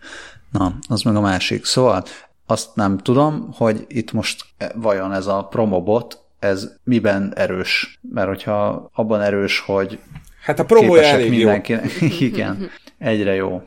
Na, 0.50 0.74
az 0.88 1.02
meg 1.02 1.16
a 1.16 1.20
másik. 1.20 1.64
Szóval 1.64 2.04
azt 2.46 2.74
nem 2.74 2.98
tudom, 2.98 3.48
hogy 3.56 3.84
itt 3.88 4.12
most 4.12 4.44
vajon 4.74 5.12
ez 5.12 5.26
a 5.26 5.46
promobot, 5.50 6.22
ez 6.38 6.72
miben 6.84 7.32
erős. 7.36 7.98
Mert 8.12 8.28
hogyha 8.28 8.90
abban 8.94 9.20
erős, 9.20 9.60
hogy 9.60 9.98
Hát 10.40 10.58
a 10.58 10.64
promója 10.64 11.02
elég 11.02 11.30
mindenki... 11.30 11.72
jó. 11.72 11.78
Igen, 12.28 12.70
egyre 12.98 13.34
jó. 13.34 13.62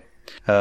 Uh, 0.47 0.55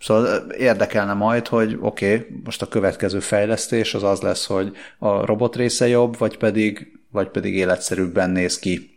szóval 0.00 0.50
érdekelne 0.50 1.12
majd, 1.12 1.48
hogy 1.48 1.78
oké, 1.80 2.14
okay, 2.14 2.26
most 2.44 2.62
a 2.62 2.68
következő 2.68 3.20
fejlesztés 3.20 3.94
az 3.94 4.02
az 4.02 4.20
lesz, 4.20 4.46
hogy 4.46 4.72
a 4.98 5.26
robot 5.26 5.56
része 5.56 5.88
jobb, 5.88 6.18
vagy 6.18 6.36
pedig, 6.36 6.98
vagy 7.10 7.28
pedig 7.28 7.54
életszerűbben 7.54 8.30
néz 8.30 8.58
ki. 8.58 8.96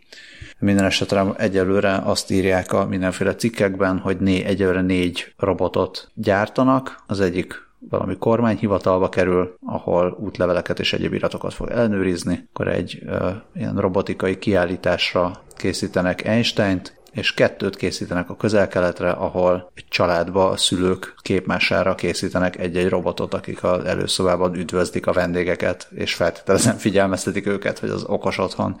Minden 0.58 0.84
esetre 0.84 1.24
egyelőre 1.36 2.00
azt 2.04 2.30
írják 2.30 2.72
a 2.72 2.86
mindenféle 2.86 3.34
cikkekben, 3.34 3.98
hogy 3.98 4.16
né, 4.20 4.44
egyelőre 4.44 4.80
négy 4.80 5.32
robotot 5.36 6.10
gyártanak. 6.14 7.02
Az 7.06 7.20
egyik 7.20 7.54
valami 7.88 8.16
kormányhivatalba 8.18 9.08
kerül, 9.08 9.56
ahol 9.66 10.16
útleveleket 10.20 10.78
és 10.78 10.92
egyéb 10.92 11.12
iratokat 11.12 11.54
fog 11.54 11.70
ellenőrizni, 11.70 12.48
akkor 12.52 12.68
egy 12.68 13.02
uh, 13.06 13.30
ilyen 13.54 13.76
robotikai 13.76 14.38
kiállításra 14.38 15.42
készítenek 15.56 16.24
Einsteint, 16.24 17.00
és 17.12 17.34
kettőt 17.34 17.76
készítenek 17.76 18.30
a 18.30 18.36
közel-keletre, 18.36 19.10
ahol 19.10 19.70
egy 19.74 19.84
családba 19.88 20.48
a 20.48 20.56
szülők 20.56 21.14
képmására 21.22 21.94
készítenek 21.94 22.58
egy-egy 22.58 22.88
robotot, 22.88 23.34
akik 23.34 23.64
az 23.64 23.84
előszobában 23.84 24.54
üdvözlik 24.54 25.06
a 25.06 25.12
vendégeket, 25.12 25.88
és 25.94 26.14
feltételezem 26.14 26.76
figyelmeztetik 26.76 27.46
őket, 27.46 27.78
hogy 27.78 27.90
az 27.90 28.04
okos 28.04 28.38
otthon 28.38 28.76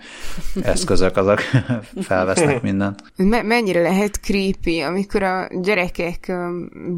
eszközök 0.62 1.16
azok 1.16 1.40
felvesznek 2.08 2.62
mindent. 2.62 3.02
mennyire 3.42 3.82
lehet 3.82 4.14
creepy, 4.14 4.80
amikor 4.80 5.22
a 5.22 5.48
gyerekek 5.60 6.32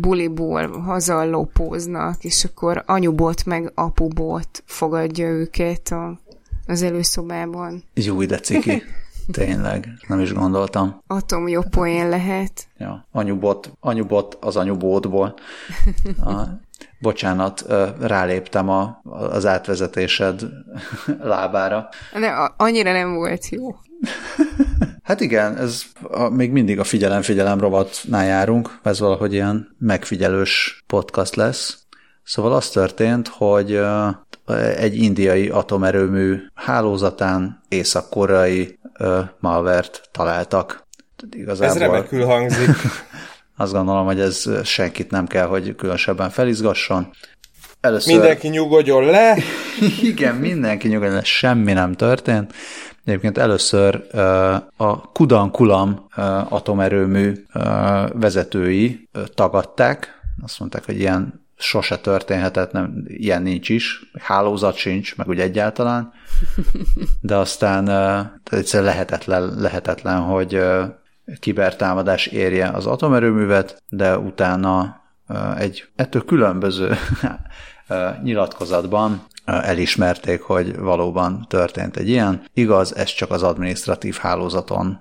buliból 0.01 0.81
hazalopóznak, 0.81 2.25
és 2.25 2.45
akkor 2.45 2.83
anyubot 2.87 3.45
meg 3.45 3.73
apubot 3.75 4.63
fogadja 4.67 5.29
őket 5.29 5.89
a, 5.89 6.21
az 6.67 6.83
előszobában. 6.83 7.85
Jó, 7.95 8.25
de 8.25 8.39
ciki. 8.39 8.83
Tényleg, 9.33 9.89
nem 10.09 10.21
is 10.21 10.33
gondoltam. 10.33 11.03
Atom 11.07 11.49
jobb 11.49 11.69
poén 11.69 12.09
lehet. 12.09 12.67
Ja, 12.79 13.07
anyubot, 13.13 13.73
anyubot 13.81 14.39
az 14.41 14.57
anyubótból. 14.57 15.35
A, 16.25 16.33
bocsánat, 16.99 17.65
ráléptem 18.01 18.69
a, 18.69 19.01
az 19.05 19.47
átvezetésed 19.47 20.43
lábára. 21.23 21.89
De 22.21 22.53
annyira 22.57 22.93
nem 22.93 23.15
volt 23.15 23.49
jó. 23.49 23.69
Hát 25.03 25.21
igen, 25.21 25.57
ez 25.57 25.83
a, 26.03 26.29
még 26.29 26.51
mindig 26.51 26.79
a 26.79 26.85
figyelem-figyelem 26.85 27.61
rovatnál 27.61 28.25
járunk, 28.25 28.79
ez 28.83 29.01
valahogy 29.01 29.33
ilyen 29.33 29.77
megfigyelős 29.79 30.85
podcast 30.87 31.35
lesz. 31.35 31.79
Szóval 32.23 32.53
az 32.53 32.69
történt, 32.69 33.29
hogy 33.29 33.81
egy 34.77 34.97
indiai 34.97 35.49
atomerőmű 35.49 36.39
hálózatán 36.55 37.63
észak-koreai 37.69 38.79
malvert 39.39 40.09
találtak. 40.13 40.87
Igazából... 41.31 41.77
Ez 41.77 41.83
remekül 41.83 42.25
hangzik. 42.25 42.69
Azt 43.57 43.73
gondolom, 43.73 44.07
hogy 44.07 44.21
ez 44.21 44.65
senkit 44.65 45.11
nem 45.11 45.27
kell, 45.27 45.47
hogy 45.47 45.75
különösebben 45.75 46.31
felizgasson. 46.31 47.11
Először... 47.81 48.13
Mindenki 48.13 48.49
nyugodjon 48.49 49.05
le! 49.05 49.37
Igen, 50.03 50.35
mindenki 50.35 50.89
nyugodjon 50.89 51.15
le, 51.15 51.25
semmi 51.25 51.73
nem 51.73 51.93
történt. 51.93 52.53
Egyébként 53.05 53.39
először 53.39 54.07
a 54.77 55.13
Kudan-Kulam 55.13 56.07
atomerőmű 56.49 57.45
vezetői 58.13 59.09
tagadták, 59.35 60.21
azt 60.43 60.59
mondták, 60.59 60.85
hogy 60.85 60.99
ilyen 60.99 61.44
sose 61.65 61.99
történhetett, 61.99 62.73
nem, 62.73 63.05
ilyen 63.07 63.43
nincs 63.43 63.69
is, 63.69 64.11
hálózat 64.19 64.77
sincs, 64.77 65.17
meg 65.17 65.29
úgy 65.29 65.41
egyáltalán, 65.41 66.13
de 67.21 67.37
aztán 67.37 67.89
egyszerűen 68.51 68.91
lehetetlen, 68.91 69.55
lehetetlen, 69.59 70.21
hogy 70.21 70.63
kibertámadás 71.41 72.27
érje 72.27 72.69
az 72.69 72.87
atomerőművet, 72.87 73.83
de 73.89 74.19
utána 74.19 75.03
egy 75.59 75.89
ettől 75.97 76.25
különböző 76.25 76.95
nyilatkozatban 78.23 79.23
elismerték, 79.45 80.43
hogy 80.43 80.77
valóban 80.79 81.47
történt 81.49 81.97
egy 81.97 82.09
ilyen. 82.09 82.43
Igaz, 82.55 82.97
ez 82.97 83.09
csak 83.09 83.31
az 83.31 83.43
administratív 83.43 84.17
hálózaton 84.17 84.99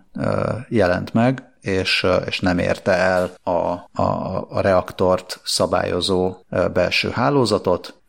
jelent 0.70 1.14
meg, 1.14 1.53
és, 1.64 2.06
és 2.26 2.40
nem 2.40 2.60
érte 2.60 2.92
el 2.92 3.32
a, 3.44 3.52
a, 3.52 4.46
a 4.50 4.62
reaktort 4.62 5.40
szabályozó 5.44 6.36
belső 6.74 7.10
hálózatot, 7.10 8.02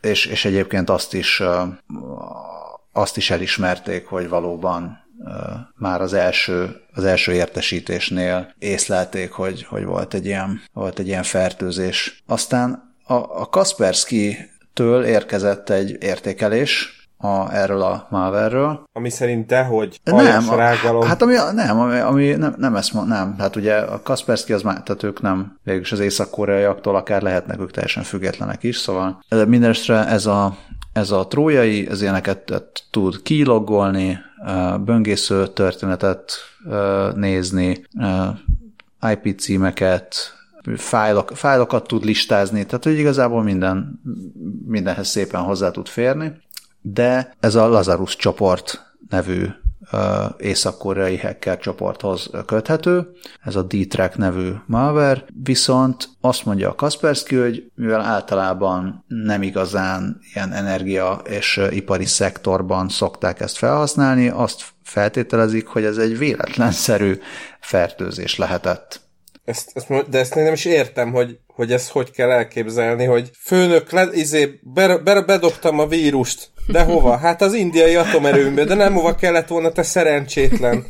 és, 0.00 0.26
és 0.26 0.44
egyébként 0.44 0.90
azt 0.90 1.14
is, 1.14 1.42
azt 2.92 3.16
is 3.16 3.30
elismerték, 3.30 4.06
hogy 4.06 4.28
valóban 4.28 5.04
már 5.74 6.00
az 6.00 6.12
első, 6.12 6.80
az 6.94 7.04
első 7.04 7.32
értesítésnél 7.32 8.54
észlelték, 8.58 9.32
hogy, 9.32 9.64
hogy 9.64 9.84
volt, 9.84 10.14
egy 10.14 10.26
ilyen, 10.26 10.62
volt 10.72 10.98
egy 10.98 11.06
ilyen 11.06 11.22
fertőzés. 11.22 12.22
Aztán 12.26 12.94
a, 13.04 13.14
a 13.14 13.46
Kaspersky-től 13.46 15.04
érkezett 15.04 15.70
egy 15.70 15.96
értékelés, 16.00 16.95
a, 17.18 17.54
erről 17.54 17.82
a 17.82 18.06
malware 18.10 18.80
Ami 18.92 19.10
szerint 19.10 19.46
te, 19.46 19.62
hogy 19.62 20.00
nem, 20.04 20.48
a, 20.96 21.04
hát 21.04 21.22
ami, 21.22 21.34
nem, 21.54 21.78
ami, 21.78 21.98
ami 21.98 22.30
nem, 22.30 22.54
nem 22.58 22.76
ezt 22.76 22.92
mond, 22.92 23.08
nem. 23.08 23.34
Hát 23.38 23.56
ugye 23.56 23.74
a 23.74 24.02
Kaspersky 24.02 24.52
az 24.52 24.62
már, 24.62 24.82
tehát 24.82 25.02
ők 25.02 25.20
nem, 25.20 25.58
végülis 25.62 25.92
az 25.92 26.00
észak-koreaiaktól 26.00 26.96
akár 26.96 27.22
lehetnek 27.22 27.60
ők 27.60 27.70
teljesen 27.70 28.02
függetlenek 28.02 28.62
is, 28.62 28.76
szóval 28.76 29.24
mindenestre 29.46 30.06
ez 30.06 30.26
a, 30.26 30.56
ez 30.92 31.10
a 31.10 31.26
trójai, 31.26 31.88
ez 31.90 32.02
ilyeneket 32.02 32.52
tud 32.90 33.22
kilogolni, 33.22 34.18
böngésző 34.84 35.46
történetet 35.46 36.32
nézni, 37.14 37.86
IP 39.12 39.40
címeket, 39.40 40.14
fájlok, 40.76 41.30
fájlokat 41.34 41.86
tud 41.86 42.04
listázni, 42.04 42.64
tehát 42.66 42.84
hogy 42.84 42.98
igazából 42.98 43.42
minden, 43.42 44.00
mindenhez 44.66 45.08
szépen 45.08 45.40
hozzá 45.40 45.70
tud 45.70 45.88
férni 45.88 46.44
de 46.92 47.34
ez 47.40 47.54
a 47.54 47.68
Lazarus 47.68 48.16
csoport 48.16 48.94
nevű 49.08 49.46
észak-koreai 50.38 51.18
hacker 51.18 51.58
csoporthoz 51.58 52.30
köthető, 52.46 53.10
ez 53.44 53.56
a 53.56 53.62
D-Track 53.62 54.16
nevű 54.16 54.50
malware, 54.66 55.24
viszont 55.42 56.08
azt 56.20 56.44
mondja 56.44 56.68
a 56.68 56.74
Kaspersky, 56.74 57.36
hogy 57.36 57.70
mivel 57.74 58.00
általában 58.00 59.04
nem 59.08 59.42
igazán 59.42 60.20
ilyen 60.34 60.52
energia 60.52 61.20
és 61.24 61.60
ipari 61.70 62.04
szektorban 62.04 62.88
szokták 62.88 63.40
ezt 63.40 63.56
felhasználni, 63.56 64.28
azt 64.28 64.62
feltételezik, 64.82 65.66
hogy 65.66 65.84
ez 65.84 65.96
egy 65.96 66.18
véletlenszerű 66.18 67.18
fertőzés 67.60 68.36
lehetett. 68.36 69.00
Ezt, 69.44 69.70
ezt, 69.74 70.08
de 70.08 70.18
ezt 70.18 70.34
nem 70.34 70.52
is 70.52 70.64
értem, 70.64 71.12
hogy, 71.12 71.38
hogy 71.46 71.72
ezt 71.72 71.90
hogy 71.90 72.10
kell 72.10 72.30
elképzelni, 72.30 73.04
hogy 73.04 73.30
főnök, 73.38 73.90
le, 73.90 74.08
izé, 74.12 74.60
be, 74.62 74.98
be, 74.98 75.22
bedobtam 75.22 75.78
a 75.78 75.86
vírust, 75.86 76.50
de 76.66 76.82
hova? 76.82 77.16
Hát 77.16 77.42
az 77.42 77.54
indiai 77.54 77.94
atomerőmbe, 77.94 78.64
de 78.64 78.74
nem 78.74 78.92
hova 78.92 79.14
kellett 79.14 79.48
volna, 79.48 79.72
te 79.72 79.82
szerencsétlen. 79.82 80.84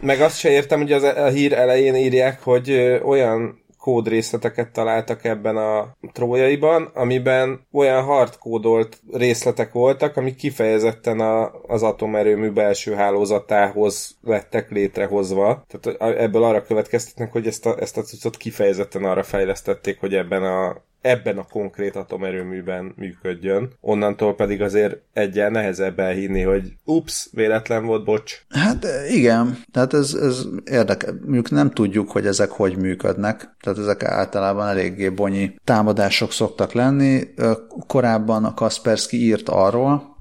Meg 0.00 0.20
azt 0.20 0.38
se 0.38 0.50
értem, 0.50 0.78
hogy 0.80 0.92
az 0.92 1.02
a 1.02 1.26
hír 1.26 1.52
elején 1.52 1.94
írják, 1.94 2.42
hogy 2.42 3.00
olyan 3.04 3.60
kódrészleteket 3.80 4.72
találtak 4.72 5.24
ebben 5.24 5.56
a 5.56 5.96
trójaiban, 6.12 6.90
amiben 6.94 7.66
olyan 7.72 8.02
hardkódolt 8.02 9.00
részletek 9.12 9.72
voltak, 9.72 10.16
amik 10.16 10.36
kifejezetten 10.36 11.20
a, 11.20 11.50
az 11.66 11.82
atomerőmű 11.82 12.50
belső 12.50 12.94
hálózatához 12.94 14.16
lettek 14.22 14.70
létrehozva. 14.70 15.64
Tehát 15.68 16.18
ebből 16.18 16.44
arra 16.44 16.62
következtetnek, 16.62 17.32
hogy 17.32 17.46
ezt 17.46 17.66
a, 17.66 17.80
ezt 17.80 17.96
a 17.96 18.02
cuccot 18.02 18.36
kifejezetten 18.36 19.04
arra 19.04 19.22
fejlesztették, 19.22 20.00
hogy 20.00 20.14
ebben 20.14 20.42
a 20.42 20.82
ebben 21.00 21.38
a 21.38 21.46
konkrét 21.50 21.96
atomerőműben 21.96 22.92
működjön. 22.96 23.72
Onnantól 23.80 24.34
pedig 24.34 24.62
azért 24.62 24.96
egyen 25.12 25.52
nehezebb 25.52 25.98
elhinni, 25.98 26.42
hogy 26.42 26.72
ups, 26.84 27.28
véletlen 27.32 27.84
volt, 27.86 28.04
bocs. 28.04 28.44
Hát 28.48 28.86
igen, 29.08 29.58
tehát 29.72 29.94
ez, 29.94 30.14
ez 30.14 30.42
érdekel. 30.64 31.12
Mondjuk 31.20 31.50
nem 31.50 31.70
tudjuk, 31.70 32.10
hogy 32.10 32.26
ezek 32.26 32.50
hogy 32.50 32.76
működnek, 32.76 33.56
tehát 33.60 33.78
ezek 33.78 34.02
általában 34.02 34.68
eléggé 34.68 35.08
bonyi 35.08 35.54
támadások 35.64 36.32
szoktak 36.32 36.72
lenni. 36.72 37.22
Korábban 37.86 38.44
a 38.44 38.54
Kaspersky 38.54 39.16
írt 39.16 39.48
arról, 39.48 40.18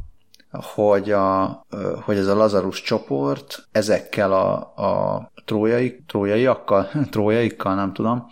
hogy, 0.51 1.11
a, 1.11 1.65
hogy 2.01 2.17
ez 2.17 2.27
a 2.27 2.35
Lazarus 2.35 2.81
csoport 2.81 3.67
ezekkel 3.71 4.33
a, 4.33 4.55
a 4.75 5.31
trójai, 5.45 6.03
trójaiakkal, 6.07 6.89
trójaikkal, 7.11 7.75
nem 7.75 7.93
tudom, 7.93 8.25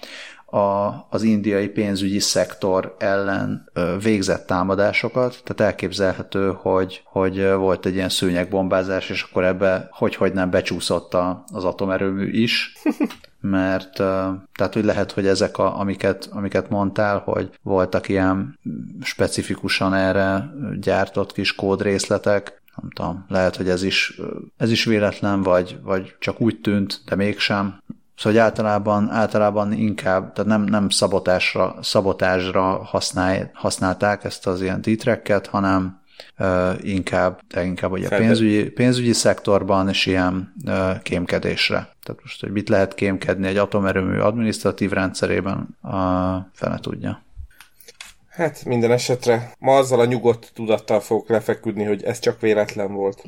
a, 0.49 1.05
az 1.09 1.23
indiai 1.23 1.67
pénzügyi 1.67 2.19
szektor 2.19 2.95
ellen 2.99 3.71
végzett 4.01 4.45
támadásokat, 4.45 5.41
tehát 5.43 5.71
elképzelhető, 5.71 6.53
hogy, 6.61 7.01
hogy 7.05 7.51
volt 7.51 7.85
egy 7.85 7.95
ilyen 7.95 8.09
szőnyegbombázás, 8.09 9.09
és 9.09 9.21
akkor 9.21 9.43
ebbe 9.43 9.87
hogy-hogy 9.91 10.33
nem 10.33 10.49
becsúszott 10.49 11.13
a, 11.13 11.43
az 11.53 11.63
atomerőmű 11.63 12.29
is, 12.29 12.73
mert 13.39 13.93
tehát 13.93 14.73
hogy 14.73 14.85
lehet, 14.85 15.11
hogy 15.11 15.27
ezek, 15.27 15.57
a, 15.57 15.79
amiket, 15.79 16.29
amiket 16.31 16.69
mondtál, 16.69 17.19
hogy 17.19 17.49
voltak 17.61 18.09
ilyen 18.09 18.59
specifikusan 19.01 19.93
erre 19.93 20.49
gyártott 20.79 21.31
kis 21.31 21.55
kódrészletek, 21.55 22.61
nem 22.81 22.89
tudom, 22.89 23.25
lehet, 23.27 23.55
hogy 23.55 23.69
ez 23.69 23.83
is, 23.83 24.19
ez 24.57 24.71
is 24.71 24.85
véletlen, 24.85 25.41
vagy, 25.41 25.79
vagy 25.83 26.15
csak 26.19 26.41
úgy 26.41 26.61
tűnt, 26.61 27.01
de 27.05 27.15
mégsem. 27.15 27.81
Szóval 28.17 28.31
hogy 28.31 28.49
általában, 28.49 29.09
általában 29.09 29.71
inkább, 29.71 30.33
tehát 30.33 30.49
nem, 30.49 30.61
nem 30.61 30.89
szabotásra, 30.89 31.75
szabotásra 31.81 32.83
használ, 32.83 33.49
használták 33.53 34.23
ezt 34.23 34.47
az 34.47 34.61
ilyen 34.61 34.81
titrekket, 34.81 35.47
hanem 35.47 36.01
uh, 36.39 36.73
inkább, 36.81 37.39
de 37.47 37.63
inkább 37.63 37.91
ugye 37.91 38.07
a 38.07 38.17
pénzügyi, 38.17 38.69
pénzügyi 38.69 39.13
szektorban 39.13 39.89
és 39.89 40.05
ilyen 40.05 40.53
uh, 40.65 41.01
kémkedésre. 41.01 41.89
Tehát 42.03 42.21
most, 42.21 42.41
hogy 42.41 42.51
mit 42.51 42.69
lehet 42.69 42.93
kémkedni 42.93 43.47
egy 43.47 43.57
atomerőmű 43.57 44.17
adminisztratív 44.17 44.91
rendszerében, 44.91 45.77
uh, 45.81 45.91
fene 46.53 46.79
tudja. 46.81 47.25
Hát 48.37 48.65
minden 48.65 48.91
esetre 48.91 49.51
ma 49.59 49.75
azzal 49.75 49.99
a 49.99 50.05
nyugodt 50.05 50.51
tudattal 50.53 50.99
fogok 50.99 51.29
lefeküdni, 51.29 51.83
hogy 51.83 52.03
ez 52.03 52.19
csak 52.19 52.41
véletlen 52.41 52.93
volt. 52.93 53.23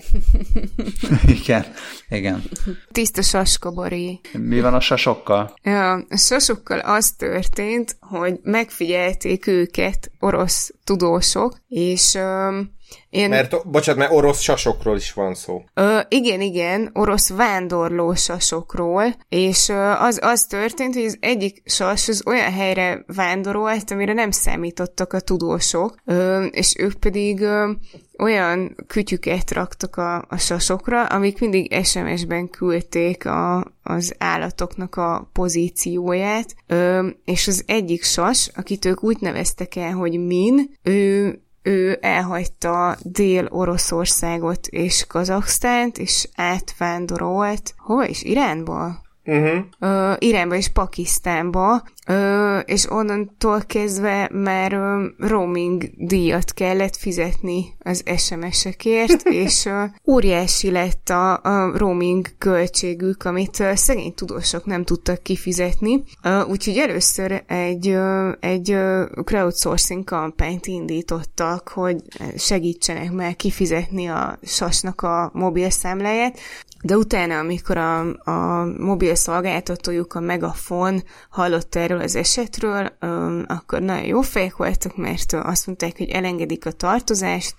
igen, 1.43 1.65
igen. 2.09 2.43
Tiszta 2.91 3.21
saskabori. 3.21 4.19
Mi 4.33 4.61
van 4.61 4.73
a 4.73 4.79
sasokkal? 4.79 5.53
Ja, 5.63 5.93
a 5.93 6.17
sasokkal 6.17 6.79
az 6.79 7.11
történt, 7.11 7.97
hogy 7.99 8.39
megfigyelték 8.43 9.47
őket 9.47 10.11
orosz 10.19 10.73
tudósok, 10.83 11.57
és 11.67 12.13
um, 12.13 12.71
én... 13.09 13.29
Mert, 13.29 13.69
bocsánat, 13.69 13.99
mert 13.99 14.11
orosz 14.11 14.41
sasokról 14.41 14.95
is 14.95 15.13
van 15.13 15.35
szó. 15.35 15.63
Ö, 15.73 15.99
igen, 16.09 16.41
igen, 16.41 16.89
orosz 16.93 17.29
vándorló 17.29 18.13
sasokról, 18.13 19.15
és 19.29 19.69
ö, 19.69 19.91
az, 19.91 20.19
az 20.21 20.45
történt, 20.45 20.93
hogy 20.93 21.05
az 21.05 21.17
egyik 21.19 21.61
sas 21.65 22.07
az 22.07 22.23
olyan 22.25 22.51
helyre 22.51 23.03
vándorolt, 23.07 23.91
amire 23.91 24.13
nem 24.13 24.31
számítottak 24.31 25.13
a 25.13 25.19
tudósok, 25.19 25.95
ö, 26.05 26.43
és 26.45 26.75
ők 26.77 26.93
pedig 26.93 27.41
ö, 27.41 27.71
olyan 28.17 28.75
kütyüket 28.87 29.51
raktak 29.51 29.95
a, 29.95 30.25
a 30.29 30.37
sasokra, 30.37 31.05
amik 31.05 31.39
mindig 31.39 31.85
SMS-ben 31.85 32.49
küldték 32.49 33.25
a, 33.25 33.73
az 33.83 34.15
állatoknak 34.17 34.95
a 34.95 35.29
pozícióját, 35.33 36.55
ö, 36.67 37.07
és 37.25 37.47
az 37.47 37.63
egyik 37.65 38.03
sas, 38.03 38.51
akit 38.55 38.85
ők 38.85 39.03
úgy 39.03 39.17
neveztek 39.19 39.75
el, 39.75 39.91
hogy 39.91 40.25
Min, 40.25 40.69
ő 40.83 41.39
ő 41.61 41.97
elhagyta 42.01 42.97
Dél-Oroszországot 43.01 44.67
és 44.67 45.05
Kazaksztánt, 45.07 45.97
és 45.97 46.27
átvándorolt, 46.35 47.73
hova 47.77 48.05
is? 48.05 48.23
Iránba? 48.23 49.07
Uh-huh. 49.25 49.59
uh, 49.79 50.15
Iránba 50.19 50.55
és 50.55 50.67
Pakisztánba, 50.67 51.83
uh, 52.07 52.59
és 52.65 52.89
onnantól 52.91 53.61
kezdve 53.67 54.29
már 54.33 54.73
uh, 54.73 55.27
roaming 55.29 55.83
díjat 55.97 56.53
kellett 56.53 56.95
fizetni 56.95 57.65
az 57.79 58.03
SMS-ekért, 58.17 59.27
és 59.45 59.65
uh, 59.65 60.13
óriási 60.13 60.71
lett 60.71 61.09
a, 61.09 61.41
a 61.41 61.77
roaming 61.77 62.27
költségük, 62.37 63.23
amit 63.23 63.59
uh, 63.59 63.73
szegény 63.73 64.13
tudósok 64.13 64.65
nem 64.65 64.83
tudtak 64.83 65.23
kifizetni, 65.23 66.03
uh, 66.23 66.49
úgyhogy 66.49 66.77
először 66.77 67.43
egy, 67.47 67.87
uh, 67.87 68.31
egy 68.39 68.71
uh, 68.71 69.23
crowdsourcing 69.23 70.03
kampányt 70.03 70.65
indítottak, 70.65 71.67
hogy 71.67 71.95
segítsenek 72.37 73.11
már 73.11 73.35
kifizetni 73.35 74.07
a 74.07 74.39
sasnak 74.43 75.01
a 75.01 75.29
mobil 75.33 75.69
számláját, 75.69 76.39
de 76.81 76.97
utána, 76.97 77.37
amikor 77.37 77.77
a, 77.77 77.99
a 78.23 78.65
mobil 78.77 79.15
szolgáltatójuk, 79.15 80.13
a 80.13 80.19
Megafon 80.19 81.03
hallott 81.29 81.75
erről 81.75 81.99
az 81.99 82.15
esetről, 82.15 82.91
um, 83.01 83.43
akkor 83.47 83.81
nagyon 83.81 84.05
jó 84.05 84.21
fejek 84.21 84.55
voltak, 84.55 84.97
mert 84.97 85.33
azt 85.33 85.65
mondták, 85.65 85.97
hogy 85.97 86.09
elengedik 86.09 86.65
a 86.65 86.71
tartozást, 86.71 87.55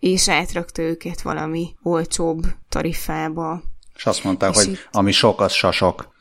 és 0.00 0.28
átrakta 0.28 0.82
őket 0.82 1.22
valami 1.22 1.74
olcsóbb 1.82 2.42
tarifába. 2.68 3.62
És 3.94 4.06
azt 4.06 4.24
mondták, 4.24 4.50
és 4.50 4.56
hogy 4.56 4.72
itt... 4.72 4.88
ami 4.90 5.12
sok, 5.12 5.40
az 5.40 5.52
sasok. 5.52 6.14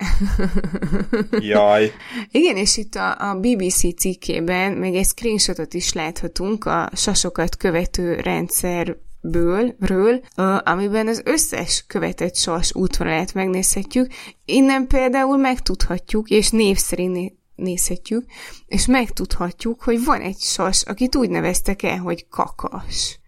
Jaj. 1.40 1.92
Igen, 2.32 2.58
és 2.58 2.78
itt 2.78 2.96
a, 2.96 3.30
a 3.30 3.40
BBC 3.40 3.96
cikkében 4.00 4.72
még 4.72 4.96
egy 4.96 5.06
screenshotot 5.06 5.74
is 5.74 5.94
láthatunk 5.94 6.66
a 6.66 6.90
sasokat 6.94 7.58
követő 7.58 8.16
rendszer 8.16 8.98
ből, 9.24 9.76
ről, 9.80 10.24
amiben 10.64 11.08
az 11.08 11.22
összes 11.26 11.84
követett 11.88 12.36
sas 12.36 12.76
útvonalát 12.76 13.34
megnézhetjük. 13.34 14.12
Innen 14.46 14.88
például 14.88 15.38
megtudhatjuk, 15.38 16.30
és 16.30 16.50
név 16.50 16.78
szerint 16.78 17.34
nézhetjük, 17.56 18.26
és 18.66 18.86
megtudhatjuk, 18.86 19.84
hogy 19.84 20.04
van 20.04 20.22
egy 20.22 20.40
sas, 20.40 20.84
akit 20.84 21.16
úgy 21.16 21.30
neveztek 21.30 21.84
el, 21.84 21.98
hogy 21.98 22.28
kakas. 22.30 23.20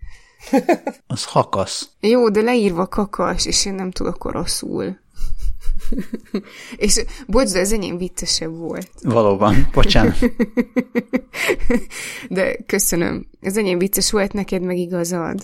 az 1.08 1.26
hakasz. 1.26 1.90
Jó, 2.00 2.30
de 2.30 2.42
leírva 2.42 2.88
kakas, 2.88 3.46
és 3.46 3.66
én 3.66 3.74
nem 3.74 3.92
tudok 3.92 4.26
oroszul. 4.26 4.98
És 6.76 7.04
bocs, 7.28 7.52
de 7.52 7.60
az 7.60 7.72
enyém 7.72 7.98
viccesebb 7.98 8.58
volt. 8.58 8.90
Valóban, 9.02 9.70
bocsánat. 9.74 10.18
de 12.30 12.58
köszönöm. 12.66 13.28
Az 13.42 13.58
enyém 13.58 13.78
vicces 13.78 14.12
volt, 14.12 14.34
neked 14.34 14.62
meg 14.62 14.78
igazad. 14.78 15.40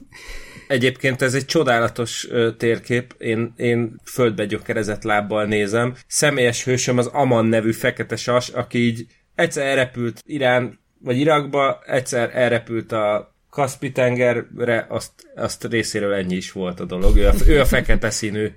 Egyébként 0.67 1.21
ez 1.21 1.33
egy 1.33 1.45
csodálatos 1.45 2.27
ö, 2.29 2.55
térkép, 2.57 3.15
én, 3.17 3.53
én 3.57 3.95
földbe 4.03 4.45
gyökerezett 4.45 5.03
lábbal 5.03 5.45
nézem. 5.45 5.93
Személyes 6.07 6.63
hősöm 6.63 6.97
az 6.97 7.07
Aman 7.07 7.45
nevű 7.45 7.71
fekete 7.71 8.15
sas, 8.15 8.49
aki 8.49 8.77
így 8.77 9.05
egyszer 9.35 9.65
elrepült 9.65 10.23
Irán, 10.25 10.79
vagy 10.99 11.17
Irakba, 11.17 11.83
egyszer 11.85 12.29
elrepült 12.33 12.91
a 12.91 13.35
Kaspi-tengerre, 13.49 14.85
azt, 14.89 15.11
azt 15.35 15.63
részéről 15.63 16.13
ennyi 16.13 16.35
is 16.35 16.51
volt 16.51 16.79
a 16.79 16.85
dolog. 16.85 17.17
Ő 17.17 17.27
a, 17.27 17.33
ő 17.47 17.59
a 17.59 17.65
fekete 17.65 18.09
színű. 18.09 18.47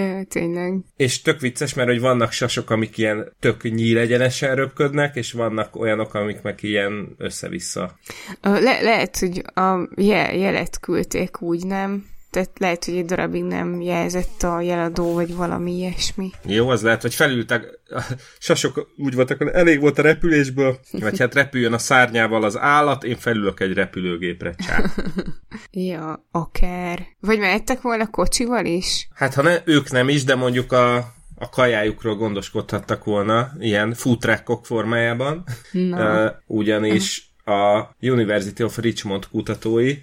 Ja, 0.00 0.24
tényleg. 0.24 0.78
És 0.96 1.22
tök 1.22 1.40
vicces, 1.40 1.74
mert 1.74 1.88
hogy 1.88 2.00
vannak 2.00 2.32
sasok, 2.32 2.70
amik 2.70 2.98
ilyen 2.98 3.32
tök 3.40 3.62
nyílegyenesen 3.62 4.54
röpködnek, 4.54 5.16
és 5.16 5.32
vannak 5.32 5.76
olyanok, 5.76 6.14
amik 6.14 6.42
meg 6.42 6.58
ilyen 6.62 7.14
össze-vissza. 7.18 7.98
Le- 8.42 8.80
lehet, 8.80 9.18
hogy 9.18 9.42
a 9.54 9.88
je- 9.94 10.34
jelet 10.36 10.80
küldték 10.80 11.40
úgy, 11.42 11.66
nem? 11.66 12.04
Tehát 12.30 12.50
lehet, 12.58 12.84
hogy 12.84 12.96
egy 12.96 13.04
darabig 13.04 13.42
nem 13.42 13.80
jelzett 13.80 14.42
a 14.42 14.60
jeladó, 14.60 15.14
vagy 15.14 15.34
valami 15.34 15.72
ilyesmi. 15.72 16.30
Jó, 16.44 16.68
az 16.68 16.82
lehet, 16.82 17.02
hogy 17.02 17.14
felültek, 17.14 17.80
sasok 18.38 18.92
úgy 18.96 19.14
voltak, 19.14 19.38
hogy 19.38 19.48
elég 19.52 19.80
volt 19.80 19.98
a 19.98 20.02
repülésből, 20.02 20.80
vagy 20.90 21.18
hát 21.18 21.34
repüljön 21.34 21.72
a 21.72 21.78
szárnyával 21.78 22.44
az 22.44 22.58
állat, 22.58 23.04
én 23.04 23.16
felülök 23.16 23.60
egy 23.60 23.72
repülőgépre, 23.72 24.54
csá. 24.66 24.82
ja, 25.70 26.28
akár. 26.30 27.06
Vagy 27.20 27.38
mehettek 27.38 27.80
volna 27.80 28.10
kocsival 28.10 28.64
is? 28.64 29.08
Hát 29.14 29.34
ha 29.34 29.42
ne, 29.42 29.56
ők 29.64 29.90
nem 29.90 30.08
is, 30.08 30.24
de 30.24 30.34
mondjuk 30.34 30.72
a, 30.72 30.96
a 31.34 31.48
kajájukról 31.50 32.14
gondoskodhattak 32.14 33.04
volna, 33.04 33.52
ilyen 33.58 33.94
futrákkok 33.94 34.66
formájában. 34.66 35.44
Uh, 35.72 36.30
ugyanis 36.46 37.29
a 37.50 37.94
University 38.00 38.62
of 38.62 38.78
Richmond 38.78 39.28
kutatói 39.28 39.96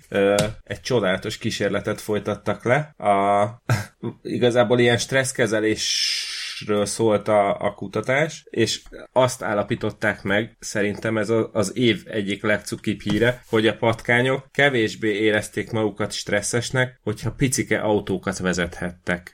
egy 0.64 0.82
csodálatos 0.82 1.38
kísérletet 1.38 2.02
folytattak 2.02 2.64
le. 2.64 2.78
A, 2.98 3.48
igazából 4.38 4.80
ilyen 4.80 4.98
stresszkezelésről 4.98 6.86
szólt 6.86 7.28
a, 7.28 7.62
a 7.62 7.74
kutatás, 7.74 8.46
és 8.50 8.82
azt 9.12 9.44
állapították 9.44 10.24
meg, 10.24 10.56
szerintem 10.60 11.18
ez 11.18 11.30
a, 11.30 11.50
az 11.54 11.78
év 11.78 12.04
egyik 12.06 12.44
legcukibb 12.44 13.02
híre, 13.02 13.44
hogy 13.48 13.68
a 13.68 13.78
patkányok 13.78 14.48
kevésbé 14.52 15.14
érezték 15.14 15.72
magukat 15.72 16.12
stresszesnek, 16.12 17.00
hogyha 17.04 17.32
picike 17.32 17.80
autókat 17.80 18.38
vezethettek. 18.38 19.34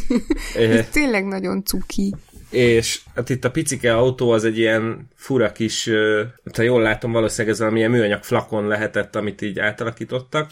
ez 0.56 0.88
tényleg 0.88 1.24
nagyon 1.24 1.64
cuki 1.64 2.14
és 2.56 3.00
hát 3.14 3.28
itt 3.28 3.44
a 3.44 3.50
picike 3.50 3.96
autó 3.96 4.30
az 4.30 4.44
egy 4.44 4.58
ilyen 4.58 5.08
fura 5.14 5.52
kis, 5.52 5.90
ha 6.56 6.62
jól 6.62 6.82
látom, 6.82 7.12
valószínűleg 7.12 7.52
ez 7.52 7.60
valamilyen 7.60 7.90
műanyag 7.90 8.22
flakon 8.22 8.66
lehetett, 8.66 9.16
amit 9.16 9.42
így 9.42 9.58
átalakítottak, 9.58 10.50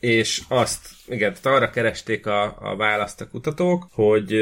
és 0.00 0.42
azt 0.48 0.88
igen, 1.08 1.34
tehát 1.34 1.58
arra 1.58 1.70
keresték 1.70 2.26
a, 2.26 2.56
a 2.60 2.76
választ 2.76 3.20
a 3.20 3.28
kutatók, 3.28 3.88
hogy, 3.92 4.34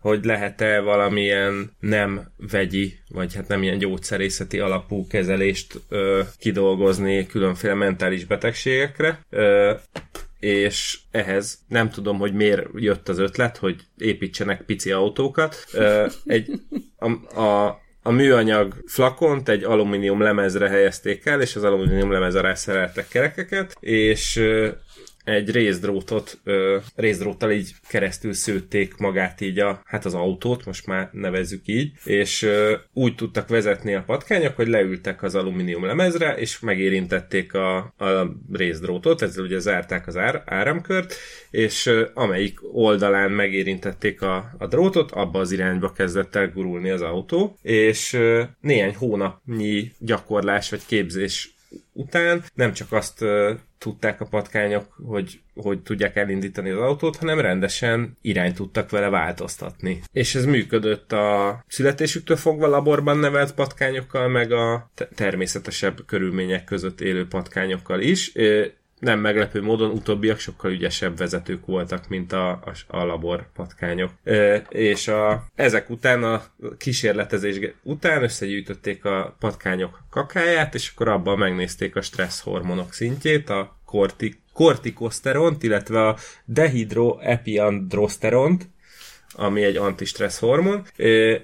hogy 0.00 0.24
lehet-e 0.24 0.80
valamilyen 0.80 1.70
nem 1.80 2.30
vegyi, 2.50 2.98
vagy 3.08 3.34
hát 3.34 3.48
nem 3.48 3.62
ilyen 3.62 3.78
gyógyszerészeti 3.78 4.58
alapú 4.58 5.06
kezelést 5.06 5.80
ö, 5.88 6.22
kidolgozni 6.38 7.26
különféle 7.26 7.74
mentális 7.74 8.24
betegségekre. 8.24 9.20
És 10.38 10.98
ehhez 11.10 11.58
nem 11.68 11.90
tudom, 11.90 12.18
hogy 12.18 12.32
miért 12.32 12.66
jött 12.74 13.08
az 13.08 13.18
ötlet, 13.18 13.56
hogy 13.56 13.76
építsenek 13.98 14.62
pici 14.62 14.90
autókat. 14.90 15.66
Egy, 16.24 16.50
a, 16.96 17.40
a, 17.40 17.80
a 18.02 18.10
műanyag 18.10 18.74
flakont 18.86 19.48
egy 19.48 19.64
alumínium 19.64 20.20
lemezre 20.20 20.68
helyezték 20.68 21.26
el, 21.26 21.40
és 21.40 21.56
az 21.56 21.64
alumínium 21.64 22.12
lemezre 22.12 22.40
rászereltek 22.40 23.08
kerekeket, 23.08 23.76
és 23.80 24.42
egy 25.26 25.50
részdrótot, 25.50 26.38
ö, 26.44 26.76
részdróttal 26.94 27.50
így 27.50 27.74
keresztül 27.88 28.32
szőtték 28.32 28.96
magát 28.96 29.40
így 29.40 29.58
a, 29.58 29.80
hát 29.84 30.04
az 30.04 30.14
autót, 30.14 30.64
most 30.64 30.86
már 30.86 31.08
nevezzük 31.12 31.62
így, 31.64 31.92
és 32.04 32.42
ö, 32.42 32.74
úgy 32.92 33.14
tudtak 33.14 33.48
vezetni 33.48 33.94
a 33.94 34.02
patkányok, 34.06 34.56
hogy 34.56 34.68
leültek 34.68 35.22
az 35.22 35.34
alumínium 35.34 35.84
lemezre, 35.84 36.36
és 36.36 36.60
megérintették 36.60 37.54
a, 37.54 37.76
a 37.76 38.36
részdrótot, 38.52 39.22
ezzel 39.22 39.44
ugye 39.44 39.58
zárták 39.58 40.06
az 40.06 40.16
ár, 40.16 40.42
áramkört, 40.46 41.14
és 41.50 41.86
ö, 41.86 42.06
amelyik 42.14 42.58
oldalán 42.72 43.30
megérintették 43.30 44.22
a, 44.22 44.54
a 44.58 44.66
drótot, 44.66 45.12
abba 45.12 45.38
az 45.38 45.52
irányba 45.52 45.92
kezdett 45.92 46.34
el 46.34 46.50
gurulni 46.50 46.90
az 46.90 47.02
autó, 47.02 47.58
és 47.62 48.12
ö, 48.12 48.42
néhány 48.60 48.94
hónapnyi 48.94 49.92
gyakorlás 49.98 50.70
vagy 50.70 50.86
képzés 50.86 51.55
után 51.92 52.44
nem 52.54 52.72
csak 52.72 52.92
azt 52.92 53.24
tudták 53.78 54.20
a 54.20 54.24
patkányok, 54.24 54.96
hogy, 55.06 55.40
hogy 55.54 55.82
tudják 55.82 56.16
elindítani 56.16 56.70
az 56.70 56.80
autót, 56.80 57.16
hanem 57.16 57.40
rendesen 57.40 58.16
irányt 58.20 58.54
tudtak 58.54 58.90
vele 58.90 59.08
változtatni. 59.08 60.02
És 60.12 60.34
ez 60.34 60.44
működött 60.44 61.12
a 61.12 61.64
születésüktől 61.68 62.36
fogva 62.36 62.66
laborban 62.66 63.18
nevelt 63.18 63.54
patkányokkal, 63.54 64.28
meg 64.28 64.52
a 64.52 64.90
természetesebb 65.14 66.06
körülmények 66.06 66.64
között 66.64 67.00
élő 67.00 67.26
patkányokkal 67.26 68.00
is 68.00 68.32
nem 68.98 69.20
meglepő 69.20 69.62
módon 69.62 69.90
utóbbiak 69.90 70.38
sokkal 70.38 70.70
ügyesebb 70.70 71.16
vezetők 71.16 71.66
voltak, 71.66 72.08
mint 72.08 72.32
a, 72.32 72.50
a, 72.50 72.72
a 72.86 73.04
labor 73.04 73.46
patkányok. 73.54 74.10
E, 74.24 74.56
és 74.68 75.08
a, 75.08 75.46
ezek 75.54 75.90
után, 75.90 76.24
a 76.24 76.42
kísérletezés 76.78 77.58
után 77.82 78.22
összegyűjtötték 78.22 79.04
a 79.04 79.36
patkányok 79.38 80.02
kakáját, 80.10 80.74
és 80.74 80.90
akkor 80.94 81.08
abban 81.08 81.38
megnézték 81.38 81.96
a 81.96 82.02
stressz 82.02 82.42
hormonok 82.42 82.92
szintjét, 82.92 83.50
a 83.50 83.76
kortik, 83.84 84.38
kortikoszteront, 84.52 85.62
illetve 85.62 86.08
a 86.08 86.16
dehidroepiandroszteront, 86.44 88.68
ami 89.36 89.64
egy 89.64 89.76
antistressz 89.76 90.38
hormon, 90.38 90.82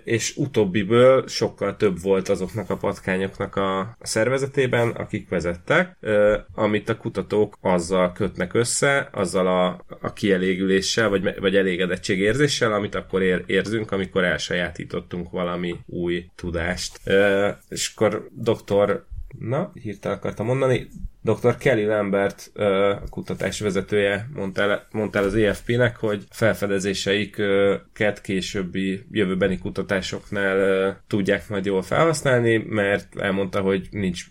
és 0.04 0.36
utóbbiből 0.36 1.28
sokkal 1.28 1.76
több 1.76 2.00
volt 2.02 2.28
azoknak 2.28 2.70
a 2.70 2.76
patkányoknak 2.76 3.56
a 3.56 3.96
szervezetében, 4.00 4.88
akik 4.88 5.28
vezettek, 5.28 5.96
amit 6.54 6.88
a 6.88 6.96
kutatók 6.96 7.56
azzal 7.60 8.12
kötnek 8.12 8.54
össze, 8.54 9.08
azzal 9.12 9.46
a, 9.46 9.84
a 10.00 10.12
kielégüléssel, 10.12 11.08
vagy, 11.08 11.40
vagy 11.40 11.56
elégedettségérzéssel, 11.56 12.72
amit 12.72 12.94
akkor 12.94 13.22
ér, 13.22 13.44
érzünk, 13.46 13.90
amikor 13.92 14.24
elsajátítottunk 14.24 15.30
valami 15.30 15.76
új 15.86 16.26
tudást. 16.34 17.00
És 17.68 17.92
akkor 17.94 18.28
doktor 18.30 19.06
na, 19.38 19.72
hirtelen 19.82 20.16
akartam 20.16 20.46
mondani, 20.46 20.88
Dr. 21.24 21.56
Kelly 21.56 21.84
Lambert 21.84 22.50
a 22.54 23.08
kutatás 23.10 23.60
vezetője 23.60 24.28
mondta 24.34 24.62
el, 24.62 24.86
mondta 24.90 25.18
el 25.18 25.24
az 25.24 25.34
EFP-nek, 25.34 25.96
hogy 25.96 26.24
felfedezéseiket 26.30 28.20
későbbi 28.22 29.04
jövőbeni 29.10 29.58
kutatásoknál 29.58 31.00
tudják 31.06 31.48
majd 31.48 31.64
jól 31.64 31.82
felhasználni, 31.82 32.56
mert 32.68 33.18
elmondta, 33.18 33.60
hogy 33.60 33.88
nincs, 33.90 34.24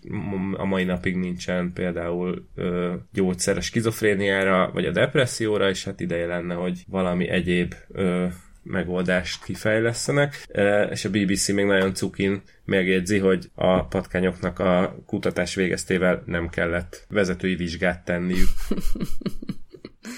a 0.56 0.64
mai 0.64 0.84
napig 0.84 1.16
nincsen 1.16 1.72
például 1.74 2.46
gyógyszeres 3.12 3.64
skizofréniára, 3.64 4.70
vagy 4.72 4.84
a 4.86 4.92
depresszióra, 4.92 5.68
és 5.68 5.84
hát 5.84 6.00
ideje 6.00 6.26
lenne, 6.26 6.54
hogy 6.54 6.84
valami 6.88 7.28
egyéb 7.28 7.74
megoldást 8.62 9.44
kifejlesztenek, 9.44 10.46
és 10.90 11.04
a 11.04 11.10
BBC 11.10 11.48
még 11.48 11.64
nagyon 11.64 11.94
cukin 11.94 12.42
megjegyzi, 12.64 13.18
hogy 13.18 13.50
a 13.54 13.84
patkányoknak 13.84 14.58
a 14.58 14.96
kutatás 15.06 15.54
végeztével 15.54 16.22
nem 16.26 16.48
kellett 16.48 17.06
vezetői 17.08 17.54
vizsgát 17.54 18.04
tenniük. 18.04 18.48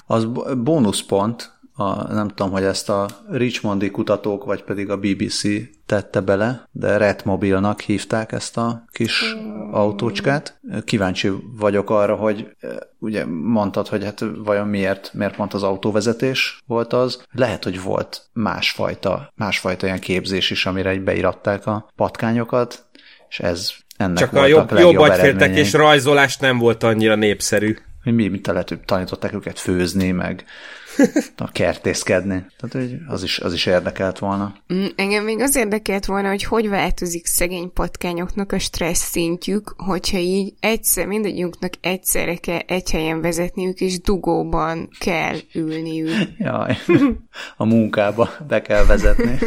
Az 0.05 0.27
bónuszpont, 0.57 1.54
a, 1.77 2.13
nem 2.13 2.27
tudom, 2.27 2.51
hogy 2.51 2.63
ezt 2.63 2.89
a 2.89 3.07
Richmondi 3.29 3.91
kutatók, 3.91 4.45
vagy 4.45 4.63
pedig 4.63 4.89
a 4.89 4.97
BBC 4.97 5.41
tette 5.85 6.21
bele, 6.21 6.69
de 6.71 6.97
Retmobilnak 6.97 7.81
hívták 7.81 8.31
ezt 8.31 8.57
a 8.57 8.83
kis 8.91 9.35
autócskát. 9.71 10.59
Kíváncsi 10.83 11.31
vagyok 11.57 11.89
arra, 11.89 12.15
hogy 12.15 12.47
ugye 12.99 13.25
mondtad, 13.25 13.87
hogy 13.87 14.03
hát 14.03 14.23
vajon 14.35 14.67
miért, 14.67 15.13
miért 15.13 15.35
pont 15.35 15.53
az 15.53 15.63
autóvezetés 15.63 16.59
volt 16.67 16.93
az. 16.93 17.23
Lehet, 17.31 17.63
hogy 17.63 17.81
volt 17.81 18.21
másfajta, 18.33 19.31
másfajta 19.35 19.85
ilyen 19.85 19.99
képzés 19.99 20.49
is, 20.49 20.65
amire 20.65 20.89
egy 20.89 21.03
beiratták 21.03 21.65
a 21.65 21.89
patkányokat, 21.95 22.85
és 23.29 23.39
ez 23.39 23.71
ennek 23.97 24.17
Csak 24.17 24.33
a 24.33 24.45
jobb, 24.45 24.71
jobb 24.77 24.97
agyféltek 24.97 25.55
és 25.55 25.73
rajzolás 25.73 26.37
nem 26.37 26.57
volt 26.57 26.83
annyira 26.83 27.15
népszerű. 27.15 27.77
Mi, 28.03 28.27
mint 28.27 28.47
lehet, 28.47 28.79
tanították 28.85 29.33
őket 29.33 29.59
főzni, 29.59 30.11
meg 30.11 30.45
a 31.37 31.51
kertészkedni. 31.51 32.45
Tehát 32.57 32.89
hogy 32.89 32.97
az 33.07 33.23
is, 33.23 33.39
az 33.39 33.53
is 33.53 33.65
érdekelt 33.65 34.19
volna. 34.19 34.55
Mm, 34.73 34.85
engem 34.95 35.23
még 35.23 35.39
az 35.39 35.55
érdekelt 35.55 36.05
volna, 36.05 36.29
hogy 36.29 36.43
hogy 36.43 36.69
változik 36.69 37.25
szegény 37.25 37.73
patkányoknak 37.73 38.51
a 38.51 38.59
stressz 38.59 39.09
szintjük, 39.09 39.73
hogyha 39.77 40.17
így 40.17 40.53
egyszer, 40.59 41.05
mindegyünknek 41.05 41.73
egyszerre 41.81 42.35
kell 42.35 42.59
egy 42.59 42.91
helyen 42.91 43.21
vezetniük, 43.21 43.81
és 43.81 43.99
dugóban 43.99 44.89
kell 44.99 45.35
ülniük. 45.53 46.29
Jaj, 46.37 46.77
a 47.57 47.65
munkába 47.65 48.29
be 48.47 48.61
kell 48.61 48.85
vezetni. 48.85 49.37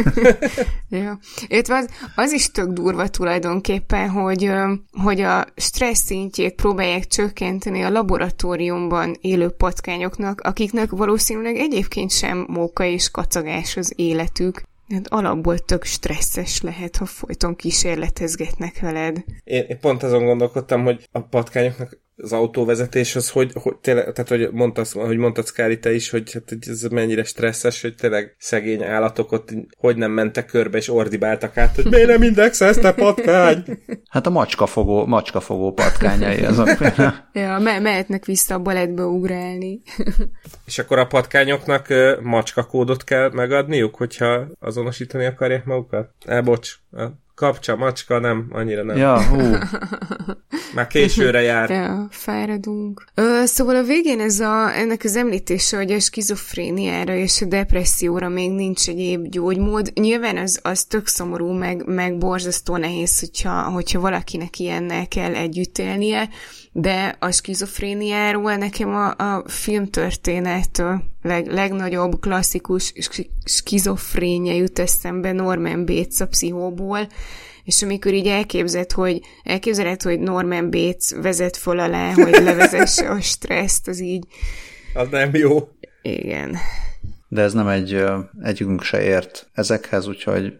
ja. 0.91 1.19
Illetve 1.47 1.75
az, 1.75 1.89
az 2.15 2.33
is 2.33 2.51
tök 2.51 2.69
durva 2.69 3.09
tulajdonképpen, 3.09 4.09
hogy, 4.09 4.51
hogy 4.93 5.21
a 5.21 5.45
stressz 5.57 6.05
szintjét 6.05 6.55
próbálják 6.55 7.07
csökkenteni 7.07 7.83
a 7.83 7.91
laboratóriumban 7.91 9.17
élő 9.21 9.49
patkányoknak, 9.49 10.41
akiknek 10.41 10.91
valószínűleg 10.91 11.38
valószínűleg 11.43 11.73
egyébként 11.73 12.11
sem 12.11 12.47
móka 12.49 12.85
és 12.85 13.11
kacagás 13.11 13.77
az 13.77 13.93
életük. 13.97 14.63
Hát 14.89 15.09
alapból 15.09 15.59
tök 15.59 15.85
stresszes 15.85 16.61
lehet, 16.63 16.97
ha 16.97 17.05
folyton 17.05 17.57
kísérletezgetnek 17.57 18.81
veled. 18.81 19.25
Én, 19.45 19.65
én 19.69 19.81
pont 19.81 20.03
azon 20.03 20.25
gondolkodtam, 20.25 20.85
hogy 20.85 21.09
a 21.13 21.21
patkányoknak 21.21 21.99
az 22.23 22.33
autóvezetés 22.33 23.17
az, 23.17 23.31
hogy, 23.31 23.53
hogy 23.55 23.77
tényleg, 23.77 24.13
tehát 24.13 24.29
hogy 24.29 24.49
mondtad, 24.53 24.89
hogy 24.89 25.17
mondtad 25.17 25.47
Szkári 25.47 25.79
te 25.79 25.95
is, 25.95 26.11
hogy 26.11 26.33
hát, 26.33 26.57
ez 26.67 26.83
mennyire 26.83 27.25
stresszes, 27.25 27.83
hogy 27.83 27.95
tényleg 27.95 28.37
szegény 28.39 28.83
állatok 28.83 29.33
ott 29.33 29.49
hogy 29.77 29.97
nem 29.97 30.11
mentek 30.11 30.47
körbe 30.47 30.79
és 30.79 30.89
ordibáltak 30.89 31.57
át, 31.57 31.75
hogy 31.75 31.85
miért 31.85 32.09
nem 32.09 32.23
indexelsz 32.23 32.95
patkány? 32.95 33.65
Hát 34.09 34.27
a 34.27 34.31
macskafogó, 34.31 35.07
macskafogó 35.07 35.73
patkányai 35.73 36.45
azok. 36.45 36.69
ja, 37.33 37.59
me- 37.59 37.81
mehetnek 37.81 38.25
vissza 38.25 38.55
a 38.55 38.59
baletbe 38.59 39.03
ugrálni. 39.03 39.83
és 40.67 40.79
akkor 40.79 40.99
a 40.99 41.07
patkányoknak 41.07 41.87
macskakódot 42.23 43.05
kell 43.05 43.31
megadniuk, 43.33 43.95
hogyha 43.95 44.47
azonosítani 44.61 45.25
akarják 45.25 45.65
magukat? 45.65 46.11
Eh, 46.27 46.43
bocs, 46.43 46.75
kapcsa, 47.39 47.77
macska, 47.77 48.19
nem, 48.19 48.47
annyira 48.51 48.83
nem. 48.83 48.97
Ja, 48.97 49.23
hú. 49.23 49.57
Már 50.75 50.87
későre 50.87 51.41
jár. 51.41 51.71
Ja, 51.71 52.07
fáradunk. 52.11 53.05
Ö, 53.15 53.43
szóval 53.45 53.77
a 53.77 53.83
végén 53.83 54.21
ez 54.21 54.41
a, 54.41 54.77
ennek 54.77 55.05
az 55.05 55.17
említése, 55.17 55.77
hogy 55.77 55.93
a 55.93 56.01
skizofréniára 56.01 57.15
és 57.15 57.43
a 57.43 57.45
depresszióra 57.45 58.29
még 58.29 58.51
nincs 58.51 58.89
egyéb 58.89 59.29
gyógymód. 59.29 59.93
Nyilván 59.95 60.37
az, 60.37 60.61
az 60.63 60.85
tök 60.85 61.07
szomorú, 61.07 61.53
meg, 61.53 61.87
meg 61.87 62.19
borzasztó 62.19 62.77
nehéz, 62.77 63.21
hogyha, 63.21 63.63
hogyha 63.63 64.01
valakinek 64.01 64.59
ilyennel 64.59 65.09
kell 65.09 65.35
együtt 65.35 65.79
élnie, 65.79 66.29
de 66.73 67.17
a 67.19 67.31
skizofréniáról 67.31 68.55
nekem 68.55 68.89
a, 68.89 69.09
a 69.09 69.45
filmtörténet 69.47 70.83
leg, 71.29 71.47
legnagyobb 71.47 72.21
klasszikus 72.21 72.93
skizofrénia 73.45 74.55
jut 74.55 74.79
eszembe 74.79 75.33
Norman 75.33 75.85
Bates 75.87 76.21
a 76.21 76.27
pszichóból, 76.27 77.09
és 77.65 77.83
amikor 77.83 78.13
így 78.15 78.27
elképzeld, 78.27 78.93
hogy 78.93 79.21
elképzeled, 79.45 80.03
hogy 80.03 80.21
Norman 80.21 80.71
Bates 80.71 81.13
vezet 81.23 81.57
föl 81.57 81.79
alá, 81.79 82.13
hogy 82.13 82.43
levezesse 82.45 83.11
a 83.11 83.21
stresszt, 83.21 83.89
az 83.89 84.01
így... 84.01 84.25
Az 84.95 85.09
nem 85.11 85.35
jó. 85.35 85.69
Igen. 86.03 86.57
de 87.29 87.43
ez 87.43 87.53
nem 87.53 87.69
egy, 87.69 88.05
egyikünk 88.43 88.83
se 88.83 89.03
ért 89.03 89.49
ezekhez, 89.53 90.07
úgyhogy 90.07 90.53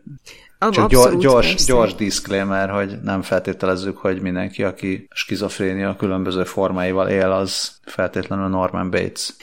csak 0.59 0.91
gyors, 0.91 1.17
gyors, 1.17 1.65
gyors 1.65 1.95
disclaimer, 1.95 2.71
hogy 2.71 2.99
nem 3.03 3.23
feltételezzük, 3.23 3.97
hogy 3.97 4.21
mindenki, 4.21 4.65
aki 4.65 5.09
skizofrénia 5.11 5.97
különböző 5.97 6.45
formáival 6.45 7.09
él, 7.09 7.31
az 7.31 7.79
feltétlenül 7.85 8.49
Norman 8.49 8.91
Bates. 8.91 9.35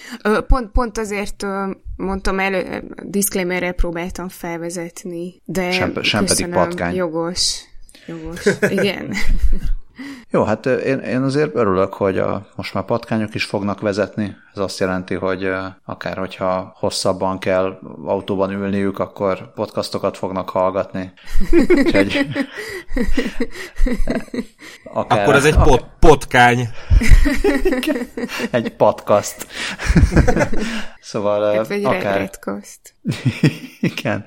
Pont, 0.47 0.71
pont 0.71 0.97
azért 0.97 1.45
mondtam 1.95 2.39
el, 2.39 2.81
disclaimerrel 3.03 3.71
próbáltam 3.73 4.29
felvezetni, 4.29 5.41
de 5.45 5.71
sem, 5.71 6.01
sem 6.01 6.25
pedig 6.25 6.47
patkány. 6.49 6.95
Jogos. 6.95 7.59
Jogos. 8.07 8.45
Igen. 8.79 9.13
Jó, 10.29 10.43
hát 10.43 10.65
én, 10.65 10.99
én 10.99 11.21
azért 11.21 11.55
örülök, 11.55 11.93
hogy 11.93 12.17
a, 12.17 12.47
most 12.55 12.73
már 12.73 12.83
patkányok 12.83 13.35
is 13.35 13.43
fognak 13.43 13.79
vezetni. 13.81 14.35
Ez 14.53 14.59
azt 14.61 14.79
jelenti, 14.79 15.13
hogy 15.13 15.51
akár 15.85 16.17
hogyha 16.17 16.75
hosszabban 16.79 17.39
kell 17.39 17.79
autóban 18.05 18.51
ülniük, 18.51 18.99
akkor 18.99 19.53
podcastokat 19.53 20.17
fognak 20.17 20.49
hallgatni. 20.49 21.13
Úgyhogy, 21.69 22.27
akár, 24.93 25.21
akkor 25.21 25.35
ez 25.35 25.45
egy 25.45 25.57
pot, 25.57 25.85
potkány. 25.99 26.67
egy 28.51 28.75
podcast. 28.75 29.47
szóval 31.01 31.55
hát, 31.55 31.71
akár... 31.83 32.29
Igen. 33.79 34.25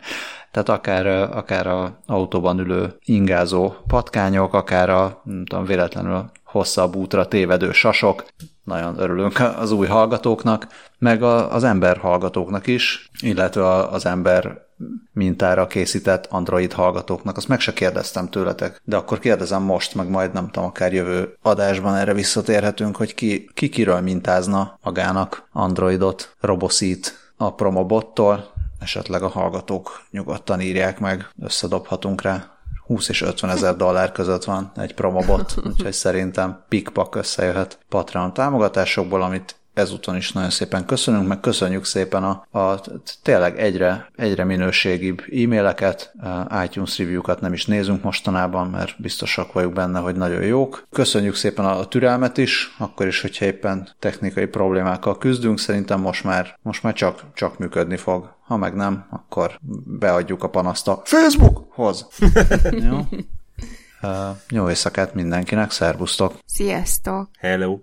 Tehát 0.51 0.69
akár, 0.69 1.07
akár 1.37 1.67
a 1.67 1.99
autóban 2.07 2.59
ülő 2.59 2.97
ingázó 3.05 3.75
patkányok, 3.87 4.55
akár 4.55 4.91
a 4.91 5.21
nem 5.25 5.45
tudom, 5.45 5.65
véletlenül 5.65 6.31
hosszabb 6.45 6.97
útra 6.97 7.29
tévedő 7.29 7.73
sasok. 7.73 8.25
Nagyon 8.65 8.99
örülünk 8.99 9.41
az 9.59 9.71
új 9.71 9.87
hallgatóknak, 9.87 10.67
meg 10.99 11.23
a, 11.23 11.53
az 11.53 11.65
ember 11.65 11.97
hallgatóknak 11.97 12.67
is, 12.67 13.09
illetve 13.21 13.67
az 13.67 14.07
ember 14.07 14.67
mintára 15.13 15.67
készített 15.67 16.27
Android 16.27 16.73
hallgatóknak. 16.73 17.37
Azt 17.37 17.49
meg 17.49 17.61
se 17.61 17.73
kérdeztem 17.73 18.29
tőletek, 18.29 18.81
de 18.85 18.97
akkor 18.97 19.19
kérdezem 19.19 19.63
most, 19.63 19.95
meg 19.95 20.09
majd 20.09 20.33
nem 20.33 20.51
tudom, 20.51 20.69
akár 20.69 20.93
jövő 20.93 21.37
adásban 21.43 21.95
erre 21.95 22.15
visszatérhetünk, 22.15 22.97
hogy 22.97 23.15
ki, 23.15 23.51
ki 23.55 23.69
kiről 23.69 24.01
mintázna 24.01 24.79
magának 24.83 25.49
Androidot, 25.53 26.37
Roboszít 26.41 27.33
a 27.37 27.55
promobottól, 27.55 28.57
esetleg 28.79 29.23
a 29.23 29.29
hallgatók 29.29 30.03
nyugodtan 30.11 30.61
írják 30.61 30.99
meg, 30.99 31.29
összedobhatunk 31.41 32.23
rá. 32.23 32.53
20 32.87 33.09
és 33.09 33.23
50 33.23 33.51
ezer 33.51 33.77
dollár 33.77 34.13
között 34.13 34.45
van 34.45 34.73
egy 34.77 34.95
promobot, 34.95 35.55
úgyhogy 35.67 35.93
szerintem 35.93 36.65
pikpak 36.69 37.15
összejöhet 37.15 37.79
Patreon 37.89 38.33
támogatásokból, 38.33 39.23
amit 39.23 39.57
ezúton 39.79 40.17
is 40.17 40.33
nagyon 40.33 40.51
szépen 40.51 40.85
köszönünk, 40.85 41.29
meg 41.29 41.41
köszönjük 41.41 41.85
szépen 41.85 42.25
a, 42.25 42.59
a 42.59 42.81
tényleg 43.23 43.59
egyre, 43.59 44.11
egyre 44.17 44.45
minőségibb 44.45 45.21
e-maileket, 45.21 46.13
iTunes 46.65 46.99
review-kat 46.99 47.41
nem 47.41 47.53
is 47.53 47.67
nézünk 47.67 48.03
mostanában, 48.03 48.71
mert 48.71 49.01
biztosak 49.01 49.53
vagyunk 49.53 49.75
benne, 49.75 49.99
hogy 49.99 50.17
nagyon 50.17 50.43
jók. 50.43 50.87
Köszönjük 50.91 51.35
szépen 51.35 51.65
a, 51.65 51.79
a 51.79 51.89
türelmet 51.89 52.39
is, 52.39 52.75
akkor 52.79 53.07
is, 53.07 53.21
hogyha 53.21 53.45
éppen 53.45 53.89
technikai 53.99 54.47
problémákkal 54.47 55.19
küzdünk, 55.19 55.59
szerintem 55.59 56.01
most 56.01 56.25
már, 56.25 56.59
most 56.63 56.83
már 56.83 56.93
csak, 56.93 57.23
csak 57.35 57.59
működni 57.59 57.97
fog. 57.97 58.37
Ha 58.49 58.57
meg 58.57 58.75
nem, 58.75 59.07
akkor 59.11 59.59
beadjuk 59.85 60.43
a 60.43 60.49
panaszt 60.49 60.89
a 60.89 61.03
Facebookhoz. 61.05 62.07
jó? 62.91 62.99
Uh, 64.03 64.37
jó 64.49 64.69
éjszakát 64.69 65.15
mindenkinek, 65.15 65.71
szervusztok! 65.71 66.35
Sziasztok! 66.47 67.29
Hello! 67.39 67.79